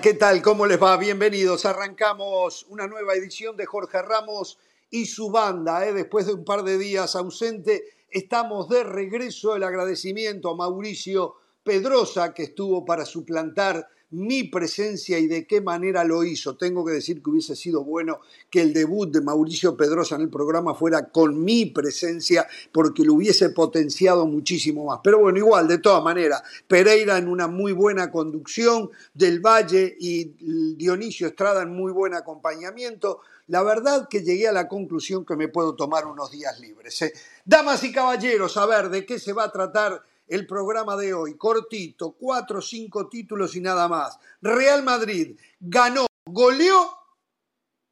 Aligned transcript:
¿qué 0.00 0.14
tal? 0.14 0.40
¿Cómo 0.40 0.64
les 0.66 0.82
va? 0.82 0.96
Bienvenidos. 0.96 1.66
Arrancamos 1.66 2.64
una 2.70 2.86
nueva 2.86 3.12
edición 3.14 3.54
de 3.58 3.66
Jorge 3.66 4.00
Ramos 4.00 4.58
y 4.88 5.04
su 5.04 5.30
banda. 5.30 5.86
¿eh? 5.86 5.92
Después 5.92 6.24
de 6.24 6.32
un 6.32 6.42
par 6.42 6.62
de 6.62 6.78
días 6.78 7.16
ausente, 7.16 7.84
estamos 8.08 8.70
de 8.70 8.82
regreso. 8.82 9.54
El 9.54 9.62
agradecimiento 9.62 10.48
a 10.48 10.56
Mauricio 10.56 11.34
Pedrosa, 11.62 12.32
que 12.32 12.44
estuvo 12.44 12.82
para 12.86 13.04
suplantar 13.04 13.88
mi 14.10 14.44
presencia 14.44 15.18
y 15.18 15.26
de 15.26 15.46
qué 15.46 15.60
manera 15.60 16.04
lo 16.04 16.24
hizo. 16.24 16.56
Tengo 16.56 16.84
que 16.84 16.92
decir 16.92 17.22
que 17.22 17.30
hubiese 17.30 17.54
sido 17.54 17.84
bueno 17.84 18.20
que 18.50 18.60
el 18.60 18.72
debut 18.72 19.10
de 19.12 19.20
Mauricio 19.20 19.76
Pedrosa 19.76 20.16
en 20.16 20.22
el 20.22 20.30
programa 20.30 20.74
fuera 20.74 21.10
con 21.10 21.42
mi 21.42 21.66
presencia 21.66 22.46
porque 22.72 23.04
lo 23.04 23.14
hubiese 23.14 23.50
potenciado 23.50 24.26
muchísimo 24.26 24.84
más. 24.84 25.00
Pero 25.04 25.20
bueno, 25.20 25.38
igual, 25.38 25.68
de 25.68 25.78
todas 25.78 26.02
maneras, 26.02 26.42
Pereira 26.66 27.18
en 27.18 27.28
una 27.28 27.46
muy 27.46 27.72
buena 27.72 28.10
conducción, 28.10 28.90
Del 29.14 29.40
Valle 29.40 29.96
y 29.98 30.74
Dionisio 30.76 31.28
Estrada 31.28 31.62
en 31.62 31.70
muy 31.70 31.92
buen 31.92 32.14
acompañamiento. 32.14 33.20
La 33.46 33.62
verdad 33.62 34.08
que 34.08 34.22
llegué 34.22 34.48
a 34.48 34.52
la 34.52 34.68
conclusión 34.68 35.24
que 35.24 35.36
me 35.36 35.48
puedo 35.48 35.74
tomar 35.74 36.06
unos 36.06 36.30
días 36.30 36.58
libres. 36.60 37.02
¿eh? 37.02 37.12
Damas 37.44 37.82
y 37.84 37.92
caballeros, 37.92 38.56
a 38.56 38.66
ver 38.66 38.90
de 38.90 39.04
qué 39.04 39.18
se 39.18 39.32
va 39.32 39.44
a 39.44 39.52
tratar 39.52 40.02
el 40.30 40.46
programa 40.46 40.96
de 40.96 41.12
hoy, 41.12 41.36
cortito, 41.36 42.12
cuatro 42.12 42.60
o 42.60 42.62
cinco 42.62 43.08
títulos 43.08 43.56
y 43.56 43.60
nada 43.60 43.88
más. 43.88 44.16
Real 44.40 44.84
Madrid 44.84 45.36
ganó, 45.58 46.06
goleó, 46.24 46.88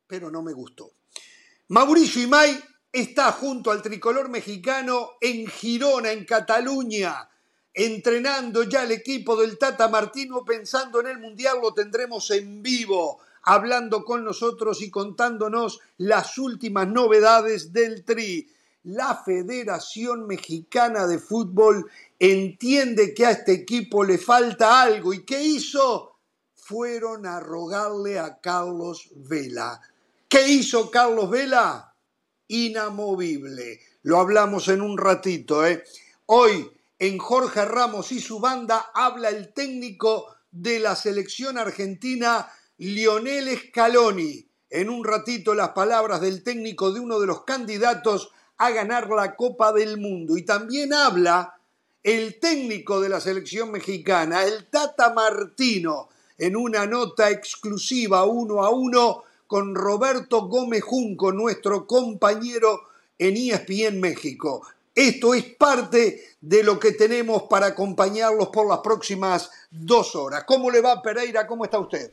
pero 0.07 0.31
no 0.31 0.41
me 0.41 0.53
gustó. 0.53 0.93
Mauricio 1.67 2.23
Imay 2.23 2.63
está 2.93 3.33
junto 3.33 3.73
al 3.73 3.83
tricolor 3.83 4.29
mexicano 4.29 5.15
en 5.21 5.49
Girona, 5.49 6.13
en 6.13 6.25
Cataluña, 6.25 7.29
entrenando 7.75 8.63
ya 8.63 8.85
el 8.85 8.93
equipo 8.93 9.37
del 9.37 9.59
Tata 9.59 9.89
Martino, 9.89 10.45
pensando 10.45 11.01
en 11.01 11.09
el 11.09 11.19
Mundial, 11.19 11.59
lo 11.61 11.75
tendremos 11.75 12.31
en 12.31 12.63
vivo, 12.63 13.19
hablando 13.43 14.05
con 14.05 14.25
nosotros 14.25 14.81
y 14.81 14.91
contándonos 14.91 15.81
las 15.97 16.39
últimas 16.39 16.87
novedades 16.87 17.73
del 17.73 18.05
Tri 18.05 18.49
la 18.85 19.17
Federación 19.17 20.27
Mexicana 20.27 21.07
de 21.07 21.19
Fútbol 21.19 21.91
entiende 22.19 23.15
que 23.15 23.27
a 23.27 23.31
este 23.31 23.53
equipo 23.53 24.05
le 24.05 24.19
falta 24.19 24.83
algo. 24.83 25.13
¿Y 25.13 25.25
qué 25.25 25.43
hizo? 25.43 26.17
Fueron 26.55 27.27
a 27.27 27.41
rogarle 27.41 28.19
a 28.19 28.41
Carlos 28.41 29.09
Vela. 29.15 29.81
¿Qué 30.29 30.49
hizo 30.49 30.91
Carlos 30.91 31.31
Vela? 31.31 31.95
Inamovible. 32.49 33.81
Lo 34.03 34.19
hablamos 34.19 34.69
en 34.69 34.83
un 34.83 34.99
ratito. 34.99 35.67
¿eh? 35.67 35.85
Hoy 36.27 36.71
en 36.99 37.19
Jorge 37.19 37.65
Ramos 37.65 38.13
y 38.13 38.21
su 38.21 38.41
banda 38.41 38.91
habla 38.93 39.29
el 39.29 39.53
técnico 39.53 40.27
de 40.51 40.81
la 40.81 40.97
selección 40.97 41.57
argentina, 41.57 42.51
Lionel 42.79 43.57
Scaloni. 43.57 44.47
En 44.71 44.91
un 44.91 45.05
ratito 45.05 45.55
las 45.55 45.71
palabras 45.71 46.21
del 46.21 46.43
técnico 46.43 46.93
de 46.93 47.01
uno 47.01 47.21
de 47.21 47.27
los 47.27 47.45
candidatos 47.45 48.33
a 48.59 48.71
ganar 48.71 49.09
la 49.09 49.37
Copa 49.37 49.73
del 49.73 49.99
Mundo. 49.99 50.37
Y 50.37 50.45
también 50.45 50.93
habla 50.93 51.58
el 52.03 52.39
técnico 52.39 53.01
de 53.01 53.09
la 53.09 53.21
selección 53.21 53.71
mexicana, 53.71 54.45
el 54.45 54.67
Tata 54.67 55.13
Martino, 55.13 56.09
en 56.39 56.57
una 56.57 56.87
nota 56.87 57.31
exclusiva 57.31 58.25
uno 58.25 58.65
a 58.65 58.71
uno 58.71 59.25
con 59.47 59.75
Roberto 59.75 60.43
Gómez 60.43 60.83
Junco, 60.85 61.33
nuestro 61.33 61.87
compañero 61.87 62.83
en 63.19 63.37
ESPN 63.37 63.99
México. 64.01 64.63
Esto 64.95 65.35
es 65.35 65.45
parte 65.45 66.23
de 66.41 66.63
lo 66.63 66.79
que 66.79 66.93
tenemos 66.93 67.45
para 67.45 67.67
acompañarlos 67.67 68.49
por 68.49 68.69
las 68.69 68.79
próximas 68.79 69.51
dos 69.71 70.15
horas. 70.17 70.45
¿Cómo 70.45 70.71
le 70.71 70.81
va 70.81 71.01
Pereira? 71.03 71.47
¿Cómo 71.47 71.65
está 71.65 71.79
usted? 71.79 72.13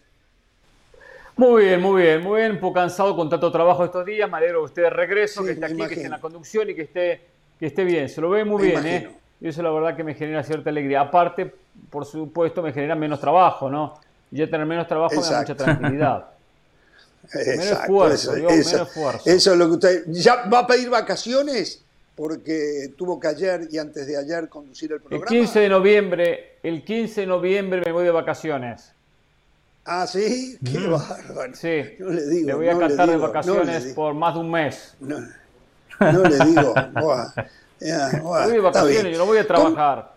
Muy 1.35 1.65
bien, 1.65 1.81
muy 1.81 2.03
bien, 2.03 2.21
muy 2.21 2.39
bien. 2.39 2.53
Un 2.53 2.59
poco 2.59 2.75
cansado 2.75 3.15
con 3.15 3.29
tanto 3.29 3.51
trabajo 3.51 3.83
estos 3.83 4.05
días. 4.05 4.29
Me 4.29 4.37
alegro 4.37 4.59
que 4.61 4.65
usted 4.65 4.83
de 4.83 4.89
regreso, 4.89 5.43
que 5.43 5.51
esté 5.51 5.65
aquí, 5.65 5.77
que 5.77 5.83
esté 5.83 6.05
en 6.05 6.11
la 6.11 6.21
conducción 6.21 6.69
y 6.69 6.75
que 6.75 6.83
esté, 6.83 7.21
que 7.59 7.65
esté 7.65 7.83
bien. 7.83 8.07
Se 8.07 8.21
lo 8.21 8.29
ve 8.29 8.45
muy 8.45 8.67
bien, 8.67 8.85
¿eh? 8.85 9.09
Y 9.41 9.47
eso 9.49 9.61
la 9.61 9.71
verdad 9.71 9.95
que 9.95 10.03
me 10.03 10.13
genera 10.13 10.43
cierta 10.43 10.69
alegría. 10.69 11.01
Aparte, 11.01 11.53
por 11.89 12.05
supuesto, 12.05 12.61
me 12.61 12.73
genera 12.73 12.95
menos 12.95 13.19
trabajo, 13.19 13.69
¿no? 13.69 13.99
Y 14.31 14.37
ya 14.37 14.49
tener 14.49 14.65
menos 14.65 14.87
trabajo 14.87 15.15
me 15.15 15.27
da 15.27 15.41
mucha 15.41 15.55
tranquilidad. 15.55 16.25
menos 17.33 17.65
esfuerzo, 17.65 18.35
eso, 18.35 18.47
menos 18.47 18.73
esfuerzo. 18.73 19.29
Eso 19.29 19.51
es 19.51 19.57
lo 19.57 19.65
que 19.67 19.71
usted. 19.71 20.03
¿Ya 20.07 20.45
va 20.45 20.59
a 20.59 20.67
pedir 20.67 20.89
vacaciones? 20.89 21.81
Porque 22.15 22.93
tuvo 22.97 23.19
que 23.19 23.27
ayer 23.27 23.67
y 23.69 23.77
antes 23.77 24.07
de 24.07 24.17
ayer 24.17 24.47
conducir 24.47 24.93
el 24.93 25.01
programa. 25.01 25.25
El 25.25 25.29
15 25.29 25.59
de 25.59 25.69
noviembre, 25.69 26.57
el 26.63 26.83
15 26.83 27.21
de 27.21 27.27
noviembre 27.27 27.81
me 27.85 27.91
voy 27.91 28.05
de 28.05 28.11
vacaciones. 28.11 28.95
Ah, 29.85 30.07
sí, 30.07 30.57
qué 30.65 30.79
mm. 30.79 30.91
bárbaro. 30.91 31.55
Sí, 31.55 31.67
le, 31.99 32.27
digo, 32.27 32.47
le 32.47 32.53
voy 32.55 32.69
a 32.69 32.79
cantar 32.79 33.09
de 33.09 33.17
vacaciones 33.17 33.93
por 33.93 34.15
más 34.15 34.33
de 34.33 34.39
un 34.39 34.49
mes. 34.49 34.95
No, 34.99 35.19
le 35.99 36.45
digo, 36.45 36.73
buah, 36.99 37.31
voy 38.21 38.51
de 38.51 38.59
vacaciones, 38.59 39.11
yo 39.11 39.17
no 39.17 39.25
voy 39.25 39.37
a 39.37 39.47
trabajar. 39.47 40.15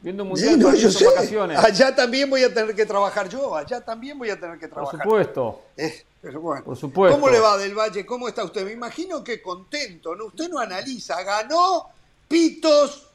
Viendo 0.00 0.22
un 0.22 0.28
mundial, 0.30 0.58
no, 0.58 0.74
yo 0.74 0.90
sé. 0.90 1.06
vacaciones. 1.06 1.58
Allá 1.58 1.94
también 1.94 2.30
voy 2.30 2.44
a 2.44 2.54
tener 2.54 2.74
que 2.74 2.86
trabajar 2.86 3.28
yo, 3.28 3.56
allá 3.56 3.80
también 3.80 4.16
voy 4.16 4.30
a 4.30 4.38
tener 4.38 4.58
que 4.58 4.68
trabajar. 4.68 5.00
Por 5.00 5.02
supuesto. 5.02 5.62
Eh, 5.76 6.04
pero 6.22 6.40
bueno. 6.40 6.64
Por 6.64 6.76
supuesto. 6.76 7.18
¿Cómo 7.18 7.30
le 7.30 7.40
va 7.40 7.56
del 7.56 7.74
Valle? 7.74 8.06
¿Cómo 8.06 8.28
está 8.28 8.44
usted? 8.44 8.64
Me 8.64 8.72
imagino 8.72 9.24
que 9.24 9.42
contento, 9.42 10.14
¿no? 10.14 10.26
Usted 10.26 10.48
no 10.48 10.60
analiza, 10.60 11.20
ganó 11.24 11.88
pitos, 12.28 13.08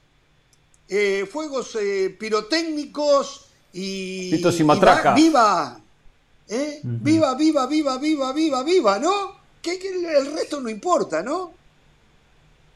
eh, 0.89 1.25
fuegos 1.31 1.77
eh, 1.79 2.15
pirotécnicos, 2.19 3.47
y, 3.73 4.29
viva, 5.15 5.79
¿eh? 6.47 6.79
viva, 6.83 7.33
viva, 7.33 7.65
viva, 7.65 7.97
viva, 7.97 8.31
viva, 8.31 8.63
viva, 8.63 8.99
¿no? 8.99 9.35
Que, 9.61 9.79
el 9.81 10.31
resto 10.31 10.61
no 10.61 10.69
importa, 10.69 11.23
¿no? 11.23 11.53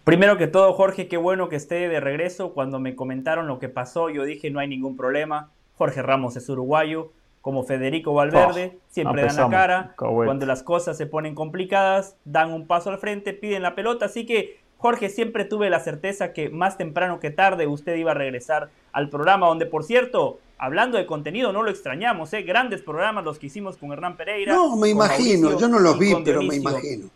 Primero 0.07 0.37
que 0.37 0.47
todo, 0.47 0.71
Jorge, 0.71 1.09
qué 1.09 1.17
bueno 1.17 1.49
que 1.49 1.57
esté 1.57 1.89
de 1.89 1.99
regreso. 1.99 2.53
Cuando 2.53 2.79
me 2.79 2.95
comentaron 2.95 3.45
lo 3.45 3.59
que 3.59 3.67
pasó, 3.67 4.09
yo 4.09 4.23
dije 4.23 4.49
no 4.49 4.61
hay 4.61 4.69
ningún 4.69 4.95
problema. 4.95 5.51
Jorge 5.77 6.01
Ramos 6.01 6.37
es 6.37 6.47
uruguayo, 6.47 7.11
como 7.41 7.65
Federico 7.65 8.13
Valverde, 8.13 8.77
oh, 8.77 8.81
siempre 8.87 9.23
dan 9.25 9.35
la 9.35 9.49
cara. 9.49 9.95
Cuando 9.97 10.45
las 10.45 10.63
cosas 10.63 10.95
se 10.95 11.07
ponen 11.07 11.35
complicadas, 11.35 12.15
dan 12.23 12.53
un 12.53 12.67
paso 12.67 12.89
al 12.89 12.99
frente, 12.99 13.33
piden 13.33 13.63
la 13.63 13.75
pelota. 13.75 14.05
Así 14.05 14.25
que, 14.25 14.61
Jorge, 14.77 15.09
siempre 15.09 15.43
tuve 15.43 15.69
la 15.69 15.81
certeza 15.81 16.31
que 16.31 16.49
más 16.49 16.77
temprano 16.77 17.19
que 17.19 17.29
tarde 17.29 17.67
usted 17.67 17.97
iba 17.97 18.11
a 18.11 18.15
regresar 18.15 18.69
al 18.93 19.09
programa, 19.09 19.47
donde, 19.47 19.65
por 19.65 19.83
cierto, 19.83 20.39
hablando 20.57 20.97
de 20.97 21.05
contenido, 21.05 21.51
no 21.51 21.63
lo 21.63 21.69
extrañamos, 21.69 22.31
¿eh? 22.31 22.43
grandes 22.43 22.81
programas 22.81 23.25
los 23.25 23.39
que 23.39 23.47
hicimos 23.47 23.75
con 23.75 23.91
Hernán 23.91 24.15
Pereira. 24.15 24.55
No, 24.55 24.77
me 24.77 24.87
imagino, 24.87 25.59
yo 25.59 25.67
no 25.67 25.79
los 25.79 25.99
vi, 25.99 26.15
pero 26.23 26.43
me 26.43 26.55
imagino. 26.55 27.09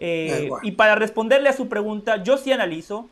Eh, 0.00 0.48
y 0.62 0.72
para 0.72 0.94
responderle 0.94 1.50
a 1.50 1.52
su 1.52 1.68
pregunta, 1.68 2.22
yo 2.22 2.38
sí 2.38 2.50
analizo, 2.52 3.08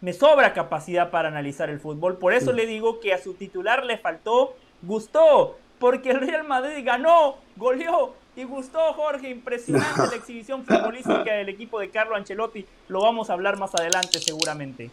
me 0.00 0.12
sobra 0.12 0.52
capacidad 0.52 1.10
para 1.10 1.28
analizar 1.28 1.70
el 1.70 1.80
fútbol, 1.80 2.16
por 2.16 2.34
eso 2.34 2.52
mm. 2.52 2.56
le 2.56 2.66
digo 2.66 3.00
que 3.00 3.14
a 3.14 3.22
su 3.22 3.34
titular 3.34 3.84
le 3.84 3.96
faltó, 3.96 4.54
gustó, 4.82 5.56
porque 5.78 6.10
el 6.10 6.20
Real 6.20 6.46
Madrid 6.46 6.84
ganó, 6.84 7.36
goleó 7.56 8.14
y 8.34 8.44
gustó, 8.44 8.78
Jorge, 8.94 9.30
impresionante 9.30 10.06
la 10.10 10.16
exhibición 10.16 10.64
futbolística 10.64 11.32
del 11.32 11.48
equipo 11.48 11.80
de 11.80 11.90
Carlo 11.90 12.16
Ancelotti, 12.16 12.66
lo 12.88 13.00
vamos 13.00 13.30
a 13.30 13.34
hablar 13.34 13.58
más 13.58 13.74
adelante 13.74 14.18
seguramente. 14.20 14.90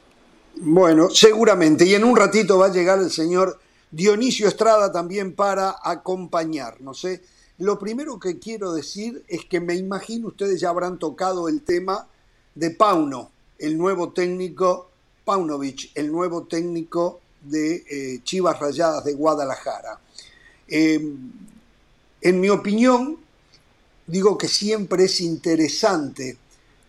Bueno, 0.55 1.09
seguramente, 1.09 1.85
y 1.85 1.95
en 1.95 2.03
un 2.03 2.15
ratito 2.15 2.59
va 2.59 2.67
a 2.67 2.71
llegar 2.71 2.99
el 2.99 3.09
señor 3.09 3.59
Dionisio 3.89 4.47
Estrada 4.47 4.91
también 4.91 5.35
para 5.35 5.75
acompañarnos. 5.83 7.03
¿eh? 7.05 7.21
Lo 7.63 7.79
primero 7.79 8.19
que 8.19 8.39
quiero 8.39 8.73
decir 8.73 9.23
es 9.29 9.45
que 9.45 9.61
me 9.61 9.73
imagino 9.73 10.27
ustedes 10.27 10.59
ya 10.59 10.67
habrán 10.67 10.99
tocado 10.99 11.47
el 11.47 11.61
tema 11.61 12.09
de 12.55 12.71
Pauno, 12.71 13.31
el 13.57 13.77
nuevo 13.77 14.11
técnico, 14.11 14.89
Paunovic, 15.23 15.91
el 15.95 16.11
nuevo 16.11 16.43
técnico 16.43 17.21
de 17.41 17.85
eh, 17.89 18.19
Chivas 18.21 18.59
Rayadas 18.59 19.05
de 19.05 19.13
Guadalajara. 19.13 19.97
Em, 20.67 21.31
en 22.19 22.41
mi 22.41 22.49
opinión, 22.49 23.17
digo 24.07 24.37
que 24.37 24.49
siempre 24.49 25.05
es 25.05 25.21
interesante 25.21 26.35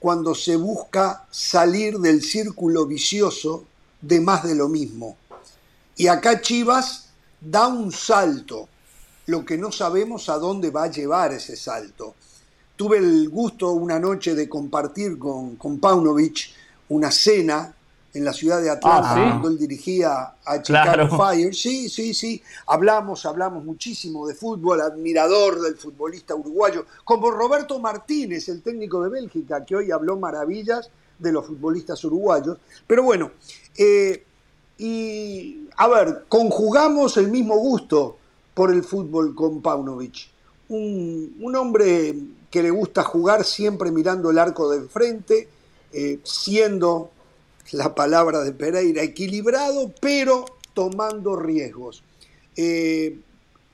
cuando 0.01 0.35
se 0.35 0.57
busca 0.57 1.25
salir 1.31 2.01
del 2.01 2.21
círculo 2.21 2.85
vicioso 2.85 3.65
de 4.01 4.21
más 4.21 4.43
de 4.43 4.57
lo 4.57 4.69
mismo. 4.69 5.17
Y 5.97 6.09
acá 6.09 6.41
Chivas 6.41 7.11
da 7.41 7.69
un 7.69 7.93
salto, 7.93 8.69
lo 9.27 9.45
que 9.45 9.57
no 9.57 9.73
sabemos 9.73 10.29
a 10.29 10.39
dónde 10.39 10.71
va 10.71 10.85
a 10.85 10.91
llevar 10.91 11.33
ese 11.33 11.57
salto. 11.57 12.15
Tuve 12.77 12.99
el 12.99 13.29
gusto 13.29 13.73
una 13.73 13.99
noche 13.99 14.35
de 14.35 14.49
compartir 14.49 15.19
con, 15.19 15.57
con 15.57 15.79
Paunovic 15.79 16.51
una 16.89 17.11
cena 17.11 17.75
en 18.15 18.25
la 18.25 18.33
ciudad 18.33 18.63
de 18.63 18.71
Atlanta, 18.71 19.11
ah, 19.11 19.15
cuando 19.15 19.49
él 19.49 19.59
dirigía 19.59 20.35
a 20.45 20.63
Chicago 20.63 21.17
Fire. 21.17 21.53
Sí, 21.53 21.89
sí, 21.89 22.15
sí. 22.15 22.41
Hablamos, 22.67 23.27
hablamos 23.27 23.65
muchísimo 23.65 24.29
de 24.29 24.35
fútbol, 24.35 24.81
admirador 24.81 25.61
del 25.61 25.77
futbolista 25.77 26.35
uruguayo, 26.35 26.87
como 27.05 27.33
Roberto 27.33 27.81
Martínez, 27.81 28.49
el 28.49 28.63
técnico 28.63 29.03
de 29.03 29.11
Bélgica, 29.11 29.65
que 29.65 29.75
hoy 29.75 29.91
habló 29.91 30.17
maravillas 30.17 30.91
de 31.19 31.33
los 31.33 31.47
futbolistas 31.47 32.05
uruguayos. 32.05 32.59
Pero 32.87 33.03
bueno, 33.03 33.33
eh, 33.77 34.25
y, 34.79 35.69
a 35.77 35.89
ver, 35.89 36.25
conjugamos 36.29 37.17
el 37.17 37.29
mismo 37.29 37.57
gusto 37.57 38.19
por 38.55 38.73
el 38.73 38.83
fútbol 38.83 39.35
con 39.35 39.61
Paunovic. 39.61 40.31
Un, 40.69 41.37
un 41.41 41.57
hombre 41.57 42.15
que 42.51 42.63
le 42.63 42.71
gusta 42.71 43.03
jugar 43.03 43.45
siempre 43.45 43.91
mirando 43.91 44.31
el 44.31 44.39
arco 44.39 44.71
de 44.71 44.89
frente, 44.89 45.49
eh, 45.93 46.21
siendo 46.23 47.11
la 47.73 47.95
palabra 47.95 48.43
de 48.43 48.53
Pereira 48.53 49.03
equilibrado, 49.03 49.93
pero 50.01 50.45
tomando 50.73 51.37
riesgos. 51.37 52.03
Eh, 52.57 53.19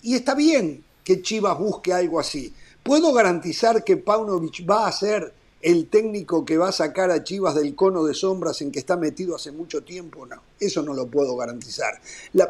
y 0.02 0.14
está 0.14 0.34
bien 0.34 0.84
que 1.04 1.22
Chivas 1.22 1.58
busque 1.58 1.92
algo 1.92 2.20
así. 2.20 2.52
¿Puedo 2.82 3.12
garantizar 3.12 3.84
que 3.84 3.96
Paunovic 3.96 4.68
va 4.68 4.86
a 4.86 4.92
ser 4.92 5.32
el 5.60 5.88
técnico 5.88 6.44
que 6.44 6.56
va 6.56 6.68
a 6.68 6.72
sacar 6.72 7.10
a 7.10 7.22
Chivas 7.22 7.54
del 7.54 7.74
cono 7.74 8.04
de 8.04 8.14
sombras 8.14 8.62
en 8.62 8.72
que 8.72 8.78
está 8.78 8.96
metido 8.96 9.36
hace 9.36 9.52
mucho 9.52 9.82
tiempo? 9.82 10.24
No, 10.24 10.42
eso 10.58 10.82
no 10.82 10.94
lo 10.94 11.06
puedo 11.06 11.36
garantizar. 11.36 12.00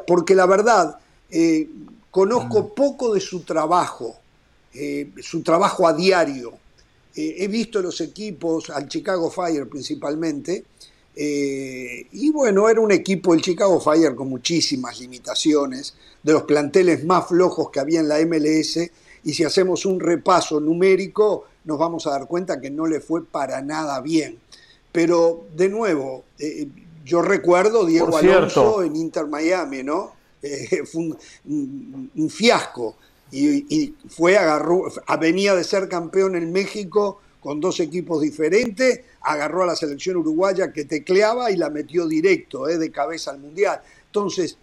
porque 0.07 0.35
la 0.35 0.47
verdad, 0.47 0.99
eh, 1.31 1.69
conozco 2.11 2.75
poco 2.75 3.15
de 3.15 3.21
su 3.21 3.41
trabajo, 3.41 4.17
eh, 4.75 5.11
su 5.23 5.43
trabajo 5.43 5.87
a 5.87 5.93
diario. 5.93 6.55
he 7.13 7.49
visto 7.49 7.83
los 7.83 8.01
equipos, 8.01 8.71
al 8.71 8.89
Chicago 8.89 9.31
Fire 9.31 9.69
principalmente, 9.69 10.65
eh, 11.23 12.07
y 12.13 12.31
bueno, 12.31 12.69
era 12.69 12.81
un 12.81 12.93
equipo, 12.93 13.35
el 13.35 13.43
Chicago 13.43 13.81
Fire, 13.81 14.15
con 14.15 14.29
muchísimas 14.29 15.01
limitaciones, 15.01 15.95
de 16.23 16.33
los 16.33 16.45
planteles 16.45 17.05
más 17.05 17.29
flojos 17.29 17.71
que 17.71 17.81
había 17.81 18.01
en 18.01 18.09
la 18.09 18.21
MLS. 18.21 18.91
Y 19.25 19.35
si 19.35 19.45
hacemos 19.45 19.85
un 19.85 20.01
repaso 20.01 20.61
numérico, 20.61 21.45
nos 21.65 21.79
vamos 21.79 22.07
a 22.07 22.11
dar 22.13 22.27
cuenta 22.27 22.61
que 22.61 22.71
no 22.71 22.87
le 22.87 23.01
fue 23.01 23.25
para 23.25 23.61
nada 23.61 24.01
bien. 24.01 24.39
Pero 24.93 25.45
de 25.55 25.69
nuevo, 25.69 26.25
eh, 26.39 26.69
yo 27.05 27.23
recuerdo 27.23 27.85
Diego 27.85 28.17
Alonso 28.17 28.83
en 28.83 28.97
Inter 28.97 29.27
Miami, 29.27 29.83
¿no? 29.83 30.13
Eh, 30.43 30.85
fue 30.91 31.11
un, 31.47 32.31
fiasco. 32.31 32.97
Y, 33.33 33.95
fue, 34.09 34.37
agarró, 34.37 34.85
venía 35.21 35.55
de 35.55 35.63
ser 35.63 35.89
campeón 35.89 36.35
en 36.35 36.53
México 36.53 37.21
con 37.41 37.61
dos 37.61 37.81
equipos 37.81 38.21
diferentes, 38.21 39.01
agarró 39.23 39.63
a 39.63 39.67
la 39.67 39.77
selección 39.77 40.17
uruguaya 40.17 40.73
que 40.73 40.85
tecleaba 40.85 41.51
y 41.51 41.57
la 41.57 41.71
metió 41.71 42.07
directo, 42.07 42.69
eh, 42.69 42.77
de 42.77 42.91
cabeza 42.91 43.31
al 43.31 43.39
Mundial. 43.39 43.81
Entonces, 44.07 44.59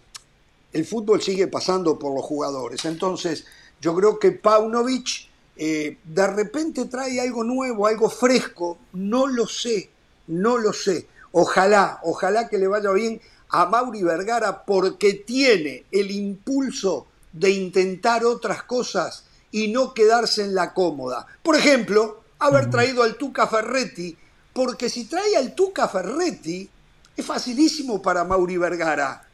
el 0.72 0.84
fútbol 0.84 1.22
sigue 1.22 1.48
pasando 1.48 1.98
por 1.98 2.14
los 2.14 2.24
jugadores. 2.24 2.84
Entonces, 2.84 3.46
yo 3.80 3.94
creo 3.94 4.18
que 4.18 4.32
Paunovic 4.32 5.28
eh, 5.56 5.98
de 6.04 6.26
repente 6.28 6.84
trae 6.84 7.20
algo 7.20 7.42
nuevo, 7.42 7.86
algo 7.86 8.08
fresco, 8.08 8.78
no 8.92 9.26
lo 9.26 9.46
sé, 9.46 9.90
no 10.28 10.58
lo 10.58 10.72
sé. 10.72 11.06
Ojalá, 11.32 11.98
ojalá 12.02 12.48
que 12.48 12.58
le 12.58 12.68
vaya 12.68 12.92
bien 12.92 13.20
a 13.50 13.66
Mauri 13.66 14.02
Vergara 14.02 14.64
porque 14.64 15.14
tiene 15.14 15.84
el 15.90 16.10
impulso 16.10 17.06
de 17.32 17.50
intentar 17.50 18.24
otras 18.24 18.62
cosas 18.64 19.24
y 19.50 19.68
no 19.68 19.94
quedarse 19.94 20.42
en 20.42 20.54
la 20.54 20.74
cómoda. 20.74 21.26
Por 21.42 21.56
ejemplo, 21.56 22.22
haber 22.38 22.70
traído 22.70 23.02
al 23.02 23.16
Tuca 23.16 23.46
Ferretti, 23.46 24.16
porque 24.52 24.88
si 24.88 25.04
trae 25.04 25.36
al 25.36 25.54
Tuca 25.54 25.88
Ferretti, 25.88 26.68
es 27.16 27.24
facilísimo 27.24 28.02
para 28.02 28.24
Mauri 28.24 28.56
Vergara. 28.56 29.26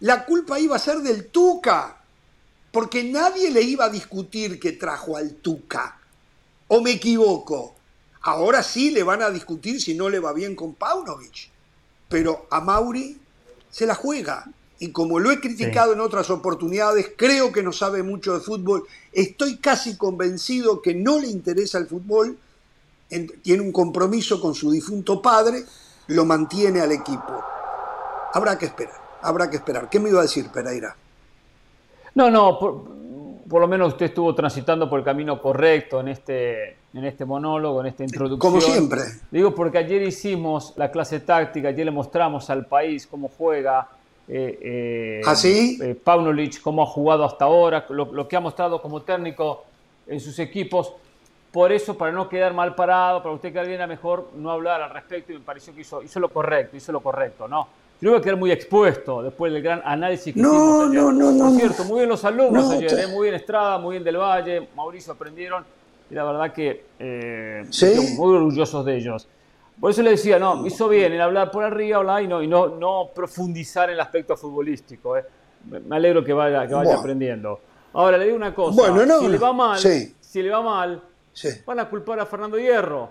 La 0.00 0.24
culpa 0.24 0.58
iba 0.58 0.76
a 0.76 0.80
ser 0.80 0.98
del 0.98 1.26
Tuca, 1.26 1.96
porque 2.72 3.04
nadie 3.04 3.50
le 3.50 3.62
iba 3.62 3.86
a 3.86 3.90
discutir 3.90 4.58
que 4.58 4.72
trajo 4.72 5.16
al 5.16 5.34
Tuca. 5.34 5.98
¿O 6.68 6.80
me 6.80 6.92
equivoco? 6.92 7.74
Ahora 8.22 8.62
sí 8.62 8.90
le 8.90 9.02
van 9.02 9.22
a 9.22 9.30
discutir 9.30 9.80
si 9.80 9.94
no 9.94 10.08
le 10.08 10.20
va 10.20 10.32
bien 10.32 10.54
con 10.54 10.74
Paunovic. 10.74 11.50
Pero 12.08 12.46
a 12.50 12.60
Mauri 12.60 13.18
se 13.70 13.86
la 13.86 13.94
juega. 13.94 14.46
Y 14.78 14.92
como 14.92 15.18
lo 15.18 15.30
he 15.30 15.40
criticado 15.40 15.92
en 15.92 16.00
otras 16.00 16.30
oportunidades, 16.30 17.10
creo 17.16 17.52
que 17.52 17.62
no 17.62 17.72
sabe 17.72 18.02
mucho 18.02 18.34
de 18.34 18.40
fútbol. 18.40 18.86
Estoy 19.12 19.58
casi 19.58 19.96
convencido 19.96 20.80
que 20.80 20.94
no 20.94 21.18
le 21.18 21.28
interesa 21.28 21.78
el 21.78 21.86
fútbol 21.86 22.38
tiene 23.42 23.62
un 23.62 23.72
compromiso 23.72 24.40
con 24.40 24.54
su 24.54 24.70
difunto 24.70 25.20
padre, 25.20 25.64
lo 26.08 26.24
mantiene 26.24 26.80
al 26.80 26.92
equipo. 26.92 27.42
Habrá 28.32 28.56
que 28.56 28.66
esperar, 28.66 28.94
habrá 29.22 29.50
que 29.50 29.56
esperar. 29.56 29.90
¿Qué 29.90 29.98
me 29.98 30.10
iba 30.10 30.20
a 30.20 30.22
decir 30.22 30.48
Pereira? 30.50 30.94
No, 32.14 32.30
no, 32.30 32.58
por, 32.58 33.60
lo 33.60 33.68
menos 33.68 33.92
usted 33.92 34.06
estuvo 34.06 34.34
transitando 34.34 34.88
por 34.88 35.00
el 35.00 35.04
camino 35.04 35.40
correcto 35.42 36.00
en 36.00 36.08
este, 36.08 36.76
en 36.92 37.04
este 37.04 37.24
monólogo, 37.24 37.80
en 37.80 37.86
esta 37.86 38.02
introducción. 38.04 38.38
Como 38.38 38.60
siempre. 38.60 39.00
Digo 39.30 39.54
porque 39.54 39.78
ayer 39.78 40.02
hicimos 40.02 40.74
la 40.76 40.90
clase 40.90 41.20
táctica, 41.20 41.68
ayer 41.68 41.84
le 41.84 41.92
mostramos 41.92 42.50
al 42.50 42.66
país 42.66 43.06
cómo 43.06 43.28
juega. 43.28 43.88
Eh, 44.28 44.58
eh, 44.62 45.20
¿Así? 45.26 45.78
¿Ah, 45.80 45.86
eh, 45.86 46.52
cómo 46.62 46.82
ha 46.82 46.86
jugado 46.86 47.24
hasta 47.24 47.44
ahora, 47.44 47.86
lo 47.88 48.28
que 48.28 48.36
ha 48.36 48.40
mostrado 48.40 48.80
como 48.80 49.02
técnico 49.02 49.64
en 50.10 50.20
sus 50.20 50.38
equipos. 50.38 50.92
Por 51.52 51.72
eso, 51.72 51.96
para 51.96 52.12
no 52.12 52.28
quedar 52.28 52.52
mal 52.52 52.74
parado, 52.74 53.22
para 53.22 53.34
usted 53.34 53.52
quedar 53.52 53.66
bien, 53.66 53.76
era 53.76 53.86
mejor 53.86 54.30
no 54.36 54.50
hablar 54.50 54.82
al 54.82 54.90
respecto 54.90 55.32
y 55.32 55.36
me 55.36 55.44
pareció 55.44 55.74
que 55.74 55.80
hizo, 55.80 56.02
hizo 56.02 56.20
lo 56.20 56.28
correcto, 56.28 56.76
hizo 56.76 56.92
lo 56.92 57.00
correcto, 57.00 57.48
¿no? 57.48 57.66
Creo 57.98 58.14
que 58.14 58.22
quedar 58.22 58.36
muy 58.36 58.50
expuesto 58.50 59.22
después 59.22 59.52
del 59.52 59.62
gran 59.62 59.82
análisis 59.84 60.32
que 60.32 60.40
no, 60.40 60.48
hicimos 60.48 60.90
ayer. 60.90 61.02
No, 61.02 61.12
no, 61.12 61.32
no. 61.32 61.44
Por 61.50 61.58
cierto, 61.58 61.84
muy 61.84 61.98
bien 61.98 62.08
los 62.08 62.24
alumnos 62.24 62.70
ayer, 62.70 62.98
¿eh? 62.98 63.06
muy 63.08 63.24
bien 63.24 63.34
Estrada, 63.34 63.78
muy 63.78 63.94
bien 63.94 64.04
Del 64.04 64.16
Valle, 64.16 64.68
Mauricio 64.74 65.12
aprendieron 65.12 65.64
y 66.10 66.14
la 66.14 66.24
verdad 66.24 66.52
que 66.52 66.84
eh, 66.98 67.64
muy 68.16 68.36
orgullosos 68.36 68.84
de 68.84 68.96
ellos. 68.96 69.28
Por 69.80 69.92
eso 69.92 70.02
le 70.02 70.10
decía, 70.10 70.38
no, 70.38 70.66
hizo 70.66 70.88
bien 70.88 71.12
en 71.12 71.20
hablar 71.20 71.50
por 71.50 71.64
arriba 71.64 71.98
hablar 71.98 72.22
y, 72.22 72.28
no, 72.28 72.42
y 72.42 72.46
no, 72.46 72.68
no 72.68 73.10
profundizar 73.14 73.88
en 73.88 73.94
el 73.94 74.00
aspecto 74.00 74.36
futbolístico. 74.36 75.16
¿eh? 75.16 75.24
Me 75.64 75.96
alegro 75.96 76.22
que 76.22 76.32
vaya, 76.32 76.66
que 76.66 76.74
vaya 76.74 76.96
aprendiendo. 76.96 77.60
Ahora 77.92 78.18
le 78.18 78.24
digo 78.24 78.36
una 78.36 78.54
cosa, 78.54 78.76
bueno, 78.76 79.06
no, 79.06 79.20
si 79.20 79.28
le 79.28 79.38
va 79.38 79.52
mal, 79.52 79.78
si 79.78 80.42
le 80.42 80.50
va 80.50 80.62
mal, 80.62 81.02
Van 81.64 81.78
a 81.78 81.88
culpar 81.88 82.20
a 82.20 82.26
Fernando 82.26 82.58
Hierro. 82.58 83.10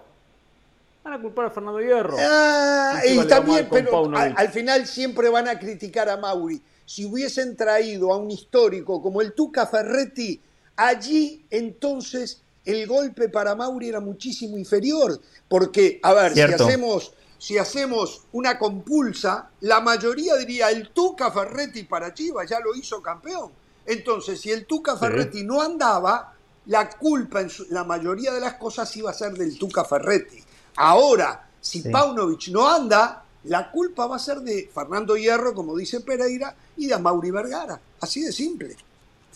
Van 1.03 1.13
a 1.13 1.21
culpar 1.21 1.45
a 1.45 1.49
Fernando 1.49 1.79
Hierro. 1.79 2.15
Ah, 2.19 3.01
y 3.05 3.17
también, 3.25 3.67
pero 3.69 4.11
al, 4.15 4.49
final 4.49 4.85
siempre 4.85 5.29
van 5.29 5.47
a 5.47 5.57
criticar 5.57 6.09
a 6.09 6.17
Mauri. 6.17 6.61
Si 6.85 7.05
hubiesen 7.05 7.55
traído 7.55 8.11
a 8.13 8.17
un 8.17 8.29
histórico 8.29 9.01
como 9.01 9.21
el 9.21 9.33
Tuca 9.33 9.65
Ferretti, 9.65 10.41
allí 10.75 11.45
entonces 11.49 12.43
el 12.69 12.87
golpe 12.87 13.29
para 13.29 13.55
Mauri 13.55 13.89
era 13.89 13.99
muchísimo 13.99 14.57
inferior. 14.57 15.19
Porque, 15.47 15.99
a 16.03 16.13
ver, 16.13 16.33
si 16.33 16.41
hacemos, 16.41 17.13
si 17.37 17.57
hacemos 17.57 18.23
una 18.31 18.57
compulsa, 18.57 19.49
la 19.61 19.81
mayoría 19.81 20.35
diría 20.35 20.69
el 20.69 20.89
Tuca 20.89 21.31
Ferretti 21.31 21.83
para 21.83 22.13
Chivas 22.13 22.49
ya 22.49 22.59
lo 22.59 22.75
hizo 22.75 23.01
campeón. 23.01 23.51
Entonces, 23.85 24.39
si 24.39 24.51
el 24.51 24.65
Tuca 24.65 24.97
Ferretti 24.97 25.43
no 25.43 25.61
andaba, 25.61 26.33
la 26.67 26.89
culpa 26.89 27.41
en 27.41 27.49
la 27.71 27.83
mayoría 27.83 28.31
de 28.31 28.39
las 28.39 28.55
cosas 28.55 28.95
iba 28.95 29.09
a 29.09 29.13
ser 29.13 29.33
del 29.33 29.57
Tuca 29.57 29.83
Ferretti. 29.83 30.43
Ahora, 30.75 31.49
si 31.59 31.81
Paunovic 31.81 32.49
no 32.49 32.69
anda, 32.69 33.23
la 33.45 33.71
culpa 33.71 34.05
va 34.05 34.17
a 34.17 34.19
ser 34.19 34.39
de 34.41 34.69
Fernando 34.73 35.17
Hierro, 35.17 35.53
como 35.53 35.75
dice 35.75 36.01
Pereira, 36.01 36.55
y 36.77 36.87
de 36.87 36.97
Mauri 36.97 37.31
Vergara. 37.31 37.79
Así 37.99 38.21
de 38.21 38.31
simple. 38.31 38.75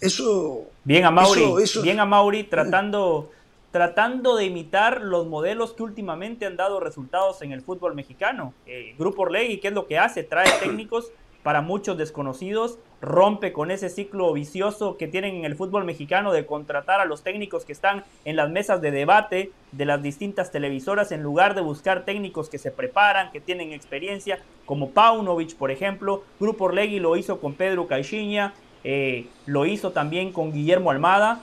Eso. 0.03 0.65
Bien 0.83 1.05
a 1.05 1.11
Mauri, 1.11 1.45
bien 1.81 2.01
a 2.01 2.05
Mauri 2.05 2.43
tratando, 2.43 3.31
tratando 3.71 4.35
de 4.35 4.43
imitar 4.43 4.99
los 5.01 5.27
modelos 5.27 5.71
que 5.71 5.83
últimamente 5.83 6.45
han 6.45 6.57
dado 6.57 6.81
resultados 6.81 7.41
en 7.41 7.53
el 7.53 7.61
fútbol 7.61 7.95
mexicano. 7.95 8.53
Eh, 8.65 8.95
Grupo 8.97 9.21
Orlegui, 9.21 9.59
¿qué 9.59 9.69
es 9.69 9.73
lo 9.73 9.87
que 9.87 9.97
hace? 9.97 10.23
Trae 10.23 10.51
técnicos 10.59 11.13
para 11.41 11.61
muchos 11.61 11.97
desconocidos, 11.97 12.79
rompe 13.01 13.53
con 13.53 13.71
ese 13.71 13.89
ciclo 13.89 14.33
vicioso 14.33 14.97
que 14.97 15.07
tienen 15.07 15.35
en 15.35 15.45
el 15.45 15.55
fútbol 15.55 15.85
mexicano 15.85 16.33
de 16.33 16.45
contratar 16.45 16.99
a 16.99 17.05
los 17.05 17.23
técnicos 17.23 17.63
que 17.63 17.71
están 17.71 18.03
en 18.25 18.35
las 18.35 18.49
mesas 18.49 18.81
de 18.81 18.91
debate 18.91 19.51
de 19.71 19.85
las 19.85 20.03
distintas 20.03 20.51
televisoras 20.51 21.13
en 21.13 21.23
lugar 21.23 21.55
de 21.55 21.61
buscar 21.61 22.03
técnicos 22.03 22.49
que 22.49 22.57
se 22.57 22.71
preparan, 22.71 23.31
que 23.31 23.39
tienen 23.39 23.71
experiencia, 23.71 24.39
como 24.65 24.91
Paunovic, 24.91 25.55
por 25.55 25.71
ejemplo. 25.71 26.23
Grupo 26.41 26.65
Orlegui 26.65 26.99
lo 26.99 27.15
hizo 27.15 27.39
con 27.39 27.53
Pedro 27.53 27.87
Caixinha, 27.87 28.53
eh, 28.83 29.27
lo 29.45 29.65
hizo 29.65 29.91
también 29.91 30.31
con 30.31 30.51
Guillermo 30.51 30.91
Almada. 30.91 31.41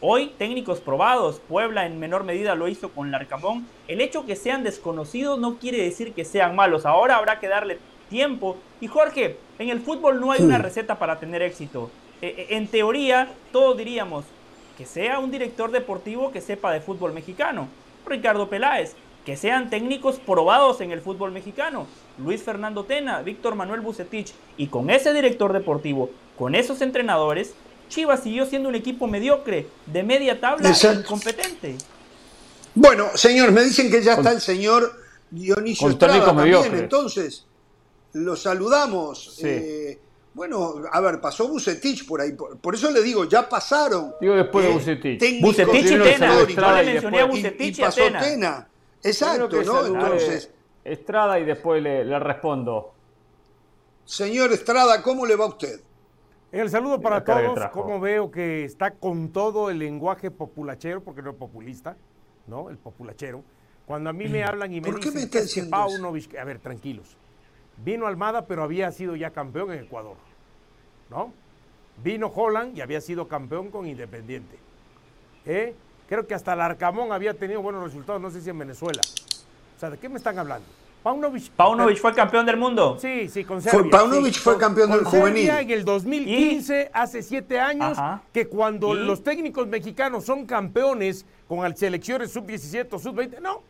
Hoy 0.00 0.32
técnicos 0.38 0.80
probados, 0.80 1.40
Puebla 1.48 1.86
en 1.86 1.98
menor 1.98 2.24
medida 2.24 2.54
lo 2.54 2.68
hizo 2.68 2.90
con 2.90 3.10
Larcamón. 3.10 3.66
El 3.88 4.00
hecho 4.00 4.26
que 4.26 4.36
sean 4.36 4.62
desconocidos 4.62 5.38
no 5.38 5.56
quiere 5.56 5.82
decir 5.82 6.12
que 6.12 6.24
sean 6.24 6.54
malos. 6.54 6.84
Ahora 6.86 7.16
habrá 7.16 7.40
que 7.40 7.48
darle 7.48 7.78
tiempo. 8.08 8.56
Y 8.80 8.86
Jorge, 8.88 9.38
en 9.58 9.70
el 9.70 9.80
fútbol 9.80 10.20
no 10.20 10.32
hay 10.32 10.42
una 10.42 10.58
receta 10.58 10.98
para 10.98 11.18
tener 11.18 11.42
éxito. 11.42 11.90
E, 12.20 12.46
e, 12.50 12.56
en 12.56 12.68
teoría, 12.68 13.30
todos 13.52 13.76
diríamos 13.76 14.24
que 14.76 14.84
sea 14.84 15.18
un 15.18 15.30
director 15.30 15.70
deportivo 15.70 16.30
que 16.30 16.40
sepa 16.40 16.72
de 16.72 16.80
fútbol 16.80 17.12
mexicano. 17.12 17.68
Ricardo 18.06 18.48
Peláez, 18.48 18.94
que 19.24 19.36
sean 19.36 19.70
técnicos 19.70 20.18
probados 20.18 20.80
en 20.80 20.92
el 20.92 21.00
fútbol 21.00 21.32
mexicano. 21.32 21.86
Luis 22.18 22.42
Fernando 22.42 22.84
Tena, 22.84 23.22
Víctor 23.22 23.54
Manuel 23.54 23.80
Bucetich. 23.80 24.32
Y 24.56 24.68
con 24.68 24.90
ese 24.90 25.12
director 25.12 25.52
deportivo, 25.52 26.10
con 26.38 26.54
esos 26.54 26.80
entrenadores, 26.80 27.54
Chivas 27.88 28.22
siguió 28.22 28.46
siendo 28.46 28.68
un 28.68 28.74
equipo 28.74 29.06
mediocre, 29.06 29.66
de 29.86 30.02
media 30.02 30.40
tabla 30.40 30.70
e 30.70 30.94
incompetente. 30.94 31.76
Bueno, 32.74 33.08
señor, 33.14 33.52
me 33.52 33.62
dicen 33.62 33.90
que 33.90 34.02
ya 34.02 34.14
está 34.14 34.32
el 34.32 34.40
señor 34.40 34.92
Dionisio 35.30 35.88
Estrada 35.88 36.24
también, 36.24 36.74
entonces 36.74 37.46
lo 38.12 38.36
saludamos. 38.36 39.38
Eh, 39.42 39.98
Bueno, 40.34 40.82
a 40.92 41.00
ver, 41.00 41.18
pasó 41.18 41.48
Bucetich 41.48 42.06
por 42.06 42.20
ahí. 42.20 42.32
Por, 42.32 42.74
eso 42.74 42.90
le 42.90 43.02
digo, 43.02 43.24
ya 43.24 43.48
pasaron. 43.48 44.12
Digo 44.20 44.34
después 44.34 44.66
de 44.66 44.72
Bucetich. 44.72 45.40
Bucetich 45.40 45.86
y 45.86 45.98
Tena. 45.98 46.46
Yo 46.46 46.72
le 46.74 46.84
mencioné 46.84 47.20
a 47.20 47.24
Bucetich 47.24 47.78
y, 47.78 47.80
pasó 47.80 48.02
Tena. 48.20 48.68
Exacto, 49.02 49.62
¿no? 49.62 49.86
Entonces. 49.86 50.50
Estrada 50.86 51.38
y 51.38 51.44
después 51.44 51.82
le, 51.82 52.18
respondo. 52.18 52.94
Señor 54.04 54.52
Estrada, 54.52 55.02
¿cómo 55.02 55.26
le 55.26 55.36
va 55.36 55.46
a 55.46 55.48
usted? 55.48 55.80
El 56.52 56.70
saludo 56.70 57.00
para 57.00 57.24
todos. 57.24 57.70
Como 57.70 57.98
veo 58.00 58.30
que 58.30 58.64
está 58.64 58.92
con 58.92 59.30
todo 59.30 59.68
el 59.68 59.78
lenguaje 59.78 60.30
populachero, 60.30 61.02
porque 61.02 61.22
no 61.22 61.30
es 61.30 61.36
populista, 61.36 61.96
¿no? 62.46 62.70
El 62.70 62.78
populachero. 62.78 63.42
Cuando 63.84 64.10
a 64.10 64.12
mí 64.12 64.28
me 64.28 64.44
hablan 64.44 64.72
y 64.72 64.80
me 64.80 64.88
¿Por 64.88 64.96
dicen 64.96 65.12
qué 65.12 65.18
me 65.18 65.24
está 65.24 65.60
que 65.62 65.68
Paunovic, 65.68 66.36
a 66.36 66.44
ver, 66.44 66.58
tranquilos. 66.60 67.16
Vino 67.84 68.06
Almada, 68.06 68.46
pero 68.46 68.62
había 68.62 68.90
sido 68.92 69.16
ya 69.16 69.30
campeón 69.30 69.72
en 69.72 69.84
Ecuador. 69.84 70.16
¿no? 71.10 71.32
Vino 72.02 72.28
Holland 72.34 72.76
y 72.76 72.80
había 72.80 73.00
sido 73.00 73.28
campeón 73.28 73.70
con 73.70 73.86
Independiente. 73.86 74.58
¿Eh? 75.44 75.74
Creo 76.08 76.26
que 76.26 76.34
hasta 76.34 76.52
el 76.52 76.60
Arcamón 76.60 77.12
había 77.12 77.34
tenido 77.34 77.62
buenos 77.62 77.82
resultados, 77.82 78.20
no 78.20 78.30
sé 78.30 78.40
si 78.40 78.50
en 78.50 78.58
Venezuela. 78.58 79.00
O 79.76 79.78
sea, 79.78 79.90
¿de 79.90 79.98
qué 79.98 80.08
me 80.08 80.16
están 80.16 80.38
hablando? 80.38 80.66
Paunovic, 81.02 81.50
Paunovic 81.50 81.98
fue 81.98 82.14
campeón 82.14 82.46
del 82.46 82.56
mundo. 82.56 82.98
Sí, 83.00 83.28
sí, 83.28 83.44
con 83.44 83.62
Serbia. 83.62 83.80
Fue, 83.80 83.90
Paunovic 83.90 84.40
fue 84.40 84.58
campeón 84.58 84.90
del 84.90 85.04
juvenil. 85.04 85.48
en 85.48 85.70
el 85.70 85.84
2015, 85.84 86.90
hace 86.92 87.22
siete 87.22 87.60
años, 87.60 87.96
que 88.32 88.48
cuando 88.48 88.92
los 88.94 89.22
técnicos 89.22 89.68
mexicanos 89.68 90.24
son 90.24 90.46
campeones 90.46 91.24
con 91.46 91.76
selecciones 91.76 92.32
sub-17 92.32 92.88
o 92.90 92.98
sub-20, 92.98 93.40
no, 93.40 93.62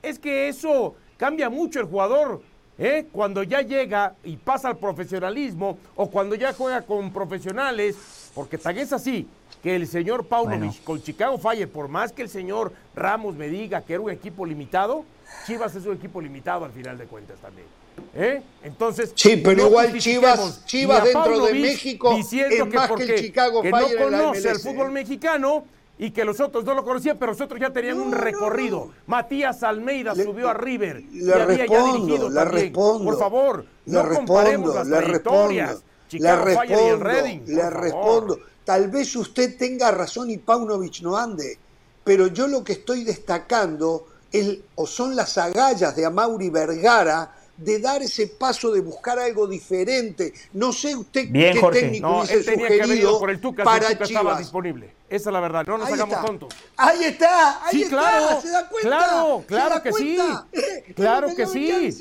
es 0.00 0.18
que 0.18 0.48
eso 0.48 0.94
cambia 1.16 1.50
mucho 1.50 1.80
el 1.80 1.86
jugador 1.86 2.40
¿eh? 2.78 3.06
cuando 3.10 3.42
ya 3.42 3.62
llega 3.62 4.14
y 4.22 4.36
pasa 4.36 4.68
al 4.68 4.76
profesionalismo 4.76 5.78
o 5.96 6.08
cuando 6.08 6.34
ya 6.34 6.52
juega 6.52 6.82
con 6.82 7.10
profesionales, 7.12 8.30
porque 8.34 8.58
tan 8.58 8.78
es 8.78 8.92
así 8.92 9.26
que 9.62 9.74
el 9.74 9.88
señor 9.88 10.26
Paunovic 10.26 10.84
con 10.84 11.02
Chicago 11.02 11.38
Fire, 11.38 11.68
por 11.68 11.88
más 11.88 12.12
que 12.12 12.22
el 12.22 12.28
señor 12.28 12.72
Ramos 12.94 13.34
me 13.34 13.48
diga 13.48 13.80
que 13.82 13.94
era 13.94 14.02
un 14.02 14.10
equipo 14.10 14.46
limitado, 14.46 15.04
Chivas 15.46 15.74
es 15.74 15.86
un 15.86 15.94
equipo 15.94 16.20
limitado 16.20 16.64
al 16.64 16.72
final 16.72 16.98
de 16.98 17.06
cuentas 17.06 17.38
también. 17.40 17.66
¿Eh? 18.14 18.42
Entonces, 18.62 19.12
sí, 19.14 19.36
pero 19.38 19.66
igual 19.68 19.96
Chivas, 19.98 20.64
Chivas 20.66 21.04
dentro 21.04 21.46
de 21.46 21.54
México 21.54 22.14
diciendo 22.14 22.68
que 22.68 22.78
porque, 22.88 23.04
el 23.04 23.20
Chicago 23.20 23.62
que 23.62 23.70
no 23.70 23.86
conoce 23.98 24.50
el 24.50 24.58
fútbol 24.58 24.90
mexicano 24.90 25.64
y 25.98 26.10
que 26.10 26.24
los 26.24 26.40
otros 26.40 26.64
no 26.64 26.74
lo 26.74 26.84
conocían, 26.84 27.16
pero 27.18 27.32
los 27.32 27.40
otros 27.40 27.58
ya 27.60 27.70
tenían 27.70 27.98
un 27.98 28.12
recorrido. 28.12 28.90
Matías 29.06 29.62
Almeida 29.62 30.14
subió 30.14 30.48
a 30.48 30.54
River 30.54 31.02
y 31.10 31.30
había 31.30 31.66
ya 31.66 31.92
dirigido 31.92 32.28
le 32.28 32.44
Respondo, 32.44 33.04
Por 33.04 33.18
favor, 33.18 33.66
no 33.86 34.02
respondo, 34.02 34.32
comparemos 34.32 34.74
las 34.74 34.86
le 34.86 34.96
trayectorias. 34.98 35.82
Chicago 36.08 36.44
le 36.44 36.54
respondo, 36.54 36.86
y 36.86 36.88
el 36.88 37.00
Reading, 37.00 37.40
le 37.46 37.70
respondo. 37.70 38.38
Tal 38.64 38.88
vez 38.90 39.14
usted 39.16 39.56
tenga 39.56 39.90
razón 39.90 40.30
y 40.30 40.38
Paunovic 40.38 41.00
no 41.00 41.16
ande, 41.16 41.58
pero 42.04 42.26
yo 42.28 42.46
lo 42.46 42.62
que 42.62 42.74
estoy 42.74 43.04
destacando 43.04 44.06
es, 44.32 44.58
o 44.74 44.86
son 44.86 45.16
las 45.16 45.36
agallas 45.38 45.94
de 45.96 46.06
Amauri 46.06 46.50
Vergara 46.50 47.32
de 47.56 47.78
dar 47.80 48.02
ese 48.02 48.26
paso 48.26 48.70
de 48.70 48.80
buscar 48.80 49.18
algo 49.18 49.46
diferente. 49.46 50.32
No 50.52 50.72
sé 50.72 50.94
usted 50.94 51.32
qué 51.32 51.58
técnico 51.72 52.08
no, 52.08 52.20
hubiese 52.20 52.54
sugerido 52.54 53.18
por 53.18 53.30
el 53.30 53.40
Tuca, 53.40 53.64
para 53.64 53.88
el 53.88 53.94
Tuca 53.94 54.04
estaba 54.04 54.38
disponible. 54.38 54.92
Esa 55.08 55.30
es 55.30 55.32
la 55.32 55.40
verdad, 55.40 55.64
no 55.66 55.78
nos 55.78 55.90
hagamos 55.90 56.24
tontos. 56.24 56.54
Ahí 56.76 57.04
está, 57.04 57.64
ahí 57.64 57.72
sí, 57.72 57.82
está, 57.84 57.96
claro, 57.96 58.40
se 58.40 58.50
da 58.50 58.68
cuenta. 58.68 58.88
Claro, 58.88 59.44
claro 59.46 59.82
que 59.82 59.92
sí. 59.92 60.18
Claro 60.94 61.34
que, 61.34 61.46
sí. 61.46 61.96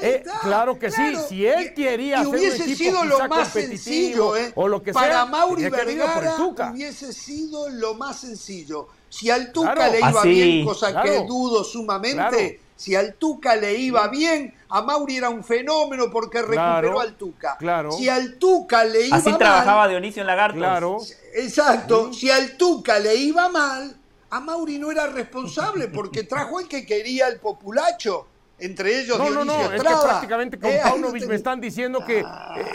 Eh, 0.00 0.24
claro 0.42 0.78
que 0.78 0.90
sí, 0.90 1.16
si 1.28 1.46
él 1.46 1.74
quería 1.74 2.20
hacer 2.20 2.34
hubiese 2.34 2.62
un 2.62 2.70
equipo 2.70 2.90
sido 2.90 3.04
lo 3.04 3.28
más 3.28 3.52
sencillo, 3.52 4.36
eh, 4.36 4.52
o 4.54 4.68
lo 4.68 4.82
que 4.82 4.92
para 4.92 5.12
sea, 5.12 5.26
Mauri 5.26 5.68
Vergara 5.68 6.36
hubiese 6.70 7.12
sido 7.12 7.68
lo 7.68 7.94
más 7.94 8.20
sencillo. 8.20 8.88
Si 9.08 9.30
al 9.30 9.52
Tuca 9.52 9.88
le 9.88 9.98
iba 9.98 10.22
bien, 10.22 10.64
cosa 10.64 11.02
que 11.02 11.24
dudo 11.26 11.64
sumamente, 11.64 12.60
si 12.76 12.94
al 12.94 13.14
Tuca 13.14 13.56
le 13.56 13.74
iba 13.74 14.06
bien, 14.08 14.54
a 14.68 14.82
Mauri 14.82 15.16
era 15.16 15.30
un 15.30 15.42
fenómeno 15.42 16.10
porque 16.10 16.42
recuperó 16.42 17.00
al 17.00 17.14
Tuca. 17.14 17.56
Claro. 17.58 17.90
Si 17.92 18.08
al 18.08 18.34
Tuca 18.38 18.84
le 18.84 19.06
iba 19.06 19.16
Así 19.16 19.32
trabajaba 19.32 19.88
Dionisio 19.88 20.20
en 20.22 20.26
Lagarto. 20.26 20.58
Claro. 20.58 20.98
Exacto. 21.34 22.12
Si 22.12 22.30
al 22.30 22.56
Tuca 22.56 22.98
le 22.98 23.16
iba 23.16 23.48
mal, 23.48 23.96
a 24.30 24.40
Mauri 24.40 24.78
no 24.78 24.90
era 24.90 25.06
responsable 25.06 25.88
porque 25.88 26.24
trajo 26.24 26.60
el 26.60 26.68
que 26.68 26.84
quería 26.84 27.28
el 27.28 27.40
populacho. 27.40 28.26
Entre 28.60 29.00
ellos 29.00 29.16
no, 29.18 29.30
no, 29.30 29.44
no, 29.44 29.72
es 29.72 29.80
que 29.80 29.88
prácticamente 29.88 30.58
con 30.58 30.68
eh, 30.68 30.80
Paunovic 30.82 31.26
me 31.28 31.36
están 31.36 31.60
diciendo 31.60 32.04
que 32.04 32.18
eh, 32.18 32.24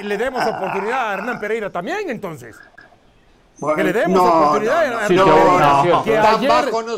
le 0.01 0.17
demos 0.17 0.45
oportunidad 0.47 1.09
a 1.09 1.13
Hernán 1.15 1.41
Pereira 1.41 1.69
también, 1.69 2.09
entonces 2.09 2.55
que 3.75 3.84
le 3.84 3.93
demos 3.93 4.20
oportunidad 4.20 5.10
no, 5.10 6.03
que 6.03 6.17
ayer, 6.17 6.51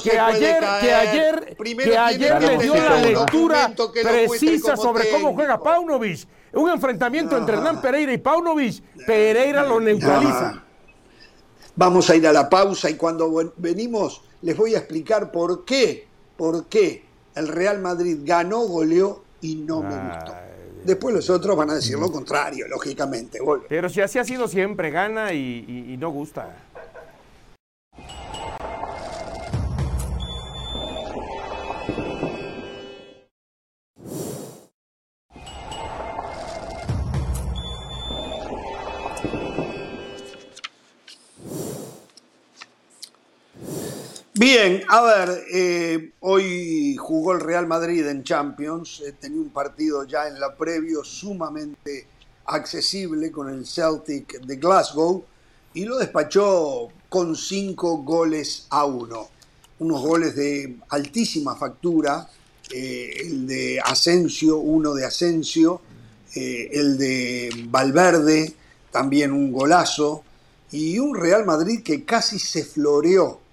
que 0.04 0.20
ayer, 0.20 0.60
que 0.80 0.94
ayer, 0.94 1.56
que 1.58 1.98
ayer 1.98 2.42
le 2.42 2.58
dio 2.58 2.76
la 2.76 2.98
lectura 2.98 3.74
precisa 4.04 4.76
sobre 4.76 5.10
cómo 5.10 5.34
juega 5.34 5.62
Paunovic. 5.62 6.28
Un 6.54 6.70
enfrentamiento 6.70 7.38
entre 7.38 7.58
Hernán 7.58 7.82
Pereira 7.82 8.14
y 8.14 8.18
Paunovic, 8.18 8.82
Pereira 9.06 9.64
lo 9.64 9.80
neutraliza. 9.80 10.64
Vamos 11.76 12.10
a 12.10 12.16
ir 12.16 12.26
a 12.26 12.32
la 12.32 12.50
pausa 12.50 12.90
y 12.90 12.96
cuando 12.96 13.54
venimos 13.58 14.22
les 14.42 14.56
voy 14.56 14.76
a 14.76 14.78
explicar 14.78 15.32
por 15.32 15.66
qué, 15.66 16.08
por 16.38 16.66
qué 16.68 17.04
el 17.36 17.50
Real 17.50 17.80
Madrid 17.80 18.20
ganó, 18.24 18.62
goleó 18.62 19.24
y 19.42 19.56
no 19.56 19.82
me 19.82 19.96
gustó. 19.96 20.34
Después 20.86 21.16
los 21.16 21.30
otros 21.32 21.58
van 21.58 21.72
a 21.72 21.76
decir 21.76 21.98
lo 21.98 22.12
contrario, 22.12 22.68
lógicamente. 22.68 23.40
Pero 23.68 23.90
si 23.90 24.02
así 24.02 24.20
ha 24.20 24.24
sido 24.24 24.48
siempre, 24.48 24.92
gana 24.92 25.34
y, 25.34 25.98
no 26.00 26.12
gusta. 26.12 26.56
Bien, 44.38 44.84
a 44.90 45.02
ver, 45.02 45.46
eh, 45.54 46.12
hoy 46.20 46.98
jugó 46.98 47.32
el 47.32 47.40
Real 47.40 47.68
Madrid 47.68 48.06
en 48.06 48.26
Champions, 48.26 49.02
eh, 49.08 49.14
tenía 49.14 49.40
un 49.40 49.50
partido 49.50 50.04
ya 50.04 50.28
en 50.28 50.42
la 50.42 50.54
previo 50.58 51.06
sumamente 51.06 52.06
accesible 52.44 53.32
con 53.32 53.48
el 53.48 53.66
Celtic 53.66 54.42
de 54.42 54.58
Glasgow 54.58 55.24
y 55.74 55.86
lo 55.86 55.98
despachó 55.98 56.90
con 57.08 57.38
cinco 57.38 58.00
goles 58.00 58.68
a 58.72 58.84
uno. 58.84 59.30
Unos 59.80 60.02
goles 60.02 60.36
de 60.36 60.80
altísima 60.90 61.56
factura, 61.56 62.30
eh, 62.74 63.14
el 63.22 63.48
de 63.48 63.80
Asensio, 63.80 64.58
uno 64.58 64.94
de 64.94 65.06
Asensio, 65.06 65.80
el 66.34 66.98
de 66.98 67.68
Valverde, 67.70 68.54
también 68.92 69.32
un 69.32 69.54
golazo, 69.54 70.26
y 70.72 71.00
un 71.00 71.16
Real 71.16 71.46
Madrid 71.46 71.84
que 71.84 72.04
casi 72.04 72.38
se 72.38 72.66
floreó 72.66 73.45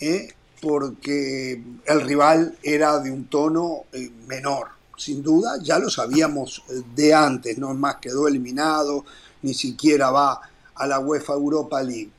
¿eh? 0.00 0.34
porque 0.60 1.62
el 1.86 2.00
rival 2.02 2.58
era 2.62 2.98
de 2.98 3.10
un 3.10 3.26
tono 3.26 3.84
eh, 3.92 4.10
menor. 4.26 4.68
Sin 4.96 5.22
duda, 5.22 5.58
ya 5.62 5.78
lo 5.78 5.88
sabíamos 5.88 6.62
eh, 6.68 6.82
de 6.94 7.14
antes, 7.14 7.56
no 7.58 7.72
más 7.74 7.96
quedó 7.96 8.28
eliminado, 8.28 9.04
ni 9.42 9.54
siquiera 9.54 10.10
va 10.10 10.40
a 10.74 10.86
la 10.86 10.98
UEFA 10.98 11.34
Europa 11.34 11.82
League. 11.82 12.10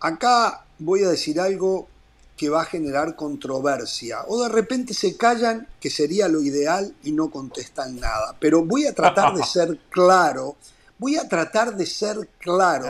acá 0.00 0.64
voy 0.78 1.02
a 1.02 1.08
decir 1.08 1.40
algo 1.40 1.88
que 2.36 2.48
va 2.48 2.62
a 2.62 2.64
generar 2.64 3.14
controversia, 3.14 4.24
o 4.26 4.42
de 4.42 4.48
repente 4.48 4.92
se 4.92 5.16
callan, 5.16 5.68
que 5.80 5.88
sería 5.88 6.28
lo 6.28 6.42
ideal, 6.42 6.94
y 7.04 7.12
no 7.12 7.30
contestan 7.30 7.98
nada. 8.00 8.34
Pero 8.40 8.64
voy 8.64 8.86
a 8.86 8.94
tratar 8.94 9.34
de 9.34 9.42
ser 9.46 9.78
claro, 9.88 10.56
voy 10.98 11.16
a 11.16 11.28
tratar 11.28 11.76
de 11.76 11.86
ser 11.86 12.28
claro 12.38 12.86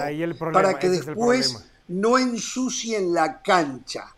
para 0.52 0.78
que 0.78 0.88
después 0.88 1.56
no 1.88 2.18
ensucien 2.18 3.12
la 3.12 3.42
cancha. 3.42 4.14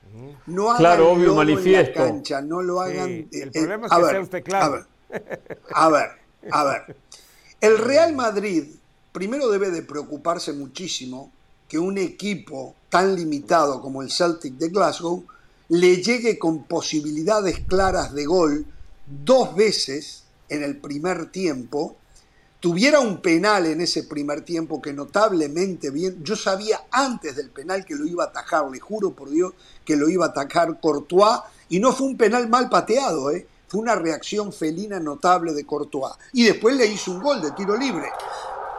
No 0.46 0.70
hagan 0.70 0.78
claro, 0.78 1.12
obvio, 1.12 1.34
manifiesto. 1.34 2.00
La 2.00 2.06
cancha, 2.06 2.40
no 2.40 2.62
lo 2.62 2.80
hagan. 2.80 3.08
el 3.08 3.28
eh, 3.32 3.50
problema 3.52 3.86
es 3.86 3.92
que 3.92 4.10
sea 4.10 4.20
usted 4.20 4.44
claro. 4.44 4.86
A 5.72 5.88
ver, 5.88 6.10
a 6.50 6.64
ver, 6.64 6.96
El 7.60 7.78
Real 7.78 8.14
Madrid 8.14 8.64
primero 9.16 9.48
debe 9.48 9.70
de 9.70 9.80
preocuparse 9.82 10.52
muchísimo 10.52 11.32
que 11.68 11.78
un 11.78 11.96
equipo 11.96 12.74
tan 12.90 13.16
limitado 13.16 13.80
como 13.80 14.02
el 14.02 14.10
Celtic 14.10 14.54
de 14.54 14.68
Glasgow 14.68 15.24
le 15.68 16.02
llegue 16.02 16.38
con 16.38 16.64
posibilidades 16.64 17.60
claras 17.60 18.12
de 18.12 18.26
gol 18.26 18.66
dos 19.06 19.56
veces 19.56 20.24
en 20.48 20.62
el 20.62 20.76
primer 20.76 21.30
tiempo 21.30 21.96
tuviera 22.66 22.98
un 22.98 23.18
penal 23.18 23.64
en 23.66 23.80
ese 23.80 24.02
primer 24.02 24.40
tiempo 24.40 24.82
que 24.82 24.92
notablemente 24.92 25.90
bien, 25.90 26.24
yo 26.24 26.34
sabía 26.34 26.80
antes 26.90 27.36
del 27.36 27.50
penal 27.50 27.84
que 27.84 27.94
lo 27.94 28.04
iba 28.04 28.24
a 28.24 28.26
atajar, 28.26 28.68
le 28.68 28.80
juro 28.80 29.12
por 29.12 29.30
Dios 29.30 29.52
que 29.84 29.94
lo 29.94 30.08
iba 30.08 30.26
a 30.26 30.30
atajar 30.30 30.80
Courtois, 30.80 31.42
y 31.68 31.78
no 31.78 31.92
fue 31.92 32.08
un 32.08 32.16
penal 32.16 32.48
mal 32.48 32.68
pateado, 32.68 33.30
¿eh? 33.30 33.46
fue 33.68 33.80
una 33.80 33.94
reacción 33.94 34.52
felina 34.52 34.98
notable 34.98 35.52
de 35.52 35.64
Courtois. 35.64 36.14
Y 36.32 36.42
después 36.42 36.74
le 36.74 36.86
hizo 36.86 37.12
un 37.12 37.22
gol 37.22 37.40
de 37.40 37.52
tiro 37.52 37.76
libre. 37.76 38.08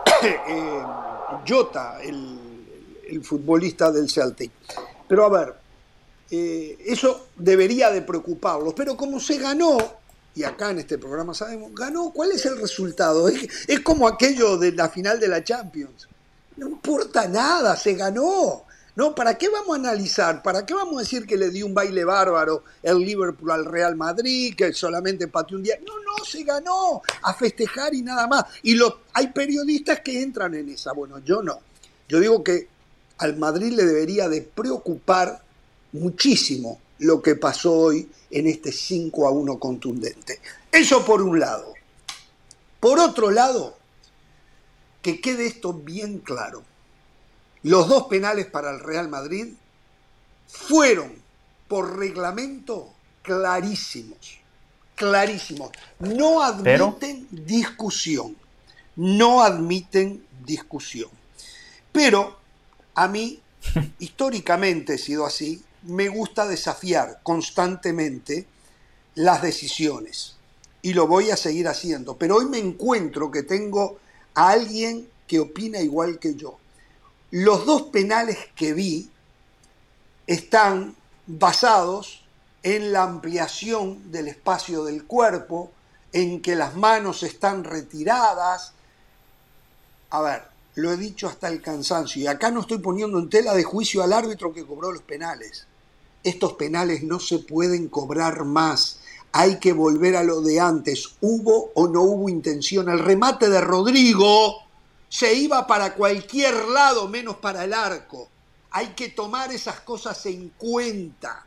eh, 0.21 0.83
Jota, 1.47 2.01
el, 2.03 3.23
futbolista 3.23 3.89
del 3.89 4.09
Celtic. 4.09 4.51
Pero 5.07 5.23
a 5.23 5.29
ver, 5.29 5.55
eh, 6.29 6.77
eso 6.87 7.27
debería 7.37 7.89
de 7.89 8.01
preocuparlos. 8.01 8.73
Pero 8.73 8.97
como 8.97 9.17
se 9.21 9.37
ganó, 9.37 9.77
y 10.37 10.43
acá 10.43 10.69
en 10.69 10.77
este 10.77 10.99
programa 10.99 11.33
sabemos, 11.33 11.73
ganó, 11.73 12.11
¿cuál 12.11 12.31
es 12.31 12.45
el 12.45 12.59
resultado? 12.59 13.27
es 13.27 13.79
como 13.79 14.07
aquello 14.07 14.55
de 14.55 14.71
la 14.71 14.87
final 14.87 15.19
de 15.19 15.27
la 15.27 15.43
Champions. 15.43 16.07
No 16.57 16.67
importa 16.67 17.27
nada, 17.27 17.75
se 17.75 17.95
ganó. 17.95 18.63
¿No? 18.95 19.15
¿Para 19.15 19.35
qué 19.35 19.49
vamos 19.49 19.75
a 19.75 19.79
analizar? 19.79 20.43
¿Para 20.43 20.63
qué 20.63 20.75
vamos 20.75 20.97
a 20.97 20.99
decir 20.99 21.25
que 21.25 21.37
le 21.37 21.49
dio 21.49 21.65
un 21.65 21.73
baile 21.73 22.03
bárbaro 22.03 22.63
el 22.83 22.99
Liverpool 22.99 23.49
al 23.51 23.65
Real 23.65 23.95
Madrid, 23.95 24.55
que 24.55 24.73
solamente 24.73 25.27
pateó 25.27 25.57
un 25.57 25.63
día? 25.63 25.75
No, 25.85 25.93
no, 25.99 26.23
se 26.23 26.43
ganó 26.43 27.01
a 27.23 27.33
festejar 27.33 27.95
y 27.95 28.03
nada 28.03 28.27
más. 28.27 28.45
Y 28.61 28.75
lo, 28.75 29.01
hay 29.13 29.27
periodistas 29.27 30.01
que 30.01 30.21
entran 30.21 30.53
en 30.53 30.69
esa. 30.69 30.93
Bueno, 30.93 31.19
yo 31.19 31.41
no. 31.41 31.59
Yo 32.07 32.19
digo 32.19 32.43
que 32.43 32.67
al 33.19 33.37
Madrid 33.37 33.73
le 33.73 33.85
debería 33.85 34.29
de 34.29 34.41
preocupar 34.41 35.41
muchísimo 35.93 36.79
lo 36.99 37.21
que 37.21 37.35
pasó 37.35 37.73
hoy 37.73 38.09
en 38.29 38.47
este 38.47 38.71
5 38.71 39.27
a 39.27 39.31
1 39.31 39.59
contundente. 39.59 40.39
Eso 40.71 41.05
por 41.05 41.21
un 41.21 41.39
lado. 41.39 41.73
Por 42.79 42.99
otro 42.99 43.31
lado, 43.31 43.77
que 45.01 45.19
quede 45.21 45.47
esto 45.47 45.73
bien 45.73 46.19
claro. 46.19 46.63
Los 47.63 47.87
dos 47.87 48.03
penales 48.03 48.45
para 48.45 48.71
el 48.71 48.79
Real 48.79 49.09
Madrid 49.09 49.53
fueron 50.47 51.13
por 51.67 51.97
reglamento 51.97 52.93
clarísimos, 53.21 54.39
clarísimos. 54.95 55.71
No 55.99 56.41
admiten 56.41 57.27
discusión, 57.31 58.35
no 58.95 59.41
admiten 59.41 60.25
discusión. 60.45 61.09
Pero 61.91 62.37
a 62.95 63.07
mí, 63.07 63.39
históricamente 63.99 64.95
he 64.95 64.97
sido 64.97 65.25
así, 65.25 65.61
me 65.83 66.09
gusta 66.09 66.47
desafiar 66.47 67.19
constantemente 67.23 68.45
las 69.15 69.41
decisiones 69.41 70.37
y 70.81 70.93
lo 70.93 71.07
voy 71.07 71.31
a 71.31 71.37
seguir 71.37 71.67
haciendo. 71.67 72.17
Pero 72.17 72.37
hoy 72.37 72.45
me 72.45 72.59
encuentro 72.59 73.31
que 73.31 73.43
tengo 73.43 73.99
a 74.35 74.49
alguien 74.49 75.09
que 75.27 75.39
opina 75.39 75.79
igual 75.81 76.19
que 76.19 76.35
yo. 76.35 76.57
Los 77.31 77.65
dos 77.65 77.83
penales 77.83 78.37
que 78.55 78.73
vi 78.73 79.09
están 80.27 80.95
basados 81.25 82.23
en 82.63 82.91
la 82.91 83.03
ampliación 83.03 84.11
del 84.11 84.29
espacio 84.29 84.85
del 84.85 85.05
cuerpo, 85.05 85.71
en 86.13 86.41
que 86.41 86.55
las 86.55 86.75
manos 86.75 87.23
están 87.23 87.63
retiradas. 87.63 88.73
A 90.09 90.21
ver, 90.21 90.43
lo 90.75 90.91
he 90.91 90.97
dicho 90.97 91.27
hasta 91.27 91.49
el 91.49 91.61
cansancio, 91.61 92.21
y 92.21 92.27
acá 92.27 92.49
no 92.49 92.61
estoy 92.61 92.77
poniendo 92.77 93.19
en 93.19 93.29
tela 93.29 93.53
de 93.53 93.63
juicio 93.63 94.03
al 94.03 94.13
árbitro 94.13 94.53
que 94.53 94.65
cobró 94.65 94.91
los 94.91 95.01
penales. 95.01 95.66
Estos 96.23 96.53
penales 96.53 97.03
no 97.03 97.19
se 97.19 97.39
pueden 97.39 97.87
cobrar 97.87 98.43
más. 98.45 98.99
Hay 99.31 99.59
que 99.59 99.73
volver 99.73 100.15
a 100.15 100.23
lo 100.23 100.41
de 100.41 100.59
antes. 100.59 101.09
¿Hubo 101.21 101.71
o 101.73 101.87
no 101.87 102.01
hubo 102.01 102.29
intención? 102.29 102.89
El 102.89 102.99
remate 102.99 103.49
de 103.49 103.61
Rodrigo 103.61 104.63
se 105.09 105.33
iba 105.33 105.65
para 105.67 105.93
cualquier 105.93 106.65
lado 106.65 107.07
menos 107.07 107.37
para 107.37 107.63
el 107.63 107.73
arco. 107.73 108.27
Hay 108.71 108.87
que 108.87 109.09
tomar 109.09 109.51
esas 109.51 109.79
cosas 109.81 110.25
en 110.25 110.49
cuenta. 110.57 111.45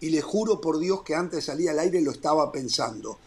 Y 0.00 0.10
le 0.10 0.20
juro 0.20 0.60
por 0.60 0.78
Dios 0.78 1.02
que 1.02 1.14
antes 1.14 1.36
de 1.36 1.52
salir 1.52 1.70
al 1.70 1.78
aire 1.78 2.00
lo 2.00 2.10
estaba 2.10 2.50
pensando. 2.50 3.18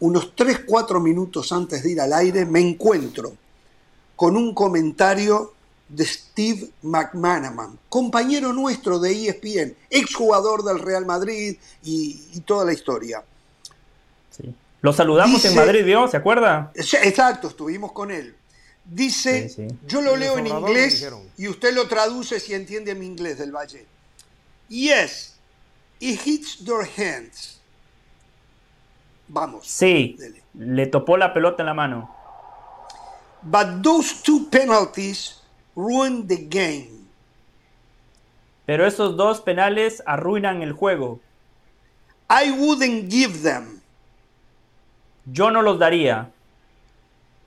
Unos 0.00 0.34
3, 0.34 0.60
4 0.66 1.00
minutos 1.00 1.52
antes 1.52 1.82
de 1.82 1.92
ir 1.92 2.00
al 2.00 2.12
aire 2.12 2.44
me 2.44 2.60
encuentro 2.60 3.32
con 4.16 4.36
un 4.36 4.54
comentario 4.54 5.51
de 5.92 6.06
Steve 6.06 6.70
McManaman, 6.82 7.78
compañero 7.90 8.52
nuestro 8.52 8.98
de 8.98 9.28
ESPN, 9.28 9.76
exjugador 9.90 10.64
del 10.64 10.78
Real 10.78 11.04
Madrid 11.04 11.56
y, 11.84 12.40
toda 12.46 12.64
la 12.64 12.72
historia. 12.72 13.22
Sí. 14.30 14.54
Lo 14.80 14.92
saludamos 14.92 15.44
en 15.44 15.54
Madrid, 15.54 15.84
¿vio? 15.84 16.08
¿Se 16.08 16.16
acuerda? 16.16 16.72
Exacto, 16.74 17.48
estuvimos 17.48 17.92
con 17.92 18.10
él. 18.10 18.34
Dice, 18.84 19.54
yo 19.86 20.00
lo 20.00 20.16
leo 20.16 20.38
en 20.38 20.46
inglés 20.46 21.06
y 21.36 21.46
usted 21.46 21.72
lo 21.74 21.86
traduce 21.86 22.40
si 22.40 22.54
entiende 22.54 22.94
mi 22.94 23.06
inglés 23.06 23.38
del 23.38 23.52
Valle. 23.52 23.86
Yes, 24.68 25.36
it 26.00 26.20
hits 26.26 26.64
their 26.64 26.88
hands. 26.96 27.60
Vamos. 29.28 29.68
Sí, 29.68 30.16
le 30.54 30.86
topó 30.86 31.16
la 31.16 31.32
pelota 31.32 31.62
en 31.62 31.66
la 31.66 31.74
mano. 31.74 32.16
But 33.42 33.82
those 33.82 34.22
two 34.22 34.48
penalties 34.50 35.41
ruin 35.74 36.26
the 36.26 36.36
game. 36.36 37.06
Pero 38.66 38.86
esos 38.86 39.16
dos 39.16 39.40
penales 39.40 40.02
arruinan 40.06 40.62
el 40.62 40.72
juego. 40.72 41.20
I 42.30 42.50
wouldn't 42.52 43.10
give 43.10 43.42
them. 43.42 43.82
Yo 45.26 45.50
no 45.50 45.62
los 45.62 45.78
daría. 45.78 46.30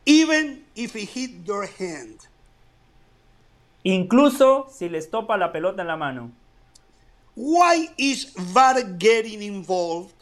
Even 0.06 0.66
if 0.76 0.94
he 0.94 1.06
hit 1.06 1.46
their 1.46 1.68
hand. 1.68 2.20
Incluso 3.84 4.68
si 4.70 4.90
les 4.90 5.10
topa 5.10 5.38
la 5.38 5.52
pelota 5.52 5.82
en 5.82 5.88
la 5.88 5.98
mano. 5.98 6.32
Why 7.36 7.90
is 7.98 8.34
VAR 8.54 8.98
getting 8.98 9.42
involved? 9.42 10.14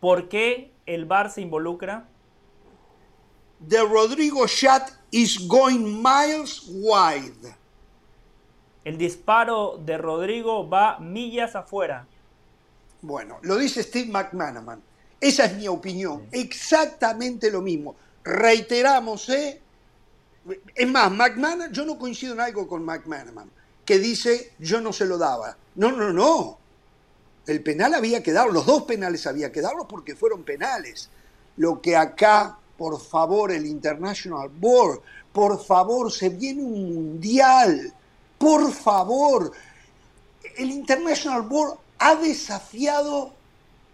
¿Por 0.00 0.28
qué 0.28 0.70
el 0.86 1.06
VAR 1.06 1.30
se 1.30 1.40
involucra? 1.40 2.04
The 3.66 3.84
Rodrigo 3.84 4.46
shot 4.46 4.97
is 5.10 5.46
going 5.46 6.02
miles 6.02 6.64
wide. 6.68 7.54
El 8.84 8.96
disparo 8.96 9.78
de 9.84 9.98
Rodrigo 9.98 10.68
va 10.68 10.98
millas 10.98 11.54
afuera. 11.54 12.06
Bueno, 13.02 13.38
lo 13.42 13.56
dice 13.56 13.82
Steve 13.82 14.10
McManaman. 14.10 14.82
Esa 15.20 15.46
es 15.46 15.56
mi 15.56 15.68
opinión. 15.68 16.26
Exactamente 16.32 17.50
lo 17.50 17.60
mismo. 17.60 17.96
Reiteramos, 18.24 19.28
¿eh? 19.28 19.60
Es 20.74 20.88
más, 20.88 21.10
McManaman, 21.10 21.72
yo 21.72 21.84
no 21.84 21.98
coincido 21.98 22.34
en 22.34 22.40
algo 22.40 22.66
con 22.66 22.84
McManaman, 22.84 23.50
que 23.84 23.98
dice 23.98 24.52
yo 24.58 24.80
no 24.80 24.92
se 24.92 25.04
lo 25.04 25.18
daba. 25.18 25.56
No, 25.74 25.92
no, 25.92 26.12
no. 26.12 26.58
El 27.46 27.62
penal 27.62 27.94
había 27.94 28.22
que 28.22 28.32
darlo, 28.32 28.52
los 28.52 28.66
dos 28.66 28.82
penales 28.82 29.26
había 29.26 29.50
que 29.50 29.60
darlos 29.60 29.86
porque 29.88 30.14
fueron 30.14 30.44
penales. 30.44 31.08
Lo 31.56 31.80
que 31.80 31.96
acá, 31.96 32.57
por 32.78 33.00
favor, 33.00 33.52
el 33.52 33.66
International 33.66 34.48
Board, 34.48 35.00
por 35.32 35.62
favor, 35.62 36.10
se 36.10 36.30
viene 36.30 36.62
un 36.62 36.94
mundial. 36.94 37.92
Por 38.38 38.72
favor. 38.72 39.52
El 40.56 40.70
International 40.70 41.42
Board 41.42 41.78
ha 41.98 42.14
desafiado 42.14 43.32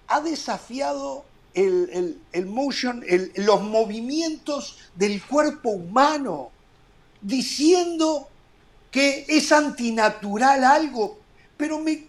ha 0.09 0.20
desafiado 0.20 1.25
el, 1.55 2.47
motion, 2.47 3.05
los 3.37 3.62
movimientos 3.62 4.79
del 4.94 5.23
cuerpo 5.25 5.70
humano, 5.70 6.51
diciendo 7.23 8.29
que 8.90 9.25
es 9.29 9.51
antinatural 9.53 10.64
algo, 10.64 11.18
pero 11.57 11.79
me, 11.79 12.07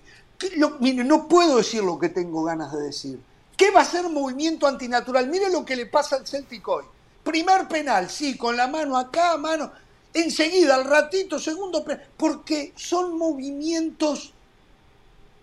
mire, 0.79 1.03
no 1.03 1.27
puedo 1.27 1.57
decir 1.57 1.83
lo 1.83 1.99
que 1.99 2.09
tengo 2.09 2.43
ganas 2.43 2.73
de 2.73 2.81
decir. 2.81 3.19
¿Qué 3.57 3.71
va 3.71 3.81
a 3.81 3.85
ser 3.85 4.09
movimiento 4.09 4.67
antinatural? 4.67 5.27
Mire 5.27 5.49
lo 5.49 5.63
que 5.63 5.75
le 5.75 5.85
pasa 5.85 6.17
al 6.17 6.27
Celtic 6.27 6.67
hoy. 6.67 6.83
Primer 7.23 7.67
penal, 7.67 8.09
sí, 8.09 8.37
con 8.37 8.55
la 8.55 8.67
mano 8.67 8.97
acá, 8.97 9.37
mano. 9.37 9.71
Enseguida, 10.13 10.75
al 10.75 10.85
ratito, 10.85 11.39
segundo 11.39 11.83
penal. 11.83 12.07
Porque 12.17 12.73
son 12.75 13.17
movimientos 13.17 14.33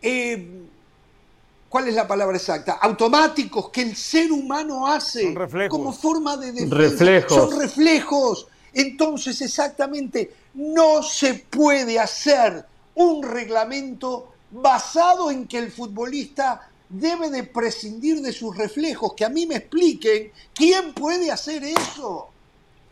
eh, 0.02 0.66
¿cuál 1.68 1.88
es 1.88 1.94
la 1.94 2.06
palabra 2.06 2.36
exacta? 2.36 2.72
Automáticos 2.74 3.70
que 3.70 3.82
el 3.82 3.96
ser 3.96 4.30
humano 4.30 4.86
hace 4.86 5.34
como 5.68 5.92
forma 5.92 6.36
de 6.36 6.52
defensa. 6.52 6.76
Reflejos. 6.76 7.32
Son 7.32 7.58
reflejos. 7.58 8.46
Entonces, 8.74 9.40
exactamente, 9.40 10.34
no 10.54 11.02
se 11.02 11.34
puede 11.34 11.98
hacer 11.98 12.66
un 12.94 13.22
reglamento 13.22 14.32
basado 14.50 15.30
en 15.30 15.46
que 15.46 15.58
el 15.58 15.70
futbolista 15.70 16.68
debe 16.92 17.30
de 17.30 17.42
prescindir 17.42 18.20
de 18.20 18.32
sus 18.32 18.56
reflejos. 18.56 19.14
Que 19.14 19.24
a 19.24 19.28
mí 19.28 19.46
me 19.46 19.56
expliquen 19.56 20.30
quién 20.54 20.92
puede 20.94 21.30
hacer 21.30 21.64
eso. 21.64 22.28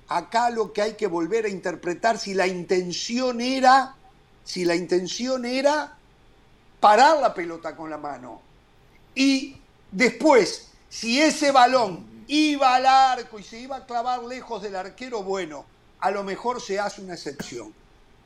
Acá 0.08 0.50
lo 0.50 0.72
que 0.72 0.82
hay 0.82 0.94
que 0.94 1.06
volver 1.06 1.44
a 1.44 1.48
interpretar 1.48 2.18
si 2.18 2.34
la 2.34 2.46
intención 2.46 3.40
era, 3.40 3.94
si 4.42 4.64
la 4.64 4.74
intención 4.74 5.44
era 5.44 5.96
parar 6.80 7.20
la 7.20 7.32
pelota 7.32 7.76
con 7.76 7.90
la 7.90 7.98
mano 7.98 8.40
y 9.14 9.56
después, 9.92 10.68
si 10.88 11.20
ese 11.20 11.52
balón 11.52 12.24
iba 12.26 12.74
al 12.74 12.86
arco 12.86 13.38
y 13.38 13.42
se 13.42 13.60
iba 13.60 13.76
a 13.76 13.86
clavar 13.86 14.24
lejos 14.24 14.62
del 14.62 14.74
arquero, 14.74 15.22
bueno, 15.22 15.64
a 16.00 16.10
lo 16.10 16.24
mejor 16.24 16.60
se 16.60 16.80
hace 16.80 17.02
una 17.02 17.14
excepción. 17.14 17.72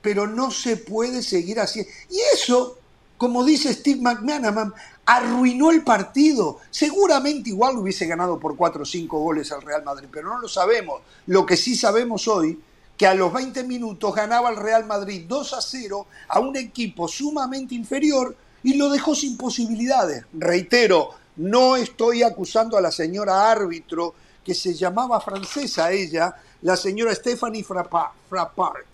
Pero 0.00 0.26
no 0.26 0.50
se 0.50 0.76
puede 0.76 1.22
seguir 1.22 1.58
así. 1.58 1.86
Y 2.10 2.20
eso 2.34 2.78
como 3.16 3.44
dice 3.44 3.72
Steve 3.72 4.00
McManaman, 4.00 4.74
arruinó 5.06 5.70
el 5.70 5.82
partido. 5.82 6.58
Seguramente 6.70 7.50
igual 7.50 7.78
hubiese 7.78 8.06
ganado 8.06 8.38
por 8.38 8.56
4 8.56 8.82
o 8.82 8.86
5 8.86 9.18
goles 9.18 9.52
al 9.52 9.62
Real 9.62 9.84
Madrid, 9.84 10.08
pero 10.10 10.28
no 10.28 10.38
lo 10.38 10.48
sabemos. 10.48 11.02
Lo 11.26 11.44
que 11.44 11.56
sí 11.56 11.76
sabemos 11.76 12.28
hoy, 12.28 12.60
que 12.96 13.06
a 13.06 13.14
los 13.14 13.32
20 13.32 13.64
minutos 13.64 14.14
ganaba 14.14 14.50
el 14.50 14.56
Real 14.56 14.86
Madrid 14.86 15.24
2 15.28 15.52
a 15.54 15.60
0 15.60 16.06
a 16.28 16.40
un 16.40 16.56
equipo 16.56 17.08
sumamente 17.08 17.74
inferior 17.74 18.36
y 18.62 18.74
lo 18.74 18.88
dejó 18.88 19.14
sin 19.14 19.36
posibilidades. 19.36 20.24
Reitero, 20.32 21.10
no 21.36 21.76
estoy 21.76 22.22
acusando 22.22 22.76
a 22.76 22.80
la 22.80 22.92
señora 22.92 23.50
árbitro, 23.50 24.14
que 24.44 24.54
se 24.54 24.74
llamaba 24.74 25.20
francesa 25.20 25.90
ella, 25.90 26.36
la 26.62 26.76
señora 26.76 27.14
Stephanie 27.14 27.64
Frappart. 27.64 28.86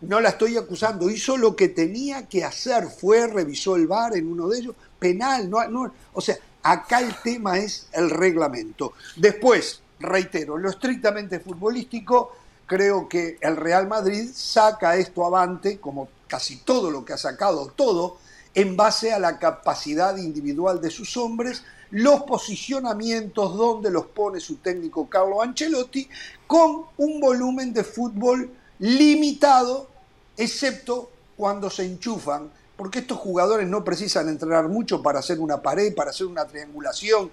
No 0.00 0.20
la 0.20 0.30
estoy 0.30 0.56
acusando, 0.56 1.08
hizo 1.08 1.36
lo 1.36 1.56
que 1.56 1.68
tenía 1.68 2.28
que 2.28 2.44
hacer, 2.44 2.88
fue, 2.88 3.26
revisó 3.26 3.76
el 3.76 3.86
bar 3.86 4.16
en 4.16 4.30
uno 4.30 4.48
de 4.48 4.58
ellos, 4.58 4.74
penal, 4.98 5.48
no, 5.48 5.66
no, 5.68 5.92
o 6.12 6.20
sea, 6.20 6.36
acá 6.62 7.00
el 7.00 7.14
tema 7.22 7.58
es 7.58 7.88
el 7.92 8.10
reglamento. 8.10 8.92
Después, 9.16 9.80
reitero, 10.00 10.58
lo 10.58 10.70
estrictamente 10.70 11.40
futbolístico, 11.40 12.32
creo 12.66 13.08
que 13.08 13.38
el 13.40 13.56
Real 13.56 13.86
Madrid 13.86 14.28
saca 14.32 14.96
esto 14.96 15.24
avante, 15.24 15.78
como 15.78 16.08
casi 16.26 16.56
todo 16.58 16.90
lo 16.90 17.04
que 17.04 17.12
ha 17.12 17.18
sacado, 17.18 17.72
todo, 17.74 18.18
en 18.54 18.76
base 18.76 19.12
a 19.12 19.18
la 19.18 19.38
capacidad 19.38 20.16
individual 20.16 20.80
de 20.80 20.90
sus 20.90 21.16
hombres, 21.16 21.62
los 21.90 22.22
posicionamientos 22.22 23.56
donde 23.56 23.90
los 23.90 24.06
pone 24.06 24.40
su 24.40 24.56
técnico 24.56 25.08
Carlo 25.08 25.42
Ancelotti, 25.42 26.08
con 26.46 26.86
un 26.96 27.20
volumen 27.20 27.72
de 27.72 27.84
fútbol 27.84 28.50
limitado, 28.78 29.88
excepto 30.36 31.10
cuando 31.36 31.70
se 31.70 31.84
enchufan, 31.84 32.50
porque 32.76 33.00
estos 33.00 33.18
jugadores 33.18 33.68
no 33.68 33.84
precisan 33.84 34.28
entrenar 34.28 34.68
mucho 34.68 35.02
para 35.02 35.20
hacer 35.20 35.38
una 35.38 35.62
pared, 35.62 35.94
para 35.94 36.10
hacer 36.10 36.26
una 36.26 36.44
triangulación, 36.44 37.30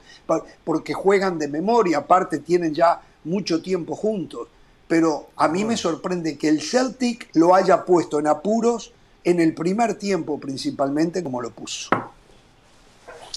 porque 0.63 0.93
juegan 0.93 1.39
de 1.39 1.47
memoria, 1.47 1.99
aparte 1.99 2.39
tienen 2.39 2.73
ya 2.73 3.01
mucho 3.23 3.61
tiempo 3.61 3.95
juntos. 3.95 4.47
Pero 4.87 5.29
a 5.37 5.47
mí 5.47 5.65
me 5.65 5.77
sorprende 5.77 6.37
que 6.37 6.49
el 6.49 6.61
Celtic 6.61 7.29
lo 7.33 7.55
haya 7.55 7.85
puesto 7.85 8.19
en 8.19 8.27
apuros 8.27 8.93
en 9.23 9.39
el 9.39 9.53
primer 9.53 9.95
tiempo 9.95 10.39
principalmente 10.39 11.23
como 11.23 11.41
lo 11.41 11.51
puso. 11.51 11.89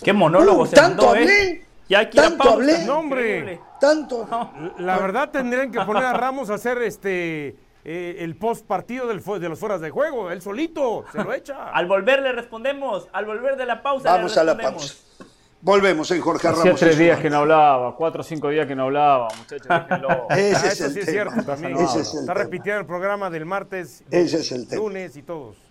Qué 0.03 0.13
monólogo 0.13 0.63
uh, 0.63 0.67
se 0.67 0.75
tanto 0.75 1.11
hablé, 1.11 1.43
¿eh? 1.43 1.65
Ya 1.89 2.11
tanto 2.11 2.51
hablé, 2.51 2.85
no, 2.85 2.99
hombre, 2.99 3.61
tanto. 3.81 4.27
La 4.79 4.99
verdad 4.99 5.31
tendrían 5.31 5.71
que 5.71 5.81
poner 5.83 6.05
a 6.05 6.15
Ramos 6.15 6.51
a 6.51 6.55
hacer 6.55 6.83
este 6.83 7.57
eh, 7.85 8.17
el 8.21 8.37
post 8.37 8.67
partido 8.67 9.07
del, 9.07 9.23
de 9.23 9.49
los 9.49 9.59
fueras 9.59 9.81
de 9.81 9.91
juego, 9.91 10.31
él 10.31 10.41
solito 10.41 11.05
se 11.13 11.23
lo 11.23 11.33
echa. 11.33 11.69
al 11.73 11.87
volver 11.87 12.23
le 12.23 12.33
respondemos, 12.33 13.09
al 13.13 13.27
volver 13.27 13.57
de 13.57 13.67
la 13.67 13.83
pausa. 13.83 14.11
Vamos 14.11 14.37
a 14.39 14.45
la 14.45 14.57
pausa. 14.57 14.95
Volvemos 15.61 16.11
en 16.11 16.21
Jorge 16.21 16.47
Ramos. 16.47 16.61
Hacía 16.61 16.75
tres 16.75 16.99
días 16.99 17.21
que 17.21 17.31
no 17.31 17.39
hablaba, 17.39 17.97
cuatro 17.97 18.21
o 18.21 18.25
cinco 18.25 18.51
días 18.51 18.67
que 18.67 18.75
no 18.75 18.85
hablaba, 18.85 19.29
muchachos. 19.39 19.67
Ese 20.31 20.69
es 20.69 20.81
el 20.83 20.93
sí 20.93 21.01
es 21.01 21.07
cierto 21.07 21.43
también. 21.43 21.77
Está 21.79 22.35
repitiendo 22.35 22.81
el 22.81 22.87
programa 22.87 23.31
del 23.31 23.47
martes, 23.47 24.05
Ese 24.11 24.41
es 24.41 24.53
el 24.53 24.67
lunes 24.77 25.17
y 25.17 25.23
todos. 25.23 25.64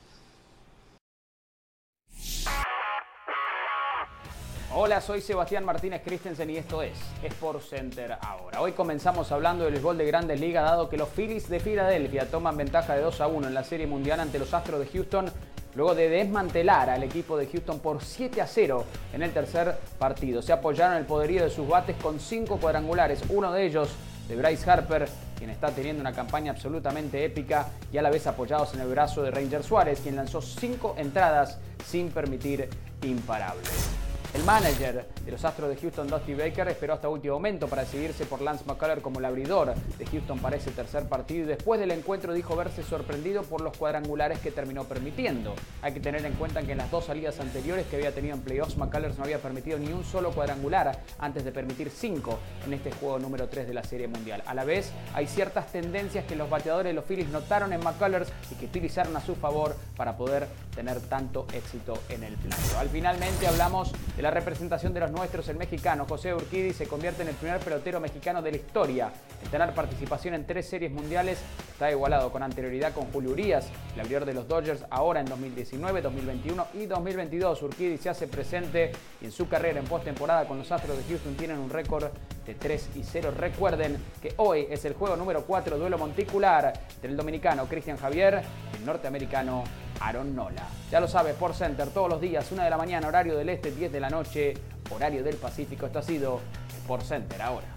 Hola, 4.75 5.01
soy 5.01 5.21
Sebastián 5.21 5.63
Martínez 5.65 6.01
Christensen 6.03 6.49
y 6.49 6.57
esto 6.57 6.81
es 6.81 6.97
Sport 7.21 7.61
Center 7.61 8.17
ahora. 8.19 8.59
Hoy 8.59 8.71
comenzamos 8.71 9.31
hablando 9.31 9.65
del 9.65 9.79
gol 9.79 9.99
de 9.99 10.05
Grandes 10.07 10.39
Ligas 10.39 10.63
dado 10.63 10.89
que 10.89 10.97
los 10.97 11.09
Phillies 11.09 11.47
de 11.47 11.59
Filadelfia 11.59 12.25
toman 12.25 12.57
ventaja 12.57 12.95
de 12.95 13.03
2 13.03 13.21
a 13.21 13.27
1 13.27 13.49
en 13.49 13.53
la 13.53 13.63
Serie 13.63 13.85
Mundial 13.85 14.19
ante 14.19 14.39
los 14.39 14.51
Astros 14.51 14.79
de 14.79 14.87
Houston 14.87 15.29
luego 15.75 15.93
de 15.93 16.09
desmantelar 16.09 16.89
al 16.89 17.03
equipo 17.03 17.37
de 17.37 17.45
Houston 17.45 17.81
por 17.81 18.03
7 18.03 18.41
a 18.41 18.47
0 18.47 18.83
en 19.13 19.21
el 19.21 19.31
tercer 19.31 19.77
partido. 19.99 20.41
Se 20.41 20.53
apoyaron 20.53 20.97
el 20.97 21.05
poderío 21.05 21.43
de 21.43 21.51
sus 21.51 21.67
bates 21.67 21.95
con 22.01 22.19
5 22.19 22.57
cuadrangulares, 22.57 23.21
uno 23.29 23.51
de 23.51 23.67
ellos 23.67 23.89
de 24.27 24.35
Bryce 24.35 24.67
Harper, 24.67 25.07
quien 25.37 25.51
está 25.51 25.69
teniendo 25.69 26.01
una 26.01 26.13
campaña 26.13 26.51
absolutamente 26.51 27.23
épica 27.23 27.67
y 27.91 27.99
a 27.99 28.01
la 28.01 28.09
vez 28.09 28.25
apoyados 28.25 28.73
en 28.73 28.81
el 28.81 28.87
brazo 28.87 29.21
de 29.21 29.29
Ranger 29.29 29.63
Suárez, 29.63 29.99
quien 30.01 30.15
lanzó 30.15 30.41
5 30.41 30.95
entradas 30.97 31.59
sin 31.85 32.09
permitir 32.09 32.67
imparables. 33.03 34.02
El 34.33 34.43
manager 34.45 35.05
de 35.23 35.31
los 35.31 35.45
Astros 35.45 35.69
de 35.69 35.77
Houston, 35.77 36.07
Dusty 36.07 36.33
Baker, 36.33 36.67
esperó 36.67 36.95
hasta 36.95 37.07
último 37.07 37.35
momento 37.35 37.67
para 37.67 37.83
decidirse 37.83 38.25
por 38.25 38.41
Lance 38.41 38.65
McCullers 38.65 39.03
como 39.03 39.19
el 39.19 39.25
abridor 39.25 39.75
de 39.75 40.05
Houston 40.07 40.39
para 40.39 40.55
ese 40.55 40.71
tercer 40.71 41.07
partido 41.07 41.43
y 41.43 41.47
después 41.47 41.79
del 41.79 41.91
encuentro 41.91 42.33
dijo 42.33 42.55
verse 42.55 42.81
sorprendido 42.81 43.43
por 43.43 43.61
los 43.61 43.77
cuadrangulares 43.77 44.39
que 44.39 44.49
terminó 44.49 44.85
permitiendo. 44.85 45.53
Hay 45.83 45.93
que 45.93 45.99
tener 45.99 46.25
en 46.25 46.33
cuenta 46.33 46.63
que 46.63 46.71
en 46.71 46.79
las 46.79 46.89
dos 46.89 47.05
salidas 47.05 47.39
anteriores 47.39 47.85
que 47.85 47.97
había 47.97 48.11
tenido 48.11 48.33
en 48.33 48.41
playoffs, 48.41 48.75
McCullers 48.75 49.19
no 49.19 49.23
había 49.23 49.37
permitido 49.37 49.77
ni 49.77 49.93
un 49.93 50.03
solo 50.03 50.31
cuadrangular 50.31 50.99
antes 51.19 51.45
de 51.45 51.51
permitir 51.51 51.91
cinco 51.91 52.39
en 52.65 52.73
este 52.73 52.91
juego 52.91 53.19
número 53.19 53.47
3 53.47 53.67
de 53.67 53.73
la 53.75 53.83
Serie 53.83 54.07
Mundial. 54.07 54.41
A 54.47 54.55
la 54.55 54.63
vez, 54.63 54.91
hay 55.13 55.27
ciertas 55.27 55.71
tendencias 55.71 56.25
que 56.25 56.35
los 56.35 56.49
bateadores 56.49 56.89
de 56.89 56.95
los 56.95 57.05
Phillies 57.05 57.29
notaron 57.29 57.71
en 57.71 57.83
McCullers 57.83 58.33
y 58.51 58.55
que 58.55 58.65
utilizaron 58.65 59.15
a 59.15 59.21
su 59.21 59.35
favor 59.35 59.75
para 59.95 60.17
poder 60.17 60.47
tener 60.75 60.99
tanto 61.01 61.45
éxito 61.53 61.99
en 62.09 62.23
el 62.23 62.33
plato. 62.33 62.79
Al 62.79 62.89
finalmente 62.89 63.45
hablamos 63.45 63.91
de 64.17 64.22
la 64.23 64.31
representación 64.31 64.93
de 64.93 65.01
los 65.01 65.11
nuestros, 65.11 65.49
el 65.49 65.57
mexicano 65.57 66.05
José 66.07 66.33
Urquidi 66.33 66.71
se 66.71 66.87
convierte 66.87 67.23
en 67.23 67.27
el 67.27 67.35
primer 67.35 67.59
pelotero 67.59 67.99
mexicano 67.99 68.41
de 68.41 68.51
la 68.51 68.57
historia 68.57 69.11
en 69.43 69.51
tener 69.51 69.73
participación 69.73 70.33
en 70.33 70.45
tres 70.45 70.65
series 70.65 70.93
mundiales. 70.93 71.39
Está 71.73 71.91
igualado 71.91 72.31
con 72.31 72.41
anterioridad 72.41 72.93
con 72.93 73.11
Julio 73.11 73.31
Urias, 73.31 73.67
el 73.93 73.99
abridor 73.99 74.23
de 74.23 74.33
los 74.33 74.47
Dodgers, 74.47 74.85
ahora 74.89 75.19
en 75.19 75.25
2019, 75.25 76.01
2021 76.01 76.67
y 76.75 76.85
2022. 76.85 77.63
Urquidi 77.63 77.97
se 77.97 78.11
hace 78.11 78.27
presente 78.27 78.93
y 79.19 79.25
en 79.25 79.31
su 79.33 79.49
carrera 79.49 79.79
en 79.79 79.85
postemporada 79.85 80.47
con 80.47 80.57
los 80.57 80.71
Astros 80.71 80.97
de 80.97 81.03
Houston 81.03 81.35
tienen 81.35 81.57
un 81.57 81.69
récord 81.69 82.05
de 82.45 82.55
3 82.55 82.91
y 82.95 83.03
0. 83.03 83.33
Recuerden 83.37 83.97
que 84.21 84.35
hoy 84.37 84.67
es 84.69 84.85
el 84.85 84.93
juego 84.93 85.17
número 85.17 85.43
4, 85.43 85.77
duelo 85.77 85.97
monticular 85.97 86.71
del 87.01 87.17
dominicano 87.17 87.65
Cristian 87.65 87.97
Javier 87.97 88.41
y 88.71 88.77
el 88.77 88.85
norteamericano 88.85 89.65
Aaron 89.99 90.35
Nola. 90.35 90.67
Ya 90.91 90.99
lo 90.99 91.07
sabes, 91.07 91.35
por 91.35 91.53
Center 91.53 91.89
todos 91.89 92.09
los 92.09 92.21
días, 92.21 92.51
1 92.51 92.63
de 92.63 92.69
la 92.69 92.77
mañana, 92.77 93.07
horario 93.07 93.37
del 93.37 93.49
este, 93.49 93.71
10 93.71 93.91
de 93.91 93.99
la 93.99 94.09
noche, 94.09 94.53
horario 94.89 95.23
del 95.23 95.35
Pacífico. 95.35 95.85
Esto 95.85 95.99
ha 95.99 96.03
sido 96.03 96.39
por 96.87 97.01
Center 97.03 97.41
ahora. 97.41 97.67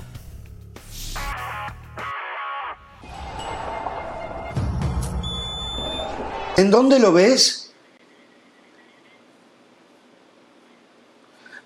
¿En 6.56 6.70
dónde 6.70 6.98
lo 6.98 7.12
ves? 7.12 7.74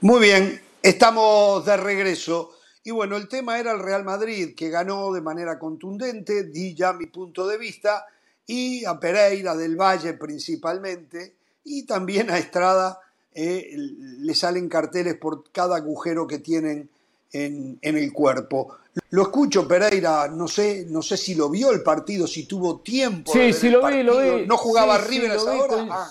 Muy 0.01 0.21
bien, 0.21 0.61
estamos 0.83 1.65
de 1.65 1.77
regreso. 1.77 2.57
Y 2.83 2.91
bueno, 2.91 3.17
el 3.17 3.29
tema 3.29 3.59
era 3.59 3.73
el 3.73 3.79
Real 3.79 4.03
Madrid, 4.03 4.55
que 4.57 4.71
ganó 4.71 5.13
de 5.13 5.21
manera 5.21 5.59
contundente, 5.59 6.45
di 6.45 6.75
ya 6.75 6.93
mi 6.95 7.07
punto 7.07 7.47
de 7.47 7.59
vista, 7.59 8.07
y 8.53 8.85
a 8.85 8.99
Pereira 8.99 9.55
del 9.55 9.77
Valle 9.77 10.15
principalmente, 10.15 11.37
y 11.63 11.85
también 11.85 12.31
a 12.31 12.39
Estrada 12.39 12.99
eh, 13.33 13.77
le 13.77 14.35
salen 14.35 14.69
carteles 14.69 15.15
por 15.19 15.53
cada 15.53 15.77
agujero 15.77 16.27
que 16.27 16.41
tienen 16.41 16.91
en, 17.33 17.79
el 17.81 18.13
cuerpo. 18.13 18.77
Lo 19.11 19.23
escucho, 19.23 19.69
Pereira, 19.69 20.27
no 20.27 20.49
sé, 20.49 20.85
no 20.89 21.01
sé 21.01 21.17
si 21.17 21.37
lo 21.37 21.49
vio 21.49 21.71
el 21.71 21.85
partido, 21.85 22.27
si 22.27 22.45
tuvo 22.45 22.81
tiempo. 22.81 23.31
Sí, 23.33 23.53
sí, 23.53 23.71
lo 23.71 23.87
vi, 23.87 24.03
lo 24.03 24.19
vi. 24.19 24.47
¿No 24.47 24.57
jugaba 24.57 24.99
River 24.99 25.31
a 25.31 25.35
esa 25.37 25.53
hora? 25.53 25.87
Ah. 25.89 26.11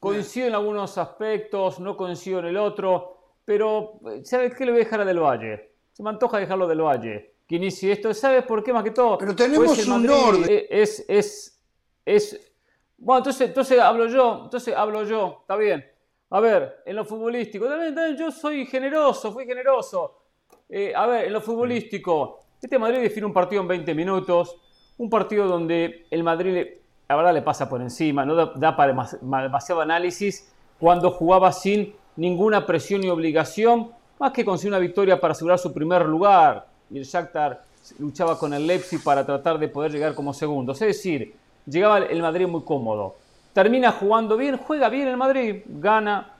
Coincido 0.00 0.46
en 0.46 0.54
algunos 0.54 0.96
aspectos, 0.96 1.78
no 1.78 1.94
coincido 1.94 2.38
en 2.38 2.46
el 2.46 2.56
otro, 2.56 3.34
pero 3.44 4.00
¿sabes 4.24 4.54
qué 4.54 4.64
le 4.64 4.72
voy 4.72 4.80
a 4.80 4.84
dejar 4.84 5.02
a 5.02 5.04
Del 5.04 5.20
Valle? 5.20 5.72
Se 5.92 6.02
me 6.02 6.08
antoja 6.08 6.38
dejarlo 6.38 6.66
Del 6.66 6.80
Valle 6.80 7.37
que 7.48 7.56
inicie 7.56 7.92
esto. 7.92 8.12
¿Sabes 8.12 8.44
por 8.44 8.62
qué 8.62 8.72
más 8.72 8.84
que 8.84 8.90
todo? 8.90 9.16
Pero 9.16 9.34
tenemos 9.34 9.74
pues 9.74 9.88
un 9.88 10.08
orden. 10.08 10.66
Es, 10.68 11.04
es, 11.08 11.64
es, 12.04 12.52
Bueno, 12.98 13.18
entonces, 13.18 13.48
entonces 13.48 13.80
hablo 13.80 14.06
yo, 14.06 14.42
entonces 14.44 14.76
hablo 14.76 15.02
yo, 15.04 15.38
está 15.40 15.56
bien. 15.56 15.84
A 16.30 16.40
ver, 16.40 16.82
en 16.84 16.94
lo 16.94 17.06
futbolístico, 17.06 17.66
también, 17.66 18.16
yo 18.18 18.30
soy 18.30 18.66
generoso, 18.66 19.32
fui 19.32 19.46
generoso. 19.46 20.24
Eh, 20.68 20.92
a 20.94 21.06
ver, 21.06 21.24
en 21.24 21.32
lo 21.32 21.40
futbolístico, 21.40 22.40
este 22.60 22.78
Madrid 22.78 23.00
define 23.00 23.24
un 23.24 23.32
partido 23.32 23.62
en 23.62 23.68
20 23.68 23.94
minutos, 23.94 24.54
un 24.98 25.08
partido 25.08 25.46
donde 25.46 26.06
el 26.10 26.22
Madrid, 26.22 26.66
la 27.08 27.16
verdad, 27.16 27.32
le 27.32 27.40
pasa 27.40 27.66
por 27.66 27.80
encima, 27.80 28.26
no 28.26 28.34
da, 28.34 28.76
para 28.76 28.92
demasiado 29.22 29.80
análisis, 29.80 30.52
cuando 30.78 31.10
jugaba 31.10 31.50
sin 31.52 31.94
ninguna 32.16 32.66
presión 32.66 33.00
ni 33.00 33.08
obligación, 33.08 33.92
más 34.18 34.32
que 34.32 34.44
conseguir 34.44 34.72
una 34.72 34.80
victoria 34.80 35.18
para 35.18 35.32
asegurar 35.32 35.58
su 35.58 35.72
primer 35.72 36.04
lugar 36.04 36.77
y 36.90 36.98
el 36.98 37.04
Shakhtar 37.04 37.62
luchaba 37.98 38.38
con 38.38 38.52
el 38.54 38.66
Leipzig 38.66 39.02
para 39.02 39.24
tratar 39.24 39.58
de 39.58 39.68
poder 39.68 39.92
llegar 39.92 40.14
como 40.14 40.32
segundo. 40.32 40.72
Es 40.72 40.80
decir, 40.80 41.34
llegaba 41.66 41.98
el 41.98 42.20
Madrid 42.20 42.46
muy 42.46 42.62
cómodo. 42.62 43.16
Termina 43.52 43.92
jugando 43.92 44.36
bien, 44.36 44.56
juega 44.56 44.88
bien 44.88 45.08
el 45.08 45.16
Madrid, 45.16 45.62
gana, 45.66 46.34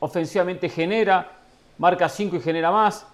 ofensivamente 0.00 0.68
genera, 0.68 1.30
marca 1.78 2.08
5 2.08 2.36
y 2.36 2.40
genera 2.40 2.70
más. 2.70 3.06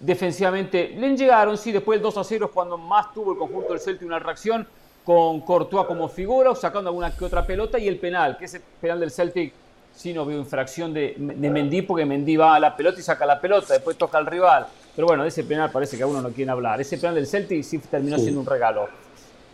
Defensivamente 0.00 0.88
le 0.88 1.16
llegaron, 1.16 1.56
sí, 1.56 1.70
después 1.70 1.98
del 1.98 2.02
2 2.02 2.16
a 2.18 2.24
0 2.24 2.50
cuando 2.52 2.76
más 2.76 3.12
tuvo 3.12 3.32
el 3.32 3.38
conjunto 3.38 3.72
del 3.72 3.80
Celtic 3.80 4.06
una 4.06 4.18
reacción, 4.18 4.66
con 5.04 5.40
Courtois 5.40 5.86
como 5.86 6.08
figura 6.08 6.50
o 6.50 6.54
sacando 6.54 6.88
alguna 6.90 7.14
que 7.16 7.24
otra 7.24 7.44
pelota 7.44 7.78
y 7.78 7.88
el 7.88 7.98
penal, 7.98 8.36
que 8.36 8.44
ese 8.44 8.60
penal 8.80 9.00
del 9.00 9.10
Celtic 9.10 9.52
sí 9.94 10.12
no 10.12 10.24
veo 10.24 10.38
infracción 10.38 10.92
de, 10.92 11.14
de 11.16 11.50
Mendy 11.50 11.82
porque 11.82 12.04
Mendy 12.04 12.36
va 12.36 12.54
a 12.54 12.60
la 12.60 12.74
pelota 12.76 13.00
y 13.00 13.02
saca 13.02 13.26
la 13.26 13.40
pelota, 13.40 13.74
después 13.74 13.96
toca 13.98 14.18
al 14.18 14.26
rival. 14.26 14.66
Pero 14.94 15.06
bueno, 15.06 15.22
de 15.22 15.30
ese 15.30 15.44
penal 15.44 15.70
parece 15.70 15.96
que 15.96 16.02
a 16.02 16.06
uno 16.06 16.20
no 16.20 16.30
quiere 16.30 16.50
hablar. 16.50 16.80
Ese 16.80 16.98
penal 16.98 17.14
del 17.14 17.26
Celtic 17.26 17.62
sí 17.62 17.78
terminó 17.78 18.18
siendo 18.18 18.40
un 18.40 18.46
regalo. 18.46 18.88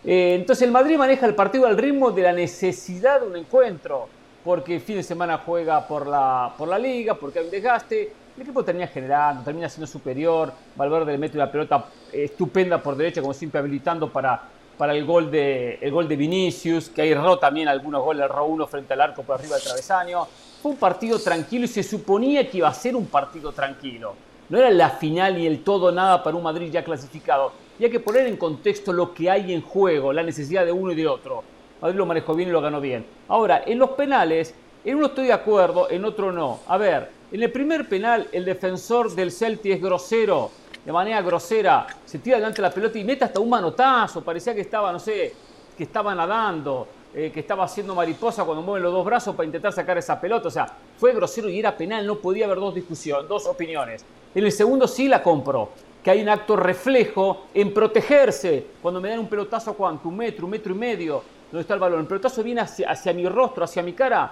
Eh, 0.05 0.35
entonces 0.35 0.67
el 0.67 0.73
Madrid 0.73 0.97
maneja 0.97 1.27
el 1.27 1.35
partido 1.35 1.67
al 1.67 1.77
ritmo 1.77 2.11
de 2.11 2.23
la 2.23 2.33
necesidad 2.33 3.21
de 3.21 3.27
un 3.27 3.37
encuentro, 3.37 4.09
porque 4.45 4.77
el 4.77 4.81
fin 4.81 4.97
de 4.97 5.03
semana 5.03 5.39
juega 5.39 5.87
por 5.87 6.07
la, 6.07 6.53
por 6.57 6.69
la 6.69 6.79
liga, 6.79 7.15
porque 7.15 7.39
hay 7.39 7.45
un 7.45 7.51
desgaste. 7.51 8.13
El 8.37 8.43
equipo 8.43 8.65
termina 8.65 8.87
generando, 8.87 9.43
termina 9.45 9.69
siendo 9.69 9.87
superior. 9.87 10.53
Valverde 10.77 11.13
le 11.13 11.19
mete 11.19 11.37
una 11.37 11.51
pelota 11.51 11.85
estupenda 12.13 12.83
por 12.83 12.97
derecha, 12.97 13.21
como 13.21 13.35
siempre 13.35 13.61
habilitando 13.61 14.11
para, 14.13 14.41
para 14.77 14.93
el, 14.93 15.05
gol 15.05 15.31
de, 15.31 15.75
el 15.81 15.91
gol 15.93 16.09
de 16.09 16.17
Vinicius, 16.17 16.89
que 16.89 17.03
ahí 17.03 17.11
erró 17.11 17.39
también 17.39 17.69
algunos 17.69 18.03
goles, 18.03 18.25
erró 18.25 18.47
uno 18.47 18.67
frente 18.67 18.93
al 18.95 19.01
arco 19.01 19.23
por 19.23 19.39
arriba 19.39 19.55
del 19.55 19.65
travesaño. 19.65 20.27
Fue 20.63 20.73
un 20.73 20.79
partido 20.79 21.19
tranquilo 21.21 21.65
y 21.65 21.69
se 21.69 21.83
suponía 21.85 22.49
que 22.49 22.59
iba 22.59 22.69
a 22.69 22.75
ser 22.75 22.97
un 22.97 23.07
partido 23.07 23.53
tranquilo. 23.53 24.15
No 24.49 24.59
era 24.59 24.71
la 24.71 24.91
final 24.91 25.39
y 25.39 25.47
el 25.47 25.63
todo 25.63 25.93
nada 25.93 26.23
para 26.23 26.37
un 26.37 26.43
Madrid 26.43 26.71
ya 26.71 26.83
clasificado. 26.83 27.53
Y 27.79 27.85
hay 27.85 27.91
que 27.91 28.01
poner 28.01 28.27
en 28.27 28.37
contexto 28.37 28.93
lo 28.93 29.13
que 29.13 29.31
hay 29.31 29.53
en 29.53 29.63
juego, 29.63 30.13
la 30.13 30.23
necesidad 30.23 30.65
de 30.65 30.73
uno 30.73 30.93
y 30.93 30.97
de 30.97 31.07
otro. 31.07 31.45
Madrid 31.81 31.97
lo 31.97 32.07
manejó 32.07 32.35
bien 32.35 32.49
y 32.49 32.53
lo 32.53 32.61
ganó 32.61 32.81
bien. 32.81 33.05
Ahora, 33.29 33.63
en 33.67 33.79
los 33.79 33.91
penales, 33.91 34.55
en 34.85 34.97
uno 34.97 35.07
estoy 35.07 35.27
de 35.27 35.33
acuerdo, 35.33 35.91
en 35.91 36.05
otro 36.05 36.33
no. 36.33 36.61
A 36.67 36.79
ver, 36.79 37.11
en 37.31 37.43
el 37.43 37.53
primer 37.53 37.89
penal, 37.89 38.27
el 38.33 38.45
defensor 38.45 39.15
del 39.15 39.31
Celti 39.31 39.71
es 39.71 39.83
grosero, 39.83 40.51
de 40.85 40.93
manera 40.93 41.21
grosera, 41.21 41.87
se 42.07 42.19
tira 42.19 42.37
delante 42.39 42.57
de 42.57 42.69
la 42.69 42.75
pelota 42.75 42.99
y 42.99 43.05
mete 43.05 43.25
hasta 43.25 43.39
un 43.39 43.51
manotazo. 43.51 44.25
Parecía 44.25 44.55
que 44.55 44.63
estaba, 44.63 44.91
no 44.91 44.99
sé, 44.99 45.35
que 45.77 45.83
estaba 45.83 46.15
nadando, 46.15 46.89
eh, 47.15 47.31
que 47.31 47.41
estaba 47.41 47.65
haciendo 47.65 47.95
mariposa 47.95 48.45
cuando 48.45 48.63
mueve 48.63 48.85
los 48.85 48.93
dos 48.95 49.05
brazos 49.05 49.37
para 49.37 49.45
intentar 49.45 49.75
sacar 49.75 49.99
esa 49.99 50.19
pelota. 50.19 50.49
O 50.49 50.51
sea, 50.51 50.67
fue 50.97 51.13
grosero 51.13 51.51
y 51.51 51.59
era 51.59 51.77
penal, 51.77 52.07
no 52.07 52.17
podía 52.17 52.47
haber 52.47 52.59
dos 52.59 52.75
discusiones, 52.75 53.29
dos 53.29 53.47
opiniones. 53.47 54.05
En 54.39 54.45
el 54.45 54.53
segundo 54.53 54.87
sí 54.87 55.09
la 55.09 55.21
compro 55.21 55.71
que 56.01 56.13
hay 56.13 56.23
un 56.23 56.29
acto 56.29 56.55
reflejo 56.55 57.47
en 57.53 57.75
protegerse. 57.75 58.67
Cuando 58.81 59.01
me 59.01 59.09
dan 59.09 59.19
un 59.19 59.29
pelotazo, 59.29 59.75
¿cuánto? 59.75 60.09
Un 60.09 60.17
metro, 60.17 60.45
un 60.45 60.53
metro 60.53 60.73
y 60.73 60.79
medio, 60.79 61.25
donde 61.51 61.63
está 61.63 61.75
el 61.75 61.81
balón. 61.81 62.03
El 62.03 62.07
pelotazo 62.07 62.45
viene 62.45 62.61
hacia, 62.61 62.89
hacia 62.89 63.13
mi 63.13 63.29
rostro, 63.29 63.65
hacia 63.65 63.83
mi 63.83 63.95
cara. 63.95 64.31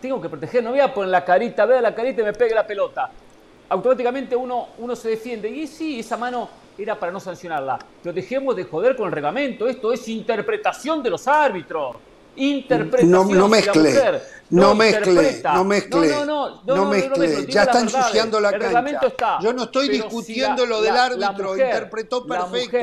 Tengo 0.00 0.20
que 0.22 0.28
proteger, 0.28 0.62
no 0.62 0.70
voy 0.70 0.78
a 0.78 0.94
poner 0.94 1.10
la 1.10 1.24
carita, 1.24 1.66
vea 1.66 1.80
la 1.80 1.92
carita 1.92 2.20
y 2.20 2.24
me 2.26 2.32
pegue 2.34 2.54
la 2.54 2.64
pelota. 2.64 3.10
Automáticamente 3.70 4.36
uno, 4.36 4.68
uno 4.78 4.94
se 4.94 5.08
defiende. 5.08 5.48
Y 5.48 5.66
sí, 5.66 5.98
esa 5.98 6.16
mano 6.16 6.48
era 6.78 6.94
para 6.94 7.10
no 7.10 7.18
sancionarla. 7.18 7.80
Pero 8.00 8.12
dejemos 8.12 8.54
de 8.54 8.62
joder 8.62 8.94
con 8.94 9.06
el 9.06 9.12
reglamento. 9.12 9.66
Esto 9.66 9.92
es 9.92 10.06
interpretación 10.06 11.02
de 11.02 11.10
los 11.10 11.26
árbitros 11.26 11.96
interpretación. 12.38 13.10
No, 13.10 13.24
no 13.24 13.48
mezcle, 13.48 13.94
no, 14.50 14.74
mezcle, 14.74 15.42
no 15.42 15.64
mezcle, 15.64 16.08
no, 16.08 16.24
no, 16.24 16.62
no, 16.64 16.86
mezcle. 16.86 17.46
Ya 17.46 17.62
está 17.64 17.80
ensuciando 17.80 18.40
la 18.40 18.58
cancha. 18.58 19.38
Yo 19.40 19.52
no 19.52 19.64
estoy 19.64 19.88
discutiendo 19.88 20.66
lo 20.66 20.80
del 20.80 20.96
árbitro, 20.96 21.56
interpretó 21.56 22.26
perfecto. 22.26 22.78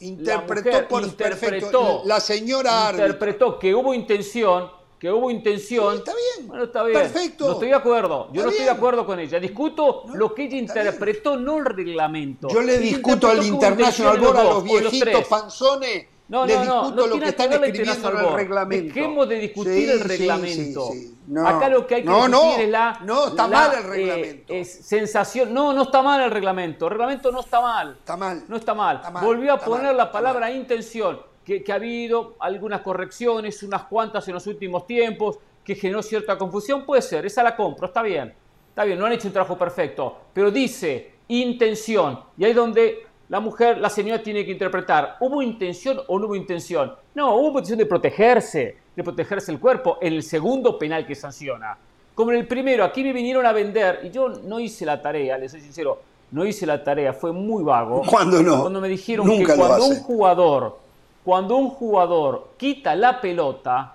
interpretó 0.00 0.88
por 0.88 1.14
perfecto. 1.14 2.02
La 2.04 2.20
señora 2.20 2.90
interpretó 2.92 3.58
que 3.58 3.74
hubo 3.74 3.94
intención 3.94 4.70
que 5.04 5.10
hubo 5.12 5.30
intención. 5.30 5.96
está 5.96 6.12
bien. 6.14 6.48
Bueno, 6.48 6.64
está 6.64 6.82
bien. 6.82 6.98
Perfecto. 6.98 7.46
No 7.46 7.52
estoy 7.52 7.68
de 7.68 7.74
acuerdo. 7.74 8.30
Yo 8.32 8.42
no 8.42 8.48
estoy 8.48 8.64
de 8.64 8.70
acuerdo 8.70 9.04
con 9.04 9.18
ella. 9.18 9.38
Discuto 9.38 10.04
lo 10.14 10.34
que 10.34 10.44
ella 10.44 10.56
interpretó, 10.56 11.36
no 11.36 11.58
el 11.58 11.66
reglamento. 11.66 12.48
Yo 12.48 12.62
le 12.62 12.78
discuto 12.78 13.28
al 13.28 13.44
International 13.44 14.18
Board 14.18 14.38
a 14.38 14.44
los 14.44 14.64
viejitos 14.64 15.26
panzones 15.26 16.06
no, 16.26 16.46
no, 16.46 16.64
no, 16.64 16.90
no 16.90 17.06
lo 17.06 17.20
que 17.20 17.28
están 17.28 17.52
escribiendo 17.52 18.10
en 18.10 18.16
el 18.16 18.32
reglamento. 18.32 18.94
Dejemos 18.94 19.28
de 19.28 19.34
discutir 19.36 19.90
el 19.90 20.00
reglamento. 20.00 20.90
Acá 21.44 21.68
lo 21.68 21.86
que 21.86 21.96
hay 21.96 22.04
que 22.04 22.10
discutir 22.10 22.60
es 22.60 22.68
la. 22.70 22.98
No, 23.04 23.28
está 23.28 23.46
mal 23.46 23.74
el 23.76 23.84
reglamento. 23.84 24.54
es 24.54 24.86
sensación. 24.86 25.52
No, 25.52 25.74
no 25.74 25.82
está 25.82 26.00
mal 26.00 26.22
el 26.22 26.30
reglamento. 26.30 26.86
El 26.86 26.92
reglamento 26.92 27.30
no 27.30 27.40
está 27.40 27.60
mal. 27.60 27.96
Está 27.98 28.16
mal. 28.16 28.42
No 28.48 28.56
está 28.56 28.74
mal. 28.74 29.02
Volvió 29.22 29.52
a 29.52 29.58
poner 29.58 29.94
la 29.94 30.10
palabra 30.10 30.50
intención, 30.50 31.20
que, 31.44 31.62
que 31.62 31.72
ha 31.72 31.74
habido 31.74 32.36
algunas 32.40 32.80
correcciones, 32.80 33.62
unas 33.62 33.84
cuantas 33.84 34.26
en 34.26 34.34
los 34.34 34.46
últimos 34.46 34.86
tiempos, 34.86 35.38
que 35.62 35.74
generó 35.74 36.02
cierta 36.02 36.38
confusión. 36.38 36.86
Puede 36.86 37.02
ser, 37.02 37.26
esa 37.26 37.42
la 37.42 37.54
compro, 37.54 37.86
está 37.86 38.00
bien. 38.00 38.34
Está 38.70 38.84
bien, 38.84 38.98
no 38.98 39.04
han 39.04 39.12
hecho 39.12 39.28
un 39.28 39.34
trabajo 39.34 39.58
perfecto. 39.58 40.16
Pero 40.32 40.50
dice 40.50 41.12
intención. 41.28 42.18
Y 42.36 42.44
ahí 42.44 42.54
donde 42.54 43.06
la 43.28 43.40
mujer, 43.40 43.78
la 43.78 43.88
señora 43.88 44.22
tiene 44.22 44.44
que 44.44 44.52
interpretar, 44.52 45.16
¿hubo 45.20 45.40
intención 45.40 46.00
o 46.08 46.18
no 46.18 46.26
hubo 46.26 46.36
intención? 46.36 46.94
No, 47.14 47.36
hubo 47.36 47.48
intención 47.48 47.78
de 47.78 47.86
protegerse, 47.86 48.76
de 48.94 49.02
protegerse 49.02 49.50
el 49.50 49.58
cuerpo 49.58 49.98
en 50.00 50.12
el 50.12 50.22
segundo 50.22 50.78
penal 50.78 51.06
que 51.06 51.14
sanciona. 51.14 51.76
Como 52.14 52.32
en 52.32 52.38
el 52.38 52.46
primero, 52.46 52.84
aquí 52.84 53.02
me 53.02 53.12
vinieron 53.12 53.44
a 53.46 53.52
vender 53.52 54.00
y 54.04 54.10
yo 54.10 54.28
no 54.28 54.60
hice 54.60 54.84
la 54.84 55.00
tarea, 55.00 55.38
les 55.38 55.50
soy 55.50 55.60
sincero, 55.60 56.00
no 56.30 56.44
hice 56.44 56.66
la 56.66 56.82
tarea, 56.82 57.12
fue 57.12 57.32
muy 57.32 57.64
vago. 57.64 58.02
¿Cuándo 58.08 58.42
no? 58.42 58.60
Cuando 58.60 58.80
me 58.80 58.88
dijeron 58.88 59.26
que 59.26 59.44
cuando 59.44 59.86
un 59.86 59.96
jugador, 59.96 60.78
cuando 61.24 61.56
un 61.56 61.70
jugador 61.70 62.50
quita 62.56 62.94
la 62.94 63.20
pelota, 63.20 63.94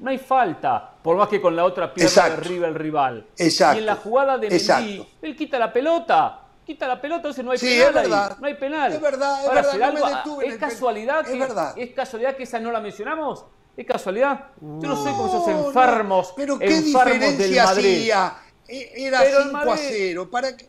no 0.00 0.10
hay 0.10 0.18
falta, 0.18 0.90
por 1.02 1.16
más 1.16 1.28
que 1.28 1.40
con 1.40 1.54
la 1.54 1.64
otra 1.64 1.94
pierna 1.94 2.28
derriba 2.30 2.66
el 2.66 2.74
rival. 2.74 3.24
Exacto. 3.38 3.76
Y 3.76 3.80
en 3.80 3.86
la 3.86 3.96
jugada 3.96 4.36
de 4.36 4.50
Mendy, 4.50 5.06
él 5.22 5.36
quita 5.36 5.58
la 5.58 5.72
pelota, 5.72 6.40
quita 6.64 6.88
la 6.88 7.00
pelota, 7.00 7.18
entonces 7.18 7.44
no 7.44 7.52
hay 7.52 7.58
penal. 7.58 7.88
Es 7.88 7.94
verdad. 7.94 8.36
No 8.40 8.46
hay 8.46 8.54
penal. 8.54 8.92
Es 8.92 9.00
verdad, 9.00 9.44
es 9.44 9.50
verdad. 9.50 10.24
¿Es, 10.42 10.56
casualidad 10.56 11.24
que, 11.24 11.82
es, 11.82 11.94
casualidad 11.94 12.36
que 12.36 12.42
esa 12.44 12.58
no 12.60 12.70
la 12.70 12.80
mencionamos? 12.80 13.44
¿Es 13.76 13.86
casualidad? 13.86 14.46
Yo 14.60 14.88
no, 14.88 15.04
sé 15.04 15.10
cómo 15.10 15.26
esos 15.26 15.66
enfermos. 15.66 16.32
pero 16.36 16.58
qué 16.58 16.80
diferencia 16.80 17.64
hacía. 17.64 18.34
E, 18.66 19.06
era 19.06 19.20
5 19.20 19.56
a 19.56 19.76
0. 19.76 20.30
¿Para 20.30 20.56
qué? 20.56 20.68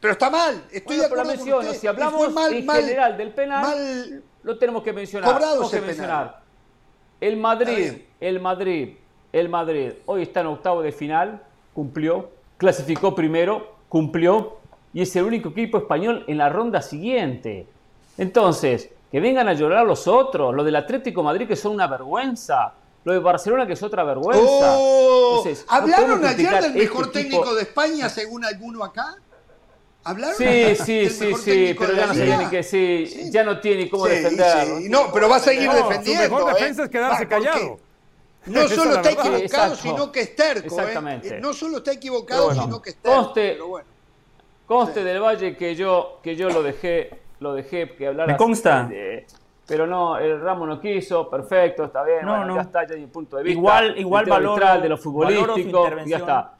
Pero 0.00 0.12
está 0.12 0.30
mal, 0.30 0.64
estoy 0.70 0.96
de 0.98 1.06
acuerdo 1.06 1.24
con 1.24 1.40
usted. 1.40 1.74
Si 1.74 1.86
hablamos 1.86 2.28
en 2.52 2.68
general 2.68 3.16
del 3.16 3.32
penal, 3.32 4.22
lo 4.42 4.58
tenemos 4.58 4.82
que 4.82 4.92
mencionar. 4.92 5.38
Tenemos 5.38 5.70
que 5.70 5.80
mencionar. 5.80 6.42
El 7.20 7.36
Madrid, 7.36 7.94
el 8.20 8.40
Madrid, 8.40 8.96
el 9.32 9.48
Madrid, 9.48 9.92
hoy 10.06 10.22
está 10.22 10.40
en 10.40 10.46
octavo 10.46 10.82
de 10.82 10.92
final, 10.92 11.42
cumplió, 11.74 12.30
clasificó 12.56 13.16
primero, 13.16 13.74
cumplió, 13.88 14.58
y 14.92 15.02
es 15.02 15.14
el 15.16 15.24
único 15.24 15.50
equipo 15.50 15.78
español 15.78 16.24
en 16.26 16.38
la 16.38 16.48
ronda 16.48 16.82
siguiente. 16.82 17.66
Entonces, 18.16 18.90
que 19.10 19.20
vengan 19.20 19.48
a 19.48 19.52
llorar 19.54 19.86
los 19.86 20.06
otros, 20.06 20.54
lo 20.54 20.64
del 20.64 20.76
Atlético 20.76 21.22
Madrid 21.22 21.46
que 21.46 21.56
son 21.56 21.72
una 21.72 21.86
vergüenza, 21.86 22.72
lo 23.04 23.12
de 23.12 23.18
Barcelona 23.18 23.66
que 23.66 23.74
es 23.74 23.82
otra 23.82 24.04
vergüenza. 24.04 24.76
Oh, 24.78 25.44
¿Hablaron 25.68 26.24
ayer 26.24 26.50
del 26.50 26.64
este 26.64 26.78
mejor 26.78 27.12
técnico 27.12 27.54
de 27.54 27.62
España 27.62 28.08
según 28.08 28.44
alguno 28.44 28.84
acá? 28.84 29.16
¿Hablaron? 30.04 30.36
Sí, 30.36 30.76
sí, 30.76 31.10
sí, 31.10 31.34
sí, 31.34 31.76
pero 31.78 31.94
ya 31.94 32.06
no 32.06 32.14
tiene 32.14 32.50
que, 32.50 32.62
sí, 32.62 33.30
ya 33.30 33.44
no 33.44 33.60
tiene 33.60 33.90
cómo 33.90 34.06
defenderlo. 34.06 34.80
No, 34.88 35.12
pero 35.12 35.28
va 35.28 35.36
a 35.36 35.40
seguir 35.40 35.70
defendiendo. 35.70 36.24
Su 36.24 36.34
mejor 36.34 36.50
¿eh? 36.50 36.54
defensa 36.54 36.84
es 36.84 36.90
quedarse 36.90 37.28
callado. 37.28 37.78
No 38.46 38.68
solo 38.68 38.94
está 38.96 39.10
equivocado, 39.10 39.76
sino 39.76 40.12
que 40.12 40.20
es 40.20 40.36
terco. 40.36 40.64
¿eh? 40.64 40.66
Exactamente. 40.66 41.40
No 41.40 41.52
solo 41.52 41.78
está 41.78 41.92
equivocado, 41.92 42.54
sino 42.54 42.80
que 42.80 42.90
es 42.90 42.96
terco. 42.96 43.32
pero 43.34 43.68
bueno. 43.68 43.97
Conste 44.68 45.02
del 45.02 45.18
Valle 45.18 45.56
que 45.56 45.74
yo, 45.74 46.20
que 46.22 46.36
yo 46.36 46.50
lo 46.50 46.62
dejé, 46.62 47.08
lo 47.40 47.54
dejé 47.54 47.88
que 47.96 48.06
hablara. 48.06 48.30
Me 48.30 48.36
consta. 48.36 48.86
pero 49.66 49.86
no, 49.86 50.18
el 50.18 50.42
Ramos 50.42 50.68
no 50.68 50.78
quiso, 50.78 51.30
perfecto, 51.30 51.84
está 51.84 52.04
bien, 52.04 52.26
no, 52.26 52.44
no. 52.44 52.56
ya 52.56 52.60
está, 52.60 52.86
ya 52.86 52.94
mi 52.94 53.06
punto 53.06 53.38
de 53.38 53.44
vista. 53.44 53.58
Igual, 53.58 53.98
igual 53.98 54.26
valor 54.26 54.82
de 54.82 54.88
lo 54.90 54.98
futbolístico, 54.98 55.88
ya 56.04 56.18
está. 56.18 56.54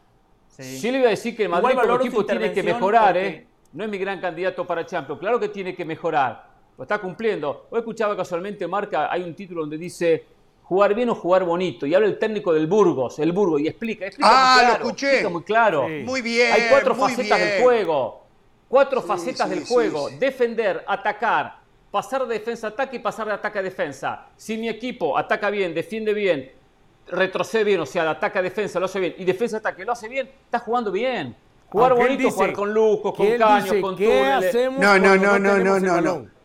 Sí. 0.48 0.80
Yo 0.80 0.90
le 0.90 0.98
iba 1.00 1.08
a 1.08 1.10
decir 1.10 1.36
que 1.36 1.42
el 1.42 1.50
Madrid 1.50 1.76
como 1.78 1.96
equipo 1.96 2.24
tiene 2.24 2.50
que 2.50 2.62
mejorar, 2.62 3.14
¿eh? 3.18 3.46
No 3.74 3.84
es 3.84 3.90
mi 3.90 3.98
gran 3.98 4.18
candidato 4.18 4.66
para 4.66 4.86
Champions, 4.86 5.20
claro 5.20 5.38
que 5.38 5.50
tiene 5.50 5.74
que 5.74 5.84
mejorar, 5.84 6.46
lo 6.78 6.84
está 6.84 6.98
cumpliendo. 6.98 7.66
Hoy 7.68 7.80
escuchaba 7.80 8.16
casualmente, 8.16 8.66
Marca, 8.66 9.12
hay 9.12 9.22
un 9.22 9.34
título 9.34 9.60
donde 9.60 9.76
dice 9.76 10.24
jugar 10.68 10.94
bien 10.94 11.08
o 11.08 11.14
jugar 11.14 11.44
bonito. 11.44 11.86
Y 11.86 11.94
habla 11.94 12.06
el 12.06 12.18
técnico 12.18 12.52
del 12.52 12.66
Burgos, 12.66 13.18
el 13.18 13.32
Burgos, 13.32 13.60
y 13.62 13.68
explica. 13.68 14.06
explica 14.06 14.28
ah, 14.30 14.54
muy 14.54 14.60
claro, 14.60 14.68
lo 14.68 14.84
escuché. 14.84 15.28
muy 15.28 15.42
claro. 15.42 15.88
Muy 15.88 16.22
bien. 16.22 16.52
Hay 16.52 16.62
cuatro 16.68 16.94
facetas 16.94 17.40
del 17.40 17.62
juego. 17.62 18.22
Cuatro 18.68 19.00
facetas 19.00 19.48
del 19.48 19.64
juego. 19.64 20.10
Defender, 20.10 20.84
atacar, 20.86 21.56
pasar 21.90 22.26
de 22.26 22.34
defensa 22.34 22.66
a 22.66 22.70
ataque 22.70 22.96
y 22.96 22.98
pasar 22.98 23.26
de 23.26 23.32
ataque 23.32 23.58
a 23.58 23.62
defensa. 23.62 24.26
Si 24.36 24.58
mi 24.58 24.68
equipo 24.68 25.16
ataca 25.16 25.48
bien, 25.48 25.72
defiende 25.74 26.12
bien, 26.12 26.52
retrocede 27.06 27.64
bien, 27.64 27.80
o 27.80 27.86
sea, 27.86 28.02
de 28.04 28.10
ataque 28.10 28.38
a 28.38 28.42
defensa 28.42 28.78
lo 28.78 28.84
hace 28.84 29.00
bien, 29.00 29.14
y 29.16 29.24
defensa 29.24 29.56
a 29.56 29.60
ataque 29.60 29.86
lo 29.86 29.92
hace 29.92 30.06
bien, 30.06 30.30
está 30.44 30.58
jugando 30.58 30.92
bien. 30.92 31.34
Jugar 31.70 31.94
bonito, 31.94 32.30
jugar 32.30 32.52
con 32.52 32.74
lujos, 32.74 33.14
con 33.14 33.38
caños, 33.38 33.74
con 33.80 33.96
túneles. 33.96 34.54
No, 34.78 34.98
no, 34.98 35.16
no, 35.16 35.38
no, 35.38 35.58
no, 35.58 35.80
no, 35.80 36.00
no. 36.00 36.37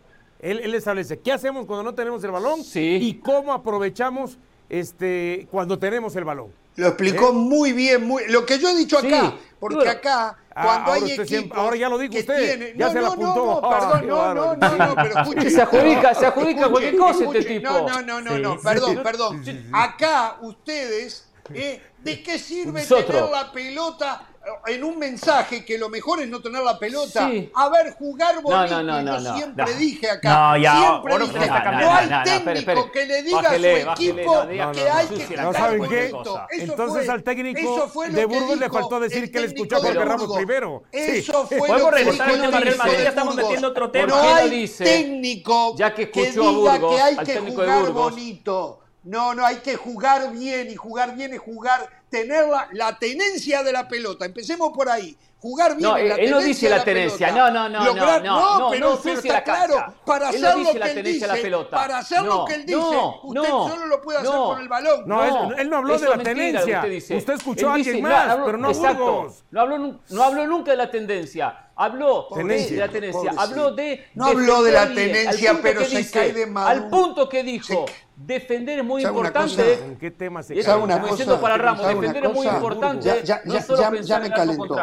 Él, 0.44 0.60
él, 0.60 0.76
establece 0.76 1.20
qué 1.20 1.32
hacemos 1.32 1.66
cuando 1.66 1.84
no 1.84 1.96
tenemos 1.96 2.24
el 2.24 2.32
balón 2.32 2.64
sí. 2.64 3.00
y 3.02 3.16
cómo 3.16 3.54
aprovechamos 3.54 4.38
este, 4.70 5.48
cuando 5.50 5.80
tenemos 5.80 6.16
el 6.16 6.26
balón. 6.26 6.52
Lo 6.76 6.88
explicó 6.88 7.30
¿Eh? 7.30 7.34
muy 7.34 7.72
bien, 7.72 8.06
muy, 8.06 8.24
lo 8.30 8.46
que 8.46 8.60
yo 8.60 8.70
he 8.70 8.76
dicho 8.76 8.98
acá, 8.98 9.36
porque 9.60 9.88
acá 9.88 10.38
Ah, 10.56 10.64
cuando 10.66 10.92
hay 10.92 11.12
equipos 11.12 11.58
ahora 11.58 11.76
ya 11.76 11.90
lo 11.90 11.98
dijo 11.98 12.16
usted, 12.16 12.76
ya 12.76 12.92
se 12.92 13.02
la 13.02 13.08
apuntó. 13.08 13.36
No, 13.36 13.62
no, 13.62 13.70
perdón, 13.70 14.08
no, 14.08 14.34
no, 14.34 14.56
no, 14.56 14.78
no, 14.78 14.96
pero 14.96 15.20
escuche. 15.20 15.50
Se 15.50 15.62
adjudica, 15.62 16.14
se 16.14 16.26
adjudica 16.28 16.70
cualquier 16.70 16.98
cosa 16.98 17.24
este 17.24 17.44
tipo. 17.44 17.72
No, 17.72 17.88
no, 17.88 18.02
no, 18.02 18.22
no, 18.22 18.38
no, 18.38 18.60
perdón, 18.60 19.02
perdón. 19.02 19.44
Acá 19.72 20.38
ustedes, 20.42 21.28
eh, 21.54 21.82
¿de 22.04 22.22
qué 22.22 22.38
sirve 22.38 22.86
tener 22.86 23.30
la 23.32 23.52
pelota 23.52 24.28
en 24.68 24.84
un 24.84 25.00
mensaje 25.00 25.64
que 25.64 25.78
lo 25.78 25.90
mejor 25.90 26.22
es 26.22 26.28
no 26.28 26.42
tener 26.42 26.64
la 26.64 26.78
pelota. 26.78 27.30
A 27.54 27.70
ver, 27.70 27.94
jugar 27.94 28.42
bonito. 28.42 28.68
No, 28.68 28.84
no, 28.84 29.02
no, 29.02 29.20
yo 29.20 29.36
siempre 29.36 29.74
dije 29.76 30.10
acá. 30.10 30.56
siempre 30.56 31.20
dije, 31.20 31.48
no, 31.48 31.94
hay 31.94 32.24
técnico 32.24 32.92
que 32.92 33.06
le 33.06 33.24
diga 33.24 33.40
a 33.40 33.58
su 33.58 33.66
equipo 33.66 34.48
que 34.48 34.90
hay 34.90 35.08
que 35.08 35.38
¿No 35.38 35.54
saben 35.54 35.90
qué? 35.90 36.12
Entonces 36.52 37.10
al 37.10 37.24
técnico 37.24 37.92
de 38.10 38.26
Burgos 38.26 38.58
le 38.58 38.70
faltó 38.70 39.00
decir 39.00 39.32
que 39.32 39.40
le 39.40 39.48
escuchó 39.48 39.78
a 39.78 39.80
Jorge 39.80 40.06
Ramos 40.06 40.36
primero. 40.36 40.84
Eso 40.92 41.48
fue 41.48 41.68
lo 41.68 41.92
que 41.92 42.06
dijo 42.06 42.24
el 42.24 42.52
Madrid, 42.78 43.04
ya 43.04 43.10
estamos 43.10 43.36
metiendo 43.36 43.68
otro 43.70 43.92
tema. 43.92 44.08
No 44.08 44.22
hay 44.22 44.68
técnico 44.68 45.76
ya 45.78 45.94
que, 45.94 46.04
escuchó 46.04 46.52
diga 46.52 46.80
que 46.80 47.02
hay 47.02 47.18
que 47.18 47.40
jugar 47.40 47.92
bonito. 47.92 48.83
No, 49.04 49.34
no, 49.36 49.46
hay 49.46 49.58
que 49.58 49.76
jugar 49.76 50.32
bien 50.32 50.70
y 50.70 50.76
jugar 50.76 51.16
bien 51.16 51.34
es 51.34 51.40
jugar 51.40 51.90
tener 52.10 52.46
la, 52.72 52.98
tenencia 52.98 53.64
de 53.64 53.72
la 53.72 53.88
pelota. 53.88 54.26
Empecemos 54.26 54.72
por 54.74 54.90
ahí. 54.90 55.18
Jugar 55.40 55.76
bien. 55.76 55.90
No, 55.90 55.98
la 55.98 56.16
él 56.16 56.32
no 56.32 56.40
dice 56.40 56.70
la, 56.70 56.86
tenencia. 56.86 57.32
No, 57.32 57.52
no, 57.52 57.68
no, 57.68 57.84
no, 57.84 57.94
no, 57.94 58.60
no, 58.60 58.70
pero, 58.72 58.98
pero 59.04 59.20
está 59.20 59.44
claro. 59.44 59.94
Para 60.06 60.30
hacer 60.30 60.58
lo 60.58 60.72
que 60.72 60.92
él 60.92 61.04
dice, 61.04 61.28
para 61.70 61.98
hacer 61.98 62.22
lo 62.22 62.46
que 62.46 62.54
él 62.54 62.66
dice, 62.66 62.80
usted 63.24 63.50
solo 63.50 63.86
lo 63.88 64.02
puede 64.02 64.20
hacer 64.20 64.32
con 64.32 64.62
el 64.62 64.70
balón. 64.70 65.04
No, 65.06 65.54
él 65.54 65.70
no 65.70 65.78
habló 65.78 65.98
de 65.98 66.10
la 66.10 66.18
tenencia. 66.20 66.86
Usted, 67.18 67.34
escuchó 67.34 67.70
a 67.70 67.74
alguien 67.74 68.02
más, 68.02 68.38
pero 68.46 68.58
no 68.58 68.70
exacto, 68.70 69.36
No 69.52 69.62
habló, 69.62 70.00
no 70.10 70.24
habló 70.24 70.48
nunca 70.48 70.72
de 70.72 70.78
la 70.78 70.90
tendencia. 70.90 71.72
Habló 71.76 72.28
de 72.36 72.78
la 72.78 72.88
tenencia. 72.88 73.32
Habló 73.38 73.72
de. 73.72 74.06
No 74.16 74.26
habló 74.26 74.64
de 74.64 74.72
la 74.72 74.94
tenencia, 74.94 75.60
pero 75.62 75.84
se 75.86 76.10
cae 76.10 76.34
de 76.34 76.46
mal. 76.46 76.68
Al 76.68 76.90
punto 76.90 77.28
que 77.30 77.44
dijo. 77.44 77.86
Defender 78.16 78.78
es 78.78 78.86
muy 78.86 79.04
importante. 79.04 79.74
¿En 79.74 79.98
qué 79.98 80.12
tema 80.12 80.44
se 80.44 80.56
cae? 80.62 80.78
Una 80.78 81.02
cosa, 81.02 81.42
para 81.42 81.58
Ramos, 81.58 81.88
defender 81.88 82.26
es 82.26 82.34
muy 82.34 82.48
importante. 82.48 83.06
Ya, 83.06 83.24
ya, 83.24 83.42
ya, 83.44 84.02
ya 84.02 84.20
me 84.20 84.30
calentó. 84.30 84.76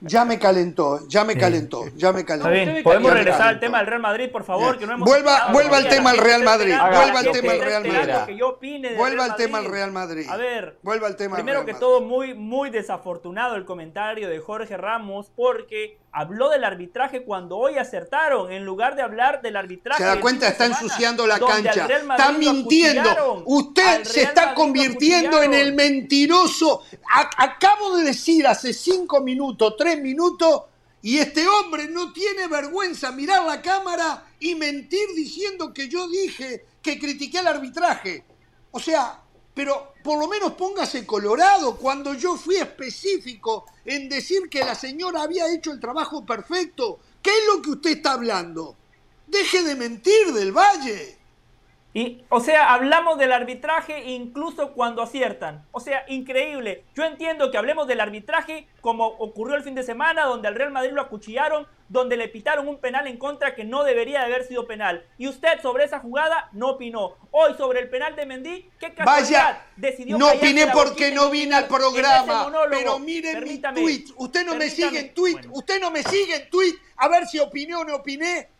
Ya 0.00 0.24
me 0.24 0.38
calentó, 0.38 1.08
ya 1.08 1.24
me 1.24 1.36
calentó, 1.36 1.84
ya 1.96 2.12
me 2.12 2.24
calentó. 2.24 2.48
Está 2.48 2.72
bien, 2.72 2.84
podemos 2.84 3.12
regresar 3.12 3.48
al 3.48 3.60
tema 3.60 3.78
del 3.78 3.88
Real 3.88 4.00
Madrid, 4.00 4.30
por 4.30 4.44
favor, 4.44 4.78
que 4.78 4.86
no 4.86 4.94
hemos 4.94 5.08
Vuelva, 5.08 5.48
vuelva 5.52 5.78
al 5.78 5.88
tema 5.88 6.12
del 6.12 6.20
Real 6.20 6.44
Madrid. 6.44 6.74
Vuelva 6.78 7.18
al 7.18 7.30
tema 7.32 7.52
del 7.52 7.62
Real 7.62 7.84
Madrid. 7.84 8.96
Vuelva 8.96 9.24
al 9.24 9.36
tema 9.36 9.60
del 9.60 9.70
Real 9.70 9.92
Madrid. 9.92 10.26
A 10.28 10.36
ver, 10.36 10.78
vuelva 10.82 11.08
al 11.08 11.16
tema 11.16 11.34
Primero 11.34 11.64
que 11.64 11.74
todo, 11.74 12.00
muy, 12.00 12.34
muy 12.34 12.70
desafortunado 12.70 13.56
el 13.56 13.64
comentario 13.64 14.28
de 14.28 14.38
Jorge 14.38 14.76
Ramos, 14.76 15.32
porque 15.34 15.98
habló 16.12 16.48
del 16.50 16.64
arbitraje 16.64 17.22
cuando 17.22 17.56
hoy 17.56 17.78
acertaron, 17.78 18.50
en 18.50 18.64
lugar 18.64 18.96
de 18.96 19.02
hablar 19.02 19.42
del 19.42 19.56
arbitraje. 19.56 20.02
Se 20.02 20.08
da 20.08 20.20
cuenta, 20.20 20.48
está 20.48 20.66
ensuciando 20.66 21.26
la 21.26 21.38
cancha. 21.38 21.86
Está 21.86 22.32
mintiendo. 22.32 23.42
Usted 23.46 24.04
se 24.04 24.22
está 24.22 24.54
convirtiendo 24.54 25.42
en 25.42 25.54
el 25.54 25.74
mentiroso. 25.74 26.82
acabo 27.36 27.96
de 27.96 28.04
decir 28.04 28.46
hace 28.46 28.72
cinco 28.72 29.20
minutos, 29.20 29.74
tres 29.76 30.00
minutos, 30.00 30.62
y 31.00 31.18
este 31.18 31.46
hombre 31.46 31.88
no 31.88 32.12
tiene 32.12 32.48
vergüenza 32.48 33.12
mirar 33.12 33.44
la 33.44 33.62
cámara 33.62 34.24
y 34.40 34.54
mentir 34.54 35.08
diciendo 35.14 35.72
que 35.72 35.88
yo 35.88 36.08
dije 36.08 36.64
que 36.82 36.98
critiqué 36.98 37.38
el 37.38 37.46
arbitraje. 37.46 38.24
O 38.70 38.80
sea, 38.80 39.20
pero 39.54 39.94
por 40.08 40.18
lo 40.18 40.26
menos 40.26 40.54
póngase 40.54 41.04
colorado 41.04 41.76
cuando 41.76 42.14
yo 42.14 42.34
fui 42.38 42.56
específico 42.56 43.66
en 43.84 44.08
decir 44.08 44.48
que 44.48 44.64
la 44.64 44.74
señora 44.74 45.20
había 45.20 45.52
hecho 45.52 45.70
el 45.70 45.78
trabajo 45.78 46.24
perfecto. 46.24 46.98
¿Qué 47.20 47.28
es 47.28 47.46
lo 47.46 47.60
que 47.60 47.72
usted 47.72 47.90
está 47.90 48.14
hablando? 48.14 48.74
Deje 49.26 49.62
de 49.62 49.74
mentir 49.74 50.32
del 50.32 50.50
Valle. 50.50 51.17
Y, 51.94 52.22
o 52.28 52.40
sea, 52.40 52.74
hablamos 52.74 53.18
del 53.18 53.32
arbitraje 53.32 54.10
incluso 54.10 54.72
cuando 54.72 55.02
aciertan. 55.02 55.64
O 55.72 55.80
sea, 55.80 56.04
increíble. 56.08 56.84
Yo 56.94 57.04
entiendo 57.04 57.50
que 57.50 57.56
hablemos 57.56 57.86
del 57.86 58.00
arbitraje 58.00 58.68
como 58.80 59.06
ocurrió 59.06 59.56
el 59.56 59.62
fin 59.62 59.74
de 59.74 59.82
semana, 59.82 60.24
donde 60.24 60.48
al 60.48 60.54
Real 60.54 60.70
Madrid 60.70 60.92
lo 60.92 61.00
acuchillaron, 61.00 61.66
donde 61.88 62.16
le 62.16 62.28
pitaron 62.28 62.68
un 62.68 62.78
penal 62.78 63.06
en 63.06 63.16
contra 63.16 63.54
que 63.54 63.64
no 63.64 63.84
debería 63.84 64.20
de 64.20 64.26
haber 64.26 64.44
sido 64.44 64.66
penal. 64.66 65.04
Y 65.16 65.28
usted 65.28 65.60
sobre 65.62 65.84
esa 65.84 65.98
jugada 66.00 66.50
no 66.52 66.70
opinó. 66.70 67.16
Hoy 67.30 67.54
sobre 67.56 67.80
el 67.80 67.88
penal 67.88 68.14
de 68.16 68.26
Mendy, 68.26 68.70
qué 68.78 68.92
casualidad. 68.92 69.44
Vaya, 69.44 69.66
decidió 69.76 70.18
no 70.18 70.32
opiné 70.32 70.66
porque 70.68 71.10
no 71.10 71.30
vine 71.30 71.54
al 71.54 71.66
programa. 71.66 72.52
Pero 72.70 72.98
miren 72.98 73.44
mi 73.44 73.58
tweet. 73.58 74.04
Usted 74.16 74.44
no 74.44 74.54
me 74.54 74.68
sigue 74.68 75.00
en 75.00 75.14
tweet. 75.14 75.40
Usted 75.50 75.80
no 75.80 75.90
me 75.90 76.02
sigue 76.02 76.36
en 76.36 76.50
tweet. 76.50 76.74
A 76.96 77.08
ver 77.08 77.26
si 77.26 77.38
opiné 77.38 77.74
o 77.74 77.84
no 77.84 77.96
opiné. 77.96 78.50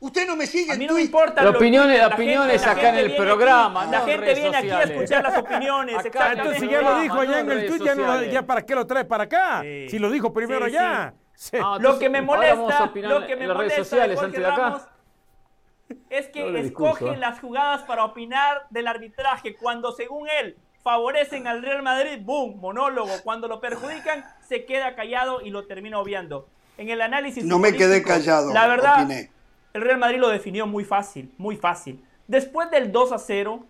Usted 0.00 0.26
no 0.26 0.36
me 0.36 0.46
sigue. 0.46 0.72
A 0.72 0.76
mí 0.76 0.86
no 0.86 0.94
me 0.94 1.02
importa. 1.02 1.42
La 1.42 1.50
opinión 1.50 1.90
es 1.90 2.04
opiniones 2.04 2.64
acá 2.66 2.90
en 2.90 2.98
el 2.98 3.16
programa. 3.16 3.86
la 3.86 4.00
gente 4.02 4.34
viene 4.34 4.56
aquí 4.56 4.70
a 4.70 4.82
escuchar 4.82 5.22
las 5.22 5.38
opiniones. 5.38 5.96
entonces, 6.04 6.60
si 6.60 6.68
ya 6.68 6.82
lo 6.82 7.00
dijo 7.00 7.18
allá 7.18 7.40
en 7.40 7.50
el 7.50 7.66
tweet, 7.66 8.30
ya, 8.30 8.46
para 8.46 8.62
qué 8.62 8.74
lo 8.74 8.86
trae 8.86 9.04
para 9.04 9.24
acá. 9.24 9.62
Si 9.62 9.98
lo 9.98 10.10
dijo 10.10 10.32
primero 10.32 10.66
allá. 10.66 11.14
lo 11.80 11.98
que 11.98 12.08
me 12.08 12.22
molesta, 12.22 12.92
lo 12.94 13.26
que 13.26 13.36
me 13.36 13.46
molesta 13.48 13.84
sociales, 13.84 14.20
de 14.20 14.38
Ramos 14.38 14.82
es 16.10 16.28
que 16.28 16.60
escoge 16.60 17.16
las 17.16 17.40
jugadas 17.40 17.82
para 17.82 18.04
opinar 18.04 18.66
del 18.70 18.86
arbitraje 18.86 19.56
cuando 19.56 19.92
según 19.92 20.28
él 20.28 20.56
favorecen 20.82 21.46
al 21.46 21.62
Real 21.62 21.82
Madrid, 21.82 22.18
boom, 22.22 22.60
monólogo. 22.60 23.12
Cuando 23.24 23.48
lo 23.48 23.60
perjudican, 23.60 24.24
se 24.46 24.64
queda 24.64 24.94
callado 24.94 25.40
y 25.40 25.50
lo 25.50 25.66
termina 25.66 25.98
obviando. 25.98 26.48
En 26.76 26.88
el 26.90 27.00
análisis. 27.00 27.44
No 27.44 27.58
me 27.58 27.72
quedé 27.72 28.02
callado. 28.02 28.52
La 28.52 28.68
verdad, 28.68 29.08
el 29.74 29.82
Real 29.82 29.98
Madrid 29.98 30.18
lo 30.18 30.28
definió 30.28 30.66
muy 30.66 30.84
fácil, 30.84 31.30
muy 31.38 31.56
fácil. 31.56 32.02
Después 32.26 32.70
del 32.70 32.92
2 32.92 33.12
a 33.12 33.18
0, 33.18 33.64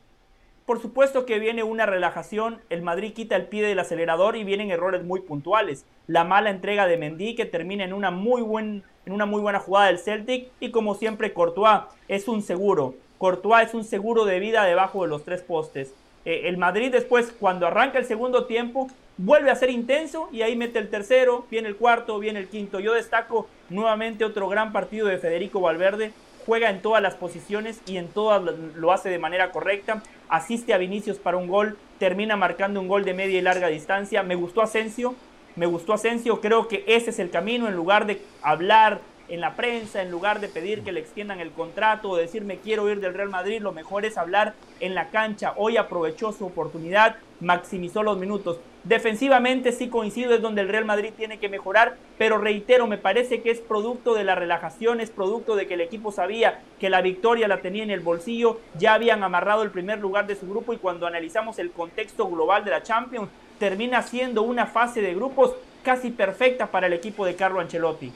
por 0.66 0.80
supuesto 0.80 1.24
que 1.24 1.38
viene 1.38 1.62
una 1.62 1.86
relajación, 1.86 2.60
el 2.68 2.82
Madrid 2.82 3.14
quita 3.14 3.36
el 3.36 3.46
pie 3.46 3.66
del 3.66 3.78
acelerador 3.78 4.36
y 4.36 4.44
vienen 4.44 4.70
errores 4.70 5.02
muy 5.02 5.20
puntuales. 5.20 5.86
La 6.06 6.24
mala 6.24 6.50
entrega 6.50 6.86
de 6.86 6.98
Mendy 6.98 7.34
que 7.34 7.46
termina 7.46 7.84
en 7.84 7.92
una 7.92 8.10
muy, 8.10 8.42
buen, 8.42 8.84
en 9.06 9.12
una 9.12 9.26
muy 9.26 9.40
buena 9.40 9.60
jugada 9.60 9.86
del 9.86 9.98
Celtic 9.98 10.50
y 10.60 10.70
como 10.70 10.94
siempre 10.94 11.32
Courtois 11.32 11.84
es 12.08 12.28
un 12.28 12.42
seguro. 12.42 12.94
Courtois 13.16 13.68
es 13.68 13.74
un 13.74 13.84
seguro 13.84 14.24
de 14.24 14.40
vida 14.40 14.64
debajo 14.64 15.02
de 15.02 15.08
los 15.08 15.24
tres 15.24 15.42
postes. 15.42 15.94
Eh, 16.24 16.42
el 16.44 16.58
Madrid 16.58 16.92
después, 16.92 17.32
cuando 17.40 17.66
arranca 17.66 17.98
el 17.98 18.04
segundo 18.04 18.44
tiempo, 18.44 18.88
vuelve 19.18 19.50
a 19.50 19.56
ser 19.56 19.68
intenso 19.68 20.28
y 20.32 20.42
ahí 20.42 20.56
mete 20.56 20.78
el 20.78 20.88
tercero, 20.88 21.44
viene 21.50 21.68
el 21.68 21.76
cuarto, 21.76 22.18
viene 22.18 22.38
el 22.38 22.48
quinto. 22.48 22.80
Yo 22.80 22.94
destaco 22.94 23.48
nuevamente 23.68 24.24
otro 24.24 24.48
gran 24.48 24.72
partido 24.72 25.06
de 25.08 25.18
Federico 25.18 25.60
Valverde. 25.60 26.12
Juega 26.46 26.70
en 26.70 26.80
todas 26.80 27.02
las 27.02 27.14
posiciones 27.14 27.82
y 27.84 27.98
en 27.98 28.08
todas 28.08 28.42
lo 28.74 28.92
hace 28.92 29.10
de 29.10 29.18
manera 29.18 29.50
correcta. 29.50 30.02
Asiste 30.30 30.72
a 30.72 30.78
Vinicius 30.78 31.18
para 31.18 31.36
un 31.36 31.48
gol, 31.48 31.76
termina 31.98 32.36
marcando 32.36 32.80
un 32.80 32.88
gol 32.88 33.04
de 33.04 33.12
media 33.12 33.38
y 33.38 33.42
larga 33.42 33.68
distancia. 33.68 34.22
Me 34.22 34.34
gustó 34.34 34.62
Asensio, 34.62 35.14
me 35.56 35.66
gustó 35.66 35.92
Asensio. 35.92 36.40
Creo 36.40 36.68
que 36.68 36.84
ese 36.86 37.10
es 37.10 37.18
el 37.18 37.30
camino 37.30 37.68
en 37.68 37.74
lugar 37.74 38.06
de 38.06 38.22
hablar 38.40 39.00
en 39.28 39.40
la 39.42 39.56
prensa, 39.56 40.00
en 40.00 40.10
lugar 40.10 40.40
de 40.40 40.48
pedir 40.48 40.82
que 40.82 40.92
le 40.92 41.00
extiendan 41.00 41.40
el 41.40 41.50
contrato 41.50 42.08
o 42.08 42.16
decir 42.16 42.44
me 42.44 42.58
quiero 42.58 42.88
ir 42.90 43.00
del 43.00 43.12
Real 43.12 43.28
Madrid, 43.28 43.60
lo 43.60 43.72
mejor 43.72 44.06
es 44.06 44.16
hablar 44.16 44.54
en 44.80 44.94
la 44.94 45.10
cancha. 45.10 45.52
Hoy 45.56 45.76
aprovechó 45.76 46.32
su 46.32 46.46
oportunidad, 46.46 47.16
maximizó 47.40 48.02
los 48.02 48.16
minutos. 48.16 48.58
Defensivamente 48.84 49.72
sí 49.72 49.88
coincido, 49.88 50.34
es 50.34 50.40
donde 50.40 50.62
el 50.62 50.68
Real 50.68 50.84
Madrid 50.84 51.12
tiene 51.16 51.38
que 51.38 51.48
mejorar, 51.48 51.96
pero 52.16 52.38
reitero, 52.38 52.86
me 52.86 52.96
parece 52.96 53.42
que 53.42 53.50
es 53.50 53.60
producto 53.60 54.14
de 54.14 54.24
la 54.24 54.34
relajación, 54.34 55.00
es 55.00 55.10
producto 55.10 55.56
de 55.56 55.66
que 55.66 55.74
el 55.74 55.80
equipo 55.80 56.12
sabía 56.12 56.60
que 56.78 56.88
la 56.88 57.02
victoria 57.02 57.48
la 57.48 57.60
tenía 57.60 57.82
en 57.82 57.90
el 57.90 58.00
bolsillo, 58.00 58.60
ya 58.78 58.94
habían 58.94 59.22
amarrado 59.22 59.62
el 59.62 59.70
primer 59.70 59.98
lugar 59.98 60.26
de 60.26 60.36
su 60.36 60.48
grupo 60.48 60.72
y 60.72 60.78
cuando 60.78 61.06
analizamos 61.06 61.58
el 61.58 61.72
contexto 61.72 62.28
global 62.28 62.64
de 62.64 62.70
la 62.70 62.82
Champions, 62.82 63.28
termina 63.58 64.02
siendo 64.02 64.42
una 64.42 64.66
fase 64.66 65.02
de 65.02 65.14
grupos 65.14 65.54
casi 65.82 66.10
perfecta 66.10 66.68
para 66.68 66.86
el 66.86 66.92
equipo 66.92 67.26
de 67.26 67.34
Carlo 67.34 67.60
Ancelotti. 67.60 68.12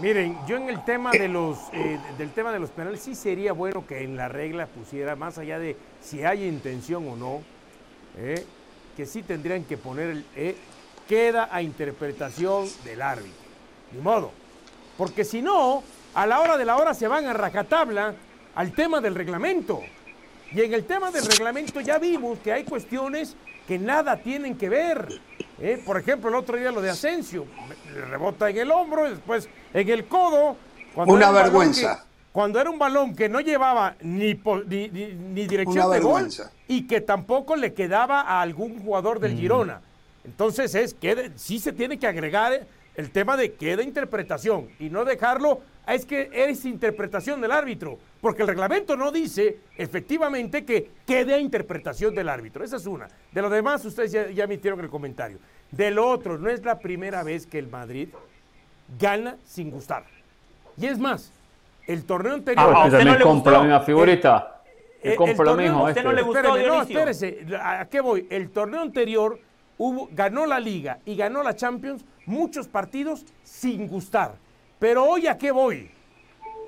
Miren, 0.00 0.36
yo 0.48 0.56
en 0.56 0.68
el 0.68 0.84
tema 0.84 1.12
de 1.12 1.28
los 1.28 1.58
eh, 1.72 1.98
del 2.18 2.30
tema 2.30 2.50
de 2.52 2.58
los 2.58 2.70
penales 2.70 3.00
sí 3.00 3.14
sería 3.14 3.52
bueno 3.52 3.86
que 3.86 4.02
en 4.02 4.16
la 4.16 4.28
regla 4.28 4.66
pusiera 4.66 5.16
más 5.16 5.38
allá 5.38 5.58
de 5.58 5.76
si 6.00 6.24
hay 6.24 6.44
intención 6.44 7.06
o 7.08 7.14
no, 7.14 7.42
eh, 8.16 8.44
que 8.96 9.06
sí 9.06 9.22
tendrían 9.22 9.64
que 9.64 9.76
poner 9.76 10.10
el 10.10 10.26
eh, 10.36 10.56
queda 11.08 11.48
a 11.50 11.62
interpretación 11.62 12.68
del 12.84 13.02
árbitro. 13.02 13.42
Ni 13.92 14.00
modo. 14.00 14.32
Porque 14.96 15.24
si 15.24 15.42
no, 15.42 15.82
a 16.14 16.26
la 16.26 16.40
hora 16.40 16.56
de 16.56 16.64
la 16.64 16.76
hora 16.76 16.94
se 16.94 17.08
van 17.08 17.26
a 17.26 17.32
rajatabla 17.32 18.14
al 18.54 18.72
tema 18.72 19.00
del 19.00 19.14
reglamento. 19.14 19.80
Y 20.52 20.60
en 20.60 20.74
el 20.74 20.84
tema 20.84 21.10
del 21.10 21.24
reglamento 21.24 21.80
ya 21.80 21.98
vimos 21.98 22.38
que 22.38 22.52
hay 22.52 22.64
cuestiones 22.64 23.36
que 23.66 23.78
nada 23.78 24.16
tienen 24.16 24.56
que 24.56 24.68
ver. 24.68 25.08
¿eh? 25.60 25.82
Por 25.84 25.98
ejemplo, 25.98 26.28
el 26.28 26.36
otro 26.36 26.56
día 26.56 26.70
lo 26.70 26.82
de 26.82 26.90
Asensio, 26.90 27.46
le 27.92 28.04
rebota 28.04 28.50
en 28.50 28.58
el 28.58 28.70
hombro 28.70 29.06
y 29.06 29.10
después 29.10 29.48
en 29.72 29.88
el 29.88 30.06
codo. 30.06 30.56
Una 30.94 31.30
vergüenza. 31.30 32.04
Cuando 32.32 32.58
era 32.58 32.70
un 32.70 32.78
balón 32.78 33.14
que 33.14 33.28
no 33.28 33.40
llevaba 33.40 33.94
ni, 34.00 34.34
ni, 34.34 35.46
dirección 35.46 35.90
de 35.90 36.00
gol 36.00 36.28
y 36.66 36.86
que 36.86 37.02
tampoco 37.02 37.56
le 37.56 37.74
quedaba 37.74 38.22
a 38.22 38.40
algún 38.40 38.82
jugador 38.82 39.20
del 39.20 39.34
mm. 39.34 39.38
Girona. 39.38 39.80
Entonces 40.24 40.74
es 40.74 40.94
que 40.94 41.32
sí 41.36 41.58
se 41.58 41.72
tiene 41.72 41.98
que 41.98 42.06
agregar 42.06 42.66
el 42.94 43.10
tema 43.10 43.36
de 43.36 43.52
queda 43.52 43.82
interpretación 43.82 44.68
y 44.78 44.88
no 44.88 45.04
dejarlo 45.04 45.60
es 45.86 46.06
que 46.06 46.30
es 46.32 46.64
interpretación 46.64 47.40
del 47.40 47.50
árbitro, 47.50 47.98
porque 48.20 48.42
el 48.42 48.48
reglamento 48.48 48.96
no 48.96 49.10
dice 49.10 49.58
efectivamente 49.76 50.64
que 50.64 50.90
quede 51.06 51.34
a 51.34 51.38
interpretación 51.38 52.14
del 52.14 52.28
árbitro. 52.28 52.64
Esa 52.64 52.76
es 52.76 52.86
una. 52.86 53.08
De 53.32 53.42
lo 53.42 53.50
demás, 53.50 53.84
ustedes 53.84 54.12
ya, 54.12 54.30
ya 54.30 54.44
emitieron 54.44 54.80
el 54.80 54.88
comentario. 54.88 55.38
De 55.70 55.90
lo 55.90 56.08
otro, 56.08 56.38
no 56.38 56.48
es 56.48 56.64
la 56.64 56.78
primera 56.78 57.24
vez 57.24 57.46
que 57.46 57.58
el 57.58 57.66
Madrid 57.66 58.08
gana 58.98 59.36
sin 59.44 59.70
gustar. 59.70 60.04
Y 60.76 60.86
es 60.86 60.98
más, 60.98 61.32
el 61.86 62.04
torneo 62.04 62.34
anterior. 62.34 62.72
Ah, 62.74 62.86
usted 62.86 63.04
no 63.04 63.16
le 63.16 63.24
compra 63.24 63.52
la 63.52 63.60
misma 63.60 63.80
figurita. 63.80 64.60
El, 65.02 65.12
el, 65.12 65.36
lo 65.36 65.56
mismo. 65.56 65.84
usted 65.84 66.04
no 66.04 66.12
le 66.12 66.22
gustó, 66.22 66.42
no, 66.42 66.82
espérese. 66.82 67.44
¿A 67.60 67.86
qué 67.86 68.00
voy? 68.00 68.26
El 68.30 68.50
torneo 68.50 68.82
anterior 68.82 69.38
hubo, 69.78 70.08
ganó 70.12 70.46
la 70.46 70.60
Liga 70.60 70.98
y 71.04 71.16
ganó 71.16 71.42
la 71.42 71.56
Champions 71.56 72.04
muchos 72.24 72.68
partidos 72.68 73.24
sin 73.42 73.88
gustar. 73.88 74.34
Pero 74.78 75.04
hoy 75.04 75.26
a 75.26 75.36
qué 75.36 75.50
voy? 75.50 75.90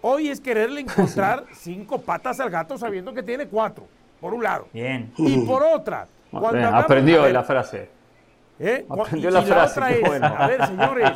Hoy 0.03 0.29
es 0.29 0.41
quererle 0.41 0.81
encontrar 0.83 1.45
cinco 1.53 2.01
patas 2.01 2.41
al 2.41 2.51
gato 2.51 2.77
sabiendo 2.77 3.15
que 3.15 3.23
tiene 3.23 3.47
cuatro, 3.47 3.87
por 4.21 4.35
un 4.35 4.43
lado. 4.43 4.67
Bien. 4.73 5.13
Y 5.17 5.39
por 5.39 5.63
otra. 5.63 6.09
Cuando 6.31 6.67
aprendió 6.69 7.29
la 7.29 7.45
frase. 7.45 7.89
¿Eh? 8.59 8.87
Aprendió 8.89 9.31
la, 9.31 9.43
frase. 9.43 9.81
A 9.81 10.47
ver, 10.47 10.67
señores, 10.67 11.11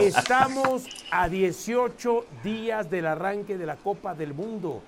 estamos 0.00 0.84
a 1.10 1.28
18 1.28 2.26
días 2.44 2.90
del 2.90 3.06
arranque 3.06 3.56
de 3.56 3.64
la 3.64 3.76
Copa 3.76 4.14
del 4.14 4.34
Mundo. 4.34 4.82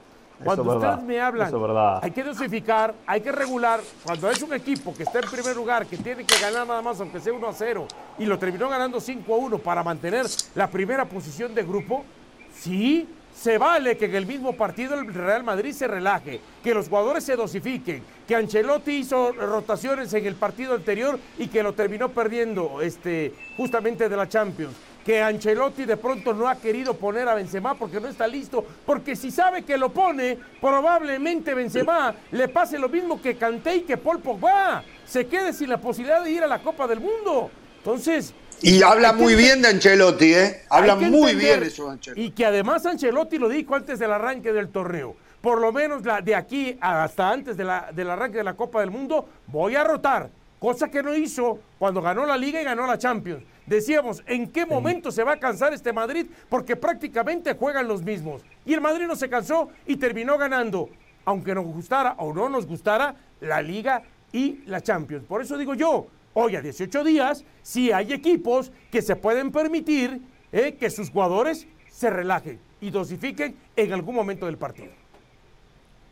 Cuando 0.45 0.77
ustedes 0.77 1.03
me 1.03 1.21
hablan, 1.21 1.53
hay 2.01 2.11
que 2.13 2.23
dosificar, 2.23 2.95
hay 3.07 3.21
que 3.21 3.33
regular. 3.33 3.81
Cuando 4.05 4.31
es 4.31 4.41
un 4.43 4.55
equipo 4.55 4.95
que 4.95 5.03
está 5.03 5.19
en 5.19 5.31
primer 5.31 5.57
lugar, 5.57 5.87
que 5.87 5.97
tiene 5.97 6.25
que 6.25 6.39
ganar 6.39 6.67
nada 6.67 6.81
más, 6.81 7.01
aunque 7.01 7.19
sea 7.21 7.33
1 7.33 7.49
a 7.49 7.53
0, 7.53 7.89
y 8.19 8.27
lo 8.27 8.39
terminó 8.39 8.69
ganando 8.69 9.01
5 9.01 9.35
a 9.35 9.37
1 9.37 9.59
para 9.59 9.83
mantener 9.83 10.27
la 10.55 10.69
primera 10.69 11.07
posición 11.07 11.55
de 11.55 11.65
grupo, 11.65 12.05
sí, 12.53 13.09
se 13.41 13.57
vale 13.57 13.97
que 13.97 14.07
en 14.07 14.17
el 14.17 14.27
mismo 14.27 14.55
partido 14.55 14.95
el 14.95 15.15
Real 15.15 15.45
Madrid 15.45 15.73
se 15.73 15.87
relaje, 15.87 16.41
que 16.63 16.75
los 16.75 16.89
jugadores 16.89 17.23
se 17.23 17.37
dosifiquen, 17.37 18.03
que 18.27 18.35
Ancelotti 18.35 18.91
hizo 18.91 19.33
rotaciones 19.33 20.13
en 20.15 20.27
el 20.27 20.35
partido 20.35 20.75
anterior 20.75 21.21
y 21.39 21.47
que 21.47 21.63
lo 21.63 21.73
terminó 21.73 22.09
perdiendo 22.09 22.81
este, 22.83 23.33
justamente 23.57 24.09
de 24.09 24.17
la 24.17 24.29
Champions 24.29 24.75
que 25.05 25.23
Ancelotti 25.23 25.87
de 25.87 25.97
pronto 25.97 26.35
no 26.35 26.47
ha 26.47 26.57
querido 26.57 26.93
poner 26.93 27.27
a 27.29 27.35
Benzema 27.35 27.75
porque 27.75 27.99
no 27.99 28.09
está 28.09 28.27
listo, 28.27 28.63
porque 28.85 29.17
si 29.17 29.31
sabe 29.31 29.63
que 29.63 29.79
lo 29.79 29.89
pone, 29.89 30.37
probablemente 30.61 31.55
Benzema 31.55 32.15
le 32.31 32.49
pase 32.49 32.79
lo 32.79 32.91
mismo 32.91 33.23
que 33.23 33.35
Kanté 33.35 33.77
y 33.77 33.81
que 33.83 33.97
Paul 33.97 34.21
Pogba, 34.21 34.85
se 35.07 35.27
quede 35.27 35.55
sin 35.55 35.71
la 35.71 35.79
posibilidad 35.79 36.23
de 36.23 36.31
ir 36.31 36.43
a 36.43 36.47
la 36.47 36.59
Copa 36.59 36.87
del 36.87 37.01
Mundo. 37.01 37.51
Entonces, 37.79 38.35
y 38.63 38.83
habla 38.83 39.13
muy 39.13 39.35
bien 39.35 39.63
de 39.63 39.69
Ancelotti, 39.69 40.35
¿eh? 40.35 40.63
Habla 40.69 40.97
muy 40.97 41.35
bien 41.35 41.63
eso 41.63 41.87
de 41.87 41.93
Ancelotti. 41.93 42.21
Y 42.23 42.31
que 42.31 42.47
además 42.47 42.85
Ancelotti 42.87 43.39
lo 43.39 43.49
dijo 43.49 43.75
antes 43.75 43.99
del 43.99 44.13
arranque 44.13 44.53
del 44.53 44.69
torneo. 44.69 45.17
Por 45.41 45.61
lo 45.61 45.73
menos 45.73 46.05
la, 46.05 46.21
de 46.21 46.35
aquí 46.35 46.77
hasta 46.81 47.31
antes 47.31 47.57
de 47.57 47.65
la, 47.65 47.91
del 47.93 48.11
arranque 48.11 48.39
de 48.39 48.45
la 48.45 48.55
Copa 48.55 48.81
del 48.81 48.91
Mundo, 48.91 49.29
voy 49.47 49.77
a 49.77 49.85
rotar. 49.85 50.31
Cosa 50.59 50.91
que 50.91 51.05
no 51.05 51.15
hizo 51.15 51.61
cuando 51.79 52.03
ganó 52.03 52.27
la 52.27 52.37
Liga 52.37 52.61
y 52.61 52.65
ganó 52.65 52.87
la 52.87 52.99
Champions. 52.99 53.45
Decíamos, 53.65 54.25
¿en 54.27 54.51
qué 54.51 54.67
momento 54.67 55.13
se 55.13 55.23
va 55.23 55.33
a 55.33 55.39
cansar 55.39 55.73
este 55.73 55.93
Madrid? 55.93 56.27
Porque 56.49 56.75
prácticamente 56.75 57.55
juegan 57.55 57.87
los 57.87 58.03
mismos. 58.03 58.43
Y 58.67 58.75
el 58.75 58.81
Madrid 58.81 59.07
no 59.07 59.15
se 59.15 59.29
cansó 59.29 59.69
y 59.87 59.97
terminó 59.97 60.37
ganando, 60.37 60.89
aunque 61.25 61.55
nos 61.55 61.67
gustara 61.67 62.15
o 62.19 62.33
no 62.33 62.49
nos 62.49 62.67
gustara, 62.67 63.15
la 63.41 63.63
Liga 63.63 64.03
y 64.33 64.63
la 64.67 64.81
Champions. 64.81 65.25
Por 65.27 65.43
eso 65.43 65.57
digo 65.57 65.75
yo, 65.75 66.09
hoy 66.35 66.57
a 66.57 66.63
18 66.63 67.05
días, 67.05 67.45
sí 67.63 67.93
hay 67.93 68.13
equipos 68.13 68.71
que 68.91 69.03
se 69.03 69.17
pueden 69.17 69.51
permitir 69.53 70.21
eh, 70.53 70.77
que 70.79 70.91
sus 70.91 71.11
jugadores 71.11 71.67
se 71.91 72.11
relajen 72.11 72.61
y 72.81 72.91
dosifiquen 72.91 73.57
en 73.77 73.93
algún 73.93 74.15
momento 74.15 74.47
del 74.47 74.57
partido. 74.57 74.93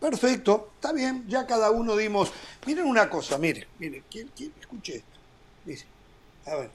Perfecto, 0.01 0.71
está 0.75 0.93
bien, 0.93 1.25
ya 1.27 1.47
cada 1.47 1.71
uno 1.71 1.97
dimos. 1.97 2.31
Miren 2.67 2.85
una 2.85 3.09
cosa, 3.09 3.39
mire, 3.39 3.67
mire, 3.79 4.03
¿quién, 4.11 4.31
escuche 4.61 4.97
esto? 4.97 5.19
Dice, 5.65 5.87
a 6.47 6.57
ver, 6.57 6.71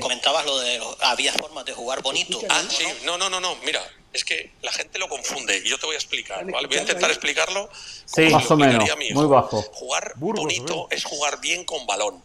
Comentabas 0.00 0.44
lo 0.44 0.58
de 0.58 0.80
había 1.02 1.32
formas 1.32 1.64
de 1.64 1.72
jugar 1.72 2.02
bonito. 2.02 2.40
Ah, 2.48 2.62
sí, 2.68 2.84
no, 3.04 3.16
no, 3.16 3.30
no, 3.30 3.38
no, 3.38 3.54
mira, 3.64 3.80
es 4.12 4.24
que 4.24 4.50
la 4.62 4.72
gente 4.72 4.98
lo 4.98 5.08
confunde 5.08 5.56
y 5.64 5.68
yo 5.68 5.78
te 5.78 5.86
voy 5.86 5.94
a 5.94 5.98
explicar, 5.98 6.44
¿vale? 6.50 6.66
Voy 6.66 6.78
a 6.78 6.80
intentar 6.80 7.10
explicarlo. 7.10 7.70
Sí, 8.04 8.22
más 8.22 8.50
o 8.50 8.56
menos, 8.56 8.84
muy 9.14 9.26
bajo. 9.26 9.62
Jugar 9.72 10.14
bonito 10.16 10.88
es 10.90 11.04
jugar 11.04 11.40
bien 11.40 11.64
con 11.64 11.86
balón. 11.86 12.20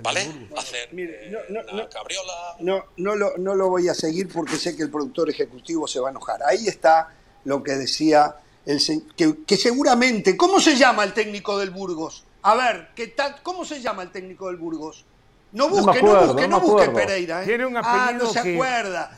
¿Vale? 0.00 0.48
Hacer 0.56 0.88
Mire, 0.92 1.30
no, 1.30 1.38
no, 1.50 1.72
no, 1.72 1.88
cabriola. 1.88 2.56
No, 2.60 2.84
no 2.96 3.14
lo, 3.14 3.36
no 3.36 3.54
lo 3.54 3.68
voy 3.68 3.88
a 3.88 3.94
seguir 3.94 4.28
porque 4.32 4.56
sé 4.56 4.74
que 4.74 4.82
el 4.82 4.90
productor 4.90 5.28
ejecutivo 5.28 5.86
se 5.86 6.00
va 6.00 6.08
a 6.08 6.10
enojar. 6.10 6.42
Ahí 6.44 6.66
está 6.66 7.08
lo 7.44 7.62
que 7.62 7.72
decía 7.72 8.36
el 8.64 8.80
que, 9.16 9.44
que 9.44 9.56
seguramente. 9.56 10.36
¿Cómo 10.36 10.60
se 10.60 10.76
llama 10.76 11.04
el 11.04 11.12
técnico 11.12 11.58
del 11.58 11.70
Burgos? 11.70 12.24
A 12.42 12.54
ver, 12.54 12.88
¿qué 12.94 13.08
tal, 13.08 13.36
¿cómo 13.42 13.64
se 13.64 13.80
llama 13.80 14.02
el 14.02 14.10
técnico 14.10 14.46
del 14.46 14.56
Burgos? 14.56 15.04
No 15.52 15.68
busque, 15.68 16.02
no, 16.02 16.26
busque, 16.26 16.48
no, 16.48 16.60
busque 16.60 16.88
Pereira. 16.90 17.42
¿eh? 17.42 17.46
Tiene 17.46 17.66
un 17.66 17.76
apellido 17.76 18.02
Ah, 18.02 18.12
no 18.12 18.26
se 18.26 18.38
acuerda. 18.38 19.16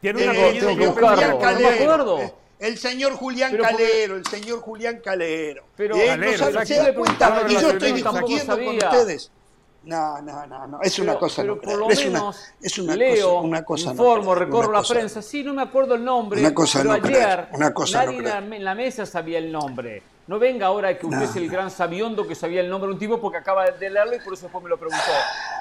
tiene 0.00 0.22
un 0.24 0.28
apellido 0.30 0.76
que 0.76 0.86
Julián 0.86 1.38
Calero. 1.38 2.20
Eh, 2.20 2.34
el 2.58 2.78
señor 2.78 3.12
Julián 3.14 3.56
Calero, 3.56 4.16
el 4.16 4.26
señor 4.26 4.60
Julián 4.60 5.00
Calero. 5.02 5.64
Pero, 5.76 5.96
eh, 5.96 6.06
Calero, 6.06 6.50
no 6.50 6.66
se, 6.66 6.74
da 6.74 6.94
cuenta 6.94 7.44
y 7.48 7.52
yo 7.52 7.70
estoy 7.70 7.92
discutiendo 7.92 8.58
con 8.58 8.76
ustedes. 8.76 9.30
No, 9.88 10.20
no, 10.20 10.46
no, 10.46 10.66
no, 10.66 10.82
es 10.82 10.98
una 10.98 11.16
cosa 11.16 11.40
pero 11.40 11.58
por 11.58 11.78
lo 11.78 11.88
es 11.88 12.04
menos 12.04 12.22
una, 12.22 12.66
es 12.66 12.78
una 12.78 12.94
leo, 12.94 13.36
cosa, 13.36 13.40
una 13.40 13.64
cosa 13.64 13.90
informo, 13.92 14.24
no 14.26 14.34
recorro 14.34 14.70
la 14.70 14.82
prensa, 14.82 15.22
sí, 15.22 15.42
no 15.42 15.54
me 15.54 15.62
acuerdo 15.62 15.94
el 15.94 16.04
nombre, 16.04 16.40
una 16.40 16.52
cosa 16.52 16.80
pero 16.80 16.90
no 16.90 16.94
ayer 16.96 17.10
creer, 17.10 17.48
una 17.54 17.72
cosa 17.72 18.04
nadie 18.04 18.20
no 18.20 18.54
en 18.54 18.64
la 18.64 18.74
mesa 18.74 19.06
sabía 19.06 19.38
el 19.38 19.50
nombre. 19.50 20.02
No 20.26 20.38
venga 20.38 20.66
ahora 20.66 20.98
que 20.98 21.06
usted 21.06 21.22
es 21.22 21.36
el 21.36 21.48
gran 21.48 21.70
sabiondo 21.70 22.28
que 22.28 22.34
sabía 22.34 22.60
el 22.60 22.68
nombre 22.68 22.88
de 22.88 22.92
un 22.92 22.98
tipo 22.98 23.18
porque 23.18 23.38
acaba 23.38 23.64
de 23.64 23.88
leerlo 23.88 24.14
y 24.14 24.20
por 24.20 24.34
eso 24.34 24.42
después 24.42 24.62
me 24.62 24.68
lo 24.68 24.76
preguntó. 24.76 25.02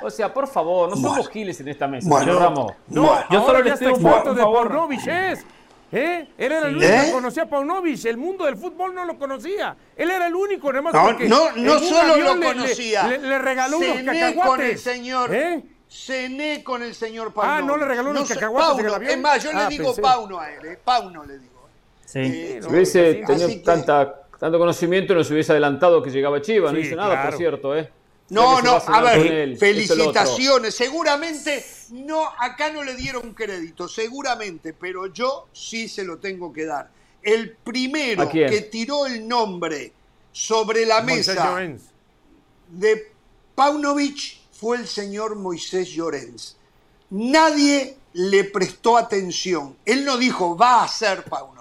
O 0.04 0.10
sea, 0.10 0.34
por 0.34 0.46
favor, 0.46 0.90
no 0.90 0.98
somos 0.98 1.30
giles 1.30 1.62
en 1.62 1.70
esta 1.70 1.88
mesa, 1.88 2.10
bueno, 2.10 2.38
Ramos. 2.38 2.74
No, 2.90 3.18
yo 3.30 3.46
solo 3.46 3.62
le 3.62 3.70
estoy 3.70 3.96
foto 3.96 4.34
de 4.34 4.44
Paunovic 4.44 5.08
es. 5.08 5.46
¿Eh? 5.92 6.28
Él 6.38 6.52
era 6.52 6.68
el 6.68 6.76
único 6.76 6.92
que 6.92 7.12
conocía 7.12 7.44
a 7.44 7.50
Paunovic. 7.50 8.06
El 8.06 8.18
mundo 8.18 8.46
del 8.46 8.58
fútbol 8.58 8.94
no 8.94 9.06
lo 9.06 9.18
conocía. 9.18 9.76
Él 9.96 10.12
era 10.12 10.28
el 10.28 10.36
único, 10.36 10.70
además. 10.70 10.94
No, 10.94 11.12
no, 11.14 11.52
no 11.56 11.80
solo 11.80 12.18
lo 12.18 12.42
conocía. 12.42 13.08
Le, 13.08 13.20
le, 13.20 13.40
regaló 13.40 13.80
Cené 13.80 14.02
unos 14.02 14.16
cacahuates. 14.16 14.46
con 14.46 14.62
el 14.62 14.78
señor. 14.78 15.34
¿Eh? 15.34 15.64
Cené 15.90 16.64
con 16.64 16.84
el 16.84 16.94
señor 16.94 17.34
Pauno. 17.34 17.52
Ah, 17.52 17.62
no 17.62 17.78
le 17.78 17.86
regaló 17.86 18.12
unos 18.12 18.28
cacahuates 18.28 18.68
Pauno, 18.68 18.80
en 18.82 18.86
el 18.88 18.94
avión. 18.94 19.12
Es 19.12 19.20
más, 19.20 19.44
yo 19.44 19.50
ah, 19.54 19.64
le 19.64 19.70
digo 19.70 19.86
pensé. 19.86 20.02
Pauno 20.02 20.40
a 20.40 20.52
él. 20.52 20.66
Eh. 20.66 20.80
Pauno 20.84 21.26
le 21.26 21.40
digo. 21.40 21.70
Sí. 22.06 22.20
Eh, 22.20 22.60
no, 22.62 22.70
hubiese 22.70 23.24
tenido 23.26 23.50
tanta 23.64 24.24
tanto 24.40 24.60
conocimiento 24.60 25.14
no 25.14 25.24
se 25.24 25.34
hubiese 25.34 25.52
adelantado 25.52 26.02
que 26.02 26.12
llegaba 26.12 26.42
Chivas, 26.42 26.72
no 26.72 26.78
dice 26.78 26.96
nada, 26.96 27.24
por 27.24 27.38
cierto, 27.38 27.76
¿eh? 27.76 27.90
No, 28.30 28.62
no, 28.62 28.82
a 28.86 29.02
ver, 29.02 29.58
felicitaciones. 29.58 30.76
Seguramente, 30.76 31.66
no, 31.92 32.24
acá 32.40 32.72
no 32.72 32.84
le 32.84 32.96
dieron 32.96 33.34
crédito, 33.34 33.88
seguramente, 33.88 34.74
pero 34.74 35.08
yo 35.08 35.48
sí 35.54 35.88
se 35.88 36.04
lo 36.04 36.18
tengo 36.18 36.52
que 36.52 36.66
dar. 36.66 36.90
El 37.22 37.56
primero 37.56 38.30
que 38.30 38.68
tiró 38.72 39.06
el 39.06 39.28
nombre 39.28 39.94
sobre 40.32 40.86
la 40.86 41.02
mesa 41.02 41.58
de 42.70 43.12
Paunovic 43.56 44.40
fue 44.52 44.78
el 44.78 44.88
señor 44.88 45.36
Moisés 45.36 45.90
Llorens. 45.90 46.58
Nadie 47.10 47.98
le 48.14 48.44
prestó 48.46 48.98
atención. 48.98 49.78
Él 49.86 50.04
no 50.04 50.18
dijo, 50.18 50.58
va 50.58 50.84
a 50.84 50.88
ser 50.88 51.24
Paunovic 51.24 51.58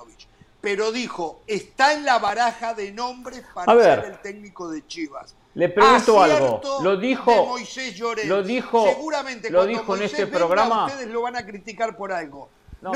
pero 0.66 0.90
dijo, 0.90 1.42
está 1.46 1.92
en 1.92 2.04
la 2.04 2.18
baraja 2.18 2.74
de 2.74 2.90
nombres 2.90 3.44
para 3.54 3.80
ser 3.80 4.04
el 4.04 4.18
técnico 4.18 4.68
de 4.68 4.84
Chivas. 4.84 5.36
Le 5.56 5.70
pregunto 5.70 6.22
algo. 6.22 6.60
Lo 6.82 6.98
dijo, 6.98 7.46
Moisés 7.46 7.98
lo 8.26 8.42
dijo, 8.42 8.86
seguramente 8.88 9.50
lo 9.50 9.64
dijo 9.64 9.96
en 9.96 10.02
este 10.02 10.26
programa. 10.26 10.84
Ustedes 10.84 11.08
lo 11.08 11.22
van 11.22 11.36
a 11.36 11.46
criticar 11.46 11.96
por 11.96 12.12
algo. 12.12 12.50
No, 12.82 12.92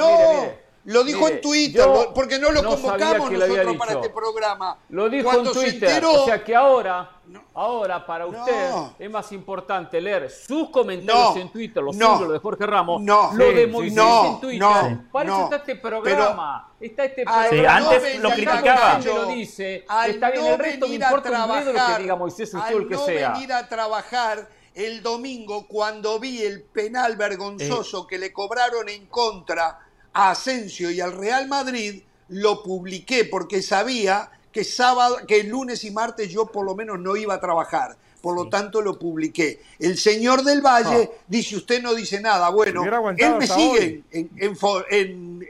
lo 0.85 1.05
dijo 1.05 1.29
en 1.29 1.41
Twitter, 1.41 1.85
porque 2.15 2.39
no 2.39 2.51
lo 2.51 2.65
convocamos 2.65 3.31
nosotros 3.31 3.77
para 3.77 3.93
este 3.93 4.11
programa. 4.11 4.79
Lo 4.89 5.09
dijo 5.09 5.33
en 5.33 5.53
Twitter, 5.53 6.05
o 6.05 6.25
sea 6.25 6.43
que 6.43 6.55
ahora, 6.55 7.21
ahora 7.55 8.05
para 8.07 8.27
usted 8.27 8.73
es 8.99 9.11
más 9.11 9.31
importante 9.33 10.01
leer 10.01 10.31
sus 10.31 10.71
comentarios 10.71 11.37
en 11.37 11.51
Twitter, 11.51 11.83
los 11.83 11.95
suyos, 11.95 12.23
lo 12.23 12.33
de 12.33 12.39
Jorge 12.39 12.67
Ramos, 12.67 13.03
lo 13.03 13.53
de 13.53 13.67
Moisés 13.67 13.99
en 13.99 14.41
Twitter. 14.41 14.99
para 15.13 15.31
eso 15.31 15.45
está 15.45 15.57
este 15.57 15.77
programa. 15.77 16.67
Está 16.81 17.05
este 17.05 17.25
programa. 17.25 17.77
antes 17.77 18.21
lo 18.21 18.31
criticaba. 18.31 18.99
lo 19.05 19.27
dice. 19.27 19.85
Está 20.07 20.31
bien, 20.31 20.47
el 20.47 20.59
resto 20.59 20.89
me 20.89 20.95
importa 20.95 21.31
un 21.31 21.53
dedo 21.53 21.73
lo 21.73 21.87
que 21.87 22.03
diga 22.03 22.17
Moisés, 22.17 22.55
el 22.55 22.89
que 22.89 22.95
no 22.95 23.05
sea. 23.05 23.33
venir 23.33 23.53
a 23.53 23.69
trabajar 23.69 24.49
el 24.75 25.03
domingo 25.03 25.67
cuando 25.67 26.19
vi 26.19 26.43
el 26.43 26.63
penal 26.63 27.17
vergonzoso 27.17 28.07
que 28.07 28.19
le 28.19 28.33
cobraron 28.33 28.89
en 28.89 29.07
contra 29.07 29.79
a 30.13 30.31
Asensio 30.31 30.91
y 30.91 31.01
al 31.01 31.13
Real 31.13 31.49
Madrid, 31.49 32.03
lo 32.29 32.63
publiqué 32.63 33.25
porque 33.25 33.63
sabía 33.63 34.31
que 34.53 34.65
sábado, 34.65 35.19
que 35.27 35.41
el 35.41 35.49
lunes 35.49 35.85
y 35.85 35.91
martes 35.91 36.31
yo 36.31 36.47
por 36.47 36.65
lo 36.65 36.75
menos 36.75 36.99
no 36.99 37.17
iba 37.17 37.35
a 37.35 37.41
trabajar. 37.41 37.97
por 38.21 38.37
lo 38.37 38.49
tanto 38.51 38.83
lo 38.83 38.99
publiqué. 38.99 39.63
El 39.79 39.97
señor 39.97 40.43
del 40.43 40.61
Valle 40.61 41.11
ah. 41.11 41.25
dice, 41.27 41.57
usted 41.57 41.83
no 41.83 41.95
dice 41.95 42.21
nada. 42.21 42.51
Bueno, 42.51 42.85
él 43.17 43.37
me 43.39 43.47
sigue 43.47 44.03
en, 44.11 44.31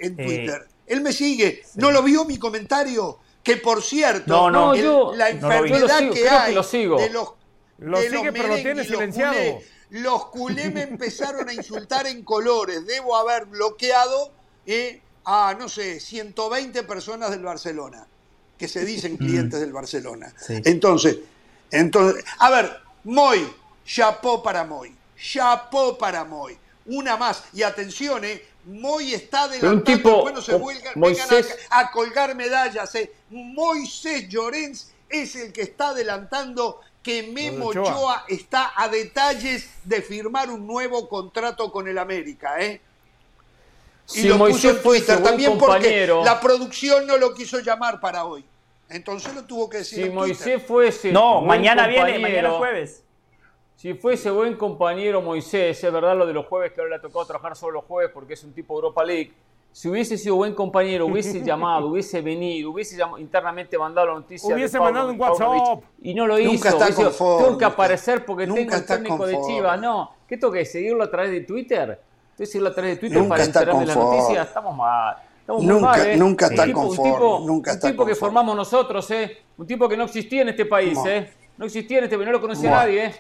en, 0.01 0.17
Twitter. 0.17 0.69
Él 0.87 1.01
me 1.01 1.13
sigue. 1.13 1.63
¿No 1.75 1.91
lo 1.91 2.03
vio 2.03 2.25
mi 2.25 2.39
comentario? 2.39 3.19
Que 3.43 3.57
por 3.57 3.83
cierto, 3.83 4.51
la 5.15 5.31
enfermedad 5.31 6.11
que 6.13 6.29
hay 6.29 6.55
de 6.55 7.11
los 7.11 7.35
lo 7.79 7.97
sigue, 7.97 8.33
pero 8.33 8.49
lo 8.49 8.57
tiene 8.57 8.85
silenciado. 8.85 9.61
los 9.91 10.27
culés 10.27 10.73
me 10.73 10.83
empezaron 10.91 11.49
a 11.49 11.53
insultar 11.53 12.07
en 12.07 12.23
colores. 12.23 12.87
Debo 12.87 13.17
haber 13.17 13.47
bloqueado 13.47 14.33
eh, 14.71 15.01
a, 15.25 15.55
no 15.59 15.69
sé, 15.69 15.99
120 15.99 16.85
personas 16.85 17.31
del 17.31 17.43
Barcelona, 17.43 18.07
que 18.57 18.69
se 18.69 18.85
dicen 18.85 19.15
mm. 19.15 19.19
clientes 19.19 19.61
del 19.61 19.73
Barcelona. 19.73 20.33
Entonces, 20.49 21.19
entonces, 21.71 22.25
a 22.39 22.51
ver, 22.51 22.81
Moy, 23.05 23.53
chapó 23.85 24.43
para 24.43 24.65
Moy, 24.65 24.95
chapó 25.21 25.99
para 25.99 26.25
Moy. 26.25 26.57
Una 26.87 27.17
más, 27.17 27.45
y 27.53 27.63
atención, 27.63 28.25
eh, 28.25 28.43
Moy 28.65 29.15
está 29.15 29.45
adelantando, 29.45 29.85
tipo, 29.85 30.23
bueno, 30.23 30.41
se 30.41 30.55
vuelvan, 30.55 30.95
a, 31.71 31.91
colgar 31.91 32.35
medallas. 32.35 32.95
Eh. 32.95 33.13
Moisés 33.31 34.29
Llorens 34.29 34.93
es 35.09 35.37
el 35.37 35.53
que 35.53 35.63
está 35.63 35.89
adelantando 35.89 36.81
que 37.03 37.23
Memo 37.23 37.67
Ochoa. 37.67 38.25
está 38.29 38.73
a 38.77 38.89
detalles 38.89 39.69
de 39.85 40.03
firmar 40.03 40.51
un 40.51 40.67
nuevo 40.67 41.09
contrato 41.09 41.73
con 41.73 41.89
el 41.89 41.99
América, 41.99 42.61
¿eh? 42.61 42.81
Y 44.15 44.23
lo 44.25 44.39
puso 44.39 44.71
en 44.71 44.83
Twitter 44.83 45.23
también 45.23 45.59
porque 45.59 46.07
la 46.25 46.41
producción 46.41 47.07
no 47.07 47.17
lo 47.17 47.35
quiso 47.35 47.61
llamar 47.61 48.01
para 48.01 48.25
hoy. 48.25 48.45
Entonces 48.89 49.35
lo 49.35 49.45
tuvo 49.45 49.69
que 49.69 49.79
decir. 49.79 50.05
Si 50.05 50.11
Moisés 50.11 50.63
fuese. 50.63 51.13
No, 51.13 51.43
mañana 51.43 51.87
viene, 51.87 52.19
mañana 52.19 52.51
jueves. 52.53 53.05
Si 53.77 53.95
fuese 53.95 54.31
buen 54.31 54.57
compañero 54.57 55.23
Moisés, 55.23 55.83
es 55.83 55.93
verdad 55.93 56.15
lo 56.15 56.27
de 56.27 56.35
los 56.35 56.47
jueves 56.47 56.73
que 56.73 56.81
ahora 56.81 56.91
le 56.91 56.97
ha 56.97 57.01
tocado 57.01 57.25
trabajar 57.25 57.57
solo 57.57 57.73
los 57.75 57.85
jueves 57.85 58.11
porque 58.13 58.35
es 58.35 58.45
un 58.45 58.53
tipo 58.53 58.75
Europa 58.75 59.03
League 59.05 59.33
si 59.73 59.89
hubiese 59.89 60.19
sido 60.19 60.37
buen 60.37 60.55
compañero, 60.55 61.07
hubiese 61.07 61.41
llamado, 61.45 61.89
hubiese 61.89 62.21
venido, 62.21 62.71
hubiese 62.71 62.99
internamente 63.19 63.79
mandado 63.79 64.09
la 64.09 64.15
noticia. 64.15 64.55
Hubiese 64.55 64.79
mandado 64.79 65.11
un 65.11 65.21
WhatsApp. 65.21 65.83
y 66.03 66.15
no 66.15 66.27
lo 66.27 66.39
hizo. 66.39 66.53
Nunca 66.53 66.69
está 66.71 66.87
tengo 66.89 67.59
que 67.59 67.65
aparecer 67.65 68.25
porque 68.25 68.47
tengo 68.47 68.75
el 68.75 68.87
técnico 68.87 69.27
de 69.27 69.41
Chivas. 69.43 69.81
No, 69.81 70.13
¿qué 70.27 70.37
tengo 70.37 70.53
que 70.53 70.65
seguirlo 70.65 71.05
a 71.05 71.11
través 71.11 71.31
de 71.31 71.41
Twitter? 71.43 72.01
Tengo 72.41 72.51
seguirlo 72.53 72.69
a 72.71 72.75
través 72.75 72.95
de 72.95 73.01
Twitter 73.01 73.29
para 73.29 73.45
enterarme 73.45 73.81
de 73.81 73.87
la 73.87 73.95
noticia. 73.95 74.43
Estamos 74.45 74.75
mal. 74.75 75.17
Estamos 75.41 75.63
nunca, 75.63 75.87
mal, 75.87 76.07
¿eh? 76.07 76.17
nunca 76.17 76.47
está 76.47 76.65
tipo, 76.65 76.81
conforme. 76.81 77.11
Un 77.11 77.19
tipo, 77.19 77.43
nunca 77.45 77.73
un 77.75 77.81
tipo 77.81 78.07
que 78.07 78.15
formamos 78.15 78.57
nosotros, 78.57 79.11
¿eh? 79.11 79.43
Un 79.59 79.67
tipo 79.67 79.87
que 79.87 79.95
no 79.95 80.05
existía 80.05 80.41
en 80.41 80.49
este 80.49 80.65
país, 80.65 80.99
¿eh? 81.05 81.31
No 81.59 81.67
existía 81.67 81.99
en 81.99 82.05
este 82.05 82.17
país, 82.17 82.27
no 82.27 82.33
lo 82.33 82.41
conocía 82.41 82.71
nadie, 82.71 83.05
¿eh? 83.05 83.15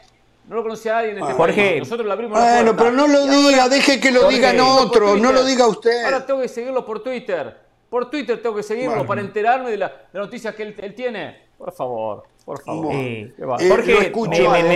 No 0.48 0.56
lo 0.56 0.62
conocía 0.62 0.94
nadie 0.94 1.10
en 1.10 1.18
este 1.18 1.34
Jorge, 1.34 1.78
Nosotros 1.80 2.06
le 2.06 2.12
abrimos 2.14 2.40
Bueno, 2.40 2.74
pero 2.74 2.92
no 2.92 3.06
lo 3.06 3.26
diga, 3.26 3.68
deje 3.68 4.00
que 4.00 4.10
lo 4.10 4.26
digan 4.26 4.58
otros, 4.58 5.20
no 5.20 5.32
lo 5.32 5.44
diga 5.44 5.66
usted. 5.66 6.02
Ahora 6.06 6.24
tengo 6.24 6.40
que 6.40 6.48
seguirlo 6.48 6.86
por 6.86 7.02
Twitter. 7.02 7.58
Por 7.90 8.08
Twitter 8.08 8.40
tengo 8.40 8.56
que 8.56 8.62
seguirlo 8.62 9.04
para 9.06 9.20
enterarme 9.20 9.70
de 9.70 9.76
la, 9.76 9.88
de 10.10 10.18
noticias 10.18 10.54
que 10.54 10.62
él, 10.62 10.94
tiene. 10.94 11.50
Por 11.58 11.72
favor, 11.72 12.24
por 12.50 12.64
favor. 12.64 12.92
Eh, 12.92 13.32
Jorge, 13.38 14.12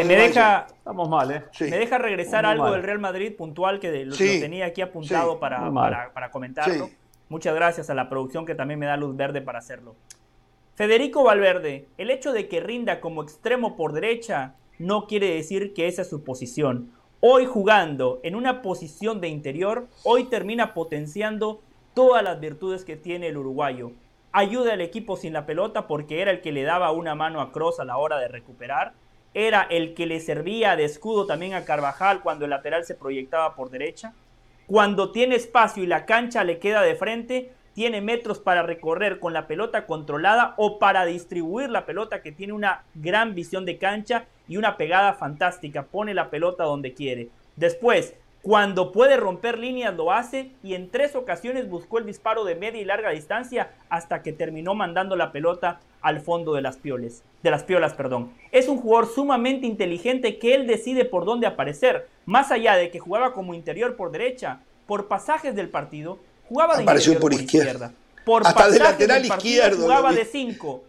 me, 0.05 0.14
deja, 0.14 0.66
Estamos 0.68 1.09
mal, 1.09 1.29
¿eh? 1.33 1.43
me 1.59 1.77
deja 1.77 1.99
regresar 1.99 2.47
algo 2.47 2.70
del 2.70 2.85
Real 2.85 3.01
Madrid 3.01 3.35
puntual 3.35 3.81
que 3.81 4.05
lo, 4.05 4.14
tenía 4.16 4.66
aquí 4.66 4.81
apuntado 4.81 5.41
para, 5.41 5.72
para, 5.72 6.12
para, 6.12 6.31
comentarlo. 6.31 6.89
Muchas 7.29 7.53
gracias 7.53 7.91
a 7.91 7.95
la 7.95 8.09
producción 8.09 8.47
que 8.47 8.55
también 8.55 8.79
me 8.79 8.87
da 8.87 8.97
luz 8.97 9.16
verde 9.16 9.43
para 9.43 9.59
hacerlo. 9.59 9.97
Federico 10.77 11.25
Valverde, 11.25 11.89
el 11.99 12.12
hecho 12.12 12.33
de 12.33 12.47
que 12.47 12.61
rinda 12.61 13.01
como 13.01 13.25
extremo 13.25 13.75
por 13.75 13.93
derecha 13.93 14.55
no 14.79 15.09
quiere 15.09 15.35
decir 15.35 15.75
que 15.75 15.89
esa 15.89 16.03
es 16.03 16.09
su 16.09 16.22
posición. 16.22 16.93
Hoy 17.18 17.45
jugando 17.45 18.20
en 18.22 18.37
una 18.37 18.62
posición 18.62 19.20
de 19.20 19.27
interior, 19.27 19.89
hoy 20.05 20.25
termina 20.27 20.75
potenciando 20.75 21.61
todas 21.93 22.22
las 22.22 22.39
virtudes 22.39 22.85
que 22.85 22.97
tiene 22.97 23.27
el 23.27 23.37
uruguayo. 23.37 23.91
Ayuda 24.37 24.72
al 24.72 24.80
equipo 24.80 25.16
sin 25.16 25.32
la 25.32 25.47
pelota 25.47 25.87
porque 25.87 26.20
era 26.20 26.32
el 26.32 26.41
que 26.41 26.51
le 26.51 26.64
daba 26.64 26.91
una 26.91 27.14
mano 27.14 27.41
a 27.41 27.53
Cross 27.53 27.78
a 27.78 27.85
la 27.85 27.99
hora 27.99 28.18
de 28.18 28.26
recuperar. 28.26 28.93
Era 29.32 29.62
el 29.62 29.95
que 29.95 30.07
le 30.07 30.18
servía 30.18 30.74
de 30.74 30.82
escudo 30.82 31.24
también 31.24 31.55
a 31.55 31.64
Carvajal 31.64 32.20
cuando 32.20 32.45
el 32.45 32.51
lateral 32.51 32.85
se 32.85 32.97
proyectaba 32.97 33.55
por 33.55 33.70
derecha. 33.70 34.12
Cuando 34.66 35.12
tiene 35.12 35.37
espacio 35.37 35.85
y 35.85 35.87
la 35.87 36.05
cancha 36.05 36.43
le 36.43 36.59
queda 36.59 36.82
de 36.82 36.97
frente, 36.97 37.53
tiene 37.74 38.01
metros 38.01 38.41
para 38.41 38.64
recorrer 38.64 39.20
con 39.20 39.32
la 39.32 39.47
pelota 39.47 39.87
controlada 39.87 40.55
o 40.57 40.80
para 40.80 41.05
distribuir 41.05 41.70
la 41.70 41.87
pelota 41.87 42.20
que 42.20 42.32
tiene 42.32 42.55
una 42.55 42.82
gran 42.97 43.37
visión 43.37 43.64
de 43.64 43.78
cancha 43.78 44.24
y 44.49 44.57
una 44.57 44.76
pegada 44.76 45.12
fantástica. 45.12 45.85
Pone 45.85 46.12
la 46.12 46.30
pelota 46.30 46.64
donde 46.64 46.93
quiere. 46.93 47.28
Después, 47.55 48.16
cuando 48.45 48.92
puede 48.92 49.16
romper 49.16 49.59
líneas 49.59 49.97
lo 49.97 50.12
hace 50.12 50.51
y 50.62 50.74
en 50.74 50.90
tres 50.90 51.16
ocasiones 51.16 51.68
buscó 51.68 51.99
el 51.99 52.07
disparo 52.07 52.45
de 52.45 52.55
media 52.55 52.80
y 52.80 52.84
larga 52.84 53.11
distancia 53.11 53.72
hasta 53.88 54.22
que 54.22 54.32
terminó 54.32 54.74
mandando 54.74 55.16
la 55.16 55.32
pelota 55.32 55.80
al 56.03 56.20
fondo 56.20 56.53
de 56.53 56.61
las 56.61 56.76
pioles, 56.76 57.22
de 57.42 57.51
las 57.51 57.64
piolas, 57.64 57.95
perdón. 57.95 58.32
Es 58.53 58.68
un 58.68 58.78
jugador 58.78 59.12
sumamente 59.12 59.66
inteligente 59.66 60.38
que 60.38 60.55
él 60.55 60.66
decide 60.66 61.07
por 61.07 61.24
dónde 61.24 61.47
aparecer, 61.47 62.07
más 62.26 62.53
allá 62.53 62.76
de 62.76 62.90
que 62.90 62.99
jugaba 62.99 63.32
como 63.32 63.55
interior 63.55 63.97
por 63.97 64.12
derecha, 64.12 64.61
por 64.86 65.09
pasajes 65.09 65.57
del 65.57 65.70
partido, 65.70 66.18
Jugaba 66.49 66.76
de 66.76 66.82
Apareció 66.82 67.18
por, 67.18 67.32
izquierda. 67.32 67.92
Por 68.24 68.47
Hasta 68.47 68.70
de 68.70 68.78
lateral 68.78 69.24
izquierdo. 69.24 69.82
Jugaba 69.82 70.12
de 70.12 70.24
5. 70.24 70.84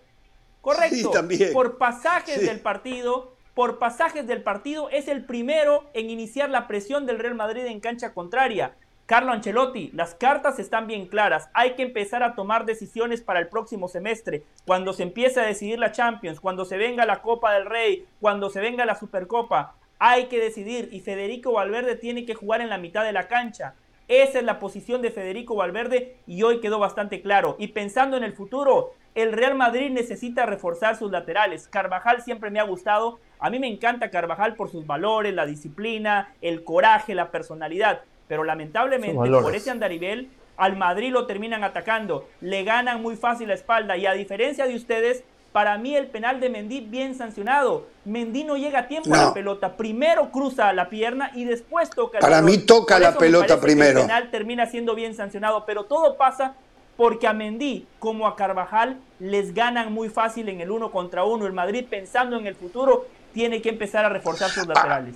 Correcto. 0.61 1.11
también. 1.11 1.53
Por 1.53 1.77
pasajes 1.77 2.41
del 2.41 2.59
partido, 2.59 3.34
por 3.55 3.79
pasajes 3.79 4.27
del 4.27 4.43
partido, 4.43 4.89
es 4.91 5.07
el 5.07 5.23
primero 5.23 5.89
en 5.93 6.09
iniciar 6.09 6.49
la 6.49 6.67
presión 6.67 7.05
del 7.05 7.19
Real 7.19 7.35
Madrid 7.35 7.65
en 7.65 7.79
cancha 7.79 8.13
contraria. 8.13 8.75
Carlo 9.05 9.31
Ancelotti, 9.31 9.91
las 9.93 10.13
cartas 10.13 10.59
están 10.59 10.87
bien 10.87 11.07
claras. 11.07 11.49
Hay 11.53 11.75
que 11.75 11.83
empezar 11.83 12.21
a 12.21 12.35
tomar 12.35 12.65
decisiones 12.65 13.21
para 13.21 13.39
el 13.39 13.47
próximo 13.47 13.87
semestre. 13.87 14.43
Cuando 14.65 14.91
se 14.91 15.03
empiece 15.03 15.39
a 15.39 15.45
decidir 15.45 15.79
la 15.79 15.93
Champions, 15.93 16.41
cuando 16.41 16.65
se 16.65 16.77
venga 16.77 17.05
la 17.05 17.21
Copa 17.21 17.53
del 17.53 17.65
Rey, 17.65 18.05
cuando 18.19 18.49
se 18.49 18.59
venga 18.59 18.85
la 18.85 18.95
Supercopa, 18.95 19.75
hay 19.99 20.25
que 20.25 20.39
decidir. 20.39 20.89
Y 20.91 20.99
Federico 20.99 21.53
Valverde 21.53 21.95
tiene 21.95 22.25
que 22.25 22.35
jugar 22.35 22.59
en 22.59 22.69
la 22.69 22.77
mitad 22.77 23.05
de 23.05 23.13
la 23.13 23.29
cancha. 23.29 23.75
Esa 24.07 24.37
es 24.37 24.45
la 24.45 24.59
posición 24.59 25.01
de 25.01 25.09
Federico 25.09 25.55
Valverde 25.55 26.17
y 26.27 26.43
hoy 26.43 26.59
quedó 26.59 26.77
bastante 26.77 27.21
claro. 27.21 27.55
Y 27.57 27.69
pensando 27.69 28.17
en 28.17 28.23
el 28.23 28.33
futuro, 28.33 28.93
el 29.15 29.31
Real 29.31 29.55
Madrid 29.55 29.89
necesita 29.89 30.45
reforzar 30.45 30.95
sus 30.95 31.11
laterales. 31.11 31.67
Carvajal 31.67 32.21
siempre 32.21 32.51
me 32.51 32.59
ha 32.59 32.63
gustado. 32.63 33.19
A 33.39 33.49
mí 33.49 33.57
me 33.57 33.67
encanta 33.67 34.11
Carvajal 34.11 34.55
por 34.55 34.69
sus 34.69 34.85
valores, 34.85 35.33
la 35.33 35.47
disciplina, 35.47 36.35
el 36.41 36.63
coraje, 36.63 37.15
la 37.15 37.31
personalidad. 37.31 38.01
Pero 38.27 38.43
lamentablemente 38.43 39.17
por 39.17 39.55
ese 39.55 39.71
andarivel 39.71 40.29
al 40.57 40.77
Madrid 40.77 41.11
lo 41.11 41.25
terminan 41.25 41.63
atacando. 41.63 42.27
Le 42.41 42.63
ganan 42.63 43.01
muy 43.01 43.15
fácil 43.15 43.47
la 43.47 43.55
espalda. 43.55 43.97
Y 43.97 44.05
a 44.05 44.13
diferencia 44.13 44.67
de 44.67 44.75
ustedes, 44.75 45.23
para 45.55 45.77
mí 45.77 45.95
el 45.95 46.07
penal 46.07 46.41
de 46.41 46.49
Mendy 46.49 46.81
bien 46.81 47.15
sancionado. 47.15 47.87
Mendy 48.03 48.43
no 48.43 48.57
llega 48.57 48.79
a 48.79 48.87
tiempo 48.89 49.15
a 49.15 49.27
la 49.27 49.33
pelota. 49.33 49.77
Primero 49.77 50.29
cruza 50.29 50.73
la 50.73 50.89
pierna 50.89 51.31
y 51.33 51.45
después 51.45 51.89
toca 51.91 52.19
Para 52.19 52.41
mí 52.41 52.57
toca 52.57 52.99
la 52.99 53.17
pelota 53.17 53.61
primero. 53.61 54.01
el 54.01 54.05
penal 54.05 54.31
termina 54.31 54.65
siendo 54.65 54.95
bien 54.95 55.15
sancionado, 55.15 55.63
pero 55.65 55.85
todo 55.85 56.17
pasa 56.17 56.55
porque 56.97 57.25
a 57.25 57.31
Mendy 57.31 57.87
como 57.99 58.27
a 58.27 58.35
Carvajal 58.35 58.99
les 59.19 59.53
ganan 59.53 59.93
muy 59.93 60.09
fácil 60.09 60.49
en 60.49 60.59
el 60.59 60.71
uno 60.71 60.91
contra 60.91 61.23
uno. 61.23 61.47
El 61.47 61.53
Madrid 61.53 61.85
pensando 61.89 62.35
en 62.35 62.47
el 62.47 62.55
futuro 62.55 63.07
tiene 63.33 63.61
que 63.61 63.69
empezar 63.69 64.03
a 64.03 64.09
reforzar 64.09 64.49
sus 64.49 64.67
laterales. 64.67 65.15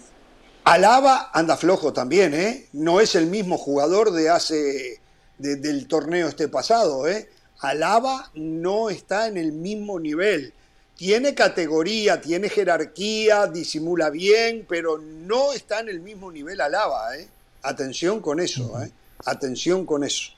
Alaba 0.63 1.31
anda 1.33 1.57
flojo 1.57 1.91
también, 1.91 2.33
¿eh? 2.33 2.65
No 2.71 3.01
es 3.01 3.15
el 3.15 3.25
mismo 3.25 3.57
jugador 3.57 4.11
de 4.11 4.29
hace 4.29 5.01
del 5.37 5.85
torneo 5.89 6.29
este 6.29 6.47
pasado, 6.47 7.09
¿eh? 7.09 7.27
Alaba 7.60 8.32
no 8.36 8.89
está 8.89 9.28
en 9.28 9.38
el 9.38 9.51
mismo 9.51 9.99
nivel. 9.99 10.53
Tiene 10.95 11.34
categoría, 11.34 12.22
tiene 12.22 12.49
jerarquía, 12.49 13.47
disimula 13.47 14.10
bien, 14.10 14.66
pero 14.68 14.97
no 14.97 15.53
está 15.53 15.80
en 15.80 15.89
el 15.89 15.99
mismo 15.99 16.32
nivel 16.32 16.62
Alaba. 16.62 17.18
¿eh? 17.18 17.28
Atención 17.64 18.22
con 18.22 18.39
eso, 18.39 18.82
¿eh? 18.82 18.91
atención 19.26 19.86
con 19.86 20.03
eso. 20.03 20.32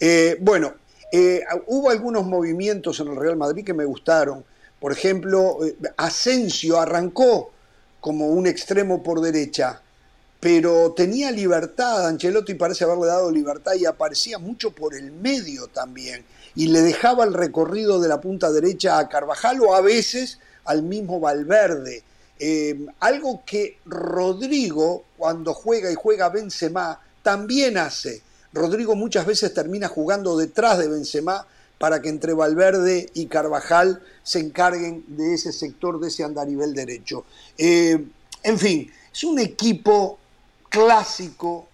Eh, 0.00 0.36
bueno, 0.40 0.74
eh, 1.12 1.42
hubo 1.66 1.90
algunos 1.90 2.24
movimientos 2.24 2.98
en 3.00 3.08
el 3.08 3.16
Real 3.16 3.36
Madrid 3.36 3.64
que 3.64 3.74
me 3.74 3.84
gustaron. 3.84 4.44
Por 4.80 4.92
ejemplo, 4.92 5.58
Asensio 5.96 6.78
arrancó 6.78 7.52
como 8.00 8.28
un 8.28 8.46
extremo 8.46 9.02
por 9.02 9.20
derecha, 9.20 9.80
pero 10.40 10.92
tenía 10.92 11.30
libertad, 11.30 12.06
Ancelotti 12.06 12.52
parece 12.54 12.84
haberle 12.84 13.06
dado 13.06 13.30
libertad 13.30 13.72
y 13.74 13.86
aparecía 13.86 14.38
mucho 14.38 14.72
por 14.72 14.94
el 14.94 15.10
medio 15.10 15.68
también 15.68 16.24
y 16.54 16.68
le 16.68 16.82
dejaba 16.82 17.24
el 17.24 17.34
recorrido 17.34 18.00
de 18.00 18.08
la 18.08 18.20
punta 18.20 18.50
derecha 18.52 18.98
a 18.98 19.08
Carvajal 19.08 19.60
o 19.60 19.74
a 19.74 19.80
veces 19.80 20.38
al 20.64 20.82
mismo 20.82 21.20
Valverde. 21.20 22.02
Eh, 22.38 22.86
algo 23.00 23.42
que 23.44 23.78
Rodrigo, 23.84 25.04
cuando 25.16 25.54
juega 25.54 25.90
y 25.90 25.94
juega 25.94 26.28
Benzema, 26.28 27.00
también 27.22 27.78
hace. 27.78 28.22
Rodrigo 28.52 28.94
muchas 28.94 29.26
veces 29.26 29.52
termina 29.52 29.88
jugando 29.88 30.36
detrás 30.36 30.78
de 30.78 30.88
Benzema 30.88 31.46
para 31.78 32.00
que 32.00 32.08
entre 32.08 32.32
Valverde 32.32 33.10
y 33.14 33.26
Carvajal 33.26 34.02
se 34.22 34.38
encarguen 34.38 35.04
de 35.08 35.34
ese 35.34 35.52
sector, 35.52 36.00
de 36.00 36.08
ese 36.08 36.24
andarivel 36.24 36.72
derecho. 36.72 37.24
Eh, 37.58 38.04
en 38.42 38.58
fin, 38.58 38.90
es 39.12 39.24
un 39.24 39.38
equipo 39.38 40.18
clásico, 40.68 41.68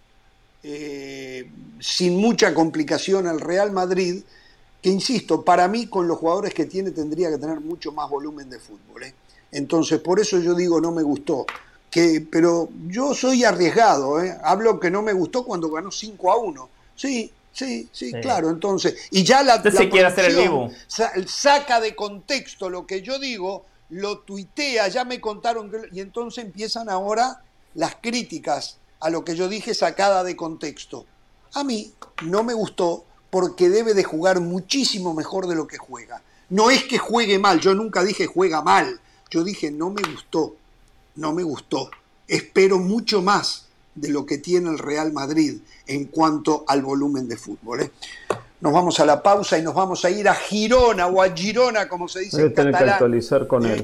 eh, 0.63 1.51
sin 1.81 2.17
mucha 2.17 2.55
complicación 2.55 3.27
al 3.27 3.41
Real 3.41 3.73
Madrid, 3.73 4.23
que 4.83 4.89
insisto, 4.89 5.43
para 5.43 5.69
mí 5.69 5.87
con 5.87 6.09
los 6.09 6.19
jugadores 6.19 6.55
que 6.55 6.67
tiene 6.67 6.91
tendría 6.91 7.31
que 7.31 7.39
tener 7.39 7.61
mucho 7.61 7.93
más 7.93 8.09
volumen 8.09 8.49
de 8.49 8.59
fútbol. 8.59 9.05
¿eh? 9.05 9.15
Entonces, 9.53 10.01
por 10.01 10.21
eso 10.21 10.39
yo 10.39 10.55
digo 10.55 10.81
no 10.81 10.93
me 10.93 11.03
gustó. 11.03 11.47
Que, 11.91 12.25
pero 12.31 12.69
yo 12.87 13.15
soy 13.15 13.45
arriesgado, 13.45 14.23
¿eh? 14.23 14.39
hablo 14.45 14.79
que 14.79 14.91
no 14.91 15.03
me 15.03 15.13
gustó 15.13 15.45
cuando 15.45 15.71
ganó 15.71 15.91
5 15.91 16.33
a 16.33 16.39
1. 16.39 16.69
Sí, 16.95 17.33
sí, 17.53 17.89
sí, 17.91 18.13
claro, 18.23 18.49
entonces, 18.49 19.09
y 19.11 19.25
ya 19.25 19.43
la, 19.43 19.57
la 19.57 19.91
quiere 19.91 20.07
hacer 20.07 20.27
el 20.27 20.37
vivo. 20.37 20.71
saca 21.27 21.81
de 21.81 21.97
contexto 21.97 22.71
lo 22.71 22.87
que 22.87 23.03
yo 23.03 23.19
digo, 23.19 23.65
lo 23.89 24.21
tuitea, 24.21 24.87
ya 24.87 25.05
me 25.05 25.21
contaron, 25.21 25.69
que, 25.69 25.79
y 25.91 26.01
entonces 26.01 26.45
empiezan 26.45 26.89
ahora 26.89 27.43
las 27.75 27.97
críticas 27.97 28.79
a 29.01 29.11
lo 29.11 29.25
que 29.25 29.35
yo 29.35 29.49
dije 29.49 29.75
sacada 29.75 30.23
de 30.23 30.37
contexto. 30.37 31.07
A 31.55 31.65
mí 31.65 31.93
no 32.23 32.45
me 32.45 32.55
gustó 32.55 33.05
porque 33.31 33.69
debe 33.69 33.95
de 33.95 34.05
jugar 34.05 34.41
muchísimo 34.41 35.15
mejor 35.15 35.47
de 35.47 35.55
lo 35.55 35.67
que 35.67 35.79
juega. 35.79 36.21
No 36.49 36.71
es 36.71 36.85
que 36.85 36.99
juegue 36.99 37.39
mal, 37.39 37.61
yo 37.61 37.75
nunca 37.75 38.03
dije 38.03 38.27
juega 38.27 38.61
mal, 38.61 39.01
yo 39.31 39.45
dije 39.45 39.71
no 39.71 39.91
me 39.91 40.03
gustó, 40.03 40.57
no 41.17 41.33
me 41.33 41.43
gustó. 41.43 41.91
Espero 42.27 42.79
mucho 42.79 43.23
más 43.23 43.67
de 43.95 44.11
lo 44.11 44.27
que 44.27 44.39
tiene 44.39 44.71
el 44.71 44.79
Real 44.79 45.13
Madrid 45.13 45.59
en 45.87 46.07
cuanto 46.07 46.65
al 46.67 46.83
volumen 46.83 47.29
de 47.29 47.37
fútbol. 47.37 47.83
¿eh? 47.83 47.91
Nos 48.61 48.73
vamos 48.73 48.99
a 49.01 49.07
la 49.07 49.23
pausa 49.23 49.59
y 49.59 49.63
nos 49.63 49.75
vamos 49.75 50.05
a 50.05 50.11
ir 50.11 50.29
a 50.29 50.35
Girona 50.35 51.07
o 51.07 51.23
a 51.23 51.31
Girona, 51.35 51.89
como 51.89 52.09
se 52.09 52.21
dice 52.21 52.43
en 52.43 52.55
tener 52.55 52.77
que 52.77 52.85
actualizar 52.85 53.47
con 53.47 53.67
¿Eh? 53.67 53.75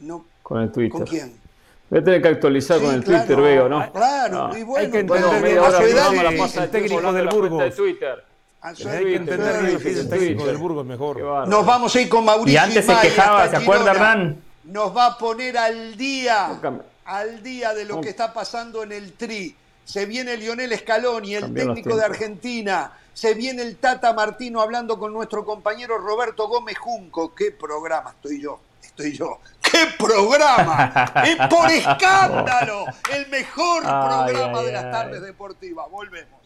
él. 0.00 0.12
con 0.42 0.62
el 0.62 0.72
Twitter. 0.72 0.90
¿Con 0.92 1.04
quién? 1.04 1.46
Voy 1.88 2.00
a 2.00 2.04
tener 2.04 2.22
que 2.22 2.28
actualizar 2.28 2.80
con 2.80 2.94
el 2.94 3.04
Twitter, 3.04 3.40
veo, 3.40 3.68
¿no? 3.68 3.92
Claro, 3.92 4.56
y 4.56 4.62
bueno, 4.64 4.84
hay 4.84 4.90
que 4.90 5.00
entender 5.00 5.24
bueno, 5.24 6.62
el 6.62 6.70
técnico 6.70 7.12
del 7.12 7.28
Burgos. 7.28 7.62
De 7.62 7.70
Twitter. 7.70 8.24
Hay 8.66 8.74
que 8.74 9.16
entender 9.16 9.56
el 9.64 10.08
técnico 10.08 10.46
del 10.46 10.56
Burgos 10.56 10.84
mejor. 10.84 11.20
Nos 11.46 11.64
vamos 11.64 11.94
a 11.94 12.00
ir 12.00 12.08
con 12.08 12.24
Mauricio. 12.24 12.52
Y 12.52 12.56
antes 12.56 12.84
se 12.84 12.94
quejaba, 13.00 13.48
¿se 13.48 13.56
acuerda 13.56 13.92
Hernán? 13.92 14.42
Nos 14.64 14.96
va 14.96 15.06
a 15.06 15.18
poner 15.18 15.56
al 15.56 15.96
día, 15.96 16.60
al 17.04 17.42
día 17.42 17.72
de 17.74 17.84
lo 17.84 18.00
que 18.00 18.08
está 18.08 18.32
pasando 18.32 18.82
en 18.82 18.92
el 18.92 19.12
Tri. 19.12 19.54
Se 19.84 20.04
viene 20.06 20.36
Lionel 20.36 20.76
Scaloni, 20.76 21.36
el 21.36 21.54
técnico 21.54 21.94
de 21.96 22.04
Argentina. 22.04 22.92
Se 23.14 23.34
viene 23.34 23.62
el 23.62 23.76
Tata 23.76 24.12
Martino 24.12 24.60
hablando 24.60 24.98
con 24.98 25.12
nuestro 25.12 25.44
compañero 25.44 25.96
Roberto 25.98 26.48
Gómez 26.48 26.76
Junco. 26.76 27.34
¿Qué 27.34 27.52
programa 27.52 28.10
estoy 28.10 28.42
yo? 28.42 28.60
Estoy 28.82 29.16
yo. 29.16 29.38
¡Qué 29.62 29.86
programa! 29.98 30.92
¡Es 31.24 31.36
por 31.48 31.70
escándalo! 31.70 32.84
El 33.14 33.28
mejor 33.28 33.82
programa 33.82 34.62
de 34.62 34.72
las 34.72 34.90
tardes 34.90 35.22
deportivas. 35.22 35.88
Volvemos. 35.90 36.40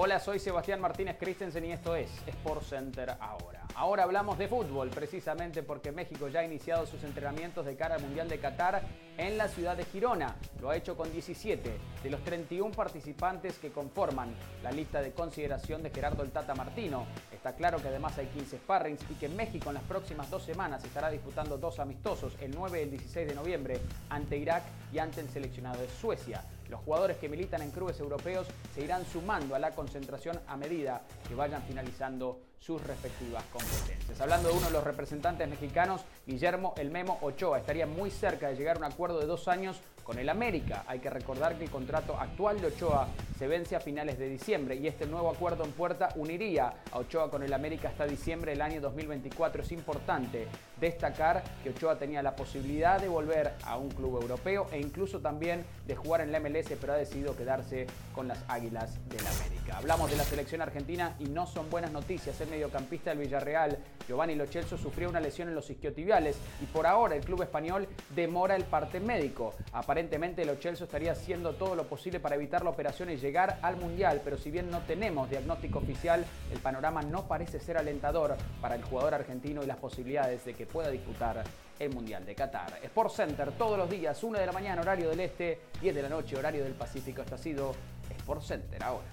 Hola, 0.00 0.20
soy 0.20 0.38
Sebastián 0.38 0.80
Martínez 0.80 1.16
Christensen 1.18 1.64
y 1.64 1.72
esto 1.72 1.96
es 1.96 2.08
Sport 2.24 2.62
Center 2.62 3.16
ahora. 3.18 3.66
Ahora 3.74 4.04
hablamos 4.04 4.38
de 4.38 4.46
fútbol, 4.46 4.90
precisamente 4.90 5.64
porque 5.64 5.90
México 5.90 6.28
ya 6.28 6.38
ha 6.38 6.44
iniciado 6.44 6.86
sus 6.86 7.02
entrenamientos 7.02 7.66
de 7.66 7.74
cara 7.74 7.96
al 7.96 8.02
Mundial 8.02 8.28
de 8.28 8.38
Qatar 8.38 8.80
en 9.16 9.36
la 9.36 9.48
ciudad 9.48 9.76
de 9.76 9.84
Girona. 9.84 10.36
Lo 10.60 10.70
ha 10.70 10.76
hecho 10.76 10.96
con 10.96 11.10
17 11.10 11.78
de 12.04 12.10
los 12.10 12.22
31 12.22 12.70
participantes 12.70 13.58
que 13.58 13.72
conforman 13.72 14.36
la 14.62 14.70
lista 14.70 15.02
de 15.02 15.10
consideración 15.10 15.82
de 15.82 15.90
Gerardo 15.90 16.22
el 16.22 16.30
Tata 16.30 16.54
Martino. 16.54 17.04
Está 17.32 17.56
claro 17.56 17.82
que 17.82 17.88
además 17.88 18.16
hay 18.18 18.26
15 18.26 18.58
sparrings 18.58 19.00
y 19.10 19.14
que 19.14 19.28
México 19.28 19.70
en 19.70 19.74
las 19.74 19.84
próximas 19.84 20.30
dos 20.30 20.44
semanas 20.44 20.84
estará 20.84 21.10
disputando 21.10 21.58
dos 21.58 21.80
amistosos, 21.80 22.36
el 22.40 22.52
9 22.52 22.78
y 22.78 22.82
el 22.84 22.90
16 22.92 23.26
de 23.26 23.34
noviembre, 23.34 23.80
ante 24.10 24.36
Irak 24.36 24.62
y 24.92 25.00
ante 25.00 25.22
el 25.22 25.28
seleccionado 25.28 25.80
de 25.80 25.88
Suecia. 25.88 26.44
Los 26.68 26.80
jugadores 26.80 27.16
que 27.16 27.28
militan 27.28 27.62
en 27.62 27.70
clubes 27.70 27.98
europeos 28.00 28.46
se 28.74 28.82
irán 28.82 29.04
sumando 29.06 29.54
a 29.54 29.58
la 29.58 29.70
concentración 29.70 30.38
a 30.46 30.56
medida 30.56 31.02
que 31.26 31.34
vayan 31.34 31.62
finalizando 31.62 32.40
sus 32.58 32.82
respectivas 32.82 33.42
competencias. 33.52 34.20
Hablando 34.20 34.48
de 34.48 34.56
uno 34.56 34.66
de 34.66 34.72
los 34.72 34.84
representantes 34.84 35.48
mexicanos, 35.48 36.02
Guillermo 36.26 36.74
El 36.76 36.90
Memo 36.90 37.18
Ochoa 37.22 37.58
estaría 37.58 37.86
muy 37.86 38.10
cerca 38.10 38.48
de 38.48 38.56
llegar 38.56 38.76
a 38.76 38.80
un 38.80 38.84
acuerdo 38.84 39.20
de 39.20 39.26
dos 39.26 39.48
años 39.48 39.80
con 40.08 40.18
el 40.18 40.30
América. 40.30 40.84
Hay 40.86 41.00
que 41.00 41.10
recordar 41.10 41.58
que 41.58 41.64
el 41.64 41.70
contrato 41.70 42.18
actual 42.18 42.58
de 42.62 42.68
Ochoa 42.68 43.08
se 43.38 43.46
vence 43.46 43.76
a 43.76 43.80
finales 43.80 44.18
de 44.18 44.26
diciembre 44.26 44.74
y 44.74 44.86
este 44.86 45.06
nuevo 45.06 45.28
acuerdo 45.28 45.64
en 45.64 45.72
puerta 45.72 46.08
uniría 46.16 46.72
a 46.90 46.98
Ochoa 46.98 47.30
con 47.30 47.42
el 47.42 47.52
América 47.52 47.90
hasta 47.90 48.06
diciembre 48.06 48.52
del 48.52 48.62
año 48.62 48.80
2024. 48.80 49.62
Es 49.62 49.70
importante 49.70 50.46
destacar 50.80 51.44
que 51.62 51.70
Ochoa 51.70 51.98
tenía 51.98 52.22
la 52.22 52.34
posibilidad 52.34 52.98
de 52.98 53.08
volver 53.08 53.52
a 53.64 53.76
un 53.76 53.90
club 53.90 54.22
europeo 54.22 54.66
e 54.72 54.80
incluso 54.80 55.20
también 55.20 55.62
de 55.86 55.94
jugar 55.94 56.22
en 56.22 56.32
la 56.32 56.40
MLS, 56.40 56.72
pero 56.80 56.94
ha 56.94 56.96
decidido 56.96 57.36
quedarse 57.36 57.86
con 58.14 58.28
las 58.28 58.42
Águilas 58.48 58.98
del 59.10 59.26
América. 59.26 59.76
Hablamos 59.76 60.10
de 60.10 60.16
la 60.16 60.24
selección 60.24 60.62
argentina 60.62 61.16
y 61.18 61.24
no 61.24 61.46
son 61.46 61.68
buenas 61.68 61.92
noticias. 61.92 62.40
El 62.40 62.48
mediocampista 62.48 63.10
del 63.10 63.18
Villarreal, 63.18 63.76
Giovanni 64.08 64.36
Lochelso, 64.36 64.78
sufrió 64.78 65.10
una 65.10 65.20
lesión 65.20 65.48
en 65.48 65.54
los 65.54 65.68
isquiotibiales 65.68 66.38
y 66.62 66.64
por 66.64 66.86
ahora 66.86 67.14
el 67.14 67.22
club 67.22 67.42
español 67.42 67.86
demora 68.16 68.56
el 68.56 68.64
parte 68.64 69.00
médico. 69.00 69.52
Aparentemente 69.98 70.44
Lo 70.44 70.54
Chelsea 70.54 70.84
estaría 70.84 71.10
haciendo 71.10 71.54
todo 71.54 71.74
lo 71.74 71.82
posible 71.82 72.20
para 72.20 72.36
evitar 72.36 72.62
la 72.62 72.70
operación 72.70 73.10
y 73.10 73.16
llegar 73.16 73.58
al 73.62 73.74
Mundial, 73.74 74.20
pero 74.22 74.38
si 74.38 74.48
bien 74.48 74.70
no 74.70 74.78
tenemos 74.82 75.28
diagnóstico 75.28 75.80
oficial, 75.80 76.24
el 76.52 76.60
panorama 76.60 77.02
no 77.02 77.26
parece 77.26 77.58
ser 77.58 77.78
alentador 77.78 78.36
para 78.60 78.76
el 78.76 78.84
jugador 78.84 79.14
argentino 79.14 79.60
y 79.60 79.66
las 79.66 79.78
posibilidades 79.78 80.44
de 80.44 80.54
que 80.54 80.66
pueda 80.66 80.88
disputar 80.88 81.42
el 81.80 81.92
Mundial 81.92 82.24
de 82.24 82.36
Qatar. 82.36 82.78
Sport 82.80 83.10
Center 83.10 83.50
todos 83.58 83.76
los 83.76 83.90
días, 83.90 84.22
1 84.22 84.38
de 84.38 84.46
la 84.46 84.52
mañana 84.52 84.82
horario 84.82 85.10
del 85.10 85.18
Este, 85.18 85.62
10 85.80 85.92
de 85.92 86.02
la 86.02 86.08
noche 86.08 86.36
horario 86.36 86.62
del 86.62 86.74
Pacífico. 86.74 87.22
Esto 87.22 87.34
ha 87.34 87.38
sido 87.38 87.74
Sport 88.18 88.42
Center 88.42 88.80
ahora. 88.84 89.08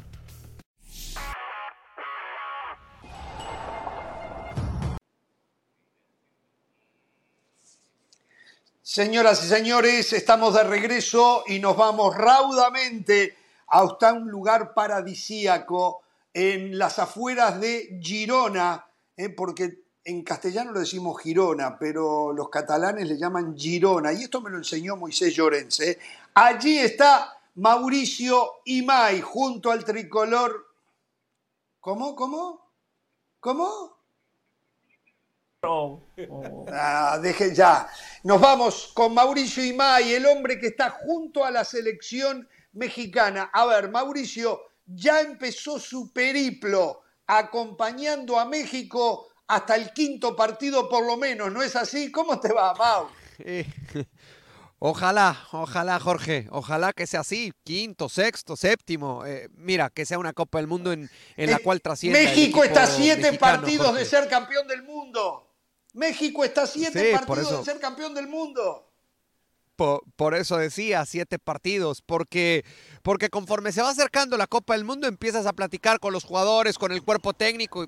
Señoras 8.88 9.44
y 9.44 9.48
señores, 9.48 10.14
estamos 10.14 10.54
de 10.54 10.64
regreso 10.64 11.44
y 11.48 11.58
nos 11.58 11.76
vamos 11.76 12.16
raudamente 12.16 13.36
hasta 13.70 14.14
un 14.14 14.30
lugar 14.30 14.76
paradisíaco 14.76 16.04
en 16.32 16.78
las 16.78 17.00
afueras 17.00 17.60
de 17.60 18.00
Girona, 18.00 18.86
¿eh? 19.18 19.30
porque 19.30 19.86
en 20.04 20.24
castellano 20.24 20.72
lo 20.72 20.82
decimos 20.82 21.20
Girona, 21.20 21.80
pero 21.80 22.32
los 22.32 22.48
catalanes 22.50 23.10
le 23.10 23.18
llaman 23.18 23.58
Girona, 23.58 24.14
y 24.14 24.26
esto 24.26 24.40
me 24.40 24.52
lo 24.52 24.58
enseñó 24.58 24.96
Moisés 24.96 25.34
Llorense. 25.34 25.98
Allí 26.36 26.78
está 26.78 27.40
Mauricio 27.56 28.62
Imay 28.66 29.20
junto 29.20 29.72
al 29.72 29.84
tricolor. 29.84 30.64
¿Cómo? 31.80 32.16
¿Cómo? 32.16 32.72
¿Cómo? 33.40 33.95
Ah, 36.72 37.20
deje 37.22 37.54
ya. 37.54 37.88
Nos 38.24 38.40
vamos 38.40 38.92
con 38.94 39.14
Mauricio 39.14 39.64
Imay, 39.64 40.14
el 40.14 40.26
hombre 40.26 40.60
que 40.60 40.68
está 40.68 40.90
junto 40.90 41.44
a 41.44 41.52
la 41.52 41.64
selección 41.64 42.48
mexicana. 42.74 43.50
A 43.54 43.66
ver, 43.66 43.90
Mauricio 43.90 44.62
ya 44.86 45.22
empezó 45.22 45.80
su 45.80 46.12
periplo 46.12 47.02
acompañando 47.28 48.40
a 48.40 48.46
México 48.46 49.30
hasta 49.48 49.76
el 49.76 49.92
quinto 49.92 50.36
partido 50.36 50.90
por 50.90 51.06
lo 51.06 51.18
menos, 51.18 51.52
¿no 51.52 51.62
es 51.62 51.76
así? 51.76 52.12
¿Cómo 52.12 52.40
te 52.40 52.52
va, 52.52 52.74
Mau? 52.76 53.08
Ojalá, 54.80 55.48
ojalá, 55.52 56.00
Jorge, 56.00 56.48
ojalá 56.52 56.92
que 56.92 57.08
sea 57.08 57.22
así, 57.22 57.54
quinto, 57.64 58.10
sexto, 58.10 58.58
séptimo. 58.58 59.26
Eh, 59.26 59.48
mira, 59.56 59.90
que 59.90 60.06
sea 60.06 60.20
una 60.20 60.34
Copa 60.34 60.60
del 60.60 60.68
Mundo 60.68 60.92
en, 60.92 61.10
en 61.38 61.50
la 61.50 61.58
eh, 61.58 61.62
cual 61.64 61.82
trascienda. 61.82 62.20
México 62.20 62.64
está 62.64 62.84
a 62.84 62.88
siete 62.88 63.34
partidos 63.34 63.96
de 63.96 64.06
ser 64.06 64.28
campeón 64.28 64.68
del 64.68 64.84
mundo. 64.84 65.55
México 65.96 66.44
está 66.44 66.68
siete 66.68 67.14
partidos 67.14 67.60
de 67.60 67.72
ser 67.72 67.80
campeón 67.80 68.14
del 68.14 68.28
mundo. 68.28 68.92
Por, 69.76 70.36
eso 70.36 70.58
decía 70.58 71.06
siete 71.06 71.38
partidos, 71.38 72.02
porque, 72.02 72.64
porque 73.02 73.30
conforme 73.30 73.74
se 73.74 73.82
va 73.82 73.90
acercando 73.90 74.38
la 74.38 74.48
Copa 74.48 74.74
del 74.74 74.86
Mundo 74.86 75.08
empiezas 75.08 75.46
a 75.46 75.54
platicar 75.54 76.00
con 76.00 76.14
los 76.14 76.24
jugadores, 76.24 76.78
con 76.78 76.94
el 76.94 77.02
cuerpo 77.02 77.34
técnico 77.34 77.88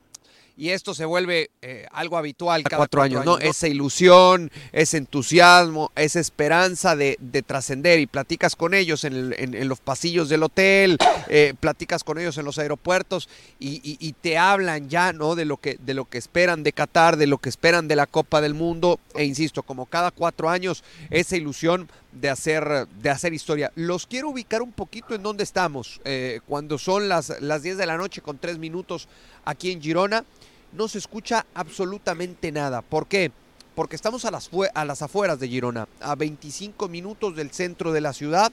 y 0.57 0.71
esto 0.71 0.95
se 0.95 1.05
vuelve 1.05 1.51
eh, 1.61 1.85
algo 1.91 2.17
habitual 2.17 2.63
cada 2.63 2.77
cuatro, 2.77 3.03
años, 3.03 3.23
¿no? 3.23 3.37
Esa 3.37 3.67
ilusión, 3.67 4.51
ese 4.71 4.97
entusiasmo, 4.97 5.91
esa 5.95 6.19
esperanza 6.19 6.95
de, 6.95 7.17
trascender 7.45 7.99
y 7.99 8.07
platicas 8.07 8.55
con 8.55 8.73
ellos 8.73 9.03
en, 9.03 9.67
los 9.67 9.79
pasillos 9.79 10.29
del 10.29 10.41
hotel, 10.41 10.97
eh, 11.27 11.53
platicas 11.59 12.03
con 12.03 12.17
ellos 12.17 12.39
en 12.39 12.45
los 12.45 12.57
aeropuertos 12.57 13.29
y, 13.59 14.13
te 14.21 14.37
hablan 14.39 14.89
ya, 14.89 15.13
¿no? 15.13 15.35
De 15.35 15.45
lo, 15.45 15.57
que, 15.57 15.77
de 15.79 15.93
lo 15.93 16.05
que 16.05 16.17
esperan 16.17 16.63
de 16.63 16.73
Qatar, 16.73 17.17
de 17.17 17.27
lo 17.27 17.37
que 17.37 17.49
esperan 17.49 17.87
de 17.87 17.95
la 17.95 18.07
Copa 18.07 18.41
del 18.41 18.55
Mundo 18.55 18.99
e 19.13 19.25
insisto, 19.25 19.61
como 19.61 19.85
cada 19.85 20.09
cuatro 20.09 20.49
años, 20.49 20.83
esa 21.11 21.37
ilusión 21.37 21.87
de 22.11 22.29
hacer, 22.29 22.87
de 22.87 23.09
hacer 23.09 23.33
historia. 23.33 23.71
Los 23.75 24.07
quiero 24.07 24.29
ubicar 24.29 24.63
un 24.63 24.71
poquito 24.71 25.13
en 25.13 25.21
dónde 25.21 25.43
estamos, 25.43 26.01
eh, 26.03 26.39
cuando 26.47 26.77
son 26.77 27.09
las, 27.09 27.41
las 27.41 27.61
10 27.61 27.77
de 27.77 27.85
la 27.85 27.97
noche 27.97 28.21
con 28.21 28.39
tres 28.39 28.57
minutos 28.57 29.07
aquí 29.47 29.71
en 29.71 29.81
Girona 29.81 30.25
no 30.73 30.87
se 30.87 30.97
escucha 30.97 31.45
absolutamente 31.55 32.51
nada. 32.51 32.81
¿Por 32.81 33.07
qué? 33.07 33.31
Porque 33.75 33.95
estamos 33.95 34.25
a 34.25 34.31
las, 34.31 34.49
a 34.73 34.85
las 34.85 35.01
afueras 35.01 35.39
de 35.39 35.47
Girona, 35.47 35.87
a 36.01 36.15
25 36.15 36.89
minutos 36.89 37.35
del 37.35 37.51
centro 37.51 37.93
de 37.93 38.01
la 38.01 38.11
ciudad, 38.11 38.51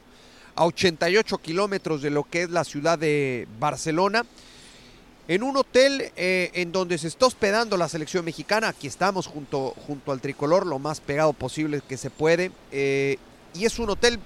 a 0.55 0.65
88 0.65 1.39
kilómetros 1.39 2.01
de 2.01 2.11
lo 2.11 2.23
que 2.23 2.43
es 2.43 2.51
la 2.51 2.63
ciudad 2.63 2.99
de 2.99 3.49
Barcelona, 3.59 4.25
en 5.27 5.43
un 5.43 5.57
hotel 5.57 6.13
eh, 6.17 6.51
en 6.55 6.71
donde 6.71 6.99
se 6.99 7.09
está 7.09 7.27
hospedando 7.27 7.77
la 7.77 7.89
selección 7.89 8.25
mexicana. 8.25 8.69
Aquí 8.69 8.87
estamos 8.87 9.27
junto, 9.27 9.75
junto 9.87 10.13
al 10.13 10.21
tricolor, 10.21 10.67
lo 10.67 10.79
más 10.79 11.01
pegado 11.01 11.33
posible 11.33 11.83
que 11.89 11.97
se 11.97 12.11
puede. 12.11 12.53
Eh, 12.71 13.19
y 13.55 13.65
es 13.65 13.79
un 13.79 13.91
hotel 13.91 14.21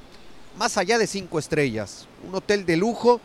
más 0.58 0.76
allá 0.76 0.98
de 0.98 1.06
cinco 1.06 1.38
estrellas. 1.38 2.06
Un 2.26 2.34
hotel 2.34 2.66
de 2.66 2.76
lujo, 2.76 3.20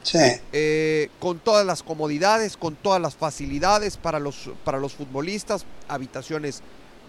eh, 0.51 1.09
con 1.19 1.39
todas 1.39 1.65
las 1.65 1.81
comodidades, 1.81 2.55
con 2.55 2.75
todas 2.75 3.01
las 3.01 3.15
facilidades 3.15 3.97
para 3.97 4.19
los, 4.19 4.51
para 4.63 4.77
los 4.77 4.93
futbolistas, 4.93 5.65
habitaciones 5.87 6.61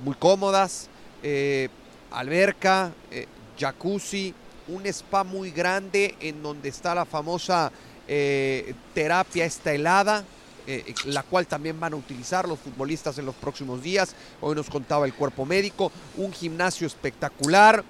muy 0.03 0.15
cómodas, 0.15 0.89
eh, 1.23 1.69
alberca, 2.11 2.93
eh, 3.11 3.27
jacuzzi, 3.59 4.35
un 4.67 4.87
spa 4.87 5.25
muy 5.25 5.51
grande 5.51 6.15
en 6.21 6.43
donde 6.43 6.71
está 6.71 6.95
la 6.95 7.05
famosa 7.05 7.71
terapia 8.95 9.47
esta 9.47 9.73
helada, 9.73 10.25
la 11.07 11.23
cual 11.23 11.47
también 11.47 11.81
van 11.81 11.95
a 11.95 11.97
utilizar 11.97 12.47
los 12.47 12.59
futbolistas 12.59 13.17
en 13.17 13.25
los 13.25 13.35
próximos 13.35 13.83
días. 13.83 14.15
Hoy 14.43 14.55
nos 14.55 14.69
contaba 14.69 15.07
el 15.07 15.15
cuerpo 15.15 15.47
médico, 15.47 15.91
un 16.19 16.31
gimnasio 16.33 16.87
espectacular. 16.87 17.83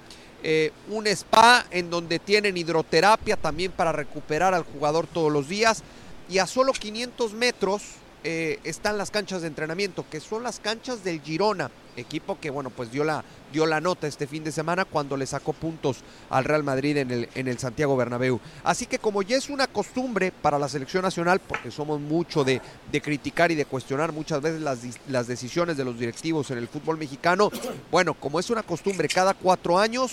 Eh, 0.47 0.73
un 0.91 1.07
spa 1.07 1.65
en 1.71 1.89
donde 1.89 2.19
tienen 2.19 2.59
hidroterapia 2.59 3.39
también 3.39 3.73
para 3.73 3.93
recuperar 3.93 4.53
al 4.53 4.65
jugador 4.65 5.07
todos 5.07 5.33
los 5.33 5.49
días. 5.49 5.83
Y 6.29 6.39
a 6.39 6.47
solo 6.47 6.73
500 6.73 7.33
metros 7.33 7.83
eh, 8.25 8.59
están 8.65 8.97
las 8.97 9.11
canchas 9.11 9.43
de 9.43 9.49
entrenamiento, 9.49 10.05
que 10.11 10.19
son 10.19 10.43
las 10.43 10.59
canchas 10.59 11.05
del 11.05 11.21
Girona, 11.21 11.71
equipo 11.97 12.41
que 12.41 12.49
bueno, 12.51 12.71
pues 12.71 12.91
dio 12.91 13.05
la, 13.05 13.23
dio 13.53 13.67
la 13.67 13.81
nota 13.81 14.07
este 14.07 14.27
fin 14.27 14.43
de 14.43 14.51
semana 14.51 14.87
cuando 14.87 15.17
le 15.17 15.27
sacó 15.27 15.53
puntos 15.53 15.99
al 16.31 16.45
Real 16.45 16.65
Madrid 16.65 16.97
en 16.97 17.11
el, 17.11 17.29
en 17.35 17.49
el 17.49 17.59
Santiago 17.59 17.97
Bernabéu. 17.97 18.41
Así 18.65 18.87
que 18.87 18.99
como 18.99 19.23
ya 19.23 19.37
es 19.37 19.51
una 19.51 19.67
costumbre 19.67 20.33
para 20.33 20.59
la 20.59 20.69
selección 20.69 21.03
nacional, 21.03 21.39
porque 21.39 21.71
somos 21.71 22.01
mucho 22.01 22.45
de, 22.45 22.63
de 22.91 23.01
criticar 23.01 23.53
y 23.53 23.55
de 23.55 23.67
cuestionar 23.67 24.13
muchas 24.13 24.41
veces 24.41 24.63
las, 24.63 24.79
las 25.09 25.27
decisiones 25.27 25.77
de 25.77 25.85
los 25.85 25.99
directivos 25.99 26.51
en 26.51 26.59
el 26.59 26.69
fútbol 26.69 26.97
mexicano, 26.97 27.51
bueno, 27.91 28.15
como 28.15 28.41
es 28.41 28.49
una 28.49 28.63
costumbre 28.63 29.07
cada 29.09 29.35
cuatro 29.35 29.79
años, 29.79 30.13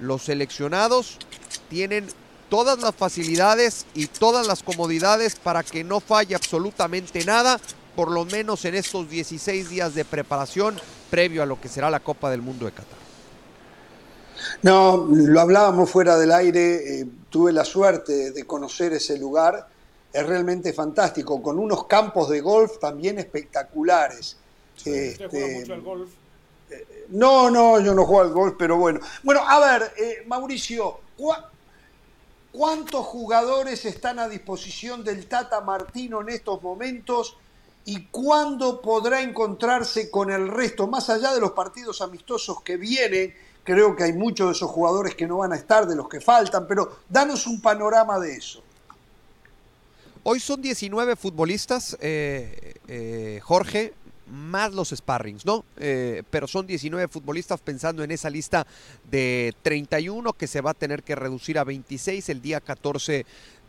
los 0.00 0.22
seleccionados 0.22 1.18
tienen 1.68 2.06
todas 2.52 2.82
las 2.82 2.94
facilidades 2.94 3.86
y 3.94 4.08
todas 4.08 4.46
las 4.46 4.62
comodidades 4.62 5.36
para 5.36 5.62
que 5.62 5.82
no 5.82 6.00
falle 6.00 6.34
absolutamente 6.34 7.24
nada, 7.24 7.58
por 7.96 8.10
lo 8.10 8.26
menos 8.26 8.66
en 8.66 8.74
estos 8.74 9.08
16 9.08 9.70
días 9.70 9.94
de 9.94 10.04
preparación 10.04 10.76
previo 11.08 11.42
a 11.42 11.46
lo 11.46 11.58
que 11.58 11.70
será 11.70 11.88
la 11.88 12.00
Copa 12.00 12.30
del 12.30 12.42
Mundo 12.42 12.66
de 12.66 12.72
Qatar. 12.72 12.98
No, 14.60 15.08
lo 15.10 15.40
hablábamos 15.40 15.88
fuera 15.88 16.18
del 16.18 16.30
aire, 16.30 17.00
eh, 17.00 17.06
tuve 17.30 17.52
la 17.52 17.64
suerte 17.64 18.32
de 18.32 18.44
conocer 18.44 18.92
ese 18.92 19.18
lugar, 19.18 19.66
es 20.12 20.26
realmente 20.26 20.74
fantástico, 20.74 21.42
con 21.42 21.58
unos 21.58 21.86
campos 21.86 22.28
de 22.28 22.42
golf 22.42 22.78
también 22.78 23.18
espectaculares. 23.18 24.36
este, 24.84 25.26
juega 25.26 25.58
mucho 25.58 25.72
al 25.72 25.80
golf? 25.80 26.10
Eh, 26.68 27.06
no, 27.08 27.50
no, 27.50 27.80
yo 27.80 27.94
no 27.94 28.04
juego 28.04 28.20
al 28.20 28.34
golf, 28.34 28.56
pero 28.58 28.76
bueno. 28.76 29.00
Bueno, 29.22 29.40
a 29.40 29.58
ver, 29.58 29.94
eh, 29.96 30.24
Mauricio, 30.26 31.00
¿Cuántos 32.52 33.06
jugadores 33.06 33.86
están 33.86 34.18
a 34.18 34.28
disposición 34.28 35.02
del 35.02 35.26
Tata 35.26 35.62
Martino 35.62 36.20
en 36.20 36.28
estos 36.28 36.62
momentos? 36.62 37.38
¿Y 37.86 38.04
cuándo 38.06 38.82
podrá 38.82 39.22
encontrarse 39.22 40.10
con 40.10 40.30
el 40.30 40.48
resto? 40.48 40.86
Más 40.86 41.08
allá 41.08 41.32
de 41.32 41.40
los 41.40 41.52
partidos 41.52 42.02
amistosos 42.02 42.60
que 42.62 42.76
vienen, 42.76 43.34
creo 43.64 43.96
que 43.96 44.04
hay 44.04 44.12
muchos 44.12 44.48
de 44.48 44.52
esos 44.52 44.70
jugadores 44.70 45.14
que 45.14 45.26
no 45.26 45.38
van 45.38 45.54
a 45.54 45.56
estar, 45.56 45.86
de 45.86 45.96
los 45.96 46.10
que 46.10 46.20
faltan, 46.20 46.66
pero 46.66 46.98
danos 47.08 47.46
un 47.46 47.62
panorama 47.62 48.18
de 48.18 48.36
eso. 48.36 48.62
Hoy 50.22 50.38
son 50.38 50.60
19 50.60 51.16
futbolistas, 51.16 51.96
eh, 52.00 52.74
eh, 52.86 53.40
Jorge, 53.42 53.94
más 54.32 54.72
los 54.72 54.88
sparrings, 54.88 55.44
¿no? 55.44 55.64
Eh, 55.76 56.22
pero 56.30 56.46
son 56.46 56.66
19 56.66 57.08
futbolistas 57.08 57.60
pensando 57.60 58.02
en 58.02 58.10
esa 58.10 58.30
lista 58.30 58.66
de 59.10 59.54
31 59.62 60.32
que 60.32 60.46
se 60.46 60.62
va 60.62 60.70
a 60.70 60.74
tener 60.74 61.02
que 61.02 61.14
reducir 61.14 61.58
a 61.58 61.64
26 61.64 62.30
el 62.30 62.40
día 62.40 62.60
14 62.60 63.26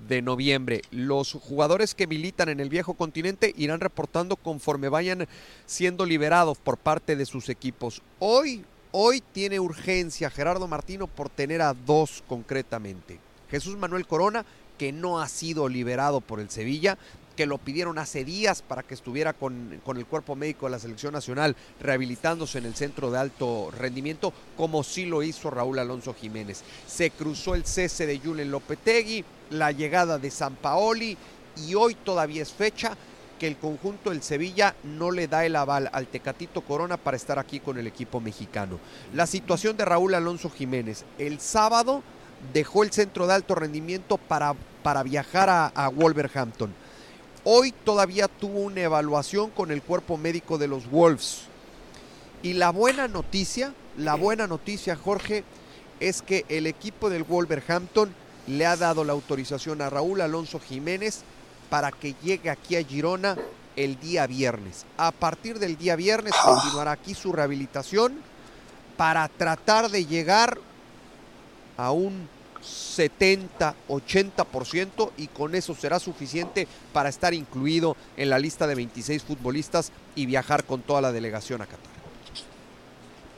de 0.08 0.22
noviembre. 0.22 0.82
Los 0.90 1.34
jugadores 1.34 1.94
que 1.94 2.08
militan 2.08 2.48
en 2.48 2.62
el 2.62 2.70
viejo 2.70 2.94
continente 2.94 3.54
irán 3.58 3.82
reportando 3.82 4.38
conforme 4.38 4.88
vayan 4.88 5.28
siendo 5.66 6.06
liberados 6.06 6.58
por 6.58 6.78
parte 6.78 7.18
de 7.18 7.26
sus 7.26 7.50
equipos. 7.50 8.02
Hoy, 8.20 8.64
hoy 8.92 9.22
tiene 9.34 9.60
urgencia 9.60 10.30
Gerardo 10.30 10.68
Martino 10.68 11.08
por 11.08 11.30
tener 11.30 11.62
a 11.62 11.74
dos 11.74 12.24
concretamente. 12.28 13.20
Jesús 13.50 13.78
Manuel 13.78 14.08
Corona, 14.08 14.46
que 14.78 14.94
no 14.94 15.22
ha 15.22 15.28
sido 15.28 15.68
liberado 15.68 16.22
por 16.22 16.40
el 16.40 16.50
Sevilla, 16.50 16.98
que 17.36 17.46
lo 17.46 17.58
pidieron 17.58 17.98
hace 17.98 18.24
días 18.24 18.62
para 18.62 18.84
que 18.84 18.94
estuviera 18.94 19.34
con, 19.34 19.82
el 19.86 20.06
cuerpo 20.06 20.36
médico 20.36 20.66
de 20.66 20.72
la 20.72 20.80
selección 20.80 21.14
nacional 21.14 21.56
rehabilitándose 21.80 22.60
en 22.60 22.66
el 22.66 22.76
centro 22.76 23.12
de 23.12 23.20
alto 23.20 23.72
rendimiento, 23.72 24.34
como 24.56 24.84
sí 24.84 25.06
lo 25.06 25.24
hizo 25.24 25.50
Raúl 25.50 25.80
Alonso 25.80 26.14
Jiménez. 26.14 26.64
Se 26.88 27.12
cruzó 27.12 27.56
el 27.56 27.66
cese 27.66 28.06
de 28.06 28.20
Julen 28.20 28.52
Lopetegui, 28.52 29.26
la 29.50 29.72
llegada 29.72 30.18
de 30.18 30.32
San 30.32 30.56
Paoli 30.56 31.18
y 31.68 31.76
hoy 31.76 31.96
todavía 31.96 32.42
es 32.42 32.52
fecha 32.52 32.96
que 33.40 33.48
el 33.48 33.58
conjunto 33.58 34.12
del 34.12 34.24
Sevilla 34.24 34.76
no 34.84 35.12
le 35.12 35.28
da 35.28 35.46
el 35.46 35.56
aval 35.56 35.90
al 35.92 36.08
Tecatito 36.08 36.62
Corona 36.62 36.98
para 36.98 37.18
estar 37.18 37.40
aquí 37.40 37.60
con 37.60 37.78
el 37.78 37.88
equipo 37.88 38.22
mexicano. 38.22 38.80
La 39.14 39.28
situación 39.28 39.76
de 39.76 39.86
Raúl 39.86 40.14
Alonso 40.14 40.50
Jiménez. 40.50 41.04
El 41.18 41.40
sábado 41.40 42.04
dejó 42.54 42.84
el 42.84 42.92
centro 42.92 43.26
de 43.28 43.34
alto 43.34 43.56
rendimiento 43.56 44.18
para, 44.18 44.54
para 44.84 45.04
viajar 45.04 45.50
a 45.50 45.90
Wolverhampton 45.90 46.74
Hoy 47.46 47.74
todavía 47.74 48.30
tuvo 48.30 48.60
una 48.60 48.82
evaluación 48.82 49.50
con 49.50 49.72
el 49.72 49.82
cuerpo 49.82 50.16
médico 50.18 50.58
de 50.58 50.68
los 50.68 50.90
Wolves. 50.90 51.42
Y 52.42 52.54
la 52.54 52.70
buena 52.70 53.10
noticia, 53.10 53.74
la 53.98 54.16
buena 54.16 54.48
noticia, 54.48 54.96
Jorge, 54.96 55.44
es 56.00 56.22
que 56.22 56.46
el 56.48 56.68
equipo 56.68 57.10
del 57.10 57.24
Wolverhampton 57.24 58.14
le 58.48 58.66
ha 58.66 58.78
dado 58.78 59.04
la 59.04 59.14
autorización 59.14 59.82
a 59.82 59.90
Raúl 59.90 60.22
Alonso 60.22 60.60
Jiménez 60.60 61.24
para 61.70 61.92
que 61.92 62.16
llegue 62.24 62.50
aquí 62.50 62.78
a 62.78 62.84
Girona 62.84 63.38
el 63.76 64.00
día 64.00 64.26
viernes. 64.26 64.86
A 64.98 65.12
partir 65.12 65.60
del 65.60 65.78
día 65.78 65.98
viernes 65.98 66.34
ah. 66.38 66.44
continuará 66.46 66.92
aquí 66.92 67.14
su 67.14 67.34
rehabilitación 67.34 68.22
para 68.96 69.28
tratar 69.28 69.90
de 69.90 70.06
llegar 70.06 70.58
a 71.76 71.92
un 71.92 72.30
70, 72.64 73.76
80% 73.90 75.12
y 75.18 75.28
con 75.28 75.56
eso 75.56 75.76
será 75.76 76.00
suficiente 76.00 76.68
para 76.92 77.10
estar 77.10 77.34
incluido 77.34 77.96
en 78.18 78.30
la 78.30 78.40
lista 78.40 78.68
de 78.68 78.76
26 78.76 79.24
futbolistas 79.24 79.92
y 80.16 80.26
viajar 80.26 80.64
con 80.64 80.82
toda 80.82 81.02
la 81.02 81.12
delegación 81.12 81.62
a 81.62 81.66
Qatar. 81.66 81.94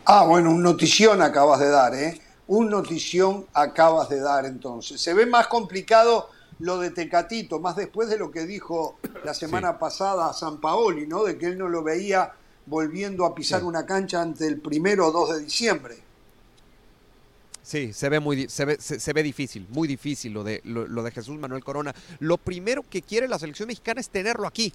Ah, 0.06 0.26
bueno, 0.26 0.52
un 0.52 0.62
notición 0.62 1.22
acabas 1.22 1.60
de 1.60 1.70
dar, 1.70 1.96
¿eh? 1.96 2.22
Un 2.48 2.70
notición 2.70 3.48
acabas 3.54 4.08
de 4.10 4.20
dar 4.20 4.46
entonces. 4.46 5.02
Se 5.02 5.16
ve 5.16 5.26
más 5.26 5.48
complicado 5.48 6.30
lo 6.60 6.78
de 6.78 6.92
Tecatito, 6.92 7.60
más 7.60 7.76
después 7.76 8.08
de 8.08 8.18
lo 8.18 8.30
que 8.30 8.46
dijo 8.46 8.98
la 9.24 9.34
semana 9.34 9.80
pasada 9.80 10.30
a 10.30 10.34
San 10.34 10.62
Paoli, 10.62 11.08
¿no? 11.08 11.24
De 11.24 11.38
que 11.38 11.48
él 11.48 11.58
no 11.58 11.68
lo 11.68 11.84
veía 11.84 12.34
volviendo 12.68 13.26
a 13.26 13.34
pisar 13.34 13.64
una 13.64 13.86
cancha 13.86 14.22
ante 14.22 14.48
el 14.48 14.60
primero 14.60 15.08
o 15.08 15.12
2 15.12 15.36
de 15.36 15.44
diciembre. 15.44 16.05
Sí, 17.66 17.94
se 17.94 18.10
ve 18.10 18.20
muy 18.20 18.48
se 18.48 18.64
ve, 18.64 18.78
se, 18.80 19.12
ve 19.12 19.24
difícil, 19.24 19.66
muy 19.72 19.88
difícil 19.88 20.32
lo 20.32 20.44
de, 20.44 20.62
lo, 20.66 21.02
de 21.02 21.10
Jesús 21.10 21.40
Manuel 21.40 21.64
Corona. 21.64 21.96
Lo 22.20 22.38
primero 22.38 22.86
que 22.88 23.02
quiere 23.02 23.28
la 23.28 23.40
selección 23.40 23.66
mexicana 23.66 24.00
es 24.00 24.10
tenerlo 24.10 24.46
aquí, 24.46 24.72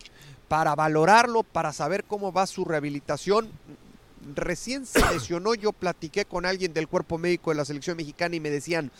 para 0.49 0.74
valorarlo, 0.74 1.45
para 1.45 1.72
saber 1.72 2.03
cómo 2.03 2.32
va 2.32 2.49
su 2.49 2.64
rehabilitación. 2.64 3.49
Recién 4.34 4.86
se 4.86 4.99
lesionó, 5.12 5.55
yo 5.55 5.70
platiqué 5.72 6.24
con 6.24 6.45
alguien 6.45 6.72
del 6.72 6.88
cuerpo 6.88 7.16
médico 7.16 7.53
de 7.53 7.59
la 7.59 7.64
selección 7.64 7.97
mexicana 7.97 8.34
y 8.34 8.41
me 8.41 8.51
decían, 8.51 8.91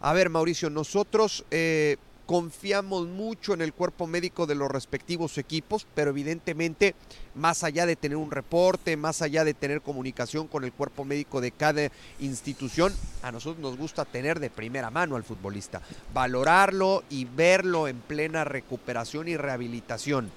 a 0.00 0.14
ver 0.14 0.30
Mauricio, 0.30 0.70
nosotros 0.70 1.44
eh, 1.50 1.98
confiamos 2.32 3.08
mucho 3.08 3.52
en 3.52 3.60
el 3.60 3.74
cuerpo 3.74 4.06
médico 4.06 4.46
de 4.46 4.54
los 4.54 4.70
respectivos 4.70 5.36
equipos, 5.36 5.86
pero 5.94 6.12
evidentemente, 6.12 6.94
más 7.34 7.62
allá 7.62 7.84
de 7.84 7.94
tener 7.94 8.16
un 8.16 8.30
reporte, 8.30 8.96
más 8.96 9.20
allá 9.20 9.44
de 9.44 9.52
tener 9.52 9.82
comunicación 9.82 10.48
con 10.48 10.64
el 10.64 10.72
cuerpo 10.72 11.04
médico 11.04 11.42
de 11.42 11.50
cada 11.50 11.90
institución, 12.20 12.94
a 13.22 13.32
nosotros 13.32 13.60
nos 13.60 13.76
gusta 13.76 14.06
tener 14.06 14.40
de 14.40 14.48
primera 14.48 14.88
mano 14.88 15.16
al 15.16 15.24
futbolista, 15.24 15.82
valorarlo 16.14 17.04
y 17.10 17.26
verlo 17.26 17.86
en 17.86 17.98
plena 17.98 18.44
recuperación 18.44 19.28
y 19.28 19.36
rehabilitación. 19.36 20.30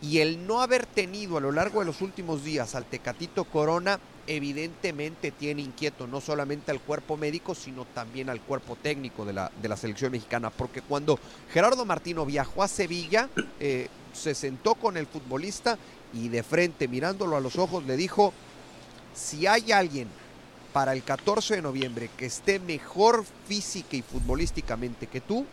Y 0.00 0.20
el 0.20 0.46
no 0.46 0.62
haber 0.62 0.86
tenido 0.86 1.36
a 1.36 1.42
lo 1.42 1.52
largo 1.52 1.80
de 1.80 1.86
los 1.86 2.00
últimos 2.00 2.42
días 2.42 2.74
al 2.74 2.86
Tecatito 2.86 3.44
Corona 3.44 4.00
evidentemente 4.26 5.30
tiene 5.30 5.62
inquieto 5.62 6.06
no 6.06 6.20
solamente 6.20 6.70
al 6.70 6.80
cuerpo 6.80 7.16
médico, 7.16 7.54
sino 7.54 7.84
también 7.84 8.30
al 8.30 8.40
cuerpo 8.40 8.76
técnico 8.76 9.24
de 9.24 9.32
la, 9.32 9.50
de 9.60 9.68
la 9.68 9.76
selección 9.76 10.12
mexicana, 10.12 10.50
porque 10.50 10.82
cuando 10.82 11.18
Gerardo 11.52 11.84
Martino 11.84 12.24
viajó 12.24 12.62
a 12.62 12.68
Sevilla, 12.68 13.28
eh, 13.60 13.88
se 14.12 14.34
sentó 14.34 14.74
con 14.74 14.96
el 14.96 15.06
futbolista 15.06 15.78
y 16.12 16.28
de 16.28 16.42
frente, 16.42 16.88
mirándolo 16.88 17.36
a 17.36 17.40
los 17.40 17.56
ojos, 17.56 17.84
le 17.84 17.96
dijo, 17.96 18.32
si 19.14 19.46
hay 19.46 19.72
alguien 19.72 20.08
para 20.72 20.92
el 20.92 21.02
14 21.02 21.56
de 21.56 21.62
noviembre 21.62 22.10
que 22.16 22.26
esté 22.26 22.58
mejor 22.58 23.24
física 23.46 23.96
y 23.96 24.02
futbolísticamente 24.02 25.06
que 25.06 25.20
tú, 25.20 25.46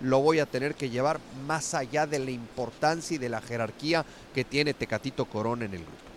lo 0.00 0.20
voy 0.20 0.40
a 0.40 0.46
tener 0.46 0.74
que 0.74 0.90
llevar 0.90 1.20
más 1.46 1.74
allá 1.74 2.06
de 2.06 2.18
la 2.18 2.30
importancia 2.30 3.14
y 3.14 3.18
de 3.18 3.28
la 3.28 3.40
jerarquía 3.40 4.04
que 4.34 4.44
tiene 4.44 4.74
Tecatito 4.74 5.26
Corona 5.26 5.64
en 5.64 5.74
el 5.74 5.80
grupo. 5.82 6.11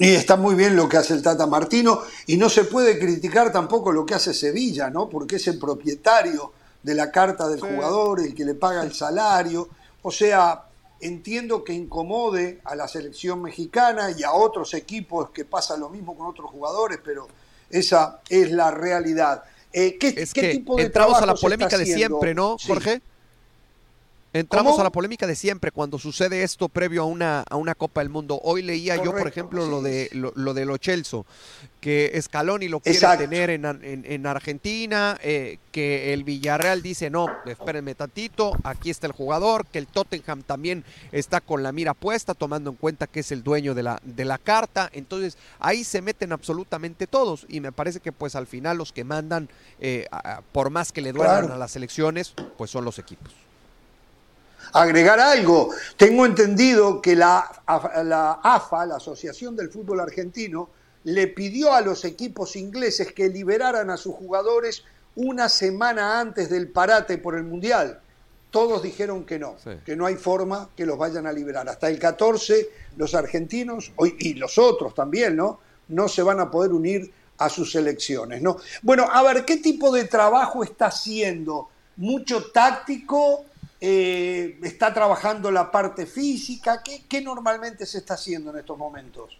Y 0.00 0.14
está 0.14 0.36
muy 0.36 0.54
bien 0.54 0.76
lo 0.76 0.88
que 0.88 0.96
hace 0.96 1.12
el 1.12 1.20
Tata 1.20 1.46
Martino 1.46 2.00
y 2.26 2.38
no 2.38 2.48
se 2.48 2.64
puede 2.64 2.98
criticar 2.98 3.52
tampoco 3.52 3.92
lo 3.92 4.06
que 4.06 4.14
hace 4.14 4.32
Sevilla, 4.32 4.88
¿no? 4.88 5.10
Porque 5.10 5.36
es 5.36 5.46
el 5.46 5.58
propietario 5.58 6.54
de 6.82 6.94
la 6.94 7.10
carta 7.10 7.46
del 7.48 7.60
jugador, 7.60 8.20
el 8.20 8.34
que 8.34 8.46
le 8.46 8.54
paga 8.54 8.82
el 8.82 8.94
salario. 8.94 9.68
O 10.00 10.10
sea, 10.10 10.64
entiendo 11.00 11.62
que 11.62 11.74
incomode 11.74 12.62
a 12.64 12.74
la 12.74 12.88
selección 12.88 13.42
mexicana 13.42 14.10
y 14.16 14.22
a 14.22 14.32
otros 14.32 14.72
equipos 14.72 15.28
que 15.30 15.44
pasa 15.44 15.76
lo 15.76 15.90
mismo 15.90 16.16
con 16.16 16.28
otros 16.28 16.50
jugadores, 16.50 16.98
pero 17.04 17.28
esa 17.68 18.20
es 18.30 18.50
la 18.52 18.70
realidad. 18.70 19.44
Eh, 19.70 19.98
¿qué, 19.98 20.14
es 20.16 20.32
que 20.32 20.52
tipo 20.52 20.76
de 20.76 20.84
entramos 20.84 21.20
a 21.20 21.26
la 21.26 21.34
polémica 21.34 21.76
de 21.76 21.84
siempre, 21.84 22.34
¿no, 22.34 22.56
Jorge? 22.66 23.02
Entramos 24.32 24.78
a 24.78 24.84
la 24.84 24.90
polémica 24.90 25.26
de 25.26 25.34
siempre 25.34 25.72
cuando 25.72 25.98
sucede 25.98 26.44
esto 26.44 26.68
previo 26.68 27.02
a 27.02 27.04
una, 27.04 27.40
a 27.50 27.56
una 27.56 27.74
Copa 27.74 28.00
del 28.00 28.10
Mundo. 28.10 28.40
Hoy 28.44 28.62
leía 28.62 28.94
yo, 29.02 29.10
por 29.10 29.26
ejemplo, 29.26 29.66
lo 29.66 29.82
de 29.82 30.08
lo, 30.12 30.54
de 30.54 30.64
lo 30.64 30.76
Chelso, 30.76 31.26
que 31.80 32.16
Scaloni 32.22 32.68
lo 32.68 32.78
quiere 32.78 33.00
tener 33.18 33.50
en, 33.50 33.64
en, 33.84 34.26
Argentina, 34.26 35.18
eh, 35.20 35.58
que 35.72 36.12
el 36.12 36.22
Villarreal 36.22 36.80
dice, 36.80 37.10
no, 37.10 37.26
espérenme 37.44 37.96
tantito, 37.96 38.52
aquí 38.62 38.90
está 38.90 39.08
el 39.08 39.12
jugador, 39.12 39.66
que 39.66 39.78
el 39.78 39.88
Tottenham 39.88 40.44
también 40.44 40.84
está 41.10 41.40
con 41.40 41.64
la 41.64 41.72
mira 41.72 41.92
puesta, 41.94 42.34
tomando 42.34 42.70
en 42.70 42.76
cuenta 42.76 43.08
que 43.08 43.20
es 43.20 43.32
el 43.32 43.42
dueño 43.42 43.74
de 43.74 43.82
la, 43.82 44.00
de 44.04 44.24
la 44.24 44.38
carta. 44.38 44.90
Entonces, 44.92 45.38
ahí 45.58 45.82
se 45.82 46.02
meten 46.02 46.30
absolutamente 46.30 47.08
todos 47.08 47.46
y 47.48 47.58
me 47.58 47.72
parece 47.72 47.98
que 47.98 48.12
pues 48.12 48.36
al 48.36 48.46
final 48.46 48.78
los 48.78 48.92
que 48.92 49.02
mandan, 49.02 49.48
eh, 49.80 50.06
por 50.52 50.70
más 50.70 50.92
que 50.92 51.00
le 51.00 51.12
duelan 51.12 51.50
a 51.50 51.56
las 51.56 51.74
elecciones, 51.74 52.32
pues 52.56 52.70
son 52.70 52.84
los 52.84 53.00
equipos 53.00 53.49
agregar 54.72 55.20
algo. 55.20 55.70
Tengo 55.96 56.26
entendido 56.26 57.00
que 57.00 57.16
la, 57.16 57.50
la 58.04 58.40
AFA, 58.42 58.86
la 58.86 58.96
Asociación 58.96 59.56
del 59.56 59.70
Fútbol 59.70 60.00
Argentino, 60.00 60.70
le 61.04 61.28
pidió 61.28 61.72
a 61.72 61.80
los 61.80 62.04
equipos 62.04 62.56
ingleses 62.56 63.12
que 63.12 63.28
liberaran 63.28 63.90
a 63.90 63.96
sus 63.96 64.14
jugadores 64.14 64.84
una 65.16 65.48
semana 65.48 66.20
antes 66.20 66.50
del 66.50 66.68
parate 66.68 67.18
por 67.18 67.34
el 67.34 67.44
Mundial. 67.44 68.00
Todos 68.50 68.82
dijeron 68.82 69.24
que 69.24 69.38
no, 69.38 69.56
que 69.84 69.94
no 69.96 70.06
hay 70.06 70.16
forma 70.16 70.70
que 70.76 70.84
los 70.84 70.98
vayan 70.98 71.26
a 71.26 71.32
liberar. 71.32 71.68
Hasta 71.68 71.88
el 71.88 71.98
14 71.98 72.68
los 72.96 73.14
argentinos 73.14 73.92
y 74.18 74.34
los 74.34 74.58
otros 74.58 74.94
también, 74.94 75.36
¿no? 75.36 75.60
No 75.88 76.08
se 76.08 76.22
van 76.22 76.40
a 76.40 76.50
poder 76.50 76.72
unir 76.72 77.12
a 77.38 77.48
sus 77.48 77.72
selecciones, 77.72 78.42
¿no? 78.42 78.58
Bueno, 78.82 79.08
a 79.10 79.22
ver, 79.22 79.44
¿qué 79.44 79.56
tipo 79.56 79.92
de 79.92 80.04
trabajo 80.04 80.64
está 80.64 80.86
haciendo? 80.86 81.68
¿Mucho 81.96 82.50
táctico 82.50 83.44
eh, 83.80 84.58
está 84.62 84.92
trabajando 84.92 85.50
la 85.50 85.70
parte 85.70 86.06
física? 86.06 86.82
¿Qué, 86.82 87.20
normalmente 87.20 87.86
se 87.86 87.98
está 87.98 88.14
haciendo 88.14 88.50
en 88.50 88.58
estos 88.58 88.76
momentos? 88.76 89.38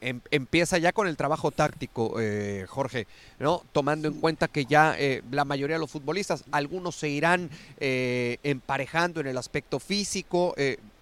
Em, 0.00 0.20
empieza 0.30 0.78
ya 0.78 0.92
con 0.92 1.06
el 1.06 1.16
trabajo 1.16 1.50
táctico, 1.50 2.20
eh, 2.20 2.66
Jorge, 2.68 3.06
¿no? 3.38 3.62
Tomando 3.72 4.08
en 4.08 4.14
cuenta 4.14 4.48
que 4.48 4.64
ya 4.64 4.96
eh, 4.98 5.22
la 5.30 5.44
mayoría 5.44 5.76
de 5.76 5.80
los 5.80 5.90
futbolistas, 5.90 6.44
algunos 6.50 6.96
se 6.96 7.08
irán 7.08 7.50
emparejando 7.78 9.20
en 9.20 9.28
el 9.28 9.38
aspecto 9.38 9.78
físico, 9.78 10.54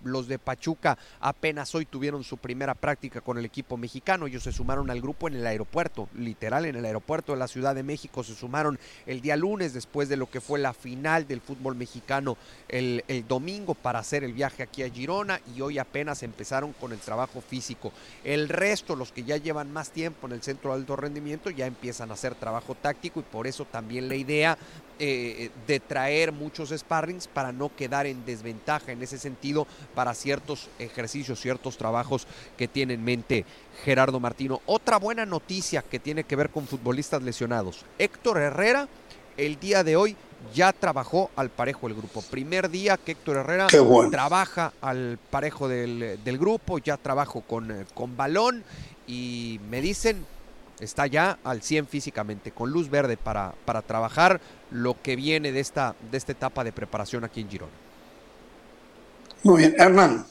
los 0.05 0.29
de 0.29 0.39
Pachuca 0.39 0.99
apenas 1.21 1.75
hoy 1.75 1.87
tuvieron 1.87 2.25
su 2.25 2.37
primera 2.37 2.75
práctica 2.75 3.21
con 3.21 3.39
el 3.39 3.45
equipo 3.45 3.77
mexicano. 3.77 4.27
Ellos 4.27 4.43
se 4.43 4.53
sumaron 4.53 4.91
al 4.91 5.01
grupo 5.01 5.29
en 5.29 5.35
el 5.35 5.47
aeropuerto, 5.47 6.09
literal 6.15 6.65
en 6.65 6.77
el 6.77 6.85
aeropuerto 6.85 7.33
de 7.33 7.39
la 7.39 7.49
Ciudad 7.49 7.75
de 7.75 7.83
México. 7.83 8.25
Se 8.25 8.35
sumaron 8.35 8.79
el 9.07 9.21
día 9.21 9.37
lunes 9.37 9.73
después 9.73 10.09
de 10.09 10.17
lo 10.17 10.31
que 10.31 10.41
fue 10.41 10.59
la 10.59 10.73
final 10.73 11.27
del 11.27 11.41
fútbol 11.41 11.75
mexicano 11.75 12.37
el, 12.69 13.03
domingo 13.29 13.75
para 13.75 13.99
hacer 13.99 14.25
el 14.25 14.33
viaje 14.33 14.63
aquí 14.63 14.83
a 14.83 14.91
Girona 14.91 15.41
y 15.55 15.61
hoy 15.61 15.79
apenas 15.79 16.23
empezaron 16.23 16.73
con 16.73 16.93
el 16.93 16.99
trabajo 16.99 17.41
físico. 17.41 17.93
El 18.25 18.49
resto, 18.49 18.97
los 18.97 19.13
que 19.13 19.25
ya 19.25 19.37
llevan 19.37 19.73
más 19.73 19.91
tiempo 19.91 20.27
en 20.27 20.33
el 20.33 20.43
centro 20.43 20.71
de 20.71 20.81
alto 20.81 20.97
rendimiento, 20.97 21.51
ya 21.51 21.67
empiezan 21.67 22.11
a 22.11 22.15
hacer 22.15 22.35
trabajo 22.35 22.75
táctico 22.75 23.21
y 23.21 23.25
por 23.25 23.47
eso 23.47 23.65
también 23.65 24.09
la 24.09 24.15
idea 24.15 24.59
eh, 25.03 25.51
de 25.67 25.81
traer 25.81 26.31
muchos 26.31 26.69
sparrings 26.77 27.27
para 27.27 27.53
no 27.53 27.75
quedar 27.75 28.07
en 28.07 28.27
desventaja 28.27 28.93
en 28.93 29.03
ese 29.03 29.19
sentido 29.19 29.67
para 29.95 30.13
ciertos 30.13 30.69
ejercicios, 30.79 31.41
ciertos 31.41 31.79
trabajos 31.79 32.27
que 32.59 32.69
tiene 32.69 32.95
en 32.95 33.03
mente 33.03 33.47
Gerardo 33.83 34.21
Martino. 34.21 34.61
Otra 34.67 34.99
buena 34.99 35.25
noticia 35.25 35.81
que 35.81 35.99
tiene 35.99 36.25
que 36.25 36.37
ver 36.37 36.51
con 36.51 36.67
futbolistas 36.67 37.23
lesionados. 37.23 37.87
Héctor 37.99 38.39
Herrera 38.39 38.89
el 39.39 39.59
día 39.59 39.83
de 39.85 39.97
hoy 39.97 40.17
ya 40.55 40.73
trabajó 40.75 41.31
al 41.35 41.49
parejo 41.49 41.89
del 41.89 41.97
grupo. 41.97 42.23
Primer 42.23 42.69
día 42.69 42.99
que 42.99 43.13
Héctor 43.13 43.39
Herrera 43.39 43.69
trabaja 44.11 44.75
al 44.83 45.19
parejo 45.31 45.67
del, 45.67 46.39
grupo, 46.39 46.79
ya 46.79 46.99
trabajo 46.99 47.41
con, 47.41 47.71
eh, 47.71 47.87
con 47.95 48.19
balón 48.19 48.65
y 49.07 49.61
me 49.71 49.81
dicen 49.81 50.27
está 50.81 51.07
ya 51.07 51.39
al 51.45 51.63
100 51.63 51.87
físicamente, 51.87 52.51
con 52.53 52.71
luz 52.71 52.91
verde 52.91 53.17
para, 53.17 53.55
para 53.65 53.83
trabajar 53.83 54.41
lo 54.71 55.01
que 55.03 55.17
viene 55.17 55.53
de 55.53 55.61
esta, 55.61 55.95
de 56.11 56.19
esta 56.19 56.33
etapa 56.33 56.65
de 56.65 56.73
preparación 56.73 57.25
aquí 57.25 57.41
en 57.41 57.51
Girona. 57.51 57.73
Muy 59.43 59.59
bien, 59.59 59.75
Hernán. 59.79 60.27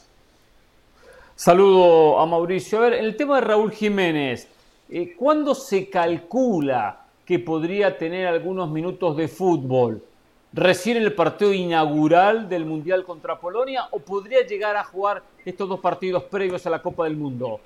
Saludo 1.34 2.18
a 2.18 2.26
Mauricio. 2.26 2.78
A 2.78 2.82
ver, 2.82 2.92
el 2.94 3.16
tema 3.16 3.36
de 3.36 3.40
Raúl 3.40 3.72
Jiménez, 3.72 4.46
eh, 4.88 5.14
¿cuándo 5.16 5.54
se 5.54 5.88
calcula 5.88 7.06
que 7.24 7.38
podría 7.38 7.96
tener 7.96 8.26
algunos 8.26 8.70
minutos 8.70 9.16
de 9.16 9.26
fútbol? 9.26 10.04
¿Recién 10.52 10.96
el 10.96 11.14
partido 11.14 11.52
inaugural 11.52 12.48
del 12.48 12.64
Mundial 12.64 13.04
contra 13.04 13.38
Polonia 13.38 13.86
o 13.92 14.00
podría 14.00 14.44
llegar 14.44 14.76
a 14.76 14.84
jugar 14.84 15.22
estos 15.44 15.68
dos 15.68 15.80
partidos 15.80 16.24
previos 16.24 16.66
a 16.66 16.70
la 16.70 16.82
Copa 16.82 17.04
del 17.04 17.16
Mundo? 17.16 17.60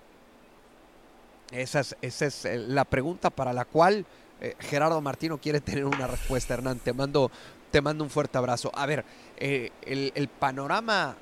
Esa 1.50 1.80
es, 1.80 1.96
esa 2.02 2.26
es 2.26 2.44
eh, 2.44 2.58
la 2.58 2.84
pregunta 2.84 3.30
para 3.30 3.52
la 3.52 3.64
cual 3.64 4.04
eh, 4.40 4.54
Gerardo 4.58 5.00
Martino 5.00 5.38
quiere 5.38 5.60
tener 5.60 5.84
una 5.84 6.06
respuesta, 6.06 6.54
Hernán. 6.54 6.78
Te 6.78 6.92
mando, 6.92 7.30
te 7.70 7.80
mando 7.80 8.04
un 8.04 8.10
fuerte 8.10 8.38
abrazo. 8.38 8.70
A 8.74 8.86
ver, 8.86 9.04
eh, 9.36 9.70
el, 9.82 10.28
panorama 10.28 11.16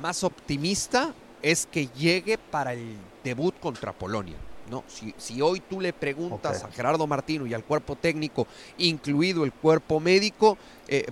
más 0.00 0.24
optimista 0.24 1.14
es 1.42 1.66
que 1.66 1.88
llegue 1.88 2.38
para 2.38 2.72
el 2.72 2.96
debut 3.22 3.58
contra 3.60 3.92
Polonia. 3.92 4.36
¿no? 4.70 4.82
Si, 4.88 5.42
hoy 5.42 5.60
tú 5.60 5.80
le 5.80 5.92
preguntas 5.92 6.64
a 6.64 6.70
Gerardo 6.70 7.06
Martino 7.06 7.46
y 7.46 7.52
al 7.52 7.64
cuerpo 7.64 7.96
técnico, 7.96 8.46
incluido 8.78 9.44
el 9.44 9.52
cuerpo 9.52 10.00
médico, 10.00 10.56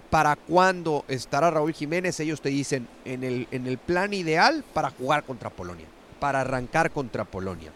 para 0.09 0.37
cuándo 0.37 1.05
estará 1.09 1.51
Raúl 1.51 1.75
Jiménez, 1.75 2.19
ellos 2.21 2.41
te 2.41 2.49
dicen 2.49 2.89
en 3.05 3.25
el, 3.25 3.47
en 3.51 3.67
el 3.67 3.77
plan 3.77 4.15
ideal 4.15 4.65
para 4.73 4.91
jugar 4.91 5.25
contra 5.25 5.51
Polonia, 5.51 5.87
para 6.19 6.41
arrancar 6.41 6.91
contra 6.91 7.25
Polonia. 7.25 7.73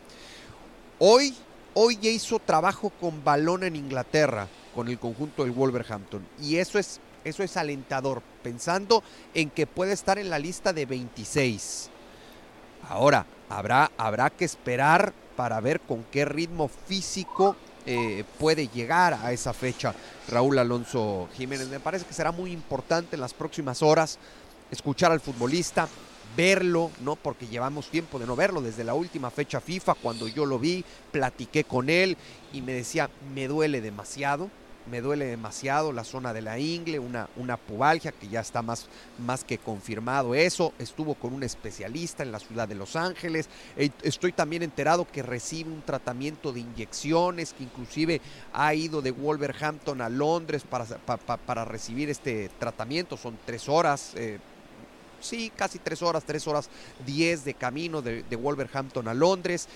Hoy, 0.98 1.34
hoy 1.78 1.98
ya 2.00 2.08
hizo 2.08 2.38
trabajo 2.38 2.88
con 2.88 3.22
balón 3.22 3.62
en 3.62 3.76
Inglaterra 3.76 4.48
con 4.74 4.88
el 4.88 4.98
conjunto 4.98 5.44
del 5.44 5.52
Wolverhampton 5.52 6.26
y 6.40 6.56
eso 6.56 6.78
es, 6.78 7.00
eso 7.22 7.42
es 7.42 7.56
alentador, 7.58 8.22
pensando 8.42 9.02
en 9.34 9.50
que 9.50 9.66
puede 9.66 9.92
estar 9.92 10.18
en 10.18 10.30
la 10.30 10.38
lista 10.38 10.72
de 10.72 10.86
26. 10.86 11.90
Ahora, 12.88 13.26
habrá, 13.50 13.90
habrá 13.98 14.30
que 14.30 14.46
esperar 14.46 15.12
para 15.36 15.60
ver 15.60 15.80
con 15.80 16.04
qué 16.04 16.24
ritmo 16.24 16.68
físico 16.68 17.56
eh, 17.84 18.24
puede 18.38 18.68
llegar 18.68 19.12
a 19.12 19.32
esa 19.32 19.52
fecha 19.52 19.94
Raúl 20.28 20.58
Alonso 20.58 21.28
Jiménez. 21.36 21.68
Me 21.68 21.78
parece 21.78 22.06
que 22.06 22.14
será 22.14 22.32
muy 22.32 22.52
importante 22.52 23.16
en 23.16 23.20
las 23.20 23.34
próximas 23.34 23.82
horas 23.82 24.18
escuchar 24.70 25.12
al 25.12 25.20
futbolista, 25.20 25.88
verlo, 26.36 26.90
¿no? 27.00 27.16
Porque 27.16 27.46
llevamos 27.46 27.88
tiempo 27.88 28.18
de 28.18 28.26
no 28.26 28.36
verlo, 28.36 28.60
desde 28.60 28.84
la 28.84 28.94
última 28.94 29.30
fecha 29.30 29.60
FIFA, 29.60 29.94
cuando 29.94 30.28
yo 30.28 30.44
lo 30.46 30.58
vi, 30.58 30.84
platiqué 31.10 31.64
con 31.64 31.88
él 31.88 32.16
y 32.52 32.62
me 32.62 32.72
decía, 32.72 33.10
me 33.34 33.48
duele 33.48 33.80
demasiado, 33.80 34.50
me 34.90 35.00
duele 35.00 35.26
demasiado 35.26 35.92
la 35.92 36.04
zona 36.04 36.32
de 36.32 36.42
la 36.42 36.58
ingle, 36.58 36.98
una, 36.98 37.28
una 37.36 37.56
pubalgia 37.56 38.12
que 38.12 38.28
ya 38.28 38.40
está 38.40 38.62
más, 38.62 38.86
más 39.18 39.44
que 39.44 39.58
confirmado 39.58 40.34
eso. 40.34 40.72
Estuvo 40.78 41.14
con 41.14 41.32
un 41.32 41.42
especialista 41.42 42.22
en 42.22 42.32
la 42.32 42.38
ciudad 42.38 42.68
de 42.68 42.76
Los 42.76 42.94
Ángeles. 42.94 43.48
Estoy 43.76 44.32
también 44.32 44.62
enterado 44.62 45.06
que 45.10 45.22
recibe 45.22 45.70
un 45.70 45.82
tratamiento 45.82 46.52
de 46.52 46.60
inyecciones, 46.60 47.52
que 47.52 47.64
inclusive 47.64 48.20
ha 48.52 48.74
ido 48.74 49.02
de 49.02 49.10
Wolverhampton 49.10 50.00
a 50.00 50.08
Londres 50.08 50.62
para, 50.68 50.84
para, 50.84 51.64
recibir 51.64 52.08
este 52.08 52.48
tratamiento. 52.60 53.16
Son 53.16 53.36
tres 53.44 53.68
horas. 53.68 54.12
Eh, 54.14 54.38
sí, 55.20 55.52
casi 55.54 55.78
tres 55.78 56.02
horas, 56.02 56.24
tres 56.24 56.46
horas 56.46 56.68
diez 57.04 57.44
de 57.44 57.54
camino 57.54 58.02
de, 58.02 58.24
Wolverhampton 58.36 59.08
a 59.08 59.14
Londres 59.14 59.68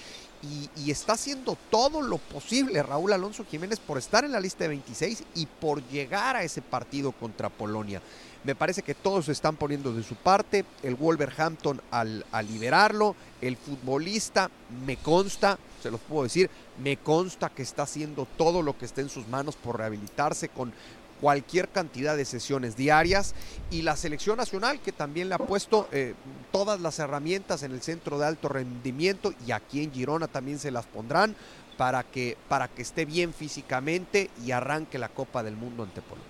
y, 0.43 0.91
está 0.91 1.13
haciendo 1.13 1.57
todo 1.71 2.03
lo 2.03 2.19
posible 2.19 2.83
Raúl 2.83 3.13
Alonso 3.13 3.45
Jiménez 3.45 3.79
por 3.79 3.99
estar 3.99 4.25
en 4.25 4.33
la 4.33 4.41
lista 4.41 4.65
de 4.65 4.69
26 4.69 5.25
y 5.35 5.47
por 5.47 5.87
llegar 5.89 6.37
a 6.37 6.43
ese 6.43 6.63
partido 6.63 7.13
contra 7.13 7.49
Polonia. 7.49 8.01
Me 8.43 8.55
parece 8.55 8.83
que 8.83 8.95
todos 8.95 9.27
se 9.27 9.33
están 9.33 9.57
poniendo 9.57 9.93
de 9.93 10.03
su 10.03 10.15
parte. 10.15 10.65
El 10.83 10.95
Wolverhampton 10.95 11.83
al, 11.91 12.25
al 12.33 12.47
liberarlo, 12.47 13.15
el 13.43 13.57
futbolista 13.57 14.51
me 14.87 14.97
consta, 14.97 15.59
se 15.83 15.91
los 15.91 16.01
puedo 16.01 16.23
decir, 16.23 16.49
me 16.83 16.97
consta 16.97 17.51
que 17.51 17.63
está 17.63 17.83
haciendo 17.83 18.27
todo 18.39 18.63
lo 18.63 18.79
que 18.79 18.87
esté 18.87 19.03
en 19.03 19.11
sus 19.11 19.29
manos 19.29 19.57
por 19.57 19.77
rehabilitarse 19.77 20.49
con 20.49 20.73
cualquier 21.21 21.69
cantidad 21.69 22.17
de 22.17 22.25
sesiones 22.25 22.77
diarias 22.77 23.35
y 23.71 23.83
la 23.83 23.97
selección 23.97 24.37
nacional 24.37 24.81
que 24.81 24.93
también 24.93 25.29
le 25.29 25.35
ha 25.35 25.39
puesto 25.39 25.87
eh, 25.93 26.15
todas 26.51 26.81
las 26.81 26.99
herramientas 26.99 27.63
en 27.63 27.73
el 27.73 27.83
centro 27.83 28.19
de 28.19 28.27
alto 28.27 28.49
rendimiento 28.49 29.33
y 29.47 29.53
aquí 29.53 29.85
en 29.85 29.93
Girona 29.93 30.29
también 30.29 30.59
se 30.59 30.71
las 30.71 30.87
pondrán 30.87 31.37
para 31.77 32.03
que, 32.03 32.37
para 32.49 32.69
que 32.69 32.83
esté 32.83 33.05
bien 33.05 33.33
físicamente 33.33 34.31
y 34.45 34.51
arranque 34.51 34.99
la 34.99 35.09
Copa 35.09 35.43
del 35.43 35.57
Mundo 35.57 35.83
ante 35.83 36.03
Polonia. 36.03 36.29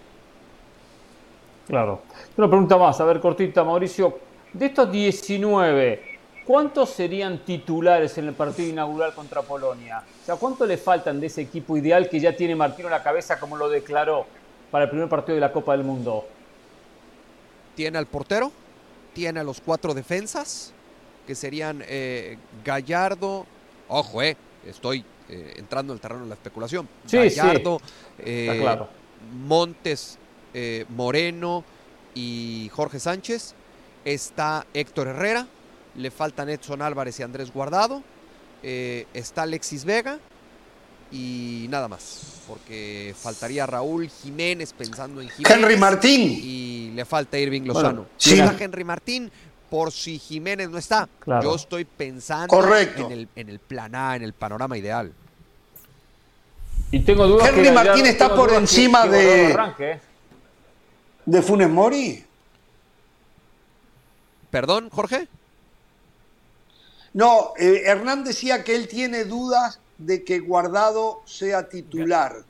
Claro. 1.66 2.03
Una 2.36 2.49
pregunta 2.49 2.76
más, 2.76 3.01
a 3.01 3.05
ver 3.05 3.20
cortita 3.20 3.64
Mauricio, 3.64 4.18
de 4.53 4.66
estos 4.66 4.91
19, 4.91 6.18
¿cuántos 6.45 6.91
serían 6.91 7.45
titulares 7.45 8.18
en 8.18 8.26
el 8.26 8.34
partido 8.34 8.68
inaugural 8.68 9.14
contra 9.14 9.43
Polonia? 9.43 10.03
O 10.22 10.26
sea, 10.26 10.36
¿cuánto 10.36 10.66
le 10.66 10.76
faltan 10.76 11.20
de 11.20 11.28
ese 11.28 11.43
equipo 11.43 11.76
ideal 11.76 12.09
que 12.09 12.18
ya 12.18 12.34
tiene 12.34 12.57
Martino 12.57 12.88
en 12.88 12.93
la 12.93 13.03
cabeza 13.03 13.38
como 13.38 13.57
lo 13.57 13.68
declaró? 13.68 14.26
Para 14.71 14.85
el 14.85 14.91
primer 14.91 15.09
partido 15.09 15.35
de 15.35 15.41
la 15.41 15.53
Copa 15.53 15.73
del 15.73 15.85
Mundo? 15.85 16.27
Tiene 17.75 17.99
al 17.99 18.07
portero, 18.07 18.53
tiene 19.12 19.41
a 19.41 19.45
los 19.45 19.61
cuatro 19.61 19.95
defensas, 19.95 20.73
que 21.27 21.35
serían 21.35 21.85
eh, 21.87 22.39
Gallardo, 22.64 23.47
ojo, 23.89 24.23
eh, 24.23 24.37
estoy 24.66 25.05
eh, 25.29 25.55
entrando 25.57 25.93
en 25.93 25.97
el 25.97 26.01
terreno 26.01 26.23
de 26.23 26.29
la 26.29 26.35
especulación. 26.35 26.89
Gallardo, 27.11 27.81
claro. 28.18 28.89
Montes, 29.47 30.18
Moreno 30.89 31.64
y 32.14 32.71
Jorge 32.73 32.99
Sánchez. 32.99 33.55
Está 34.05 34.66
Héctor 34.73 35.09
Herrera, 35.09 35.47
le 35.95 36.11
faltan 36.11 36.49
Edson 36.49 36.81
Álvarez 36.81 37.21
y 37.21 37.23
Andrés 37.23 37.53
Guardado. 37.53 38.03
está 38.62 39.43
Alexis 39.43 39.85
Vega 39.85 40.18
y 41.11 41.66
nada 41.68 41.88
más, 41.88 42.42
porque 42.46 43.14
faltaría 43.18 43.66
Raúl 43.66 44.08
Jiménez 44.08 44.72
pensando 44.72 45.20
en 45.20 45.28
Jiménez. 45.28 45.58
Henry 45.58 45.76
Martín. 45.76 46.40
Y 46.42 46.92
le 46.94 47.04
falta 47.04 47.38
Irving 47.38 47.62
Lozano. 47.62 48.06
si 48.16 48.38
está 48.38 48.56
Henry 48.58 48.84
Martín 48.84 49.30
por 49.68 49.92
si 49.92 50.18
Jiménez 50.18 50.68
no 50.68 50.78
está. 50.78 51.08
Yo 51.26 51.54
estoy 51.54 51.84
pensando 51.84 52.76
En, 52.76 53.12
el, 53.12 53.28
en 53.36 53.48
el 53.48 53.58
plan 53.58 53.94
A, 53.94 54.16
en 54.16 54.22
el 54.22 54.32
panorama 54.32 54.76
ideal. 54.76 55.12
Y 56.90 57.00
tengo 57.00 57.26
dudas 57.26 57.48
Henry 57.48 57.70
Martín 57.70 58.06
está 58.06 58.34
por 58.34 58.52
encima 58.52 59.06
de, 59.06 59.52
¿eh? 59.78 60.00
de 61.24 61.42
Funes 61.42 61.68
Mori. 61.68 62.24
¿Perdón, 64.50 64.90
Jorge? 64.90 65.28
No, 67.12 67.52
eh, 67.58 67.82
Hernán 67.86 68.24
decía 68.24 68.64
que 68.64 68.74
él 68.74 68.88
tiene 68.88 69.24
dudas 69.24 69.80
de 70.01 70.24
que 70.24 70.40
Guardado 70.40 71.22
sea 71.26 71.68
titular. 71.68 72.44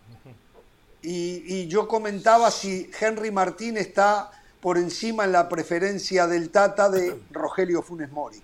Y, 1.03 1.67
yo 1.67 1.89
comentaba 1.89 2.51
si 2.51 2.91
Henry 2.99 3.31
Martín 3.31 3.77
está 3.77 4.31
por 4.61 4.77
encima 4.77 5.25
en 5.25 5.33
la 5.33 5.49
preferencia 5.49 6.27
del 6.27 6.51
Tata 6.51 6.91
de 6.91 7.19
Rogelio 7.31 7.83
Funes 7.83 8.11
Mori. 8.13 8.41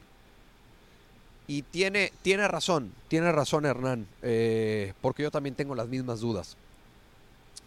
Y 1.47 1.63
tiene, 1.63 2.13
tiene 2.23 2.49
razón, 2.49 2.93
tiene 3.09 3.31
razón 3.31 3.67
Hernán, 3.67 4.07
eh, 4.23 4.95
porque 5.01 5.23
yo 5.23 5.31
también 5.31 5.55
tengo 5.55 5.75
las 5.75 5.87
mismas 5.87 6.21
dudas. 6.21 6.57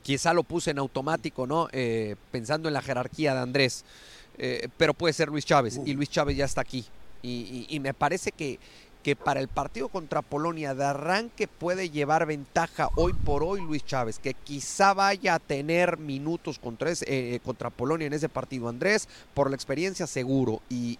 Quizá 0.02 0.34
lo 0.34 0.44
puse 0.44 0.72
en 0.72 0.80
automático, 0.80 1.46
¿no? 1.48 1.70
Eh, 1.72 2.16
pensando 2.32 2.68
en 2.68 2.74
la 2.74 2.82
jerarquía 2.82 3.34
de 3.34 3.40
Andrés, 3.40 3.86
eh, 4.38 4.68
pero 4.78 4.94
puede 4.94 5.14
ser 5.14 5.30
Luis 5.30 5.46
Chávez, 5.46 5.80
y 5.86 5.94
Luis 5.94 6.10
Chávez 6.10 6.36
ya 6.36 6.46
está 6.46 6.62
aquí. 6.62 6.86
y 7.22 7.80
me 7.82 7.94
parece 7.94 8.32
que, 8.32 8.60
que 9.04 9.16
para 9.16 9.40
el 9.40 9.48
partido 9.48 9.88
contra 9.88 10.22
Polonia 10.22 10.76
de 10.76 10.84
arranque 10.84 11.48
puede 11.48 11.90
llevar 11.90 12.26
ventaja 12.26 12.90
hoy 12.96 13.14
por 13.14 13.44
hoy 13.44 13.62
Luis 13.62 13.86
Chávez, 13.86 14.20
que 14.20 14.34
quizá 14.34 14.94
vaya 14.94 15.36
a 15.36 15.40
tener 15.40 15.98
minutos 15.98 16.60
contra, 16.60 16.92
eh, 17.06 17.40
contra 17.44 17.70
Polonia 17.70 18.08
en 18.08 18.14
ese 18.14 18.30
partido 18.30 18.68
Andrés, 18.68 19.08
por 19.34 19.50
la 19.50 19.56
experiencia 19.56 20.06
seguro, 20.08 20.62
y, 20.70 20.98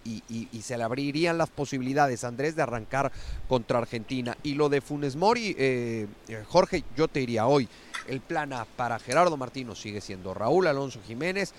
se 0.62 0.76
le 0.76 0.84
abrirían 0.84 1.38
las 1.38 1.50
posibilidades 1.50 2.24
Andrés 2.24 2.54
de 2.54 2.62
arrancar 2.62 3.10
contra 3.48 3.78
Argentina. 3.78 4.36
Y 4.42 4.54
lo 4.54 4.68
de 4.68 4.80
Funes 4.80 5.16
Mori, 5.16 5.54
eh, 5.58 6.06
eh, 6.28 6.44
Jorge, 6.48 6.84
yo 6.96 7.08
te 7.08 7.20
diría 7.20 7.46
hoy, 7.46 7.68
el 8.08 8.20
plan 8.20 8.52
A 8.52 8.64
para 8.64 8.98
Gerardo 8.98 9.36
Martino 9.36 9.74
sigue 9.74 10.00
siendo 10.00 10.34
Raúl 10.34 10.66
Alonso 10.66 11.00
Jiménez 11.06 11.52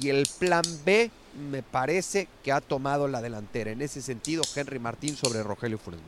y 0.00 0.08
el 0.08 0.26
plan 0.38 0.62
B 0.84 1.10
me 1.50 1.62
parece 1.62 2.28
que 2.42 2.52
ha 2.52 2.60
tomado 2.60 3.08
la 3.08 3.22
delantera. 3.22 3.70
En 3.70 3.82
ese 3.82 4.02
sentido, 4.02 4.42
Henry 4.54 4.78
Martín 4.78 5.16
sobre 5.16 5.42
Rogelio 5.42 5.78
Funes 5.78 6.00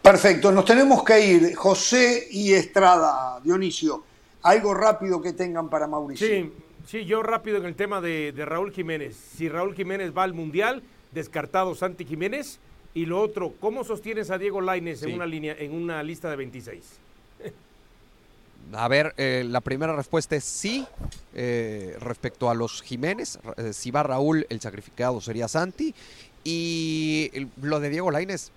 Perfecto, 0.00 0.50
nos 0.50 0.64
tenemos 0.64 1.04
que 1.04 1.24
ir. 1.24 1.54
José 1.54 2.26
y 2.30 2.52
Estrada, 2.52 3.38
Dionisio, 3.42 4.02
algo 4.42 4.74
rápido 4.74 5.22
que 5.22 5.32
tengan 5.32 5.68
para 5.68 5.86
Mauricio. 5.86 6.26
Sí, 6.26 6.52
sí 6.86 7.04
yo 7.04 7.22
rápido 7.22 7.58
en 7.58 7.66
el 7.66 7.76
tema 7.76 8.00
de, 8.00 8.32
Raúl 8.36 8.72
Jiménez. 8.72 9.16
Si 9.16 9.48
Raúl 9.48 9.76
Jiménez 9.76 10.12
va 10.16 10.24
al 10.24 10.34
Mundial, 10.34 10.82
descartado 11.12 11.74
Santi 11.76 12.04
Jiménez. 12.04 12.58
Y 12.94 13.06
lo 13.06 13.20
otro, 13.20 13.54
¿cómo 13.60 13.84
sostienes 13.84 14.30
a 14.30 14.38
Diego 14.38 14.60
Laines 14.60 15.02
en, 15.02 15.14
una 15.14 15.24
línea, 15.24 15.56
en 15.58 15.72
una 15.72 16.02
lista 16.02 16.28
de 16.28 16.36
26? 16.36 17.01
A 18.74 18.88
ver, 18.88 19.14
eh, 19.16 19.44
la 19.46 19.60
primera 19.60 19.94
respuesta 19.94 20.36
es 20.36 20.44
sí. 20.44 20.86
Eh, 21.34 21.96
respecto 22.00 22.50
a 22.50 22.54
los 22.54 22.82
Jiménez, 22.82 23.38
eh, 23.56 23.72
si 23.72 23.90
va 23.90 24.02
Raúl, 24.02 24.46
el 24.48 24.60
sacrificado 24.60 25.20
sería 25.20 25.48
Santi. 25.48 25.94
Y 26.44 27.30
lo 27.60 27.80
de 27.80 27.90
Diego 27.90 28.10
Laines, 28.10 28.50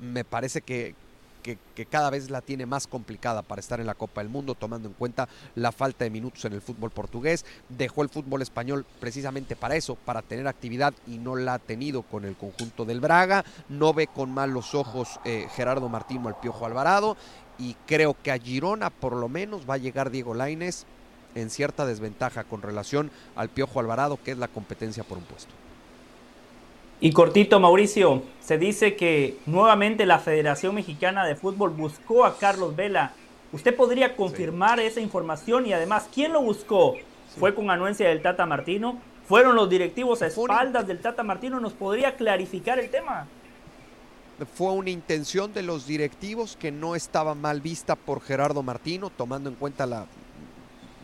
me 0.00 0.24
parece 0.24 0.62
que, 0.62 0.94
que, 1.42 1.58
cada 1.86 2.10
vez 2.10 2.30
la 2.30 2.40
tiene 2.40 2.66
más 2.66 2.86
complicada 2.86 3.42
para 3.42 3.60
estar 3.60 3.80
en 3.80 3.86
la 3.86 3.94
Copa 3.94 4.20
del 4.20 4.30
Mundo, 4.30 4.54
tomando 4.54 4.88
en 4.88 4.94
cuenta 4.94 5.28
la 5.54 5.72
falta 5.72 6.04
de 6.04 6.10
minutos 6.10 6.44
en 6.44 6.52
el 6.52 6.60
fútbol 6.60 6.90
portugués. 6.90 7.44
Dejó 7.68 8.02
el 8.02 8.08
fútbol 8.08 8.42
español 8.42 8.86
precisamente 9.00 9.56
para 9.56 9.76
eso, 9.76 9.96
para 9.96 10.22
tener 10.22 10.46
actividad 10.46 10.94
y 11.06 11.18
no 11.18 11.36
la 11.36 11.54
ha 11.54 11.58
tenido 11.58 12.02
con 12.02 12.24
el 12.24 12.36
conjunto 12.36 12.84
del 12.84 13.00
Braga. 13.00 13.44
No 13.68 13.92
ve 13.92 14.06
con 14.06 14.30
malos 14.30 14.74
ojos 14.74 15.20
Gerardo 15.24 15.88
Martino 15.88 16.28
al 16.28 16.38
Piojo 16.38 16.64
Alvarado 16.64 17.16
y 17.60 17.76
creo 17.86 18.16
que 18.22 18.32
a 18.32 18.38
Girona 18.38 18.90
por 18.90 19.14
lo 19.14 19.28
menos 19.28 19.68
va 19.68 19.74
a 19.74 19.78
llegar 19.78 20.10
Diego 20.10 20.34
Laines 20.34 20.86
en 21.34 21.50
cierta 21.50 21.86
desventaja 21.86 22.44
con 22.44 22.62
relación 22.62 23.10
al 23.36 23.50
Piojo 23.50 23.78
Alvarado, 23.78 24.18
que 24.24 24.32
es 24.32 24.38
la 24.38 24.48
competencia 24.48 25.04
por 25.04 25.18
un 25.18 25.24
puesto. 25.24 25.52
Y 27.02 27.12
cortito, 27.12 27.60
Mauricio, 27.60 28.22
se 28.40 28.58
dice 28.58 28.96
que 28.96 29.38
nuevamente 29.46 30.06
la 30.06 30.18
Federación 30.18 30.74
Mexicana 30.74 31.24
de 31.26 31.36
Fútbol 31.36 31.70
buscó 31.70 32.24
a 32.24 32.36
Carlos 32.36 32.74
Vela. 32.74 33.12
¿Usted 33.52 33.74
podría 33.74 34.16
confirmar 34.16 34.80
esa 34.80 35.00
información 35.00 35.66
y 35.66 35.72
además 35.72 36.08
quién 36.12 36.32
lo 36.32 36.42
buscó? 36.42 36.96
¿Fue 37.38 37.54
con 37.54 37.70
anuencia 37.70 38.08
del 38.08 38.22
Tata 38.22 38.44
Martino? 38.44 38.98
¿Fueron 39.26 39.54
los 39.54 39.70
directivos 39.70 40.22
a 40.22 40.26
espaldas 40.26 40.86
del 40.86 40.98
Tata 40.98 41.22
Martino? 41.22 41.60
¿Nos 41.60 41.72
podría 41.72 42.16
clarificar 42.16 42.78
el 42.78 42.90
tema? 42.90 43.28
Fue 44.46 44.72
una 44.72 44.90
intención 44.90 45.52
de 45.52 45.62
los 45.62 45.86
directivos 45.86 46.56
que 46.56 46.72
no 46.72 46.94
estaba 46.96 47.34
mal 47.34 47.60
vista 47.60 47.96
por 47.96 48.20
Gerardo 48.20 48.62
Martino, 48.62 49.10
tomando 49.10 49.48
en 49.48 49.56
cuenta 49.56 49.86
la, 49.86 50.06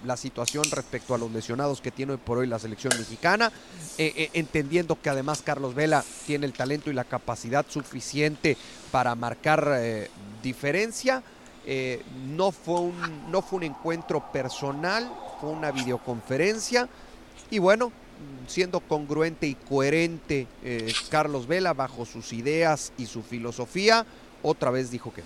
la 0.05 0.17
situación 0.17 0.65
respecto 0.71 1.15
a 1.15 1.19
los 1.19 1.31
lesionados 1.31 1.81
que 1.81 1.91
tiene 1.91 2.13
hoy 2.13 2.19
por 2.19 2.39
hoy 2.39 2.47
la 2.47 2.59
selección 2.59 2.93
mexicana, 2.99 3.53
eh, 3.99 4.13
eh, 4.17 4.31
entendiendo 4.35 5.01
que 5.01 5.11
además 5.11 5.43
Carlos 5.43 5.75
Vela 5.75 6.05
tiene 6.27 6.47
el 6.47 6.53
talento 6.53 6.91
y 6.91 6.95
la 6.95 7.05
capacidad 7.05 7.67
suficiente 7.69 8.57
para 8.91 9.15
marcar 9.15 9.69
eh, 9.77 10.11
diferencia. 10.43 11.23
no, 12.29 12.53
fue 12.53 12.81
un, 12.81 13.31
no 13.31 13.43
fue 13.43 13.59
un 13.59 13.65
encuentro 13.65 14.31
personal, 14.33 15.11
fue 15.41 15.51
una 15.51 15.73
videoconferencia 15.73 16.89
y 17.51 17.59
bueno, 17.59 17.93
siendo 18.47 18.81
congruente 18.81 19.47
y 19.47 19.55
coherente 19.55 20.47
eh, 20.63 20.93
Carlos 21.11 21.47
Vela 21.47 21.73
bajo 21.73 22.05
sus 22.05 22.33
ideas 22.33 22.93
y 22.97 23.07
su 23.07 23.23
filosofía, 23.23 24.07
otra 24.43 24.71
vez 24.71 24.91
dijo 24.91 25.13
que 25.13 25.23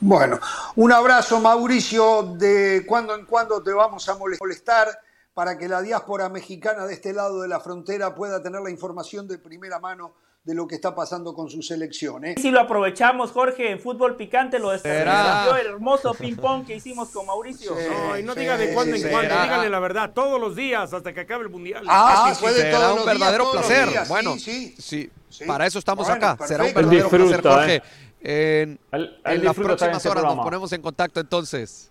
Bueno, 0.00 0.38
un 0.76 0.92
abrazo 0.92 1.40
Mauricio, 1.40 2.34
de 2.36 2.84
cuando 2.86 3.14
en 3.14 3.24
cuando 3.24 3.62
te 3.62 3.72
vamos 3.72 4.08
a 4.08 4.16
molestar 4.16 4.88
para 5.34 5.56
que 5.56 5.68
la 5.68 5.80
diáspora 5.80 6.28
mexicana 6.28 6.86
de 6.86 6.94
este 6.94 7.12
lado 7.12 7.42
de 7.42 7.48
la 7.48 7.60
frontera 7.60 8.14
pueda 8.14 8.42
tener 8.42 8.60
la 8.60 8.70
información 8.70 9.28
de 9.28 9.38
primera 9.38 9.78
mano 9.78 10.14
de 10.44 10.54
lo 10.54 10.66
que 10.66 10.76
está 10.76 10.94
pasando 10.94 11.34
con 11.34 11.50
su 11.50 11.62
selección. 11.62 12.24
¿eh? 12.24 12.34
Si 12.38 12.50
lo 12.50 12.60
aprovechamos, 12.60 13.32
Jorge, 13.32 13.70
en 13.70 13.80
fútbol 13.80 14.16
picante 14.16 14.58
lo 14.58 14.70
desarrolló 14.70 15.56
el 15.56 15.66
hermoso 15.66 16.14
ping-pong 16.14 16.64
que 16.64 16.76
hicimos 16.76 17.10
con 17.10 17.26
Mauricio. 17.26 17.74
no, 17.74 18.18
y 18.18 18.22
no 18.22 18.34
diga 18.34 18.56
de 18.56 18.72
cuando 18.72 18.96
en 18.96 19.08
cuando, 19.10 19.42
dígale 19.42 19.68
la 19.68 19.78
verdad, 19.78 20.12
todos 20.14 20.40
los 20.40 20.56
días 20.56 20.92
hasta 20.92 21.12
que 21.12 21.20
acabe 21.20 21.44
el 21.44 21.50
mundial. 21.50 21.84
Ah, 21.86 22.32
sí, 22.34 22.40
puede 22.40 22.62
será 22.62 22.94
un 22.94 23.04
verdadero 23.04 23.50
placer. 23.52 23.88
bueno, 24.08 24.38
sí, 24.38 24.74
sí, 24.78 25.10
para 25.46 25.66
eso 25.66 25.78
estamos 25.78 26.08
acá. 26.08 26.38
Será 26.46 26.64
un 26.64 26.74
verdadero 26.74 27.08
placer, 27.08 27.42
Jorge. 27.42 27.76
¿eh? 27.76 27.82
En, 28.20 28.80
en 29.24 29.44
las 29.44 29.54
próximas 29.54 30.04
horas 30.06 30.24
nos 30.24 30.38
ponemos 30.38 30.72
en 30.72 30.82
contacto 30.82 31.20
entonces. 31.20 31.90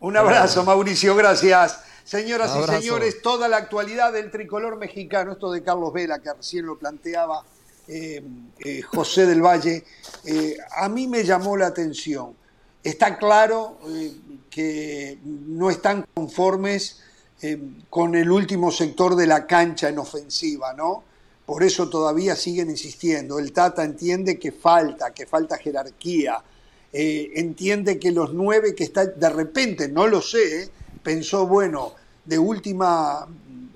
Un 0.00 0.16
abrazo, 0.16 0.64
Mauricio, 0.64 1.14
gracias. 1.14 1.84
Señoras 2.10 2.50
y 2.58 2.66
señores, 2.66 3.22
toda 3.22 3.46
la 3.46 3.58
actualidad 3.58 4.12
del 4.12 4.32
tricolor 4.32 4.76
mexicano, 4.76 5.30
esto 5.30 5.52
de 5.52 5.62
Carlos 5.62 5.92
Vela, 5.92 6.18
que 6.18 6.32
recién 6.32 6.66
lo 6.66 6.76
planteaba 6.76 7.44
eh, 7.86 8.20
eh, 8.58 8.82
José 8.82 9.26
del 9.26 9.40
Valle, 9.40 9.84
eh, 10.24 10.56
a 10.72 10.88
mí 10.88 11.06
me 11.06 11.22
llamó 11.22 11.56
la 11.56 11.68
atención. 11.68 12.34
Está 12.82 13.16
claro 13.16 13.78
que 14.50 15.20
no 15.22 15.70
están 15.70 16.04
conformes 16.12 17.00
con 17.88 18.16
el 18.16 18.28
último 18.28 18.72
sector 18.72 19.14
de 19.14 19.28
la 19.28 19.46
cancha 19.46 19.88
en 19.88 20.00
ofensiva, 20.00 20.72
¿no? 20.72 21.04
Por 21.46 21.62
eso 21.62 21.88
todavía 21.88 22.34
siguen 22.34 22.70
insistiendo. 22.70 23.38
El 23.38 23.52
Tata 23.52 23.84
entiende 23.84 24.36
que 24.36 24.50
falta, 24.50 25.14
que 25.14 25.26
falta 25.26 25.58
jerarquía. 25.58 26.42
entiende 26.92 28.00
que 28.00 28.10
los 28.10 28.32
nueve 28.32 28.74
que 28.74 28.82
están, 28.82 29.12
de 29.14 29.30
repente, 29.30 29.86
no 29.86 30.08
lo 30.08 30.20
sé, 30.20 30.72
pensó, 31.04 31.46
bueno, 31.46 31.99
de 32.30 32.38
última 32.38 33.26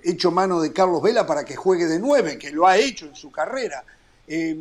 hecho 0.04 0.30
mano 0.30 0.60
de 0.60 0.72
Carlos 0.72 1.02
Vela 1.02 1.26
para 1.26 1.44
que 1.44 1.56
juegue 1.56 1.86
de 1.86 1.98
nueve, 1.98 2.38
que 2.38 2.52
lo 2.52 2.68
ha 2.68 2.76
hecho 2.76 3.06
en 3.06 3.16
su 3.16 3.32
carrera. 3.32 3.82
Eh, 4.28 4.56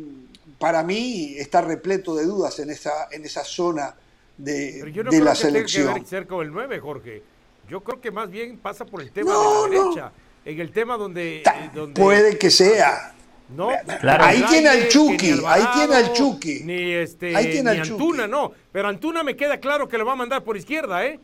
para 0.58 0.82
mí 0.82 1.36
está 1.38 1.60
repleto 1.60 2.16
de 2.16 2.24
dudas 2.24 2.58
en 2.58 2.70
esa, 2.70 3.06
en 3.12 3.24
esa 3.24 3.44
zona 3.44 3.94
de, 4.36 4.78
Pero 4.80 4.88
yo 4.88 5.04
no 5.04 5.10
creo 5.10 5.24
la 5.24 5.30
que 5.30 5.36
selección. 5.36 5.84
Tenga 5.84 5.94
que 5.94 6.00
ver 6.00 6.08
cerca 6.08 6.36
del 6.36 6.50
9, 6.50 6.80
Jorge. 6.80 7.22
Yo 7.68 7.82
creo 7.82 8.00
que 8.00 8.10
más 8.10 8.28
bien 8.30 8.58
pasa 8.58 8.84
por 8.84 9.00
el 9.00 9.12
tema 9.12 9.32
de 9.32 9.38
la 9.38 9.84
derecha. 9.84 10.12
En 10.44 10.60
el 10.60 10.72
tema 10.72 10.96
donde, 10.96 11.38
eh, 11.38 11.70
donde... 11.72 12.00
Puede 12.00 12.36
que 12.36 12.50
sea. 12.50 13.14
No, 13.48 13.68
ahí 13.68 14.44
tiene 14.48 14.68
al 14.70 14.88
Chucky, 14.88 15.40
ahí 15.46 15.64
tiene 15.74 15.94
al 15.94 16.12
Chucky. 16.12 16.60
Ni, 16.64 16.94
este, 16.94 17.36
ahí 17.36 17.52
tiene 17.52 17.74
ni 17.74 17.80
Antuna, 17.80 18.26
no. 18.26 18.52
Pero 18.72 18.88
Antuna 18.88 19.22
me 19.22 19.36
queda 19.36 19.60
claro 19.60 19.86
que 19.86 19.98
lo 19.98 20.04
va 20.04 20.14
a 20.14 20.16
mandar 20.16 20.42
por 20.42 20.56
izquierda, 20.56 21.06
¿eh? 21.06 21.20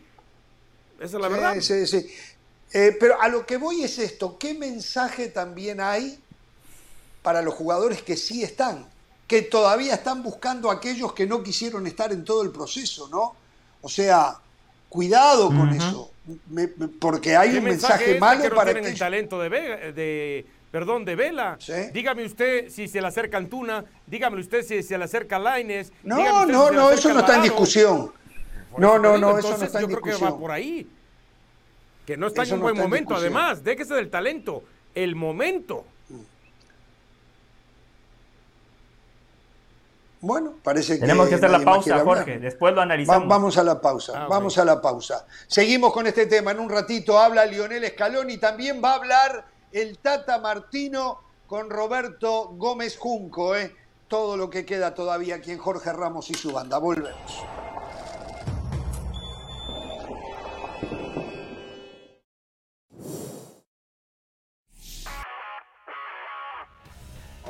Esa 1.01 1.17
es 1.17 1.23
la 1.23 1.29
verdad. 1.29 1.59
Sí, 1.61 1.87
sí. 1.87 2.07
Eh, 2.73 2.97
pero 2.99 3.21
a 3.21 3.29
lo 3.29 3.45
que 3.45 3.57
voy 3.57 3.83
es 3.83 3.99
esto, 3.99 4.39
¿qué 4.39 4.55
mensaje 4.55 5.29
también 5.29 5.81
hay 5.81 6.19
para 7.23 7.43
los 7.43 7.55
jugadores 7.55 8.03
que 8.03 8.17
sí 8.17 8.43
están? 8.45 8.87
Que 9.27 9.43
todavía 9.43 9.95
están 9.95 10.23
buscando 10.23 10.71
a 10.71 10.75
aquellos 10.75 11.13
que 11.13 11.27
no 11.27 11.43
quisieron 11.43 11.87
estar 11.87 12.13
en 12.13 12.25
todo 12.25 12.43
el 12.43 12.51
proceso, 12.51 13.09
¿no? 13.09 13.35
O 13.83 13.89
sea, 13.89 14.37
cuidado 14.89 15.49
con 15.49 15.71
eso, 15.71 16.13
porque 17.01 17.37
hay 17.37 17.57
un 17.57 17.65
mensaje, 17.65 18.19
malo 18.21 18.43
que 18.43 18.51
no 18.51 18.55
para 18.55 18.73
tienen 18.73 18.93
el 18.93 18.99
talento 18.99 19.41
de, 19.41 19.49
de 19.93 20.47
perdón, 20.71 21.05
de 21.05 21.17
Vela. 21.17 21.59
Dígame 21.93 22.25
usted 22.25 22.71
si 22.71 22.87
se 22.87 23.01
le 23.01 23.09
acerca 23.09 23.37
Antuna, 23.39 23.85
dígame 24.07 24.39
usted 24.41 24.65
si 24.65 24.83
se 24.83 24.97
le 24.97 25.05
acerca 25.05 25.39
Laines. 25.39 25.93
No, 26.05 26.47
no, 26.47 26.71
no, 26.71 26.91
eso 26.91 27.13
no 27.13 27.21
está 27.21 27.37
en 27.37 27.43
discusión. 27.43 28.13
No, 28.77 28.99
no, 28.99 29.19
no, 29.19 29.39
eso 29.39 29.57
no 29.57 29.65
está 29.65 29.81
en 29.81 29.89
discusión. 29.89 29.91
Yo 29.91 30.01
creo 30.01 30.19
que 30.19 30.25
va 30.25 30.39
por 30.39 30.53
ahí 30.53 30.89
que 32.11 32.17
no 32.17 32.27
está 32.27 32.43
en 32.43 32.55
un 32.55 32.61
buen 32.61 32.77
momento, 32.77 33.15
además, 33.15 33.63
déjese 33.63 33.95
del 33.95 34.11
talento, 34.11 34.65
el 34.97 35.15
momento. 35.15 35.85
Bueno, 40.21 40.55
parece 40.61 40.95
que. 40.95 41.03
Tenemos 41.03 41.29
que 41.29 41.37
hacer 41.37 41.51
la 41.51 41.61
pausa, 41.61 42.01
Jorge. 42.01 42.41
Después 42.41 42.75
lo 42.75 42.81
analizamos. 42.81 43.29
vamos 43.29 43.57
a 43.59 43.63
la 43.63 43.81
pausa. 43.81 44.25
Ah, 44.25 44.27
vamos 44.29 44.59
a 44.59 44.65
la 44.65 44.83
pausa. 44.83 45.25
Seguimos 45.47 45.93
con 45.93 46.09
este 46.09 46.27
tema. 46.27 46.51
En 46.51 46.59
un 46.59 46.69
ratito 46.69 47.17
habla 47.17 47.47
Lionel 47.47 47.85
Escalón 47.85 48.29
y 48.29 48.39
también 48.39 48.83
va 48.83 48.91
a 48.91 48.95
hablar 48.97 49.45
el 49.71 49.99
Tata 49.99 50.41
Martino 50.41 51.21
con 51.47 51.71
Roberto 51.71 52.49
Gómez 52.57 52.99
Junco. 52.99 53.55
¿eh? 53.55 53.73
Todo 54.09 54.37
lo 54.37 54.51
que 54.51 54.67
queda 54.67 54.97
todavía 54.97 55.37
aquí 55.37 55.53
en 55.53 55.59
Jorge 55.59 55.93
Ramos 55.93 56.29
y 56.29 56.35
su 56.35 56.51
banda. 56.51 56.79
Volvemos. 56.79 57.45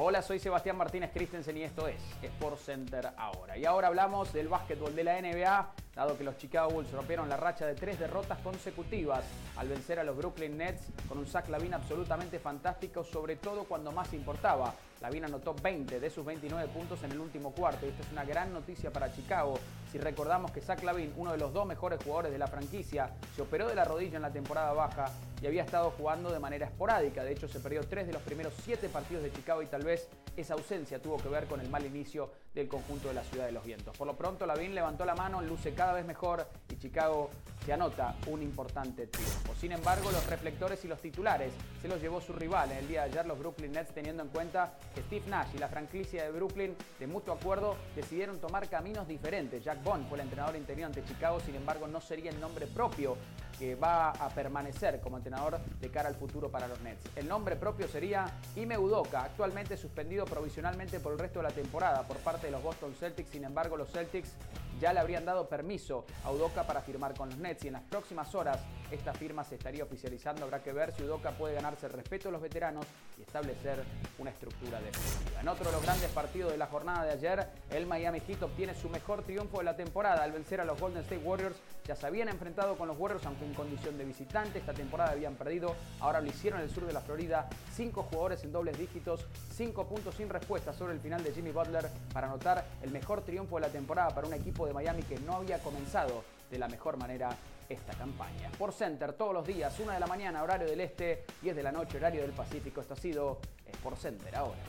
Hola, 0.03 0.23
soy 0.23 0.39
Sebastián 0.39 0.79
Martínez 0.79 1.11
Christensen 1.13 1.59
y 1.59 1.63
esto 1.63 1.87
es 1.87 2.01
Sport 2.23 2.57
Center 2.57 3.11
ahora. 3.19 3.59
Y 3.59 3.67
ahora 3.67 3.89
hablamos 3.89 4.33
del 4.33 4.49
básquetbol 4.49 4.97
de 4.97 5.05
la 5.05 5.21
NBA, 5.21 5.75
dado 5.95 6.17
que 6.17 6.25
los 6.25 6.39
Chicago 6.39 6.71
Bulls 6.71 6.91
rompieron 6.91 7.29
la 7.29 7.37
racha 7.37 7.67
de 7.67 7.75
tres 7.75 7.99
derrotas 7.99 8.39
consecutivas 8.39 9.27
al 9.59 9.69
vencer 9.69 9.99
a 9.99 10.05
los 10.05 10.17
Brooklyn 10.17 10.57
Nets 10.57 10.87
con 11.07 11.19
un 11.19 11.27
Zach 11.27 11.51
Lavin 11.51 11.75
absolutamente 11.75 12.39
fantástico, 12.39 13.05
sobre 13.05 13.37
todo 13.37 13.65
cuando 13.65 13.93
más 13.93 14.15
importaba. 14.15 14.75
Lavin 15.01 15.25
anotó 15.25 15.55
20 15.55 15.99
de 15.99 16.11
sus 16.11 16.25
29 16.25 16.69
puntos 16.69 17.03
en 17.03 17.13
el 17.13 17.21
último 17.21 17.53
cuarto 17.53 17.87
y 17.87 17.89
esto 17.89 18.03
es 18.03 18.13
una 18.13 18.25
gran 18.25 18.53
noticia 18.53 18.93
para 18.93 19.11
Chicago. 19.13 19.59
Si 19.91 19.99
recordamos 19.99 20.53
que 20.53 20.61
Zach 20.61 20.83
Lavin, 20.83 21.13
uno 21.17 21.33
de 21.33 21.39
los 21.39 21.53
dos 21.53 21.67
mejores 21.67 22.03
jugadores 22.05 22.33
de 22.33 22.39
la 22.39 22.47
franquicia, 22.47 23.11
se 23.35 23.43
operó 23.43 23.67
de 23.67 23.75
la 23.75 23.85
rodilla 23.85 24.17
en 24.17 24.23
la 24.23 24.33
temporada 24.33 24.73
baja 24.73 25.11
y 25.41 25.47
había 25.47 25.63
estado 25.63 25.91
jugando 25.93 26.31
de 26.31 26.39
manera 26.39 26.67
esporádica. 26.67 27.25
De 27.25 27.33
hecho, 27.33 27.49
se 27.49 27.61
perdió 27.61 27.81
tres 27.83 28.07
de 28.07 28.13
los 28.13 28.23
primeros 28.23 28.53
siete 28.63 28.89
partidos 28.89 29.23
de 29.23 29.33
Chicago 29.33 29.63
y 29.63 29.67
tal 29.67 29.85
vez 29.85 30.07
esa 30.37 30.55
ausencia 30.55 31.01
tuvo 31.01 31.17
que 31.17 31.29
ver 31.29 31.47
con 31.47 31.61
el 31.61 31.69
mal 31.71 31.85
inicio 31.85 32.31
del 32.55 32.69
conjunto 32.69 33.09
de 33.09 33.15
la 33.15 33.25
Ciudad 33.25 33.47
de 33.47 33.53
los 33.53 33.65
Vientos. 33.65 33.97
Por 33.97 34.07
lo 34.07 34.17
pronto, 34.17 34.47
Lavín 34.47 34.75
levantó 34.75 35.05
la 35.05 35.15
mano, 35.15 35.41
luce 35.41 35.73
cada 35.73 35.93
vez 35.93 36.05
mejor 36.05 36.47
y 36.69 36.77
Chicago 36.77 37.31
se 37.65 37.73
anota 37.73 38.17
un 38.27 38.43
importante 38.43 39.07
triunfo. 39.07 39.55
Sin 39.55 39.73
embargo, 39.73 40.11
los 40.11 40.27
reflectores 40.27 40.85
y 40.85 40.89
los 40.89 41.01
titulares 41.01 41.53
se 41.81 41.89
los 41.89 42.01
llevó 42.01 42.21
su 42.21 42.33
rival 42.33 42.73
en 42.73 42.79
el 42.79 42.89
día 42.89 43.03
de 43.03 43.11
ayer, 43.11 43.27
los 43.27 43.39
Brooklyn 43.39 43.73
Nets, 43.73 43.93
teniendo 43.95 44.23
en 44.23 44.29
cuenta 44.29 44.73
Steve 44.97 45.25
Nash 45.29 45.49
y 45.55 45.59
la 45.59 45.69
franquicia 45.69 46.25
de 46.25 46.31
Brooklyn, 46.31 46.77
de 46.99 47.07
mutuo 47.07 47.35
acuerdo, 47.35 47.77
decidieron 47.95 48.41
tomar 48.41 48.69
caminos 48.69 49.07
diferentes. 49.07 49.63
Jack 49.63 49.83
Bond 49.83 50.09
fue 50.09 50.19
el 50.19 50.25
entrenador 50.25 50.57
interior 50.57 50.87
ante 50.87 51.05
Chicago, 51.05 51.41
sin 51.41 51.55
embargo, 51.55 51.87
no 51.87 52.01
sería 52.01 52.31
el 52.31 52.41
nombre 52.41 52.67
propio 52.67 53.17
que 53.61 53.75
va 53.75 54.09
a 54.09 54.31
permanecer 54.31 55.01
como 55.01 55.19
entrenador 55.19 55.61
de 55.81 55.91
cara 55.91 56.09
al 56.09 56.15
futuro 56.15 56.51
para 56.51 56.67
los 56.67 56.81
Nets. 56.81 57.05
El 57.15 57.29
nombre 57.29 57.57
propio 57.57 57.87
sería 57.89 58.25
Ime 58.57 58.79
Udoka, 58.79 59.23
actualmente 59.23 59.77
suspendido 59.77 60.25
provisionalmente 60.25 60.99
por 60.99 61.13
el 61.13 61.19
resto 61.19 61.41
de 61.41 61.43
la 61.43 61.55
temporada 61.55 62.09
por 62.09 62.17
parte 62.17 62.47
de 62.47 62.53
los 62.53 62.63
Boston 62.63 62.95
Celtics. 62.99 63.29
Sin 63.29 63.45
embargo, 63.45 63.77
los 63.77 63.91
Celtics 63.91 64.33
ya 64.81 64.95
le 64.95 65.01
habrían 65.01 65.27
dado 65.27 65.47
permiso 65.47 66.07
a 66.25 66.33
Udoka 66.33 66.67
para 66.67 66.81
firmar 66.81 67.13
con 67.15 67.29
los 67.29 67.39
Nets 67.39 67.65
y 67.65 67.67
en 67.67 67.75
las 67.75 67.83
próximas 67.83 68.35
horas 68.35 68.59
esta 68.91 69.13
firma 69.13 69.45
se 69.45 69.57
estaría 69.57 69.85
oficializando. 69.85 70.45
Habrá 70.45 70.63
que 70.63 70.73
ver 70.73 70.93
si 70.93 71.03
Udoka 71.03 71.33
puede 71.33 71.55
ganarse 71.55 71.85
el 71.85 71.93
respeto 71.93 72.29
de 72.29 72.33
los 72.33 72.41
veteranos 72.41 72.87
y 73.19 73.23
establecer 73.23 73.85
una 74.19 74.31
estructura 74.31 74.81
definitiva. 74.81 75.43
En 75.43 75.49
otro 75.49 75.67
de 75.67 75.73
los 75.73 75.83
grandes 75.83 76.11
partidos 76.13 76.53
de 76.53 76.57
la 76.57 76.67
jornada 76.67 77.05
de 77.05 77.13
ayer, 77.13 77.47
el 77.69 77.87
Miami 77.87 78.21
Heat 78.21 78.43
obtiene 78.43 78.75
su 78.75 78.89
mejor 78.89 79.23
triunfo 79.23 79.59
de 79.59 79.65
la 79.65 79.77
temporada 79.77 80.25
al 80.25 80.33
vencer 80.33 80.63
a 80.63 80.65
los 80.65 80.81
Golden 80.81 81.03
State 81.03 81.23
Warriors. 81.23 81.57
Ya 81.91 81.97
se 81.97 82.07
habían 82.07 82.29
enfrentado 82.29 82.79
con 82.79 82.87
los 82.87 82.97
Warriors, 82.97 83.27
aunque 83.27 83.45
en 83.45 83.53
condición 83.53 83.99
de 83.99 84.05
visitante. 84.05 84.61
Esta 84.61 84.73
temporada 84.73 85.11
habían 85.11 85.35
perdido, 85.35 85.75
ahora 85.99 86.21
lo 86.21 86.29
hicieron 86.29 86.61
en 86.61 86.67
el 86.67 86.73
sur 86.73 86.87
de 86.87 86.93
la 86.93 87.01
Florida. 87.01 87.49
Cinco 87.75 88.05
jugadores 88.05 88.45
en 88.45 88.53
dobles 88.53 88.79
dígitos, 88.79 89.27
cinco 89.53 89.89
puntos 89.89 90.15
sin 90.15 90.29
respuesta 90.29 90.73
sobre 90.73 90.93
el 90.93 91.01
final 91.01 91.25
de 91.25 91.33
Jimmy 91.33 91.51
Butler 91.51 91.91
para 92.13 92.29
anotar 92.29 92.65
el 92.81 92.93
mejor 92.93 93.23
triunfo 93.23 93.57
de 93.57 93.63
la 93.63 93.71
temporada 93.71 94.11
para 94.11 94.29
un 94.29 94.35
equipo 94.35 94.69
de 94.69 94.73
Miami 94.73 95.03
que 95.03 95.19
no 95.19 95.35
había 95.35 95.59
comenzado 95.59 96.23
de 96.49 96.61
la 96.61 96.69
mejor 96.69 96.97
manera 96.97 97.31
esta 97.69 97.93
campaña. 97.95 98.51
Por 98.57 98.73
Center 98.73 99.13
todos 99.15 99.35
los 99.35 99.45
días, 99.45 99.77
una 99.81 99.95
de 99.95 99.99
la 99.99 100.07
mañana, 100.07 100.45
horario 100.45 100.69
del 100.69 100.83
este, 100.83 101.25
10 101.43 101.57
de 101.57 101.63
la 101.65 101.73
noche, 101.73 101.97
horario 101.97 102.23
del 102.23 102.31
Pacífico. 102.31 102.83
Esto 102.83 102.95
ha 102.95 102.99
sido 102.99 103.41
Sport 103.67 103.99
Center 103.99 104.37
ahora. 104.37 104.63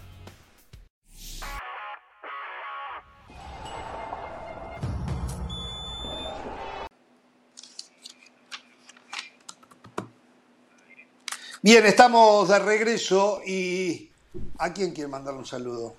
Bien, 11.63 11.85
estamos 11.85 12.49
de 12.49 12.57
regreso 12.57 13.39
y 13.45 14.09
¿a 14.57 14.73
quién 14.73 14.91
quiere 14.95 15.07
mandarle 15.07 15.41
un 15.41 15.45
saludo? 15.45 15.93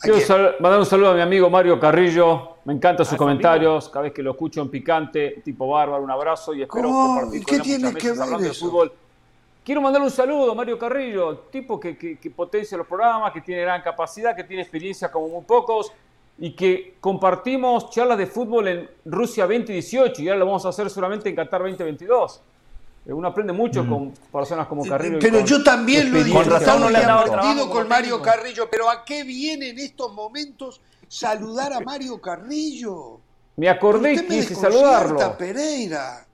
Quiero 0.00 0.16
mandar 0.60 0.78
un 0.78 0.86
saludo 0.86 1.10
a 1.10 1.14
mi 1.14 1.20
amigo 1.20 1.50
Mario 1.50 1.80
Carrillo. 1.80 2.58
Me 2.64 2.72
encantan 2.72 3.04
sus 3.04 3.18
comentarios. 3.18 3.88
Cada 3.88 4.04
vez 4.04 4.12
que 4.12 4.22
lo 4.22 4.30
escucho 4.30 4.62
en 4.62 4.68
picante, 4.68 5.42
tipo 5.44 5.66
bárbaro, 5.66 6.04
un 6.04 6.10
abrazo 6.10 6.54
y 6.54 6.62
espero 6.62 6.88
compartir 6.88 7.44
con 7.44 7.54
él 7.56 7.62
tiene 7.62 7.94
que 7.94 8.10
ver 8.12 8.20
hablando 8.20 8.46
de 8.46 8.54
fútbol. 8.54 8.92
Quiero 9.64 9.80
mandarle 9.80 10.06
un 10.06 10.12
saludo 10.12 10.52
a 10.52 10.54
Mario 10.54 10.78
Carrillo, 10.78 11.36
tipo 11.50 11.80
que, 11.80 11.96
que, 11.96 12.30
potencia 12.30 12.78
los 12.78 12.86
programas, 12.86 13.32
que 13.32 13.40
tiene 13.40 13.62
gran 13.62 13.82
capacidad, 13.82 14.36
que 14.36 14.44
tiene 14.44 14.62
experiencia 14.62 15.10
como 15.10 15.26
muy 15.26 15.42
pocos 15.42 15.92
y 16.38 16.52
que 16.52 16.94
compartimos 17.00 17.90
charlas 17.90 18.18
de 18.18 18.28
fútbol 18.28 18.68
en 18.68 18.90
Rusia 19.04 19.48
2018 19.48 20.22
y 20.22 20.28
ahora 20.28 20.38
lo 20.38 20.46
vamos 20.46 20.64
a 20.64 20.68
hacer 20.68 20.88
solamente 20.90 21.28
en 21.28 21.34
Qatar 21.34 21.60
2022. 21.62 22.40
Uno 23.04 23.28
aprende 23.28 23.52
mucho 23.52 23.86
con 23.86 24.12
personas 24.30 24.68
como 24.68 24.84
Carrillo. 24.84 25.18
Pero 25.20 25.40
yo 25.40 25.62
también 25.64 26.12
lo 26.12 26.18
he 26.18 26.24
disfrutado 26.24 26.90
y 26.90 26.94
aprendido 26.94 27.68
con 27.68 27.88
Mario 27.88 28.22
Carrillo. 28.22 28.68
Pero 28.70 28.88
¿a 28.88 29.04
qué 29.04 29.24
viene 29.24 29.70
en 29.70 29.78
estos 29.80 30.12
momentos 30.12 30.80
saludar 31.08 31.72
a 31.72 31.80
Mario 31.80 32.20
Carrillo? 32.20 33.20
Me 33.56 33.68
acordé 33.68 34.14
y 34.14 34.26
quise 34.26 34.54
saludarlo. 34.54 35.36
Pereira. 35.36 36.26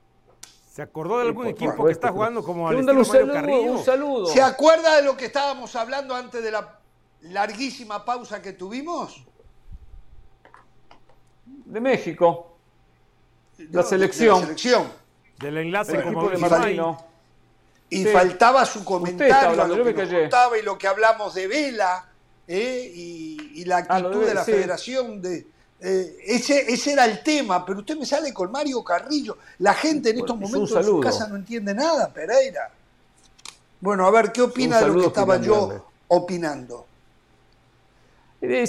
¿Se 0.71 0.83
acordó 0.83 1.19
de 1.19 1.27
algún 1.27 1.47
equipo 1.49 1.87
que 1.87 1.93
está 1.93 2.13
jugando 2.13 2.43
como 2.45 2.69
al 2.69 2.77
un, 2.77 2.85
Mario 2.85 3.05
saludo, 3.05 3.33
Carrillo? 3.33 3.73
Un 3.73 3.85
saludo. 3.85 4.27
¿Se 4.27 4.43
acuerda 4.43 4.97
de 4.97 5.03
lo 5.03 5.17
que 5.17 5.25
estábamos 5.25 5.75
hablando 5.75 6.15
antes 6.15 6.43
de 6.43 6.51
la 6.51 6.79
larguísima 7.23 8.05
pausa 8.05 8.43
que 8.43 8.53
tuvimos? 8.53 9.25
De 11.47 11.81
México. 11.81 12.59
La 13.73 13.83
selección. 13.83 14.37
De 14.37 14.41
la 14.41 14.47
selección. 14.47 14.98
Del 15.39 15.59
enlace 15.59 16.03
como. 16.03 16.31
Y 17.91 18.05
faltaba 18.05 18.67
su 18.67 18.85
comentario, 18.85 19.67
lo 19.67 19.85
que 19.85 20.29
y 20.61 20.63
lo 20.63 20.77
que 20.77 20.87
hablamos 20.87 21.35
de 21.35 21.47
Vela 21.47 22.07
¿eh? 22.47 22.93
y, 22.95 23.65
la 23.65 23.77
ah, 23.77 23.97
actitud 23.97 24.27
de, 24.27 24.35
la 24.35 24.45
federación 24.45 25.23
de... 25.23 25.47
Eh, 25.81 26.17
ese, 26.27 26.71
ese 26.73 26.93
era 26.93 27.05
el 27.05 27.23
tema, 27.23 27.65
pero 27.65 27.79
usted 27.79 27.97
me 27.97 28.05
sale 28.05 28.33
con 28.33 28.51
Mario 28.51 28.83
Carrillo. 28.85 29.39
La 29.59 29.73
gente 29.73 30.11
en 30.11 30.19
estos 30.19 30.39
momentos 30.39 30.73
en 30.73 30.85
su 30.85 31.01
casa 31.01 31.29
no 31.29 31.37
entiende 31.37 31.73
nada, 31.73 32.13
Pereira. 32.13 32.71
Bueno, 33.81 34.07
a 34.07 34.11
ver, 34.11 34.33
¿qué 34.33 34.43
opina 34.43 34.81
de 34.81 34.89
lo 34.89 35.01
que 35.01 35.07
estaba 35.07 35.41
yo 35.41 35.87
opinando? 36.09 36.87
Eh, 38.41 38.65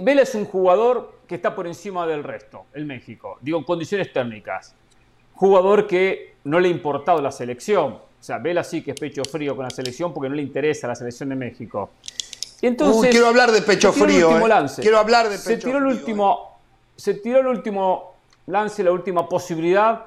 Vela 0.00 0.22
es 0.22 0.34
un 0.34 0.46
jugador 0.46 1.20
que 1.28 1.36
está 1.36 1.54
por 1.54 1.66
encima 1.66 2.06
del 2.06 2.24
resto, 2.24 2.66
el 2.72 2.84
México. 2.84 3.38
Digo, 3.40 3.58
en 3.58 3.64
condiciones 3.64 4.12
técnicas 4.12 4.74
jugador 5.42 5.88
que 5.88 6.36
no 6.44 6.60
le 6.60 6.68
ha 6.68 6.70
importado 6.70 7.20
la 7.20 7.32
selección. 7.32 7.94
O 7.94 8.00
sea, 8.20 8.38
Vela 8.38 8.62
sí 8.62 8.80
que 8.80 8.92
es 8.92 9.00
pecho 9.00 9.24
frío 9.24 9.56
con 9.56 9.64
la 9.64 9.70
selección 9.70 10.14
porque 10.14 10.28
no 10.28 10.36
le 10.36 10.42
interesa 10.42 10.86
la 10.86 10.94
selección 10.94 11.30
de 11.30 11.34
México. 11.34 11.90
entonces, 12.60 13.10
quiero 13.10 13.26
hablar 13.26 13.50
de 13.50 13.60
pecho 13.62 13.92
frío. 13.92 14.38
Eh. 14.38 14.66
Quiero 14.80 14.98
hablar 14.98 15.28
de 15.28 15.38
pecho 15.38 15.42
se 15.42 15.56
tiró 15.56 15.78
El 15.78 15.86
último, 15.86 16.56
eh. 16.56 16.92
Se 16.94 17.14
tiró 17.14 17.40
el 17.40 17.48
último 17.48 18.14
lance, 18.46 18.84
la 18.84 18.92
última 18.92 19.28
posibilidad, 19.28 20.06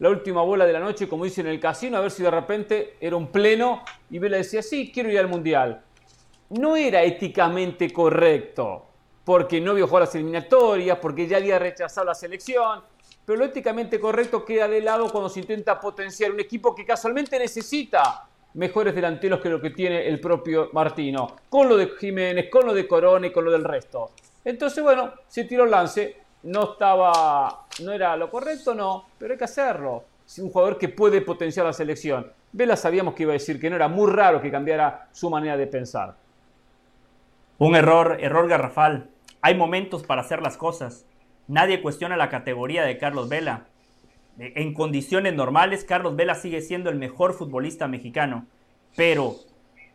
la 0.00 0.10
última 0.10 0.42
bola 0.42 0.66
de 0.66 0.72
la 0.72 0.80
noche, 0.80 1.08
como 1.08 1.26
dicen 1.26 1.46
en 1.46 1.52
el 1.52 1.60
casino, 1.60 1.96
a 1.98 2.00
ver 2.00 2.10
si 2.10 2.24
de 2.24 2.32
repente 2.32 2.96
era 3.00 3.14
un 3.14 3.28
pleno 3.28 3.84
y 4.10 4.18
Vela 4.18 4.38
decía, 4.38 4.64
sí, 4.64 4.90
quiero 4.92 5.12
ir 5.12 5.20
al 5.20 5.28
Mundial. 5.28 5.80
No 6.50 6.74
era 6.74 7.04
éticamente 7.04 7.92
correcto, 7.92 8.84
porque 9.24 9.60
no 9.60 9.74
vio 9.74 9.86
jugar 9.86 10.02
las 10.02 10.14
eliminatorias, 10.16 10.98
porque 11.00 11.28
ya 11.28 11.36
había 11.36 11.60
rechazado 11.60 12.04
la 12.04 12.16
selección 12.16 12.82
pero 13.24 13.38
lo 13.38 13.44
éticamente 13.44 14.00
correcto 14.00 14.44
queda 14.44 14.68
de 14.68 14.80
lado 14.80 15.10
cuando 15.10 15.28
se 15.28 15.40
intenta 15.40 15.78
potenciar 15.78 16.32
un 16.32 16.40
equipo 16.40 16.74
que 16.74 16.84
casualmente 16.84 17.38
necesita 17.38 18.26
mejores 18.54 18.94
delanteros 18.94 19.40
que 19.40 19.48
lo 19.48 19.60
que 19.60 19.70
tiene 19.70 20.06
el 20.06 20.20
propio 20.20 20.70
Martino, 20.72 21.36
con 21.48 21.68
lo 21.68 21.76
de 21.76 21.88
Jiménez, 21.98 22.48
con 22.50 22.66
lo 22.66 22.74
de 22.74 22.86
Corona 22.86 23.26
y 23.26 23.32
con 23.32 23.44
lo 23.44 23.50
del 23.50 23.64
resto. 23.64 24.10
Entonces, 24.44 24.82
bueno, 24.82 25.12
se 25.28 25.44
tiró 25.44 25.64
el 25.64 25.70
lance, 25.70 26.16
no 26.44 26.72
estaba, 26.72 27.66
no 27.82 27.92
era 27.92 28.16
lo 28.16 28.28
correcto, 28.28 28.74
no, 28.74 29.06
pero 29.18 29.32
hay 29.32 29.38
que 29.38 29.44
hacerlo. 29.44 30.04
Es 30.26 30.38
un 30.38 30.50
jugador 30.50 30.78
que 30.78 30.88
puede 30.88 31.20
potenciar 31.20 31.66
la 31.66 31.72
selección. 31.72 32.30
Vela 32.52 32.76
sabíamos 32.76 33.14
que 33.14 33.22
iba 33.22 33.32
a 33.32 33.34
decir 33.34 33.60
que 33.60 33.70
no 33.70 33.76
era 33.76 33.88
muy 33.88 34.10
raro 34.10 34.42
que 34.42 34.50
cambiara 34.50 35.08
su 35.12 35.30
manera 35.30 35.56
de 35.56 35.66
pensar. 35.66 36.14
Un 37.58 37.76
error, 37.76 38.18
error 38.20 38.48
garrafal. 38.48 39.08
Hay 39.40 39.54
momentos 39.54 40.02
para 40.02 40.22
hacer 40.22 40.42
las 40.42 40.56
cosas. 40.56 41.06
Nadie 41.52 41.82
cuestiona 41.82 42.16
la 42.16 42.30
categoría 42.30 42.82
de 42.82 42.96
Carlos 42.96 43.28
Vela. 43.28 43.66
En 44.38 44.72
condiciones 44.72 45.34
normales, 45.34 45.84
Carlos 45.84 46.16
Vela 46.16 46.34
sigue 46.34 46.62
siendo 46.62 46.88
el 46.88 46.96
mejor 46.96 47.34
futbolista 47.34 47.88
mexicano. 47.88 48.46
Pero 48.96 49.34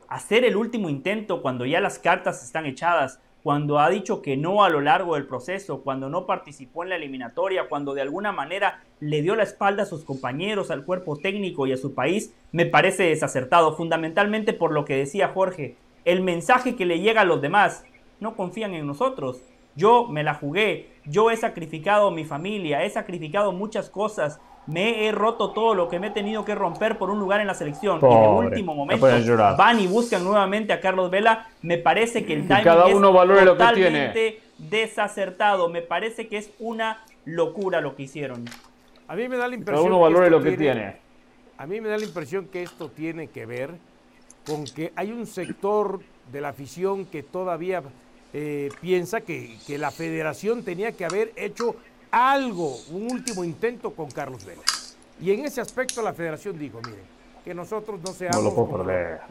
hacer 0.08 0.46
el 0.46 0.56
último 0.56 0.88
intento 0.88 1.42
cuando 1.42 1.66
ya 1.66 1.82
las 1.82 1.98
cartas 1.98 2.44
están 2.44 2.68
echadas, 2.68 3.20
cuando 3.42 3.80
ha 3.80 3.90
dicho 3.90 4.22
que 4.22 4.38
no 4.38 4.64
a 4.64 4.70
lo 4.70 4.82
largo 4.82 5.16
del 5.16 5.26
proceso, 5.26 5.82
cuando 5.82 6.12
no 6.12 6.28
participó 6.28 6.84
en 6.84 6.90
la 6.90 6.96
eliminatoria, 6.98 7.68
cuando 7.68 7.96
de 7.96 8.02
alguna 8.02 8.32
manera 8.32 8.84
le 9.00 9.24
dio 9.24 9.36
la 9.36 9.42
espalda 9.42 9.82
a 9.82 9.88
sus 9.88 10.04
compañeros, 10.04 10.70
al 10.70 10.86
cuerpo 10.86 11.18
técnico 11.18 11.66
y 11.66 11.74
a 11.74 11.78
su 11.78 11.96
país, 11.96 12.36
me 12.52 12.68
parece 12.68 13.06
desacertado, 13.06 13.76
fundamentalmente 13.76 14.54
por 14.54 14.74
lo 14.74 14.86
que 14.86 14.96
decía 14.96 15.30
Jorge, 15.30 15.76
el 16.06 16.22
mensaje 16.22 16.76
que 16.76 16.86
le 16.86 17.00
llega 17.00 17.22
a 17.22 17.26
los 17.26 17.42
demás, 17.42 17.84
no 18.20 18.36
confían 18.36 18.76
en 18.76 18.86
nosotros, 18.86 19.42
yo 19.78 20.08
me 20.08 20.24
la 20.24 20.34
jugué, 20.34 20.90
yo 21.06 21.30
he 21.30 21.38
sacrificado 21.38 22.10
mi 22.12 22.26
familia, 22.26 22.84
he 22.84 22.90
sacrificado 22.90 23.52
muchas 23.52 23.90
cosas, 23.90 24.40
me 24.66 25.06
he 25.06 25.12
roto 25.12 25.52
todo 25.52 25.76
lo 25.76 25.88
que 25.88 26.00
me 26.00 26.08
he 26.08 26.10
tenido 26.10 26.44
que 26.44 26.56
romper 26.56 26.98
por 26.98 27.12
un 27.12 27.20
lugar 27.20 27.40
en 27.40 27.48
la 27.48 27.54
selección. 27.54 28.00
y 28.02 28.06
en 28.06 28.24
el 28.24 28.30
último 28.30 28.76
momento 28.76 29.08
van 29.58 29.80
y 29.80 29.88
buscan 29.88 30.24
nuevamente 30.24 30.74
a 30.74 30.82
Carlos 30.82 31.10
Vela. 31.10 31.48
Me 31.62 31.78
parece 31.78 32.26
que 32.26 32.34
el 32.34 32.48
timing 32.48 32.64
cada 32.64 32.88
uno 32.88 33.24
es 33.34 33.46
totalmente 33.46 34.42
desacertado. 34.58 35.70
Me 35.70 35.82
parece 35.82 36.28
que 36.28 36.38
es 36.38 36.50
una 36.60 37.06
locura 37.24 37.80
lo 37.80 37.96
que 37.96 38.04
hicieron. 38.04 38.44
A 39.08 39.16
mí 39.16 39.30
me 39.30 39.38
da 39.38 39.48
la 39.48 39.56
impresión. 39.56 39.86
Cada 39.86 39.96
uno 39.96 40.02
valore 40.02 40.30
lo 40.30 40.42
que 40.42 40.58
tiene. 40.58 40.98
A 41.58 41.66
mí 41.66 41.80
me 41.80 41.88
da 41.88 41.98
la 41.98 42.04
impresión 42.04 42.48
que 42.48 42.64
esto 42.64 42.90
tiene 42.90 43.28
que 43.28 43.46
ver 43.46 43.72
con 44.46 44.66
que 44.66 44.92
hay 44.96 45.12
un 45.12 45.26
sector 45.28 46.02
de 46.32 46.42
la 46.42 46.50
afición 46.50 47.06
que 47.06 47.24
todavía 47.24 47.84
eh, 48.40 48.70
piensa 48.80 49.22
que, 49.22 49.58
la 49.80 49.90
federación 49.90 50.62
tenía 50.64 50.92
que 50.92 51.06
haber 51.06 51.34
hecho 51.36 51.76
algo, 52.12 52.78
un 52.92 53.12
último 53.12 53.44
intento 53.44 53.96
con 53.96 54.12
Carlos 54.12 54.46
Vela. 54.46 54.62
Y 55.20 55.32
en 55.32 55.44
ese 55.44 55.60
aspecto 55.60 56.04
la 56.04 56.14
federación 56.14 56.56
dijo, 56.60 56.80
miren, 56.86 57.02
que 57.44 57.56
nosotros 57.56 58.00
no 58.00 58.14
seamos 58.14 58.54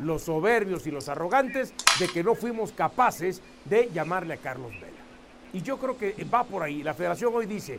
los 0.01 0.23
soberbios 0.23 0.89
y 0.89 0.91
los 0.91 1.09
arrogantes 1.09 1.73
de 2.01 2.09
que 2.09 2.25
no 2.25 2.35
fuimos 2.35 2.73
capaces 2.73 3.41
de 3.65 3.89
llamarle 3.95 4.35
a 4.35 4.39
Carlos 4.39 4.73
Vela. 4.73 4.99
Y 5.53 5.63
yo 5.63 5.79
creo 5.79 5.97
que 5.97 6.13
va 6.25 6.43
por 6.43 6.65
ahí. 6.65 6.83
La 6.83 6.93
federación 6.93 7.33
hoy 7.33 7.47
dice, 7.47 7.79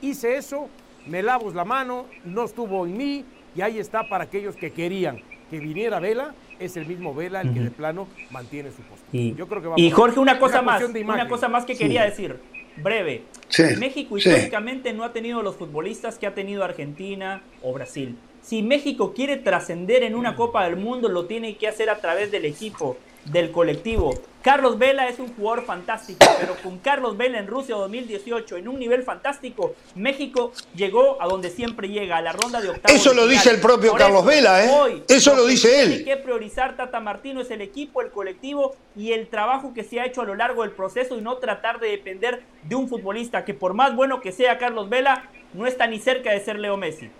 hice 0.00 0.36
eso, 0.36 0.68
me 1.08 1.24
lavo 1.24 1.50
la 1.50 1.64
mano, 1.64 2.06
no 2.24 2.44
estuvo 2.44 2.86
en 2.86 2.96
mí 2.96 3.24
y 3.56 3.62
ahí 3.62 3.80
está 3.80 4.08
para 4.08 4.22
aquellos 4.22 4.54
que 4.54 4.72
querían 4.72 5.20
que 5.50 5.58
viniera 5.58 6.00
Vela 6.00 6.34
es 6.58 6.76
el 6.76 6.86
mismo 6.86 7.14
Vela 7.14 7.40
el 7.40 7.52
que 7.52 7.60
de 7.60 7.70
plano 7.70 8.08
mantiene 8.30 8.70
su 8.70 8.82
postura. 8.82 9.08
Y, 9.12 9.34
Yo 9.34 9.46
creo 9.48 9.74
que 9.74 9.80
y 9.80 9.90
Jorge, 9.90 10.20
una 10.20 10.38
cosa 10.38 10.62
más, 10.62 10.82
una 10.82 11.28
cosa 11.28 11.48
más 11.48 11.64
que 11.64 11.76
quería 11.76 12.04
decir, 12.04 12.38
breve. 12.82 13.22
México 13.78 14.18
históricamente 14.18 14.92
no 14.92 15.04
ha 15.04 15.12
tenido 15.12 15.42
los 15.42 15.56
futbolistas 15.56 16.18
que 16.18 16.26
ha 16.26 16.34
tenido 16.34 16.64
Argentina 16.64 17.42
o 17.62 17.72
Brasil. 17.72 18.16
Si 18.42 18.62
México 18.62 19.12
quiere 19.14 19.36
trascender 19.36 20.02
en 20.02 20.14
una 20.14 20.36
Copa 20.36 20.64
del 20.64 20.76
Mundo, 20.76 21.08
lo 21.08 21.26
tiene 21.26 21.56
que 21.56 21.68
hacer 21.68 21.90
a 21.90 22.00
través 22.00 22.30
del 22.30 22.44
equipo 22.44 22.96
del 23.30 23.50
colectivo. 23.50 24.14
Carlos 24.42 24.78
Vela 24.78 25.08
es 25.08 25.18
un 25.18 25.34
jugador 25.34 25.66
fantástico, 25.66 26.24
pero 26.40 26.54
con 26.62 26.78
Carlos 26.78 27.16
Vela 27.16 27.38
en 27.38 27.46
Rusia 27.46 27.74
2018 27.74 28.56
en 28.56 28.68
un 28.68 28.78
nivel 28.78 29.02
fantástico, 29.02 29.74
México 29.94 30.52
llegó 30.74 31.20
a 31.20 31.26
donde 31.26 31.50
siempre 31.50 31.88
llega, 31.88 32.16
a 32.16 32.22
la 32.22 32.32
ronda 32.32 32.60
de 32.60 32.70
octavos. 32.70 32.98
Eso 32.98 33.12
lo 33.12 33.26
dice 33.26 33.50
el 33.50 33.60
propio 33.60 33.94
Carlos 33.94 34.24
Vela, 34.24 34.64
¿eh? 34.64 35.02
eso 35.08 35.34
lo, 35.34 35.44
dice 35.44 35.82
él. 35.82 35.88
Tiene 35.88 36.04
que 36.04 36.16
priorizar 36.16 36.76
Tata 36.76 37.00
Martino 37.00 37.40
es 37.40 37.50
el 37.50 37.60
equipo, 37.60 38.00
el 38.00 38.10
colectivo 38.10 38.74
y 38.96 39.12
el 39.12 39.28
trabajo 39.28 39.74
que 39.74 39.84
se 39.84 40.00
ha 40.00 40.06
hecho 40.06 40.22
a 40.22 40.24
lo 40.24 40.34
largo 40.34 40.62
del 40.62 40.70
proceso 40.70 41.18
y 41.18 41.20
no 41.20 41.36
tratar 41.38 41.80
de 41.80 41.90
depender 41.90 42.42
de 42.62 42.74
un 42.74 42.88
futbolista 42.88 43.44
que 43.44 43.54
por 43.54 43.74
más 43.74 43.94
bueno 43.94 44.20
que 44.20 44.32
sea 44.32 44.56
Carlos 44.58 44.88
Vela, 44.88 45.28
no 45.52 45.66
está 45.66 45.86
ni 45.86 45.98
cerca 45.98 46.30
de 46.30 46.40
ser 46.40 46.58
Leo 46.58 46.76
Messi. 46.76 47.10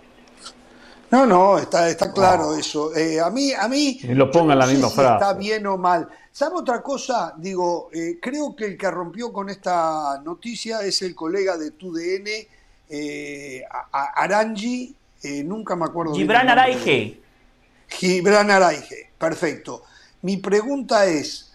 No, 1.11 1.25
no, 1.25 1.57
está, 1.57 1.89
está 1.89 2.13
claro 2.13 2.55
eso. 2.55 2.95
Eh, 2.95 3.19
a 3.19 3.29
mí, 3.29 3.51
a 3.51 3.67
mí. 3.67 3.99
lo 4.03 4.29
ponga 4.29 4.55
la 4.55 4.67
misma 4.67 4.89
frase. 4.89 5.13
está 5.13 5.33
bien 5.33 5.65
o 5.65 5.77
mal. 5.77 6.07
¿Sabe 6.31 6.55
otra 6.55 6.81
cosa? 6.81 7.33
Digo, 7.37 7.89
eh, 7.91 8.17
creo 8.21 8.55
que 8.55 8.65
el 8.65 8.77
que 8.77 8.89
rompió 8.89 9.33
con 9.33 9.49
esta 9.49 10.21
noticia 10.23 10.81
es 10.83 11.01
el 11.01 11.13
colega 11.13 11.57
de 11.57 11.71
TUDN, 11.71 12.27
eh, 12.89 13.63
Arangi, 13.91 14.95
eh, 15.23 15.43
nunca 15.43 15.75
me 15.75 15.83
acuerdo. 15.85 16.13
Gibran 16.13 16.47
Araige. 16.47 17.19
Gibran 17.87 18.51
Araige, 18.51 19.09
perfecto. 19.17 19.83
Mi 20.21 20.37
pregunta 20.37 21.07
es, 21.07 21.51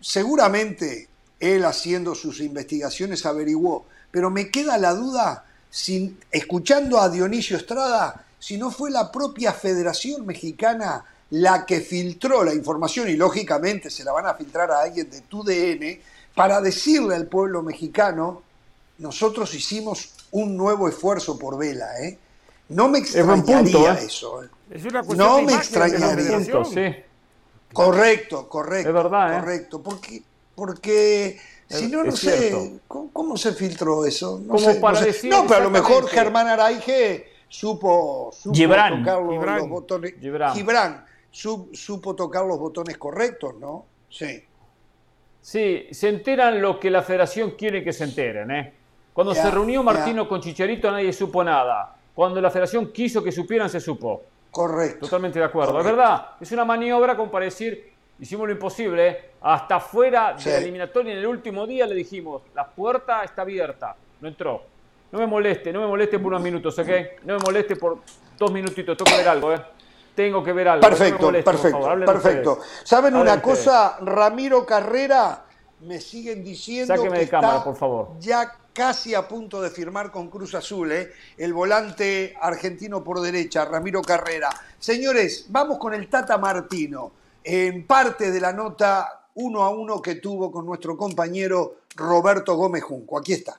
seguramente 0.00 1.08
él 1.40 1.64
haciendo 1.64 2.14
sus 2.14 2.40
investigaciones 2.40 3.24
averiguó, 3.24 3.86
pero 4.10 4.30
me 4.30 4.50
queda 4.50 4.78
la 4.78 4.92
duda, 4.92 5.44
sin, 5.70 6.20
escuchando 6.30 7.00
a 7.00 7.08
Dionisio 7.08 7.56
Estrada, 7.56 8.26
si 8.38 8.56
no 8.56 8.70
fue 8.70 8.90
la 8.90 9.10
propia 9.10 9.52
Federación 9.52 10.26
Mexicana 10.26 11.04
la 11.30 11.66
que 11.66 11.80
filtró 11.80 12.42
la 12.42 12.54
información 12.54 13.08
y 13.08 13.16
lógicamente 13.16 13.90
se 13.90 14.04
la 14.04 14.12
van 14.12 14.26
a 14.26 14.34
filtrar 14.34 14.70
a 14.70 14.80
alguien 14.80 15.10
de 15.10 15.20
tu 15.22 15.44
DN 15.44 16.00
para 16.34 16.60
decirle 16.60 17.16
al 17.16 17.26
pueblo 17.26 17.62
mexicano, 17.62 18.42
nosotros 18.98 19.54
hicimos 19.54 20.10
un 20.30 20.56
nuevo 20.56 20.88
esfuerzo 20.88 21.38
por 21.38 21.58
Vela, 21.58 22.00
¿eh? 22.00 22.18
No 22.70 22.88
me 22.88 22.98
extrañaría 22.98 23.94
¿eh? 23.94 24.04
eso. 24.06 24.44
¿eh? 24.44 24.48
no 25.16 25.42
me 25.42 25.54
extrañaría. 25.54 26.40
sí. 26.64 27.04
Correcto, 27.72 28.48
correcto. 28.48 28.88
Es 28.88 28.94
verdad, 28.94 29.32
¿eh? 29.32 29.40
Correcto, 29.40 29.82
porque, 29.82 30.22
porque 30.54 31.40
Si 31.68 31.88
no, 31.88 32.04
no 32.04 32.12
sé, 32.12 32.80
¿cómo, 32.86 33.36
se 33.36 33.52
filtró 33.52 34.06
eso? 34.06 34.40
No, 34.44 34.58
sé, 34.58 34.80
no, 35.24 35.46
pero 35.46 35.60
a 35.60 35.64
lo 35.64 35.70
mejor 35.70 36.08
Germán 36.08 36.48
Araige 36.48 37.26
supo, 37.48 38.30
tocar 38.42 38.92
los, 38.92 39.68
botones. 39.68 40.14
Gibran. 40.54 41.04
supo 41.30 42.14
tocar 42.14 42.44
los 42.44 42.58
botones 42.58 42.96
correctos, 42.98 43.54
¿no? 43.58 43.86
Sí. 44.08 44.44
Sí, 45.40 45.86
se 45.90 46.08
enteran 46.08 46.60
lo 46.60 46.78
que 46.78 46.90
la 46.90 47.02
federación 47.02 47.52
quiere 47.52 47.82
que 47.82 47.92
se 47.92 48.04
enteren, 48.04 48.50
¿eh? 48.50 48.74
Cuando 49.12 49.34
se 49.34 49.50
reunió 49.50 49.82
Martino 49.82 50.28
con 50.28 50.40
Chicharito 50.40 50.90
nadie 50.90 51.12
supo 51.12 51.42
nada. 51.42 51.96
Cuando 52.14 52.40
la 52.40 52.50
federación 52.50 52.92
quiso 52.92 53.22
que 53.22 53.32
supieran, 53.32 53.68
se 53.68 53.80
supo. 53.80 54.22
Correcto. 54.50 55.06
Totalmente 55.06 55.38
de 55.38 55.44
acuerdo. 55.44 55.78
Es 55.78 55.84
verdad, 55.84 56.30
es 56.40 56.52
una 56.52 56.64
maniobra 56.64 57.16
como 57.16 57.30
para 57.30 57.44
decir, 57.44 57.92
hicimos 58.20 58.46
lo 58.46 58.52
imposible, 58.52 59.08
¿eh? 59.08 59.30
hasta 59.40 59.80
fuera 59.80 60.34
de 60.34 60.50
la 60.50 60.58
eliminatoria 60.58 61.12
en 61.12 61.18
el 61.18 61.26
último 61.26 61.66
día 61.66 61.86
le 61.86 61.94
dijimos, 61.94 62.42
la 62.54 62.66
puerta 62.66 63.24
está 63.24 63.42
abierta, 63.42 63.96
no 64.20 64.28
entró. 64.28 64.62
No 65.10 65.18
me 65.18 65.26
moleste, 65.26 65.72
no 65.72 65.80
me 65.80 65.86
moleste 65.86 66.18
por 66.18 66.28
unos 66.28 66.42
minutos, 66.42 66.78
¿ok? 66.78 66.88
No 67.24 67.34
me 67.34 67.40
moleste 67.40 67.76
por 67.76 67.98
dos 68.38 68.52
minutitos, 68.52 68.96
tengo 68.96 69.10
que 69.10 69.16
ver 69.16 69.28
algo, 69.28 69.54
¿eh? 69.54 69.62
Tengo 70.14 70.42
que 70.42 70.52
ver 70.52 70.68
algo. 70.68 70.82
Perfecto, 70.82 71.32
perfecto, 71.32 71.88
perfecto. 72.04 72.58
¿Saben 72.84 73.14
una 73.14 73.40
cosa? 73.40 73.98
Ramiro 74.00 74.66
Carrera 74.66 75.44
me 75.80 76.00
siguen 76.00 76.42
diciendo 76.42 77.00
que 77.00 77.08
de 77.08 77.28
cámara, 77.28 77.62
por 77.62 77.76
favor. 77.76 78.08
ya 78.18 78.52
casi 78.72 79.14
a 79.14 79.26
punto 79.26 79.60
de 79.60 79.70
firmar 79.70 80.10
con 80.10 80.28
Cruz 80.28 80.54
Azul, 80.54 80.92
¿eh? 80.92 81.10
el 81.36 81.52
volante 81.52 82.36
argentino 82.40 83.02
por 83.02 83.20
derecha, 83.20 83.64
Ramiro 83.64 84.02
Carrera. 84.02 84.50
Señores, 84.78 85.46
vamos 85.48 85.78
con 85.78 85.94
el 85.94 86.08
Tata 86.08 86.36
Martino, 86.38 87.12
en 87.42 87.86
parte 87.86 88.30
de 88.30 88.40
la 88.40 88.52
nota 88.52 89.26
uno 89.34 89.62
a 89.62 89.70
uno 89.70 90.02
que 90.02 90.16
tuvo 90.16 90.50
con 90.50 90.66
nuestro 90.66 90.96
compañero 90.96 91.76
Roberto 91.94 92.56
Gómez 92.56 92.82
Junco. 92.82 93.18
Aquí 93.18 93.32
está. 93.32 93.58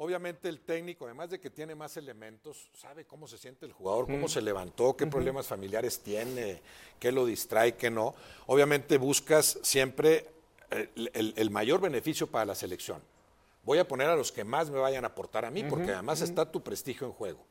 Obviamente 0.00 0.48
el 0.48 0.60
técnico, 0.60 1.06
además 1.06 1.30
de 1.30 1.40
que 1.40 1.50
tiene 1.50 1.74
más 1.74 1.96
elementos, 1.96 2.70
sabe 2.72 3.04
cómo 3.04 3.26
se 3.26 3.36
siente 3.36 3.66
el 3.66 3.72
jugador, 3.72 4.06
cómo 4.06 4.28
se 4.28 4.40
levantó, 4.40 4.96
qué 4.96 5.08
problemas 5.08 5.48
familiares 5.48 6.00
tiene, 6.00 6.62
qué 7.00 7.10
lo 7.10 7.26
distrae, 7.26 7.74
qué 7.74 7.90
no. 7.90 8.14
Obviamente 8.46 8.96
buscas 8.96 9.58
siempre 9.62 10.28
el, 10.70 11.50
mayor 11.50 11.80
beneficio 11.80 12.28
para 12.28 12.44
la 12.44 12.54
selección. 12.54 13.02
Voy 13.64 13.78
a 13.78 13.88
poner 13.88 14.08
a 14.08 14.14
los 14.14 14.30
que 14.30 14.44
más 14.44 14.70
me 14.70 14.78
vayan 14.78 15.02
a 15.02 15.08
aportar 15.08 15.44
a 15.44 15.50
mí, 15.50 15.64
porque 15.64 15.90
además 15.90 16.20
está 16.20 16.48
tu 16.48 16.62
prestigio 16.62 17.08
en 17.08 17.12
juego. 17.12 17.44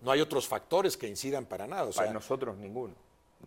No 0.00 0.12
hay 0.12 0.20
otros 0.20 0.46
factores 0.46 0.96
que 0.96 1.08
incidan 1.08 1.44
para 1.44 1.66
nada. 1.66 1.90
para 1.90 2.12
nosotros 2.12 2.56
ninguno. 2.56 2.94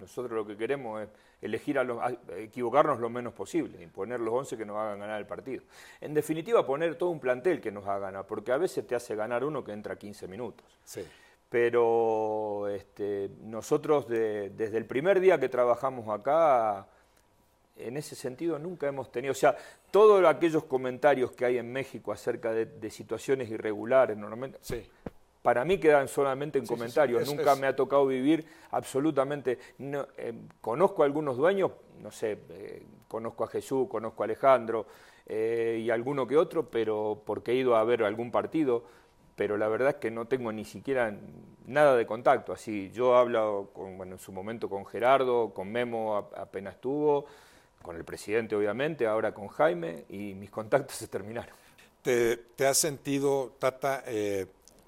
Nosotros 0.01 0.33
lo 0.33 0.45
que 0.45 0.57
queremos 0.57 1.01
es 1.01 1.09
elegir 1.41 1.77
a 1.77 1.83
los, 1.83 1.99
equivocarnos 2.35 2.99
lo 2.99 3.09
menos 3.09 3.33
posible 3.33 3.81
y 3.81 3.87
poner 3.87 4.19
los 4.19 4.33
11 4.33 4.57
que 4.57 4.65
nos 4.65 4.77
hagan 4.77 4.99
ganar 4.99 5.19
el 5.19 5.27
partido. 5.27 5.63
En 6.01 6.13
definitiva, 6.13 6.65
poner 6.65 6.95
todo 6.95 7.09
un 7.09 7.19
plantel 7.19 7.61
que 7.61 7.71
nos 7.71 7.85
haga 7.85 7.99
ganar, 7.99 8.27
porque 8.27 8.51
a 8.51 8.57
veces 8.57 8.85
te 8.87 8.95
hace 8.95 9.15
ganar 9.15 9.43
uno 9.43 9.63
que 9.63 9.71
entra 9.71 9.95
15 9.95 10.27
minutos. 10.27 10.65
Sí. 10.83 11.05
Pero 11.49 12.67
este, 12.67 13.29
nosotros 13.41 14.07
desde 14.07 14.77
el 14.77 14.85
primer 14.85 15.19
día 15.19 15.39
que 15.39 15.47
trabajamos 15.47 16.09
acá, 16.09 16.87
en 17.77 17.95
ese 17.95 18.15
sentido 18.15 18.59
nunca 18.59 18.87
hemos 18.87 19.11
tenido, 19.11 19.31
o 19.31 19.35
sea, 19.35 19.55
todos 19.91 20.25
aquellos 20.25 20.65
comentarios 20.65 21.31
que 21.31 21.45
hay 21.45 21.57
en 21.57 21.71
México 21.71 22.11
acerca 22.11 22.51
de, 22.51 22.89
situaciones 22.89 23.49
irregulares, 23.49 24.17
normalmente, 24.17 24.57
sí 24.61 24.83
para 25.47 25.63
mí 25.63 25.77
quedan 25.77 26.09
solamente 26.09 26.59
en 26.59 26.65
comentarios. 26.65 27.25
Nunca 27.25 27.55
me 27.55 27.67
ha 27.67 27.73
tocado 27.73 28.05
vivir 28.05 28.45
absolutamente. 28.71 29.57
Eh, 29.79 30.33
conozco 30.59 31.03
a 31.03 31.05
algunos 31.05 31.37
dueños, 31.37 31.71
no 32.01 32.11
sé, 32.11 32.37
eh, 32.49 32.85
conozco 33.07 33.45
a 33.45 33.47
Jesús, 33.47 33.87
conozco 33.87 34.23
a 34.23 34.25
Alejandro 34.25 34.87
eh, 35.25 35.81
y 35.81 35.89
alguno 35.89 36.27
que 36.27 36.35
otro, 36.35 36.69
pero 36.69 37.23
porque 37.25 37.53
he 37.53 37.55
ido 37.55 37.77
a 37.77 37.85
ver 37.85 38.03
algún 38.03 38.29
partido, 38.29 38.83
pero 39.37 39.55
la 39.55 39.69
verdad 39.69 39.91
es 39.91 39.95
que 39.95 40.11
no 40.11 40.25
tengo 40.25 40.51
ni 40.51 40.65
siquiera 40.65 41.15
nada 41.65 41.95
de 41.95 42.05
contacto. 42.05 42.51
Así, 42.51 42.91
yo 42.91 43.15
hablo 43.15 43.69
con, 43.71 43.97
bueno, 43.97 44.15
en 44.15 44.19
su 44.19 44.33
momento 44.33 44.67
con 44.67 44.85
Gerardo, 44.85 45.53
con 45.53 45.71
Memo 45.71 46.17
apenas 46.35 46.73
estuvo, 46.73 47.25
con 47.81 47.95
el 47.95 48.03
presidente 48.03 48.53
obviamente, 48.53 49.07
ahora 49.07 49.33
con 49.33 49.47
Jaime, 49.47 50.03
y 50.09 50.33
mis 50.33 50.49
contactos 50.49 50.97
se 50.97 51.07
terminaron. 51.07 51.55
¿Te, 52.01 52.35
te 52.35 52.67
has 52.67 52.77
sentido, 52.77 53.53
Tata, 53.59 54.03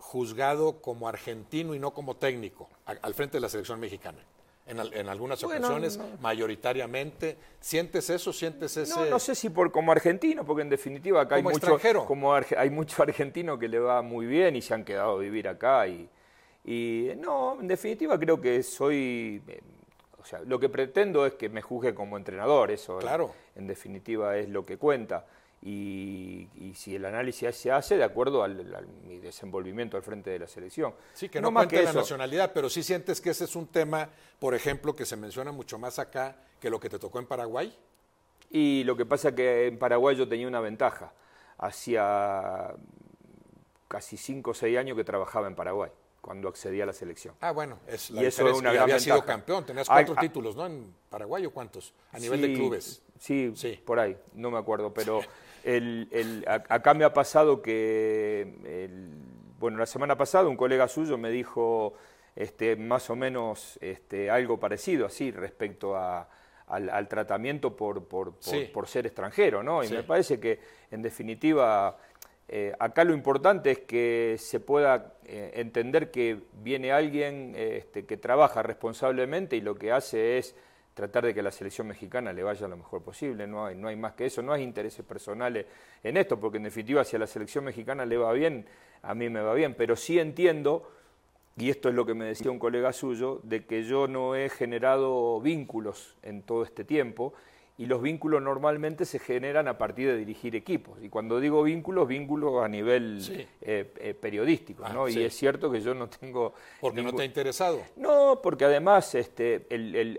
juzgado 0.09 0.81
como 0.81 1.07
argentino 1.07 1.75
y 1.75 1.79
no 1.79 1.93
como 1.93 2.15
técnico 2.15 2.67
al 2.85 3.13
frente 3.13 3.37
de 3.37 3.41
la 3.41 3.49
selección 3.49 3.79
mexicana. 3.79 4.17
En, 4.65 5.07
algunas 5.07 5.43
ocasiones, 5.43 5.99
mayoritariamente. 6.19 7.37
¿Sientes 7.59 8.09
eso? 8.09 8.33
¿Sientes 8.33 8.75
ese...? 8.77 8.99
No, 8.99 9.05
no 9.05 9.19
sé 9.19 9.33
si 9.33 9.49
por 9.49 9.71
como 9.71 9.91
argentino, 9.91 10.45
porque 10.45 10.61
en 10.61 10.69
definitiva 10.69 11.21
acá 11.21 11.35
hay 11.35 11.43
mucho, 11.43 11.79
como 12.05 12.33
hay 12.33 12.69
mucho 12.69 13.01
argentino 13.03 13.57
que 13.57 13.67
le 13.67 13.79
va 13.79 14.01
muy 14.01 14.25
bien 14.25 14.55
y 14.55 14.61
se 14.61 14.73
han 14.73 14.83
quedado 14.83 15.17
a 15.17 15.19
vivir 15.19 15.47
acá. 15.47 15.87
Y, 15.87 16.09
y 16.65 17.09
no, 17.17 17.59
en 17.59 17.67
definitiva 17.67 18.19
creo 18.19 18.41
que 18.41 18.63
soy... 18.63 19.41
Eh, 19.47 19.61
o 20.19 20.25
sea, 20.25 20.39
lo 20.41 20.59
que 20.59 20.69
pretendo 20.69 21.25
es 21.25 21.33
que 21.33 21.49
me 21.49 21.61
juzgue 21.61 21.93
como 21.93 22.17
entrenador, 22.17 22.71
eso 22.71 22.97
claro. 22.97 23.33
en 23.55 23.67
definitiva 23.67 24.37
es 24.37 24.49
lo 24.49 24.65
que 24.65 24.77
cuenta 24.77 25.25
y, 25.61 26.47
si 26.75 26.95
el 26.95 27.05
análisis 27.05 27.55
se 27.55 27.71
hace 27.71 27.97
de 27.97 28.03
acuerdo 28.03 28.43
al, 28.43 28.87
mi 29.05 29.17
desenvolvimiento 29.17 29.97
al 29.97 30.03
frente 30.03 30.29
de 30.29 30.39
la 30.39 30.47
selección. 30.47 30.93
Sí, 31.13 31.29
que 31.29 31.41
no, 31.41 31.51
no 31.51 31.67
que 31.67 31.83
la 31.83 31.93
nacionalidad, 31.93 32.51
pero 32.53 32.69
sí 32.69 32.83
sientes 32.83 33.19
que 33.19 33.31
ese 33.31 33.45
es 33.45 33.55
un 33.55 33.67
tema, 33.67 34.09
por 34.39 34.55
ejemplo, 34.55 34.95
que 34.95 35.05
se 35.05 35.17
menciona 35.17 35.51
mucho 35.51 35.77
más 35.77 35.99
acá 35.99 36.37
que 36.59 36.69
lo 36.69 36.79
que 36.79 36.89
te 36.89 36.99
tocó 36.99 37.19
en 37.19 37.25
Paraguay. 37.25 37.75
Y 38.49 38.83
lo 38.85 38.95
que 38.95 39.05
pasa 39.05 39.29
es 39.29 39.35
que 39.35 39.67
en 39.67 39.77
Paraguay 39.77 40.15
yo 40.15 40.27
tenía 40.27 40.47
una 40.47 40.59
ventaja. 40.59 41.11
Hacía 41.57 42.73
casi 43.87 44.15
5 44.15 44.51
o 44.51 44.53
6 44.53 44.77
años 44.77 44.95
que 44.95 45.03
trabajaba 45.03 45.47
en 45.47 45.55
Paraguay 45.55 45.91
cuando 46.21 46.47
accedí 46.47 46.81
a 46.81 46.85
la 46.85 46.93
selección. 46.93 47.35
Ah, 47.41 47.51
bueno, 47.51 47.79
es 47.87 48.09
la 48.11 48.23
y 48.23 48.25
eso 48.25 48.47
es 48.47 48.57
una 48.57 48.71
gran 48.71 48.83
había 48.83 48.99
sido 48.99 49.23
campeón, 49.23 49.65
tenías 49.65 49.87
cuatro 49.87 50.15
títulos, 50.15 50.55
¿no? 50.55 50.65
En 50.65 50.93
Paraguay 51.09 51.45
o 51.45 51.51
cuántos, 51.51 51.93
a 52.11 52.19
nivel 52.19 52.41
de 52.41 52.53
clubes. 52.53 53.01
Sí, 53.17 53.51
sí, 53.55 53.81
por 53.85 53.99
ahí, 53.99 54.17
no 54.33 54.51
me 54.51 54.57
acuerdo, 54.57 54.93
pero 54.93 55.21
el, 55.63 56.45
acá 56.47 56.93
me 56.93 57.03
ha 57.03 57.13
pasado 57.13 57.61
que, 57.61 58.89
bueno, 59.59 59.77
la 59.77 59.85
semana 59.85 60.17
pasada 60.17 60.47
un 60.47 60.57
colega 60.57 60.87
suyo 60.87 61.17
me 61.17 61.29
dijo 61.29 61.93
este, 62.35 62.75
más 62.75 63.09
o 63.09 63.15
menos 63.15 63.77
este, 63.81 64.29
algo 64.29 64.59
parecido 64.59 65.05
así 65.05 65.31
respecto 65.31 65.97
al, 65.97 67.07
tratamiento 67.07 67.75
por, 67.75 68.05
por, 68.05 68.33
ser 68.87 69.05
extranjero, 69.05 69.63
¿no? 69.63 69.83
Y 69.83 69.89
me 69.89 70.03
parece 70.03 70.39
que, 70.39 70.59
en 70.91 71.01
definitiva, 71.01 71.97
eh, 72.47 72.73
acá 72.79 73.03
lo 73.03 73.13
importante 73.13 73.71
es 73.71 73.79
que 73.79 74.37
se 74.39 74.59
pueda 74.59 75.13
eh, 75.25 75.51
entender 75.55 76.11
que 76.11 76.39
viene 76.53 76.91
alguien 76.91 77.53
este, 77.55 78.05
que 78.05 78.17
trabaja 78.17 78.63
responsablemente 78.63 79.55
y 79.55 79.61
lo 79.61 79.75
que 79.75 79.91
hace 79.91 80.37
es 80.37 80.55
tratar 80.99 81.25
de 81.25 81.33
que 81.33 81.41
la 81.41 81.49
selección 81.49 81.87
mexicana 81.87 82.33
le 82.33 82.43
vaya 82.43 82.67
lo 82.67 82.75
mejor 82.75 83.01
posible, 83.01 83.47
no 83.47 83.65
hay, 83.65 83.73
no 83.73 83.87
hay 83.87 83.95
más 83.95 84.15
que 84.15 84.25
eso, 84.25 84.41
no 84.41 84.51
hay 84.51 84.63
intereses 84.63 85.05
personales 85.05 85.65
en 86.03 86.17
esto, 86.17 86.37
porque 86.37 86.57
en 86.57 86.63
definitiva 86.63 87.05
si 87.05 87.15
a 87.15 87.19
la 87.19 87.25
selección 87.25 87.63
mexicana 87.63 88.05
le 88.05 88.17
va 88.17 88.33
bien, 88.33 88.65
a 89.01 89.15
mí 89.15 89.29
me 89.29 89.39
va 89.39 89.53
bien, 89.53 89.75
pero 89.75 89.95
sí 89.95 90.19
entiendo, 90.19 90.91
y 91.55 91.69
esto 91.69 91.87
es 91.87 91.95
lo 91.95 92.05
que 92.05 92.15
me 92.15 92.25
decía 92.25 92.51
un 92.51 92.59
colega 92.59 92.91
suyo, 92.91 93.39
de 93.43 93.63
que 93.65 93.83
yo 93.83 94.09
no 94.09 94.35
he 94.35 94.49
generado 94.49 95.39
vínculos 95.39 96.17
en 96.21 96.41
todo 96.41 96.63
este 96.63 96.83
tiempo 96.83 97.33
y 97.79 97.85
los 97.85 98.01
vínculos 98.01 98.41
normalmente 98.41 99.05
se 99.05 99.19
generan 99.19 99.69
a 99.69 99.77
partir 99.77 100.09
de 100.09 100.17
dirigir 100.17 100.53
equipos. 100.53 101.01
Y 101.01 101.07
cuando 101.07 101.39
digo 101.39 101.63
vínculos, 101.63 102.09
vínculos 102.09 102.61
a 102.61 102.67
nivel 102.67 103.21
eh, 103.61 103.93
eh, 103.95 104.13
periodístico, 104.15 104.83
¿no? 104.89 105.07
Y 105.07 105.23
es 105.23 105.33
cierto 105.33 105.71
que 105.71 105.79
yo 105.79 105.93
no 105.93 106.09
tengo... 106.09 106.53
Porque 106.81 107.01
no 107.01 107.13
te 107.13 107.21
ha 107.21 107.25
interesado. 107.25 107.79
No, 107.95 108.41
porque 108.43 108.65
además 108.65 109.15
este, 109.15 109.65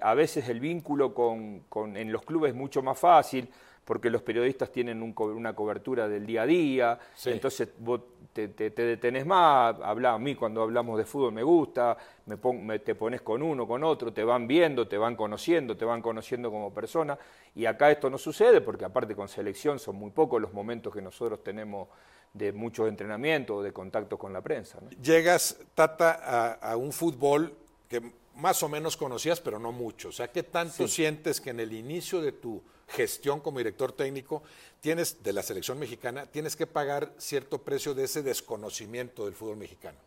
a 0.01 0.15
veces 0.15 0.49
el 0.49 0.59
vínculo 0.59 1.13
con, 1.13 1.67
en 1.99 2.11
los 2.11 2.23
clubes 2.23 2.53
es 2.53 2.57
mucho 2.57 2.81
más 2.81 2.99
fácil, 2.99 3.47
porque 3.91 4.09
los 4.09 4.23
periodistas 4.23 4.71
tienen 4.71 5.03
una 5.03 5.53
cobertura 5.53 6.07
del 6.07 6.25
día 6.25 6.43
a 6.43 6.47
día, 6.47 6.97
entonces 7.25 7.71
vos 7.77 8.01
te, 8.33 8.47
te, 8.47 8.71
detenés 8.71 9.27
más, 9.27 9.75
habla, 9.83 10.13
a 10.13 10.19
mí 10.21 10.37
cuando 10.37 10.63
hablamos 10.63 10.97
de 10.97 11.05
fútbol 11.05 11.33
me 11.33 11.43
gusta, 11.43 11.97
me, 12.25 12.79
te 12.79 12.95
pones 12.95 13.21
con 13.21 13.43
uno, 13.43 13.67
con 13.67 13.83
otro, 13.83 14.13
te 14.13 14.23
van 14.23 14.47
viendo, 14.47 14.87
te 14.87 14.97
van 14.97 15.17
conociendo, 15.17 15.77
te 15.77 15.85
van 15.85 16.03
conociendo 16.03 16.53
como 16.53 16.73
persona, 16.73 17.19
y 17.57 17.67
acá 17.67 17.91
esto 17.91 18.09
no 18.09 18.17
sucede 18.17 18.61
porque 18.61 18.85
aparte 18.85 19.17
con 19.17 19.27
selección 19.27 19.81
son 19.81 19.97
muy 19.97 20.13
pocos 20.13 20.41
los 20.41 20.53
momentos 20.53 20.95
que 20.95 21.03
nosotros 21.03 21.43
tenemos 21.43 21.89
de 22.33 22.53
muchos 22.53 22.89
entrenamientos 22.89 23.57
o 23.57 23.63
de 23.65 23.73
contacto 23.73 24.17
con 24.17 24.33
la 24.33 24.41
prensa. 24.41 24.79
Llegas, 25.03 25.59
Tata, 25.75 26.61
a, 26.63 26.77
un 26.77 26.93
fútbol 26.93 27.53
que 27.89 28.01
más 28.37 28.63
o 28.63 28.69
menos 28.69 28.97
conocías, 28.97 29.41
pero 29.41 29.59
no 29.59 29.73
mucho. 29.73 30.11
O 30.11 30.13
sea, 30.13 30.31
¿qué 30.31 30.45
tanto 30.45 30.87
sientes 30.87 31.41
que 31.41 31.51
en 31.51 31.59
el 31.59 31.73
inicio 31.73 32.21
de 32.21 32.31
tu 32.31 32.63
gestión 32.91 33.41
como 33.41 33.59
director 33.59 33.93
técnico 33.93 34.43
tienes 34.81 35.23
de 35.23 35.33
la 35.33 35.43
selección 35.43 35.79
mexicana, 35.79 36.27
tienes 36.27 36.57
que 36.57 36.67
pagar 36.67 37.13
cierto 37.19 37.59
precio 37.59 37.95
de 37.95 38.05
ese 38.05 38.23
desconocimiento 38.23 39.25
del 39.25 39.35
fútbol 39.35 39.57
mexicano? 39.57 39.99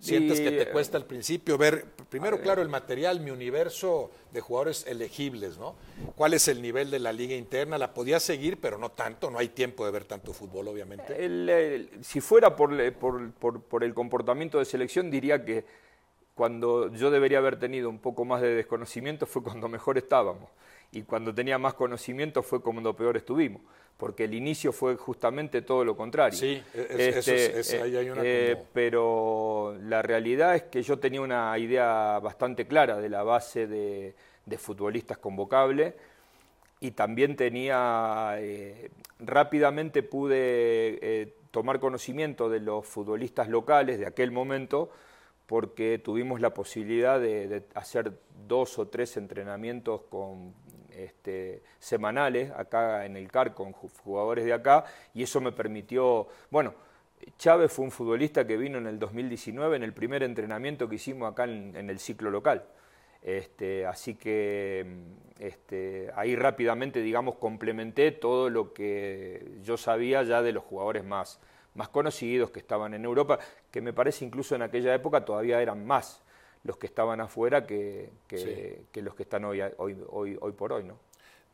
¿Sientes 0.00 0.40
que 0.40 0.50
te 0.50 0.70
cuesta 0.70 0.98
al 0.98 1.06
principio 1.06 1.56
ver, 1.56 1.86
primero, 2.10 2.40
claro, 2.40 2.60
el 2.60 2.68
material, 2.68 3.20
mi 3.20 3.30
universo 3.30 4.10
de 4.32 4.40
jugadores 4.40 4.86
elegibles, 4.86 5.56
¿no? 5.56 5.74
¿Cuál 6.14 6.34
es 6.34 6.48
el 6.48 6.60
nivel 6.60 6.90
de 6.90 6.98
la 6.98 7.12
liga 7.12 7.34
interna? 7.34 7.78
La 7.78 7.94
podía 7.94 8.20
seguir, 8.20 8.60
pero 8.60 8.78
no 8.78 8.90
tanto, 8.90 9.30
no 9.30 9.38
hay 9.38 9.48
tiempo 9.48 9.86
de 9.86 9.92
ver 9.92 10.04
tanto 10.04 10.32
fútbol, 10.34 10.68
obviamente. 10.68 11.88
si 12.02 12.20
fuera 12.20 12.54
por, 12.56 12.92
por, 12.94 13.62
por, 13.62 13.84
el 13.84 13.94
comportamiento 13.94 14.58
de 14.58 14.66
selección, 14.66 15.10
diría 15.10 15.44
que 15.44 15.64
cuando 16.34 16.92
yo 16.92 17.10
debería 17.10 17.38
haber 17.38 17.58
tenido 17.58 17.88
un 17.88 17.98
poco 17.98 18.26
más 18.26 18.42
de 18.42 18.54
desconocimiento 18.54 19.24
fue 19.26 19.42
cuando 19.42 19.68
mejor 19.68 19.96
estábamos. 19.96 20.50
Y 20.92 21.02
cuando 21.02 21.34
tenía 21.34 21.58
más 21.58 21.74
conocimiento 21.74 22.42
fue 22.42 22.62
cuando 22.62 22.94
peor 22.94 23.16
estuvimos 23.16 23.62
porque 23.96 24.24
el 24.24 24.34
inicio 24.34 24.72
fue 24.72 24.96
justamente 24.96 25.62
todo 25.62 25.84
lo 25.84 25.96
contrario. 25.96 26.38
Sí, 26.38 26.62
eso 26.74 27.32
este, 27.32 27.82
ahí 27.82 27.96
hay 27.96 28.10
una 28.10 28.20
eh, 28.24 28.56
pero 28.72 29.76
la 29.82 30.02
realidad 30.02 30.54
es 30.54 30.64
que 30.64 30.82
yo 30.82 30.98
tenía 30.98 31.20
una 31.20 31.56
idea 31.58 32.18
bastante 32.18 32.66
clara 32.66 32.98
de 32.98 33.08
la 33.08 33.22
base 33.22 33.66
de, 33.66 34.14
futbolistas 34.58 35.18
convocables 35.18 35.94
y 36.80 36.90
también 36.92 37.36
tenía, 37.36 38.34
eh, 38.38 38.90
rápidamente 39.18 40.02
pude 40.02 40.98
eh, 41.00 41.34
tomar 41.50 41.80
conocimiento 41.80 42.48
de 42.50 42.60
los 42.60 42.86
futbolistas 42.86 43.48
locales 43.48 43.98
de 43.98 44.06
aquel 44.06 44.30
momento 44.30 44.90
porque 45.46 45.98
tuvimos 45.98 46.40
la 46.40 46.52
posibilidad 46.52 47.18
de 47.18 47.62
hacer 47.74 48.12
dos 48.46 48.78
o 48.78 48.88
tres 48.88 49.16
entrenamientos 49.16 50.02
con 50.10 50.54
este, 50.96 51.62
semanales 51.78 52.50
acá 52.52 53.04
en 53.04 53.16
el 53.16 53.30
CAR 53.30 53.54
con 53.54 53.72
jugadores 53.72 54.44
de 54.44 54.52
acá 54.52 54.84
y 55.14 55.22
eso 55.22 55.40
me 55.40 55.52
permitió, 55.52 56.28
bueno, 56.50 56.74
Chávez 57.38 57.72
fue 57.72 57.84
un 57.84 57.90
futbolista 57.90 58.46
que 58.46 58.56
vino 58.56 58.78
en 58.78 58.86
el 58.86 58.98
2019 58.98 59.76
en 59.76 59.82
el 59.82 59.92
primer 59.92 60.22
entrenamiento 60.22 60.88
que 60.88 60.96
hicimos 60.96 61.30
acá 61.30 61.44
en, 61.44 61.90
el 61.90 61.98
ciclo 61.98 62.30
local. 62.30 62.64
Este, 63.22 63.86
así 63.86 64.14
que 64.14 64.86
este, 65.38 66.10
ahí 66.14 66.36
rápidamente, 66.36 67.00
digamos, 67.00 67.36
complementé 67.36 68.12
todo 68.12 68.50
lo 68.50 68.72
que 68.72 69.58
yo 69.62 69.76
sabía 69.76 70.22
ya 70.22 70.42
de 70.42 70.52
los 70.52 70.62
jugadores 70.62 71.04
más, 71.04 71.40
más 71.74 71.88
conocidos 71.88 72.50
que 72.50 72.60
estaban 72.60 72.94
en 72.94 73.04
Europa, 73.04 73.38
que 73.70 73.80
me 73.80 73.92
parece 73.92 74.24
incluso 74.24 74.54
en 74.54 74.62
aquella 74.62 74.94
época 74.94 75.24
todavía 75.24 75.60
eran 75.60 75.84
más 75.84 76.22
los 76.64 76.76
que 76.76 76.86
estaban 76.86 77.20
afuera 77.20 77.66
que, 77.66 78.10
que, 78.26 79.02
los 79.02 79.14
que 79.14 79.22
están 79.22 79.44
hoy, 79.44 79.60
hoy, 79.78 79.96
hoy, 80.08 80.36
hoy 80.40 80.52
por 80.52 80.72
hoy. 80.72 80.84
¿no? 80.84 80.98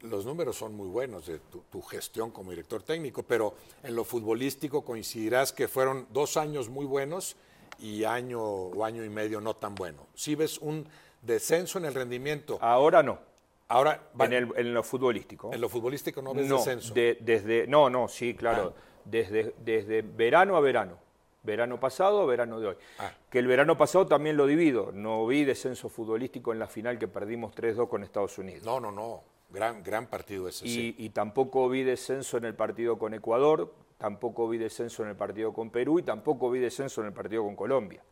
Los 0.02 0.26
números 0.26 0.56
son 0.56 0.74
muy 0.74 0.88
buenos 0.88 1.26
de 1.26 1.38
tu, 1.38 1.82
gestión 1.82 2.30
como 2.30 2.50
director 2.50 2.82
técnico, 2.82 3.22
pero 3.22 3.54
en 3.82 3.94
lo 3.94 4.04
futbolístico 4.04 4.84
coincidirás 4.84 5.52
que 5.52 5.68
fueron 5.68 6.06
dos 6.10 6.36
años 6.36 6.68
muy 6.68 6.86
buenos 6.86 7.36
y 7.78 8.04
año 8.04 8.42
o 8.42 8.84
año 8.84 9.04
y 9.04 9.08
medio 9.08 9.40
no 9.40 9.54
tan 9.54 9.74
bueno. 9.74 10.06
¿Sí 10.14 10.34
ves 10.34 10.58
un 10.58 10.88
descenso 11.20 11.78
en 11.78 11.84
el 11.84 11.94
rendimiento? 11.94 12.58
Ahora 12.60 13.02
no. 13.02 13.20
Ahora 13.68 14.10
en, 14.18 14.32
el, 14.32 14.52
en 14.56 14.74
lo 14.74 14.82
futbolístico. 14.82 15.52
En 15.52 15.60
lo 15.60 15.68
futbolístico 15.68 16.20
no 16.20 16.34
ves 16.34 16.48
descenso. 16.48 16.92
desde, 16.94 17.66
no, 17.68 17.88
no, 17.88 18.08
sí, 18.08 18.34
claro. 18.34 18.74
Ah. 18.76 18.80
Desde, 19.04 19.54
desde 19.58 20.02
verano 20.02 20.56
a 20.56 20.60
verano 20.60 20.96
verano 21.42 21.80
pasado, 21.80 22.26
verano 22.26 22.60
de 22.60 22.68
hoy. 22.68 22.76
Ah. 22.98 23.12
Que 23.30 23.38
el 23.38 23.46
verano 23.46 23.76
pasado 23.76 24.06
también 24.06 24.36
lo 24.36 24.46
divido. 24.46 24.92
No 24.92 25.26
vi 25.26 25.44
descenso 25.44 25.88
futbolístico 25.88 26.52
en 26.52 26.58
la 26.58 26.66
final 26.66 26.98
que 26.98 27.08
perdimos 27.08 27.54
3-2 27.54 27.88
con 27.88 28.02
Estados 28.02 28.38
Unidos. 28.38 28.64
No, 28.64 28.80
no, 28.80 28.92
no. 28.92 29.22
Gran, 29.50 29.82
gran 29.82 30.06
partido 30.06 30.48
ese. 30.48 30.66
Y, 30.66 30.94
y 30.98 31.10
tampoco 31.10 31.68
vi 31.68 31.82
descenso 31.82 32.38
en 32.38 32.46
el 32.46 32.54
partido 32.54 32.98
con 32.98 33.12
Ecuador, 33.12 33.74
tampoco 33.98 34.48
vi 34.48 34.56
descenso 34.56 35.02
en 35.02 35.10
el 35.10 35.16
partido 35.16 35.52
con 35.52 35.70
Perú 35.70 35.98
y 35.98 36.02
tampoco 36.02 36.50
vi 36.50 36.58
descenso 36.58 37.02
en 37.02 37.08
el 37.08 37.12
partido 37.12 37.42
con 37.42 37.54
Colombia. 37.54 38.02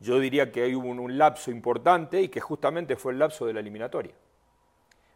Yo 0.00 0.18
diría 0.18 0.50
que 0.50 0.62
hay 0.62 0.74
un, 0.74 0.98
un 0.98 1.16
lapso 1.16 1.52
importante 1.52 2.20
y 2.20 2.28
que 2.28 2.40
justamente 2.40 2.96
fue 2.96 3.12
el 3.12 3.20
lapso 3.20 3.46
de 3.46 3.52
la 3.52 3.60
eliminatoria, 3.60 4.12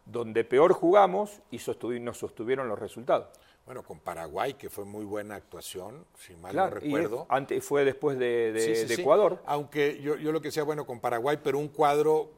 donde 0.07 0.43
peor 0.43 0.73
jugamos 0.73 1.41
y 1.51 1.59
nos 1.99 2.17
sostuvieron 2.17 2.67
los 2.67 2.79
resultados. 2.79 3.27
Bueno, 3.65 3.83
con 3.83 3.99
Paraguay, 3.99 4.53
que 4.53 4.69
fue 4.69 4.85
muy 4.85 5.03
buena 5.03 5.35
actuación, 5.35 6.05
si 6.17 6.33
mal 6.35 6.55
no 6.55 6.69
recuerdo. 6.69 7.25
antes, 7.27 7.63
fue 7.65 7.83
después 7.83 8.17
de, 8.17 8.87
Ecuador. 8.89 9.43
Aunque 9.45 9.99
yo, 10.01 10.15
yo, 10.15 10.31
lo 10.31 10.39
que 10.39 10.47
decía, 10.47 10.63
bueno, 10.63 10.85
con 10.85 11.01
Paraguay, 11.01 11.37
pero 11.43 11.59
un 11.59 11.67
cuadro 11.67 12.31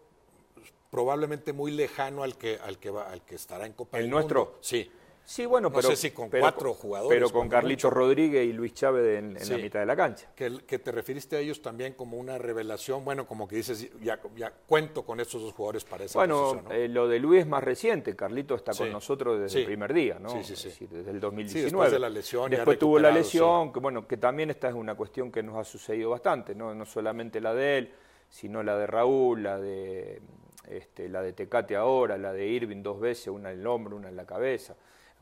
probablemente 0.89 1.53
muy 1.53 1.71
lejano 1.71 2.23
al 2.23 2.35
que, 2.35 2.57
al 2.57 2.79
que, 2.79 2.89
va, 2.89 3.09
al 3.11 3.21
que 3.21 3.35
estará 3.35 3.67
en 3.67 3.73
Copa 3.73 3.99
¿El 3.99 4.09
nuestro? 4.09 4.57
Sí. 4.61 4.91
Sí, 5.29 5.45
bueno, 5.45 5.69
pero. 5.69 5.83
No 5.83 5.95
sé 5.95 6.09
si 6.09 6.09
con 6.09 6.27
cuatro 6.27 6.73
jugadores. 6.73 7.15
Pero 7.15 7.29
con 7.29 7.47
Carlitos 7.47 7.93
Rodríguez 7.93 8.47
y 8.47 8.51
Luis 8.51 8.73
Chávez 8.73 9.19
en, 9.19 9.35
la 9.35 9.57
mitad 9.57 9.79
de 9.79 9.85
la 9.85 9.95
cancha. 9.95 10.31
Que, 10.35 10.57
que, 10.65 10.79
te 10.79 10.91
referiste 10.91 11.35
a 11.35 11.39
ellos 11.39 11.61
también 11.61 11.93
como 11.93 12.17
una 12.17 12.39
revelación, 12.39 13.05
bueno, 13.05 13.27
como 13.27 13.47
que 13.47 13.57
dices, 13.57 13.91
ya, 14.01 14.19
ya 14.35 14.51
cuento 14.65 15.05
con 15.05 15.19
estos 15.19 15.43
dos 15.43 15.53
jugadores 15.53 15.83
para 15.83 16.05
esa 16.05 16.17
bueno, 16.17 16.55
Bueno, 16.55 16.71
eh, 16.71 16.87
lo 16.87 17.07
de 17.07 17.19
Luis 17.19 17.41
es 17.41 17.47
más 17.47 17.63
reciente. 17.63 18.15
Carlitos 18.15 18.57
está 18.57 18.73
con 18.73 18.91
nosotros 18.91 19.39
desde 19.39 19.59
el 19.59 19.65
primer 19.67 19.93
día, 19.93 20.17
¿no? 20.17 20.29
Sí, 20.29 20.43
sí, 20.43 20.55
sí. 20.55 20.69
Decir, 20.69 20.89
desde 20.89 21.11
el 21.11 21.19
2019. 21.19 21.63
después 21.63 21.91
de 21.91 21.99
la 21.99 22.09
lesión. 22.09 22.49
Después 22.49 22.79
tuvo 22.79 22.97
la 22.97 23.11
lesión, 23.11 23.71
que 23.71 23.79
bueno, 23.79 24.07
que 24.07 24.17
también 24.17 24.49
esta 24.49 24.67
es 24.67 24.73
una 24.73 24.95
cuestión 24.95 25.31
que 25.31 25.43
nos 25.43 25.57
ha 25.57 25.63
sucedido 25.63 26.09
bastante, 26.09 26.55
¿no? 26.55 26.73
No 26.73 26.87
solamente 26.87 27.39
la 27.39 27.53
de 27.53 27.77
él, 27.77 27.93
sino 28.29 28.63
la 28.63 28.75
de 28.75 28.87
Raúl, 28.87 29.43
la 29.43 29.59
de, 29.59 30.23
este, 30.67 31.07
la 31.07 31.21
de 31.21 31.33
Tecate 31.33 31.75
ahora, 31.75 32.17
la 32.17 32.33
de 32.33 32.47
Irving 32.47 32.81
dos 32.81 32.99
veces, 32.99 33.27
una 33.27 33.51
en 33.51 33.59
el 33.59 33.67
hombro, 33.67 33.95
una 33.95 34.09
en 34.09 34.15
la 34.15 34.25
cabeza 34.25 34.75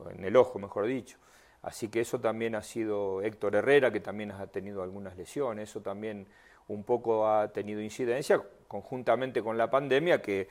en 0.10 0.24
el 0.24 0.36
ojo, 0.36 0.60
mejor 0.60 0.86
dicho. 0.86 1.18
Así 1.62 1.90
que 1.90 2.02
eso 2.02 2.20
también 2.20 2.56
ha 2.56 2.62
sido 2.62 3.22
Héctor 3.22 3.56
Herrera, 3.56 3.92
que 3.92 4.00
también 4.00 4.32
ha 4.32 4.48
tenido 4.48 4.84
algunas 4.84 5.18
lesiones, 5.18 5.70
eso 5.70 5.82
también 5.82 6.28
un 6.68 6.84
poco 6.84 7.28
ha 7.28 7.52
tenido 7.52 7.82
incidencia, 7.82 8.42
conjuntamente 8.68 9.42
con 9.42 9.58
la 9.58 9.70
pandemia, 9.70 10.22
que, 10.22 10.48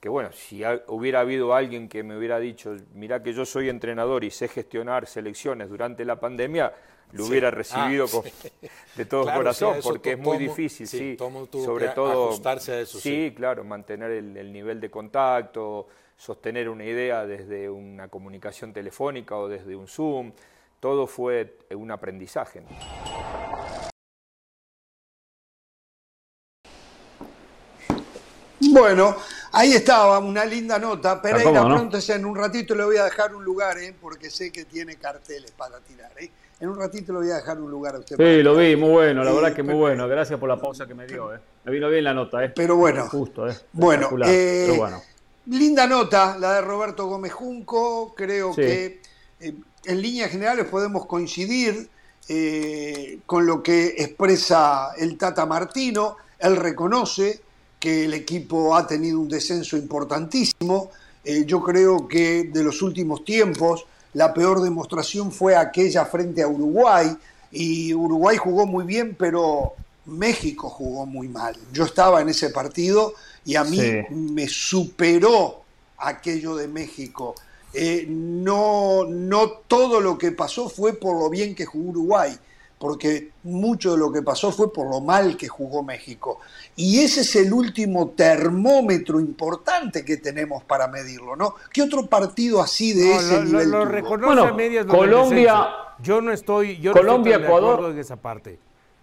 que 0.00 0.08
bueno, 0.08 0.30
si 0.32 0.62
hubiera 0.88 1.20
habido 1.20 1.54
alguien 1.54 1.88
que 1.88 2.02
me 2.02 2.16
hubiera 2.16 2.38
dicho, 2.38 2.76
mira 2.94 3.22
que 3.22 3.32
yo 3.32 3.44
soy 3.44 3.68
entrenador 3.68 4.24
y 4.24 4.30
sé 4.30 4.48
gestionar 4.48 5.06
selecciones 5.06 5.68
durante 5.68 6.04
la 6.04 6.20
pandemia, 6.20 6.72
lo 7.12 7.26
hubiera 7.26 7.50
recibido 7.50 8.06
ah, 8.12 8.68
de 8.96 9.04
todo 9.06 9.24
corazón, 9.24 9.78
porque 9.82 10.12
es 10.12 10.18
muy 10.18 10.38
difícil, 10.38 10.86
sí, 10.86 11.16
sobre 11.18 11.88
todo 11.88 12.28
ajustarse 12.28 12.72
a 12.72 12.80
eso. 12.80 12.98
Sí, 12.98 13.32
claro, 13.36 13.64
mantener 13.64 14.10
el 14.10 14.52
nivel 14.52 14.80
de 14.80 14.90
contacto, 14.90 15.88
sostener 16.16 16.68
una 16.68 16.84
idea 16.84 17.26
desde 17.26 17.68
una 17.70 18.08
comunicación 18.08 18.72
telefónica 18.72 19.36
o 19.36 19.48
desde 19.48 19.76
un 19.76 19.88
Zoom, 19.88 20.32
todo 20.80 21.06
fue 21.06 21.58
un 21.70 21.90
aprendizaje. 21.90 22.62
Bueno, 28.60 29.16
ahí 29.52 29.72
estaba, 29.72 30.18
una 30.18 30.44
linda 30.44 30.78
nota. 30.78 31.22
Pereira 31.22 31.64
pronto, 31.64 31.98
en 32.08 32.24
un 32.26 32.36
ratito 32.36 32.74
le 32.74 32.84
voy 32.84 32.96
a 32.96 33.04
dejar 33.04 33.34
un 33.34 33.44
lugar, 33.44 33.78
¿eh? 33.78 33.94
porque 34.00 34.30
sé 34.30 34.50
que 34.50 34.64
tiene 34.64 34.96
carteles 34.96 35.52
para 35.52 35.78
tirar. 35.80 36.10
¿eh? 36.18 36.30
En 36.60 36.68
un 36.68 36.78
ratito 36.78 37.12
le 37.12 37.18
voy 37.20 37.30
a 37.30 37.36
dejar 37.36 37.60
un 37.60 37.70
lugar 37.70 37.96
a 37.96 37.98
usted. 37.98 38.16
Sí, 38.16 38.42
lo 38.42 38.56
vi, 38.56 38.76
muy 38.76 38.90
bueno, 38.90 39.24
la 39.24 39.32
verdad 39.32 39.54
que 39.54 39.62
muy 39.62 39.74
bueno. 39.74 40.08
Gracias 40.08 40.38
por 40.38 40.48
la 40.48 40.56
pausa 40.56 40.86
que 40.86 40.94
me 40.94 41.06
dio. 41.06 41.34
¿eh? 41.34 41.38
Me 41.64 41.72
vino 41.72 41.88
bien 41.88 42.04
la 42.04 42.14
nota. 42.14 42.44
¿eh? 42.44 42.52
Pero 42.54 42.76
bueno, 42.76 43.06
justo, 43.08 43.48
¿eh? 43.48 43.54
bueno, 43.72 44.08
pero 44.10 44.74
bueno. 44.76 45.02
Linda 45.46 45.86
nota 45.86 46.38
la 46.38 46.54
de 46.54 46.60
Roberto 46.62 47.06
Gómez 47.06 47.32
Junco, 47.32 48.14
creo 48.14 48.54
que 48.54 49.02
eh, 49.40 49.54
en 49.84 50.00
líneas 50.00 50.30
generales 50.30 50.66
podemos 50.66 51.04
coincidir 51.04 51.90
eh, 52.28 53.18
con 53.26 53.44
lo 53.44 53.62
que 53.62 53.94
expresa 53.98 54.92
el 54.96 55.18
Tata 55.18 55.44
Martino, 55.44 56.16
él 56.38 56.56
reconoce 56.56 57.42
que 57.78 58.06
el 58.06 58.14
equipo 58.14 58.74
ha 58.74 58.86
tenido 58.86 59.20
un 59.20 59.28
descenso 59.28 59.76
importantísimo, 59.76 60.90
eh, 61.22 61.44
yo 61.46 61.62
creo 61.62 62.08
que 62.08 62.44
de 62.44 62.64
los 62.64 62.80
últimos 62.80 63.22
tiempos 63.22 63.84
la 64.14 64.32
peor 64.32 64.62
demostración 64.62 65.30
fue 65.30 65.56
aquella 65.56 66.06
frente 66.06 66.42
a 66.42 66.48
Uruguay, 66.48 67.14
y 67.50 67.92
Uruguay 67.92 68.38
jugó 68.38 68.66
muy 68.66 68.84
bien, 68.84 69.14
pero 69.16 69.74
México 70.06 70.68
jugó 70.68 71.06
muy 71.06 71.28
mal. 71.28 71.56
Yo 71.72 71.84
estaba 71.84 72.20
en 72.20 72.28
ese 72.28 72.50
partido 72.50 73.14
y 73.44 73.56
a 73.56 73.64
mí 73.64 73.80
me 74.10 74.48
superó 74.48 75.62
aquello 75.98 76.56
de 76.56 76.68
México. 76.68 77.34
Eh, 77.72 78.06
no, 78.08 79.04
no 79.04 79.48
todo 79.66 80.00
lo 80.00 80.16
que 80.16 80.32
pasó 80.32 80.68
fue 80.68 80.92
por 80.92 81.18
lo 81.18 81.28
bien 81.28 81.54
que 81.54 81.66
jugó 81.66 81.90
Uruguay, 81.90 82.38
porque 82.78 83.30
mucho 83.42 83.92
de 83.92 83.98
lo 83.98 84.12
que 84.12 84.22
pasó 84.22 84.52
fue 84.52 84.72
por 84.72 84.88
lo 84.88 85.00
mal 85.00 85.36
que 85.36 85.48
jugó 85.48 85.82
México. 85.82 86.38
Y 86.76 87.00
ese 87.00 87.22
es 87.22 87.34
el 87.36 87.52
último 87.52 88.10
termómetro 88.10 89.18
importante 89.18 90.04
que 90.04 90.18
tenemos 90.18 90.62
para 90.64 90.86
medirlo, 90.86 91.34
¿no? 91.34 91.54
¿Qué 91.72 91.82
otro 91.82 92.06
partido 92.06 92.62
así 92.62 92.92
de 92.92 93.16
ese 93.16 93.42
nivel? 93.42 93.70
Lo, 93.70 93.84
reconoce 93.84 94.52
medias 94.52 94.86
Colombia, 94.86 95.68
yo 96.00 96.20
no 96.20 96.30
estoy, 96.30 96.78
yo 96.78 96.92
Colombia, 96.92 97.38
no 97.38 97.44
estoy 97.44 97.60
de 97.60 97.68
acuerdo 97.68 97.90
en 97.90 97.98
esa 97.98 98.16
parte. 98.16 98.58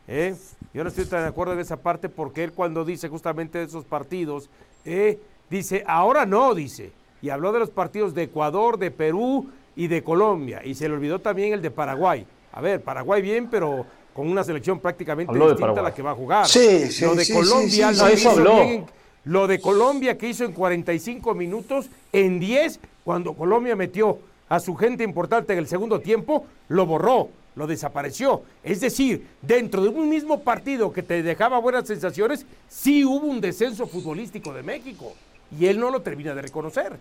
¿Eh? 0.08 0.36
Yo 0.74 0.84
no 0.84 0.90
estoy 0.90 1.06
tan 1.06 1.22
de 1.22 1.28
acuerdo 1.28 1.54
en 1.54 1.60
esa 1.60 1.78
parte 1.78 2.10
porque 2.10 2.44
él 2.44 2.54
cuando 2.54 2.86
dice 2.86 3.10
justamente 3.10 3.58
de 3.58 3.66
esos 3.66 3.86
partidos, 3.86 4.50
eh, 4.86 5.20
dice, 5.50 5.84
ahora 5.88 6.26
no, 6.26 6.56
dice. 6.56 6.92
Y 7.22 7.30
habló 7.30 7.52
de 7.52 7.60
los 7.60 7.70
partidos 7.70 8.14
de 8.14 8.24
Ecuador, 8.24 8.78
de 8.78 8.90
Perú 8.92 9.50
y 9.76 9.88
de 9.88 10.04
Colombia. 10.04 10.62
Y 10.64 10.76
se 10.76 10.88
le 10.88 10.96
olvidó 10.96 11.20
también 11.20 11.54
el 11.54 11.62
de 11.62 11.72
Paraguay. 11.72 12.26
A 12.54 12.62
ver, 12.62 12.82
Paraguay 12.82 13.22
bien, 13.22 13.50
pero 13.50 13.86
con 14.14 14.28
una 14.28 14.44
selección 14.44 14.80
prácticamente 14.80 15.34
distinta 15.34 15.80
a 15.80 15.84
la 15.84 15.94
que 15.94 16.02
va 16.02 16.12
a 16.12 16.16
jugar. 16.16 16.48
Sí, 16.48 16.92
sí, 16.92 17.06
lo 17.06 17.16
de 17.16 17.28
Colombia 17.32 17.92
lo, 17.92 18.12
hizo 18.12 18.86
lo 19.24 19.48
de 19.48 19.62
Colombia 19.62 20.18
que 20.18 20.30
hizo 20.30 20.44
en 20.46 20.52
45 20.52 21.36
minutos, 21.36 21.90
en 22.12 22.40
10, 22.40 22.80
cuando 23.04 23.34
Colombia 23.34 23.76
metió 23.76 24.20
a 24.50 24.60
su 24.60 24.76
gente 24.76 25.04
importante 25.04 25.54
en 25.54 25.60
el 25.60 25.68
segundo 25.68 26.02
tiempo, 26.02 26.46
lo 26.68 26.86
borró, 26.86 27.30
lo 27.56 27.68
desapareció. 27.68 28.44
Es 28.64 28.82
decir, 28.82 29.28
dentro 29.42 29.82
de 29.82 29.90
un 29.90 30.10
mismo 30.10 30.42
partido 30.42 30.92
que 30.92 31.04
te 31.04 31.24
dejaba 31.24 31.60
buenas 31.60 31.88
sensaciones, 31.88 32.46
sí 32.68 33.04
hubo 33.06 33.26
un 33.28 33.42
descenso 33.42 33.88
futbolístico 33.88 34.54
de 34.54 34.64
México. 34.64 35.14
Y 35.58 35.66
él 35.68 35.80
no 35.80 35.90
lo 35.90 36.02
termina 36.02 36.34
de 36.34 36.42
reconocer. 36.42 36.98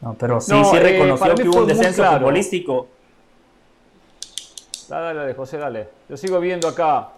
No, 0.00 0.14
pero 0.14 0.40
sí, 0.40 0.52
sí 0.70 0.76
eh, 0.76 0.80
reconoció 0.80 1.34
que 1.34 1.48
hubo 1.48 1.60
un 1.60 1.66
descenso 1.66 2.04
futbolístico 2.04 2.88
Dale, 4.88 5.18
dale, 5.18 5.34
José, 5.34 5.58
dale. 5.58 5.88
Yo 6.08 6.16
sigo 6.16 6.40
viendo 6.40 6.66
acá 6.66 7.10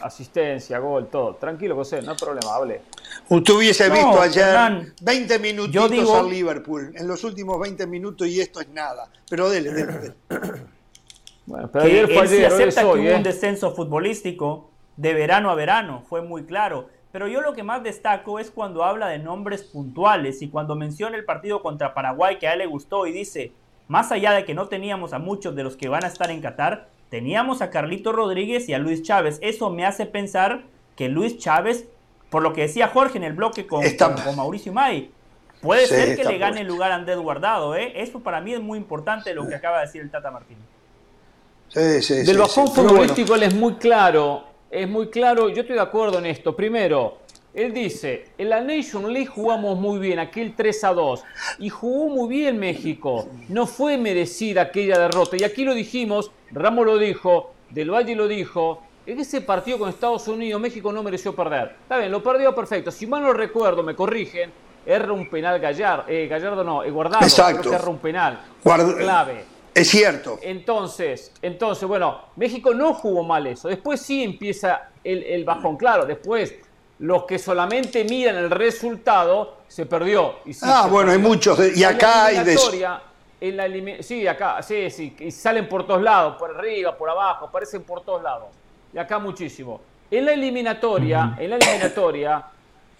asistencia, 0.00 0.80
gol, 0.80 1.06
todo. 1.06 1.36
Tranquilo, 1.36 1.76
José, 1.76 2.02
no 2.02 2.12
hay 2.12 2.16
problema, 2.16 2.56
hable. 2.56 2.82
Usted 3.28 3.54
hubiese 3.54 3.88
visto 3.88 4.20
ayer 4.20 4.92
20 5.00 5.38
minutitos 5.38 6.10
al 6.10 6.28
Liverpool 6.28 6.92
en 6.96 7.06
los 7.06 7.22
últimos 7.22 7.60
20 7.60 7.86
minutos 7.86 8.26
y 8.26 8.40
esto 8.40 8.60
es 8.60 8.68
nada. 8.70 9.08
Pero 9.30 9.48
dele, 9.48 9.72
dele, 9.72 9.92
dele. 9.92 10.14
Bueno, 11.46 11.68
pero 11.72 11.84
ayer 11.84 12.06
fue 12.06 12.22
ayer, 12.22 12.46
acepta 12.46 12.82
que 12.82 12.86
hubo 12.86 12.94
un 12.94 13.06
¿eh? 13.06 13.22
descenso 13.22 13.74
futbolístico 13.74 14.70
de 14.96 15.14
verano 15.14 15.50
a 15.50 15.54
verano, 15.54 16.02
fue 16.08 16.22
muy 16.22 16.44
claro. 16.44 16.88
Pero 17.10 17.28
yo 17.28 17.42
lo 17.42 17.52
que 17.52 17.62
más 17.62 17.82
destaco 17.82 18.38
es 18.38 18.50
cuando 18.50 18.84
habla 18.84 19.08
de 19.08 19.18
nombres 19.18 19.62
puntuales 19.62 20.40
y 20.40 20.48
cuando 20.48 20.74
menciona 20.76 21.16
el 21.16 21.24
partido 21.24 21.60
contra 21.62 21.92
Paraguay 21.92 22.38
que 22.38 22.48
a 22.48 22.54
él 22.54 22.60
le 22.60 22.66
gustó 22.66 23.06
y 23.06 23.12
dice, 23.12 23.52
más 23.86 24.10
allá 24.12 24.32
de 24.32 24.46
que 24.46 24.54
no 24.54 24.68
teníamos 24.68 25.12
a 25.12 25.18
muchos 25.18 25.54
de 25.54 25.62
los 25.62 25.76
que 25.76 25.88
van 25.88 26.04
a 26.04 26.06
estar 26.06 26.30
en 26.30 26.40
Qatar, 26.40 26.88
teníamos 27.10 27.60
a 27.60 27.68
Carlito 27.68 28.12
Rodríguez 28.12 28.66
y 28.70 28.72
a 28.72 28.78
Luis 28.78 29.02
Chávez. 29.02 29.38
Eso 29.42 29.68
me 29.68 29.84
hace 29.84 30.06
pensar 30.06 30.62
que 30.96 31.10
Luis 31.10 31.36
Chávez, 31.36 31.86
por 32.30 32.42
lo 32.42 32.54
que 32.54 32.62
decía 32.62 32.88
Jorge 32.88 33.18
en 33.18 33.24
el 33.24 33.34
bloque 33.34 33.66
con, 33.66 33.82
con, 34.24 34.36
Mauricio 34.36 34.72
May, 34.72 35.10
puede 35.60 35.86
ser 35.86 36.16
que 36.16 36.24
le 36.24 36.38
gane 36.38 36.62
el 36.62 36.66
lugar 36.66 36.92
a 36.92 36.94
Andrés 36.94 37.18
Guardado. 37.18 37.76
¿eh? 37.76 37.92
Eso 37.96 38.20
para 38.20 38.40
mí 38.40 38.54
es 38.54 38.60
muy 38.62 38.78
importante 38.78 39.34
lo 39.34 39.46
que 39.46 39.54
acaba 39.54 39.80
de 39.80 39.86
decir 39.86 40.00
el 40.00 40.10
Tata 40.10 40.30
Martínez. 40.30 40.64
Del 41.74 42.38
bajón 42.38 42.68
futbolístico 42.68 43.34
él 43.34 43.44
es 43.44 43.54
muy 43.54 43.74
claro, 43.74 44.44
es 44.70 44.86
muy 44.88 45.08
claro, 45.08 45.48
yo 45.48 45.62
estoy 45.62 45.76
de 45.76 45.82
acuerdo 45.82 46.18
en 46.18 46.26
esto. 46.26 46.54
Primero, 46.54 47.18
él 47.54 47.72
dice, 47.72 48.26
en 48.36 48.50
la 48.50 48.60
Nation 48.60 49.10
League 49.10 49.26
jugamos 49.26 49.78
muy 49.78 49.98
bien, 49.98 50.18
aquel 50.18 50.54
3 50.54 50.84
a 50.84 50.92
2, 50.92 51.24
y 51.60 51.70
jugó 51.70 52.08
muy 52.14 52.28
bien 52.28 52.58
México. 52.58 53.26
No 53.48 53.66
fue 53.66 53.96
merecida 53.96 54.62
aquella 54.62 54.98
derrota. 54.98 55.36
Y 55.38 55.44
aquí 55.44 55.64
lo 55.64 55.74
dijimos, 55.74 56.30
Ramos 56.50 56.84
lo 56.84 56.98
dijo, 56.98 57.54
Del 57.70 57.90
Valle 57.90 58.14
lo 58.14 58.28
dijo. 58.28 58.82
En 59.06 59.18
ese 59.18 59.40
partido 59.40 59.78
con 59.78 59.88
Estados 59.88 60.28
Unidos, 60.28 60.60
México 60.60 60.92
no 60.92 61.02
mereció 61.02 61.34
perder. 61.34 61.74
Está 61.82 61.98
bien, 61.98 62.12
lo 62.12 62.22
perdió 62.22 62.54
perfecto. 62.54 62.90
Si 62.90 63.06
mal 63.06 63.22
no 63.22 63.32
recuerdo, 63.32 63.82
me 63.82 63.96
corrigen, 63.96 64.52
erra 64.86 65.12
un 65.12 65.28
penal 65.28 65.58
Gallardo, 65.58 66.04
eh, 66.08 66.28
Gallardo 66.28 66.62
no, 66.62 66.84
eh, 66.84 66.90
Guardado, 66.90 67.24
Exacto. 67.24 67.72
erra 67.72 67.88
un 67.88 67.98
penal. 67.98 68.40
clave. 68.62 69.51
Es 69.74 69.88
cierto. 69.88 70.38
Entonces, 70.42 71.32
entonces, 71.40 71.88
bueno, 71.88 72.20
México 72.36 72.74
no 72.74 72.94
jugó 72.94 73.22
mal 73.22 73.46
eso. 73.46 73.68
Después 73.68 74.00
sí 74.00 74.22
empieza 74.22 74.90
el, 75.02 75.22
el 75.22 75.44
bajón. 75.44 75.76
Claro, 75.76 76.04
después 76.04 76.54
los 76.98 77.24
que 77.24 77.38
solamente 77.38 78.04
miran 78.04 78.36
el 78.36 78.50
resultado, 78.50 79.56
se 79.66 79.86
perdió. 79.86 80.36
ah, 80.62 80.86
bueno, 80.90 81.10
hay 81.10 81.18
muchos. 81.18 81.58
y 81.76 81.82
acá 81.82 82.26
hay 82.26 82.44
de 82.44 82.56
en 83.40 83.56
la 83.56 84.02
Sí, 84.02 84.24
acá, 84.28 84.62
sí, 84.62 84.88
sí. 84.88 85.16
Y 85.18 85.32
salen 85.32 85.68
por 85.68 85.84
todos 85.84 86.00
lados, 86.00 86.36
por 86.36 86.56
arriba, 86.56 86.96
por 86.96 87.10
abajo, 87.10 87.46
aparecen 87.46 87.82
por 87.82 88.04
todos 88.04 88.22
lados. 88.22 88.48
Y 88.94 88.98
acá 88.98 89.18
muchísimo. 89.18 89.80
En 90.08 90.26
la 90.26 90.32
eliminatoria, 90.32 91.34
en 91.38 91.50
la 91.50 91.56
eliminatoria, 91.56 92.44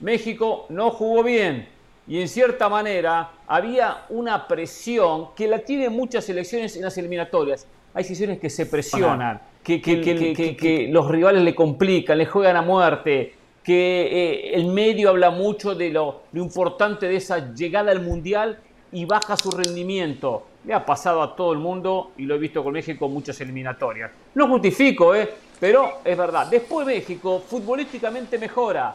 México 0.01 0.67
no 0.71 0.91
jugó 0.91 1.23
bien. 1.23 1.69
Y 2.07 2.21
en 2.21 2.29
cierta 2.29 2.69
manera 2.69 3.31
había 3.47 4.05
una 4.09 4.49
presión 4.49 5.29
que 5.37 5.47
la 5.47 5.61
tienen 5.61 5.93
muchas 5.93 6.25
selecciones 6.25 6.77
en 6.77 6.83
las 6.83 6.97
eliminatorias. 6.99 7.67
Hay 7.95 8.05
selecciones 8.05 8.41
que 8.41 8.51
se 8.51 8.67
presionan, 8.67 9.41
que, 9.63 9.81
que 9.81 10.89
los 10.91 11.09
rivales 11.09 11.43
le 11.43 11.55
complican, 11.55 12.19
le 12.19 12.27
juegan 12.27 12.57
a 12.57 12.63
muerte, 12.63 13.35
que 13.63 14.03
eh, 14.03 14.55
el 14.55 14.67
medio 14.67 15.11
habla 15.11 15.31
mucho 15.31 15.75
de 15.75 15.91
lo, 15.91 16.23
importante 16.35 17.07
de 17.07 17.17
esa 17.17 17.55
llegada 17.55 17.93
al 17.93 18.03
Mundial 18.03 18.59
y 18.91 19.05
baja 19.05 19.37
su 19.37 19.51
rendimiento. 19.51 20.47
Le 20.65 20.75
ha 20.75 20.85
pasado 20.85 21.23
a 21.23 21.35
todo 21.35 21.53
el 21.53 21.59
mundo 21.59 22.13
y 22.17 22.25
lo 22.25 22.35
he 22.35 22.39
visto 22.39 22.63
con 22.63 22.73
México 22.73 23.07
en 23.07 23.13
muchas 23.13 23.41
eliminatorias. 23.41 24.11
No 24.35 24.49
justifico, 24.49 25.15
¿eh? 25.15 25.29
pero 25.59 26.01
es 26.05 26.17
verdad. 26.17 26.47
Después 26.49 26.87
México 26.87 27.43
futbolísticamente 27.47 28.39
mejora 28.39 28.95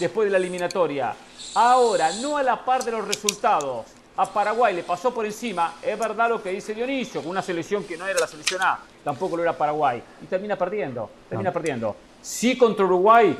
después 0.00 0.26
de 0.26 0.32
la 0.32 0.38
eliminatoria. 0.38 1.14
Ahora, 1.54 2.10
no 2.20 2.36
a 2.36 2.42
la 2.42 2.64
par 2.64 2.82
de 2.84 2.90
los 2.90 3.06
resultados. 3.06 3.86
A 4.16 4.26
Paraguay 4.26 4.74
le 4.74 4.82
pasó 4.82 5.14
por 5.14 5.24
encima, 5.24 5.74
es 5.80 5.98
verdad 5.98 6.28
lo 6.28 6.42
que 6.42 6.50
dice 6.50 6.74
Dionisio, 6.74 7.22
con 7.22 7.30
una 7.30 7.42
selección 7.42 7.84
que 7.84 7.96
no 7.96 8.06
era 8.06 8.20
la 8.20 8.26
selección 8.26 8.60
A, 8.60 8.80
tampoco 9.04 9.36
lo 9.36 9.42
era 9.42 9.56
Paraguay. 9.56 10.02
Y 10.22 10.26
termina 10.26 10.56
perdiendo, 10.56 11.08
termina 11.28 11.52
perdiendo. 11.52 11.96
Sí 12.20 12.58
contra 12.58 12.84
Uruguay 12.84 13.38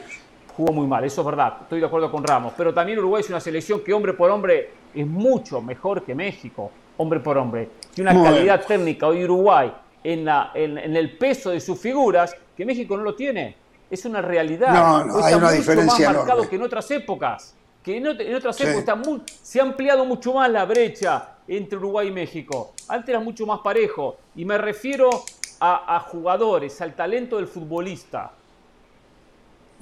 jugó 0.56 0.72
muy 0.72 0.86
mal, 0.86 1.04
eso 1.04 1.20
es 1.20 1.26
verdad, 1.26 1.58
estoy 1.62 1.80
de 1.80 1.86
acuerdo 1.86 2.10
con 2.10 2.24
Ramos, 2.24 2.54
pero 2.56 2.72
también 2.72 2.98
Uruguay 2.98 3.20
es 3.20 3.28
una 3.28 3.40
selección 3.40 3.80
que 3.80 3.92
hombre 3.92 4.14
por 4.14 4.30
hombre 4.30 4.70
es 4.94 5.06
mucho 5.06 5.60
mejor 5.60 6.02
que 6.02 6.14
México, 6.14 6.70
hombre 6.96 7.20
por 7.20 7.36
hombre. 7.36 7.68
Tiene 7.94 8.10
una 8.10 8.22
calidad 8.22 8.64
técnica 8.64 9.06
hoy 9.06 9.24
Uruguay 9.24 9.72
en, 10.02 10.24
la, 10.24 10.50
en, 10.54 10.96
el 10.96 11.16
peso 11.16 11.50
de 11.50 11.60
sus 11.60 11.78
figuras 11.78 12.34
que 12.56 12.64
México 12.64 12.96
no 12.96 13.02
lo 13.02 13.14
tiene. 13.14 13.56
Es 13.90 14.04
una 14.04 14.22
realidad. 14.22 14.72
No, 14.72 15.04
no, 15.04 15.24
hay 15.24 15.34
una 15.34 15.50
diferencia 15.50 16.08
más 16.08 16.16
marcado 16.18 16.48
que 16.48 16.56
en 16.56 16.62
otras 16.62 16.90
épocas. 16.90 17.54
Que 17.82 17.96
en, 17.96 18.06
otras 18.36 18.60
épocas 18.60 18.98
se 19.42 19.58
ha 19.58 19.62
ampliado 19.62 20.04
mucho 20.04 20.34
más 20.34 20.50
la 20.50 20.64
brecha 20.64 21.30
entre 21.48 21.78
Uruguay 21.78 22.08
y 22.08 22.12
México. 22.12 22.74
Antes 22.88 23.08
era 23.08 23.20
mucho 23.20 23.46
más 23.46 23.60
parejo. 23.60 24.18
Y 24.36 24.44
me 24.44 24.58
refiero 24.58 25.10
a, 25.58 25.96
a 25.96 26.00
jugadores, 26.00 26.80
al 26.80 26.94
talento 26.94 27.36
del 27.36 27.48
futbolista. 27.48 28.32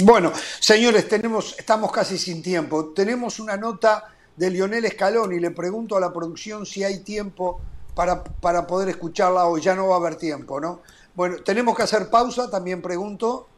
Bueno, 0.04 0.32
señores, 0.60 1.08
tenemos, 1.08 1.58
estamos 1.58 1.90
casi 1.90 2.18
sin 2.18 2.40
tiempo. 2.40 2.90
Tenemos 2.90 3.40
una 3.40 3.56
nota 3.56 4.04
de 4.36 4.48
Lionel 4.48 4.88
Scaloni. 4.88 5.40
Le 5.40 5.50
pregunto 5.50 5.96
a 5.96 6.00
la 6.00 6.12
producción 6.12 6.64
si 6.64 6.84
hay 6.84 7.00
tiempo 7.00 7.60
para, 7.96 8.22
para 8.22 8.64
poder 8.64 8.90
escucharla 8.90 9.46
hoy. 9.46 9.60
Ya 9.60 9.74
no 9.74 9.88
va 9.88 9.96
a 9.96 9.98
haber 9.98 10.14
tiempo, 10.14 10.60
¿no? 10.60 10.82
Bueno, 11.16 11.42
tenemos 11.42 11.76
que 11.76 11.82
hacer 11.82 12.08
pausa, 12.10 12.48
también 12.48 12.80
pregunto. 12.80 13.48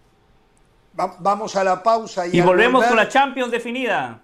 Vamos 0.92 1.56
a 1.56 1.64
la 1.64 1.82
pausa. 1.82 2.26
Y, 2.26 2.40
volvemos 2.40 2.86
con 2.86 2.96
la 2.96 3.08
Champions 3.08 3.50
definida. 3.50 4.20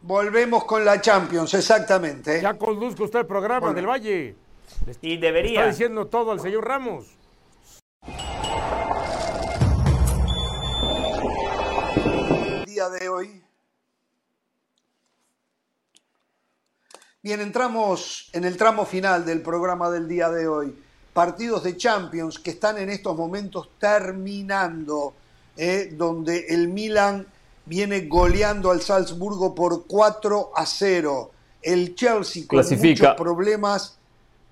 Volvemos 0.00 0.64
con 0.64 0.84
la 0.84 1.00
Champions, 1.00 1.54
exactamente. 1.54 2.40
Ya 2.40 2.54
conduzca 2.54 3.04
usted 3.04 3.20
el 3.20 3.26
programa 3.26 3.72
del 3.72 3.86
Valle. 3.86 4.36
Y 5.00 5.16
debería. 5.16 5.60
Está 5.60 5.70
diciendo 5.70 6.06
todo 6.06 6.32
al 6.32 6.40
señor 6.40 6.66
Ramos. 6.66 7.16
de 12.76 13.08
hoy. 13.08 13.42
Bien, 17.22 17.40
entramos 17.40 18.28
en 18.34 18.44
el 18.44 18.56
tramo 18.56 18.84
final 18.84 19.24
del 19.24 19.40
programa 19.40 19.90
del 19.90 20.06
día 20.06 20.28
de 20.28 20.46
hoy. 20.46 20.84
Partidos 21.14 21.64
de 21.64 21.76
Champions 21.76 22.38
que 22.38 22.50
están 22.50 22.76
en 22.76 22.90
estos 22.90 23.16
momentos 23.16 23.70
terminando, 23.78 25.14
eh, 25.56 25.90
donde 25.92 26.46
el 26.48 26.68
Milan 26.68 27.26
viene 27.64 28.02
goleando 28.02 28.70
al 28.70 28.80
Salzburgo 28.80 29.54
por 29.54 29.86
4 29.86 30.52
a 30.54 30.66
0. 30.66 31.30
El 31.62 31.94
Chelsea 31.94 32.44
con 32.46 32.58
muchos 32.58 33.14
problemas 33.16 33.96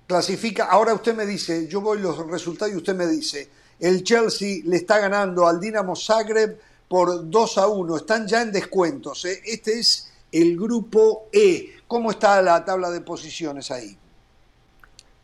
clasifica. 0.06 0.64
Ahora 0.64 0.94
usted 0.94 1.14
me 1.14 1.26
dice, 1.26 1.68
yo 1.68 1.81
voy 1.81 2.01
los 2.01 2.26
resultados 2.26 2.74
y 2.74 2.76
usted 2.76 2.94
me 2.94 3.06
dice, 3.06 3.48
el 3.81 4.02
Chelsea 4.02 4.59
le 4.64 4.76
está 4.76 4.98
ganando 4.98 5.47
al 5.47 5.60
Dinamo 5.60 5.94
Zagreb 5.94 6.59
por 6.89 7.31
2 7.31 7.59
a 7.59 7.68
1. 7.68 7.97
Están 7.97 8.26
ya 8.26 8.43
en 8.43 8.52
descuentos. 8.52 9.24
¿eh? 9.24 9.40
Este 9.44 9.78
es 9.78 10.10
el 10.32 10.56
grupo 10.59 11.28
E. 11.32 11.74
¿Cómo 11.86 12.10
está 12.10 12.40
la 12.43 12.64
tabla 12.64 12.90
de 12.90 13.01
posiciones 13.01 13.70
ahí? 13.70 13.97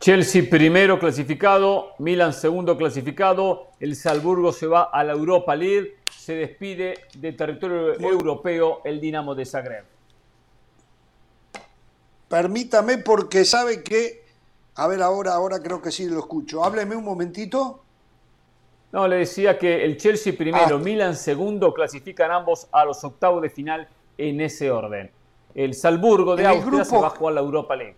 Chelsea 0.01 0.49
primero 0.49 0.97
clasificado, 0.97 1.93
Milan 1.99 2.33
segundo 2.33 2.75
clasificado, 2.75 3.67
el 3.79 3.95
Salzburgo 3.95 4.51
se 4.51 4.65
va 4.65 4.81
a 4.81 5.03
la 5.03 5.13
Europa 5.13 5.55
League, 5.55 5.97
se 6.09 6.33
despide 6.33 6.95
de 7.19 7.33
territorio 7.33 7.93
europeo 7.99 8.81
el 8.83 8.99
Dinamo 8.99 9.35
de 9.35 9.45
Zagreb. 9.45 9.85
Permítame 12.27 12.97
porque 12.97 13.45
sabe 13.45 13.83
que, 13.83 14.25
a 14.73 14.87
ver 14.87 15.03
ahora, 15.03 15.33
ahora 15.33 15.61
creo 15.61 15.83
que 15.83 15.91
sí 15.91 16.07
lo 16.07 16.17
escucho. 16.17 16.63
Hábleme 16.63 16.95
un 16.95 17.03
momentito. 17.03 17.83
No, 18.91 19.07
le 19.07 19.17
decía 19.17 19.59
que 19.59 19.85
el 19.85 19.97
Chelsea 19.97 20.33
primero, 20.35 20.77
ah. 20.77 20.79
Milan 20.79 21.15
segundo, 21.15 21.75
clasifican 21.75 22.31
ambos 22.31 22.67
a 22.71 22.85
los 22.85 23.03
octavos 23.03 23.43
de 23.43 23.51
final 23.51 23.87
en 24.17 24.41
ese 24.41 24.71
orden. 24.71 25.11
El 25.53 25.75
Salburgo 25.75 26.35
de 26.35 26.47
Austria 26.47 26.85
se 26.85 26.97
va 26.97 27.05
a 27.05 27.11
jugar 27.11 27.35
la 27.35 27.41
Europa 27.41 27.75
League. 27.75 27.97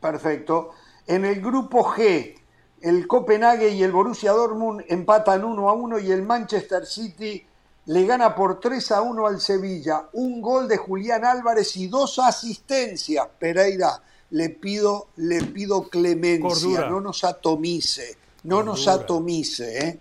Perfecto. 0.00 0.70
En 1.06 1.24
el 1.24 1.40
grupo 1.40 1.84
G, 1.84 2.34
el 2.80 3.06
Copenhague 3.06 3.70
y 3.70 3.82
el 3.82 3.92
Borussia 3.92 4.32
Dortmund 4.32 4.84
empatan 4.88 5.44
1 5.44 5.68
a 5.68 5.72
1 5.72 5.98
y 5.98 6.12
el 6.12 6.22
Manchester 6.22 6.86
City 6.86 7.46
le 7.86 8.06
gana 8.06 8.34
por 8.34 8.60
3 8.60 8.92
a 8.92 9.02
1 9.02 9.26
al 9.26 9.40
Sevilla. 9.40 10.06
Un 10.12 10.40
gol 10.40 10.68
de 10.68 10.76
Julián 10.76 11.24
Álvarez 11.24 11.76
y 11.76 11.88
dos 11.88 12.18
asistencias. 12.18 13.26
Pereira, 13.38 14.00
le 14.30 14.50
pido, 14.50 15.08
le 15.16 15.42
pido 15.42 15.88
clemencia, 15.88 16.88
no 16.88 17.00
nos 17.00 17.24
atomice, 17.24 18.16
no 18.44 18.62
nos 18.62 18.86
atomice. 18.86 19.86
¿eh? 19.86 20.00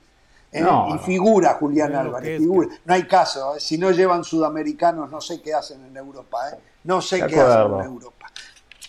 ¿Eh? 0.51 0.65
y 0.95 0.97
figura 0.99 1.55
Julián 1.55 1.95
Álvarez, 1.95 2.39
figura. 2.39 2.69
No 2.85 2.93
hay 2.93 3.07
caso, 3.07 3.55
¿eh? 3.55 3.59
si 3.59 3.77
no 3.77 3.91
llevan 3.91 4.23
sudamericanos, 4.23 5.09
no 5.09 5.21
sé 5.21 5.41
qué 5.41 5.53
hacen 5.53 5.85
en 5.85 5.97
Europa. 5.97 6.57
No 6.83 7.01
sé 7.01 7.25
qué 7.27 7.39
hacen 7.39 7.73
en 7.73 7.85
Europa. 7.85 8.18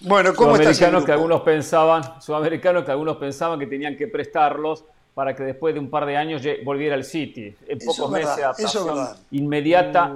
Bueno, 0.01 0.35
¿cómo 0.35 0.56
sudamericanos 0.56 1.05
que 1.05 1.12
algunos 1.12 1.43
pensaban, 1.43 2.20
sudamericanos 2.20 2.85
que 2.85 2.90
algunos 2.90 3.16
pensaban 3.18 3.59
que 3.59 3.66
tenían 3.66 3.97
que 3.97 4.09
prestarlos 4.09 4.85
para 5.14 5.35
que 5.35 5.43
después 5.43 5.74
de 5.74 5.81
un 5.81 5.90
par 5.90 6.06
de 6.06 6.16
años 6.16 6.43
volviera 6.64 6.94
al 6.94 7.05
City. 7.05 7.55
En 7.66 7.78
pocos 7.78 8.10
meses 8.10 8.31
adaptación 8.31 9.09
inmediata. 9.32 10.12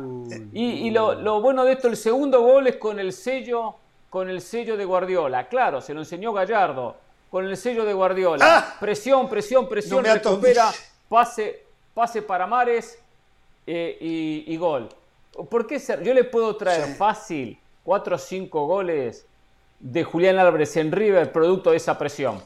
Y, 0.52 0.90
lo, 0.90 1.40
bueno 1.40 1.64
de 1.64 1.72
esto, 1.72 1.88
el 1.88 1.96
segundo 1.96 2.40
gol 2.40 2.68
es 2.68 2.76
con 2.76 2.98
el 2.98 3.12
sello, 3.12 3.74
con 4.08 4.30
el 4.30 4.40
sello 4.40 4.76
de 4.76 4.84
Guardiola. 4.84 5.48
Claro, 5.48 5.80
se 5.80 5.92
lo 5.92 6.00
enseñó 6.00 6.32
Gallardo, 6.32 6.96
con 7.30 7.44
el 7.44 7.56
sello 7.56 7.84
de 7.84 7.92
Guardiola. 7.92 8.44
Ah. 8.48 8.76
Presión, 8.80 9.28
presión, 9.28 9.68
presión, 9.68 10.04
recupera, 10.04 10.72
pase, 11.08 11.64
pase 11.92 12.22
para 12.22 12.46
Mares 12.46 12.98
eh, 13.66 13.98
y, 14.46 14.56
gol. 14.56 14.88
¿Por 15.50 15.66
qué 15.66 15.80
ser? 15.80 16.02
Yo 16.02 16.14
le 16.14 16.24
puedo 16.24 16.56
traer 16.56 16.94
fácil 16.94 17.58
cuatro 17.82 18.14
o 18.14 18.18
cinco 18.18 18.66
goles 18.66 19.26
de 19.78 20.04
Julián 20.04 20.38
Álvarez 20.38 20.76
en 20.76 20.92
River, 20.92 21.30
producto 21.32 21.70
de 21.70 21.76
esa 21.76 21.98
presión. 21.98 22.42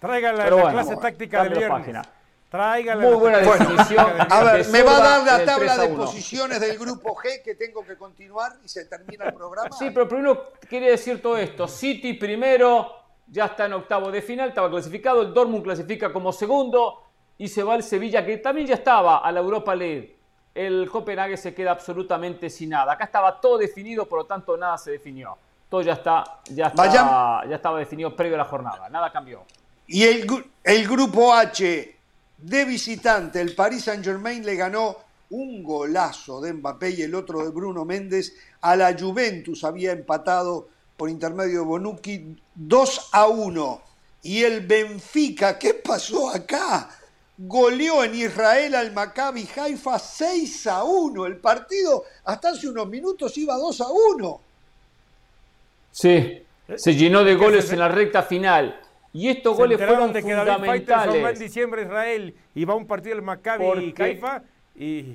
Tráigala 0.00 0.48
la, 0.48 0.70
clase 0.72 0.96
táctica 0.96 1.44
del 1.44 1.52
viernes. 1.52 1.78
Página. 1.78 2.02
Tráigala 2.48 3.04
Muy 3.04 3.14
buena 3.14 3.38
definición. 3.38 4.06
a 4.28 4.42
ver, 4.42 4.66
me 4.68 4.82
va 4.82 4.96
a 4.96 5.00
dar 5.00 5.38
la 5.38 5.44
tabla 5.44 5.76
de 5.76 5.88
posiciones 5.90 6.58
del 6.58 6.78
grupo 6.78 7.14
G 7.14 7.42
que 7.44 7.54
tengo 7.54 7.84
que 7.84 7.96
continuar 7.96 8.52
y 8.64 8.68
se 8.68 8.86
termina 8.86 9.26
el 9.26 9.34
programa. 9.34 9.70
Sí, 9.76 9.90
pero 9.90 10.08
primero 10.08 10.52
quería 10.68 10.90
decir 10.90 11.20
todo 11.20 11.36
esto. 11.36 11.68
City 11.68 12.14
primero, 12.14 12.92
ya 13.28 13.44
está 13.44 13.66
en 13.66 13.74
octavo 13.74 14.10
de 14.10 14.22
final, 14.22 14.48
estaba 14.48 14.70
clasificado. 14.70 15.22
El 15.22 15.34
Dortmund 15.34 15.62
clasifica 15.62 16.12
como 16.12 16.32
segundo 16.32 17.04
y 17.36 17.46
se 17.46 17.62
va 17.62 17.74
el 17.74 17.82
Sevilla, 17.82 18.24
que 18.24 18.38
también 18.38 18.66
ya 18.66 18.74
estaba 18.74 19.18
a 19.18 19.30
la 19.30 19.40
Europa 19.40 19.74
League. 19.74 20.18
El 20.54 20.90
Copenhague 20.90 21.36
se 21.36 21.54
queda 21.54 21.72
absolutamente 21.72 22.50
sin 22.50 22.70
nada. 22.70 22.94
Acá 22.94 23.04
estaba 23.04 23.38
todo 23.38 23.58
definido, 23.58 24.06
por 24.06 24.20
lo 24.20 24.24
tanto 24.24 24.56
nada 24.56 24.76
se 24.76 24.92
definió 24.92 25.38
todo 25.70 25.82
ya 25.82 25.94
está, 25.94 26.24
ya 26.50 26.72
ya 27.48 27.56
estaba 27.56 27.78
definido 27.78 28.14
previo 28.14 28.34
a 28.34 28.38
la 28.38 28.44
jornada, 28.44 28.88
nada 28.90 29.10
cambió. 29.10 29.44
Y 29.86 30.02
el, 30.02 30.26
el 30.62 30.88
grupo 30.88 31.32
H 31.32 31.96
de 32.36 32.64
visitante, 32.64 33.40
el 33.40 33.54
Paris 33.54 33.84
Saint 33.84 34.04
Germain 34.04 34.44
le 34.44 34.56
ganó 34.56 34.96
un 35.30 35.62
golazo 35.62 36.40
de 36.40 36.52
Mbappé 36.52 36.90
y 36.90 37.02
el 37.02 37.14
otro 37.14 37.44
de 37.44 37.50
Bruno 37.50 37.84
Méndez 37.84 38.34
a 38.60 38.76
la 38.76 38.96
Juventus, 38.98 39.64
había 39.64 39.92
empatado 39.92 40.68
por 40.96 41.08
intermedio 41.08 41.60
de 41.60 41.66
Bonucci 41.66 42.36
2 42.54 43.08
a 43.12 43.26
1. 43.28 43.82
Y 44.22 44.42
el 44.42 44.66
Benfica, 44.66 45.58
¿qué 45.58 45.74
pasó 45.74 46.30
acá? 46.30 46.90
Goleó 47.38 48.04
en 48.04 48.14
Israel 48.16 48.74
al 48.74 48.92
Maccabi 48.92 49.48
Haifa 49.56 49.98
6 49.98 50.66
a 50.66 50.84
1. 50.84 51.26
El 51.26 51.38
partido 51.38 52.04
hasta 52.24 52.50
hace 52.50 52.68
unos 52.68 52.86
minutos 52.88 53.38
iba 53.38 53.56
2 53.56 53.80
a 53.80 53.86
1. 53.88 54.40
Sí, 55.90 56.42
se 56.76 56.94
llenó 56.94 57.24
de 57.24 57.34
goles 57.34 57.72
en 57.72 57.78
la 57.78 57.88
recta 57.88 58.22
final. 58.22 58.80
Y 59.12 59.28
estos 59.28 59.56
goles 59.56 59.78
fueron 59.78 60.12
de 60.12 60.22
que 60.22 60.34
fundamentales. 60.34 61.24
en 61.24 61.38
diciembre 61.38 61.82
Israel 61.82 62.34
y 62.54 62.64
va 62.64 62.74
a 62.74 62.76
un 62.76 62.86
partido 62.86 63.16
del 63.16 63.24
Maccabi 63.24 63.84
y 63.84 63.92
Caifa 63.92 64.42
y, 64.76 65.14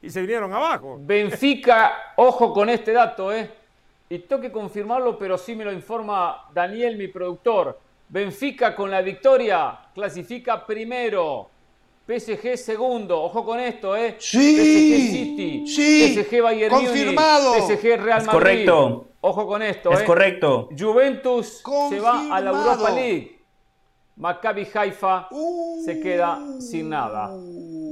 y, 0.00 0.10
se 0.10 0.20
vinieron 0.20 0.52
abajo. 0.52 0.98
Benfica, 1.00 2.14
ojo 2.16 2.52
con 2.52 2.68
este 2.68 2.92
dato, 2.92 3.32
¿eh? 3.32 3.50
Y 4.08 4.20
tengo 4.20 4.42
que 4.42 4.52
confirmarlo, 4.52 5.18
pero 5.18 5.36
sí 5.36 5.56
me 5.56 5.64
lo 5.64 5.72
informa 5.72 6.48
Daniel, 6.54 6.96
mi 6.96 7.08
productor. 7.08 7.80
Benfica 8.08 8.76
con 8.76 8.90
la 8.90 9.02
victoria 9.02 9.78
clasifica 9.94 10.64
primero. 10.64 11.48
PSG 12.06 12.56
segundo, 12.56 13.22
ojo 13.22 13.44
con 13.44 13.58
esto, 13.58 13.96
¿eh? 13.96 14.16
Sí, 14.18 14.56
PSG 14.56 15.12
City, 15.12 15.66
sí, 15.66 16.14
PSG 16.14 16.42
Bayern 16.42 16.74
confirmado. 16.74 17.54
PSG 17.54 17.96
Real 17.96 18.24
Madrid. 18.24 18.32
correcto. 18.32 19.11
Ojo 19.24 19.46
con 19.46 19.62
esto, 19.62 19.92
Es 19.92 20.00
¿eh? 20.00 20.04
correcto. 20.04 20.68
Juventus 20.76 21.62
se 21.88 22.00
va 22.00 22.34
a 22.34 22.40
la 22.40 22.50
Europa 22.50 22.90
League. 22.90 23.38
Maccabi 24.16 24.68
Haifa 24.74 25.28
se 25.84 26.00
queda 26.00 26.40
sin 26.60 26.90
nada. 26.90 27.28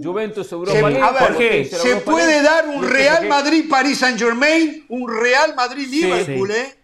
Juventus 0.03 0.51
Europa 0.51 0.91
League. 0.91 1.01
A 1.01 1.13
ver, 1.13 1.67
¿se 1.67 1.97
puede 1.97 2.43
dar 2.43 2.69
un 2.69 2.83
Real 2.89 3.27
Madrid 3.29 3.65
Paris 3.71 3.99
Saint 3.99 4.19
Germain? 4.19 4.85
Un 4.89 5.09
Real 5.09 5.55
Madrid 5.55 5.87
Liverpool, 5.89 6.51
¿eh? 6.51 6.75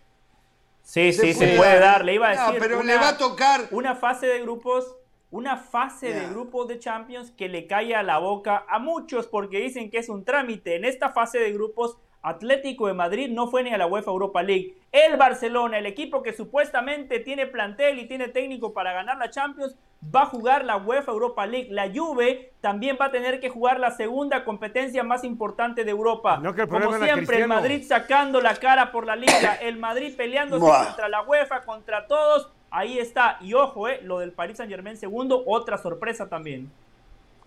Sí, 0.80 1.12
sí, 1.12 1.34
se, 1.34 1.56
puede 1.56 1.80
dar. 1.80 2.04
Le 2.04 2.14
iba 2.14 2.28
a 2.28 2.30
decir. 2.30 2.60
pero 2.60 2.84
le 2.84 2.94
va 2.94 3.08
a 3.08 3.18
tocar. 3.18 3.66
Una 3.72 3.96
fase 3.96 4.26
de 4.26 4.40
grupos 4.42 4.94
una 5.32 5.56
fase 5.56 6.14
de 6.14 6.28
grupos 6.28 6.68
de 6.68 6.78
Champions 6.78 7.32
que 7.32 7.48
le 7.48 7.66
cae 7.66 7.96
a 7.96 8.04
la 8.04 8.18
boca 8.18 8.64
a 8.68 8.78
muchos 8.78 9.26
porque 9.26 9.58
dicen 9.58 9.90
que 9.90 9.98
es 9.98 10.08
un 10.08 10.24
trámite. 10.24 10.76
En 10.76 10.84
esta 10.84 11.10
fase 11.10 11.38
de 11.38 11.52
grupos, 11.52 11.98
Atlético 12.26 12.88
de 12.88 12.94
Madrid 12.94 13.30
no 13.30 13.48
fue 13.48 13.62
ni 13.62 13.70
a 13.70 13.78
la 13.78 13.86
UEFA 13.86 14.10
Europa 14.10 14.42
League. 14.42 14.76
El 14.90 15.16
Barcelona, 15.16 15.78
el 15.78 15.86
equipo 15.86 16.22
que 16.22 16.32
supuestamente 16.32 17.20
tiene 17.20 17.46
plantel 17.46 17.98
y 18.00 18.08
tiene 18.08 18.28
técnico 18.28 18.72
para 18.72 18.92
ganar 18.92 19.16
la 19.16 19.30
Champions, 19.30 19.76
va 20.14 20.22
a 20.22 20.26
jugar 20.26 20.64
la 20.64 20.76
UEFA 20.76 21.12
Europa 21.12 21.46
League. 21.46 21.68
La 21.70 21.88
Juve 21.88 22.52
también 22.60 22.98
va 23.00 23.06
a 23.06 23.10
tener 23.12 23.38
que 23.38 23.48
jugar 23.48 23.78
la 23.78 23.92
segunda 23.92 24.44
competencia 24.44 25.04
más 25.04 25.22
importante 25.22 25.84
de 25.84 25.90
Europa. 25.92 26.42
Como 26.68 26.98
siempre, 26.98 27.42
el 27.42 27.48
Madrid 27.48 27.84
sacando 27.86 28.40
la 28.40 28.56
cara 28.56 28.90
por 28.90 29.06
la 29.06 29.14
liga, 29.14 29.54
el 29.62 29.76
Madrid 29.76 30.14
peleándose 30.16 30.66
contra 30.66 31.08
la 31.08 31.22
UEFA, 31.22 31.64
contra 31.64 32.06
todos 32.06 32.50
Ahí 32.70 32.98
está. 32.98 33.38
Y 33.40 33.54
ojo, 33.54 33.88
eh, 33.88 34.00
lo 34.02 34.18
del 34.18 34.32
Paris 34.32 34.56
Saint 34.56 34.70
Germain 34.70 34.96
segundo, 34.96 35.42
otra 35.46 35.78
sorpresa 35.78 36.28
también. 36.28 36.70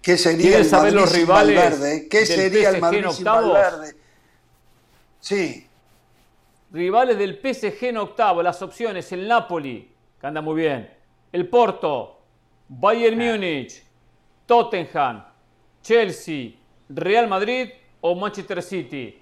¿Qué 0.01 0.17
sería 0.17 0.57
el 0.57 0.65
saber 0.65 0.93
los 0.93 1.11
rivales? 1.11 2.07
¿Qué 2.09 2.25
sería 2.25 2.69
el 2.69 2.79
Madrid 2.79 3.05
sin 3.11 3.25
Valverde? 3.25 3.95
Sí. 5.19 5.67
Rivales 6.71 7.17
del 7.17 7.39
PSG 7.39 7.85
en 7.85 7.97
octavo, 7.97 8.43
las 8.43 8.61
opciones, 8.61 9.11
el 9.11 9.27
Napoli, 9.27 9.91
que 10.19 10.27
anda 10.27 10.41
muy 10.41 10.61
bien, 10.61 10.89
el 11.31 11.47
Porto, 11.47 12.19
Bayern 12.67 13.19
ah. 13.21 13.31
Múnich, 13.31 13.83
Tottenham, 14.45 15.25
Chelsea, 15.81 16.51
Real 16.89 17.27
Madrid 17.27 17.69
o 18.01 18.15
Manchester 18.15 18.61
City. 18.61 19.21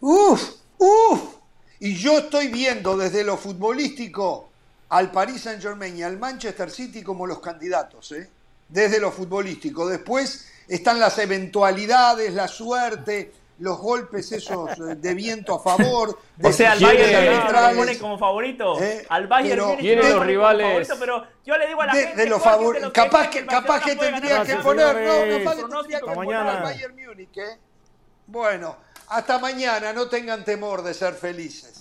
Uf, 0.00 0.56
uf. 0.78 1.36
Y 1.80 1.94
yo 1.96 2.18
estoy 2.18 2.48
viendo 2.48 2.96
desde 2.96 3.24
lo 3.24 3.36
futbolístico 3.36 4.50
al 4.90 5.10
Paris 5.10 5.42
Saint 5.42 5.62
Germain 5.62 5.96
y 5.96 6.02
al 6.02 6.18
Manchester 6.18 6.70
City 6.70 7.02
como 7.02 7.26
los 7.26 7.40
candidatos, 7.40 8.12
¿eh? 8.12 8.28
desde 8.68 9.00
lo 9.00 9.10
futbolístico. 9.10 9.86
Después 9.88 10.46
están 10.68 10.98
las 10.98 11.18
eventualidades, 11.18 12.32
la 12.34 12.48
suerte, 12.48 13.32
los 13.60 13.78
golpes 13.78 14.32
esos 14.32 14.70
eh, 14.70 14.96
de 14.96 15.14
viento 15.14 15.54
a 15.54 15.60
favor. 15.60 16.18
o 16.42 16.52
sea, 16.52 16.72
al 16.72 16.80
Bayern 16.80 17.52
lo 17.52 17.76
pone 17.76 17.98
como 17.98 18.18
favorito. 18.18 18.82
¿Eh? 18.82 19.06
Al 19.08 19.26
Bayern 19.26 19.76
tiene 19.78 20.08
los 20.08 20.26
rivales. 20.26 20.66
Favorito, 20.66 20.94
pero 20.98 21.26
yo 21.44 21.56
le 21.56 21.66
digo 21.68 21.82
a 21.82 21.86
la 21.86 21.94
de, 21.94 22.06
gente 22.06 22.22
de 22.22 22.28
los 22.28 22.42
favor... 22.42 22.92
capaz 22.92 23.28
que, 23.28 23.46
capaz 23.46 23.82
que 23.82 23.96
tendría 23.96 24.42
que 24.44 24.56
poner, 24.56 24.96
no, 24.96 25.38
capaz 25.38 25.56
que 25.56 25.62
tendría 25.62 26.00
que 26.00 26.10
poner 26.10 26.36
al 26.36 26.62
Bayern 26.62 26.96
Múnich. 26.96 27.36
¿eh? 27.38 27.58
Bueno. 28.26 28.90
Hasta 29.10 29.40
mañana, 29.40 29.92
no 29.92 30.08
tengan 30.08 30.44
temor 30.44 30.82
de 30.82 30.94
ser 30.94 31.14
felices. 31.14 31.79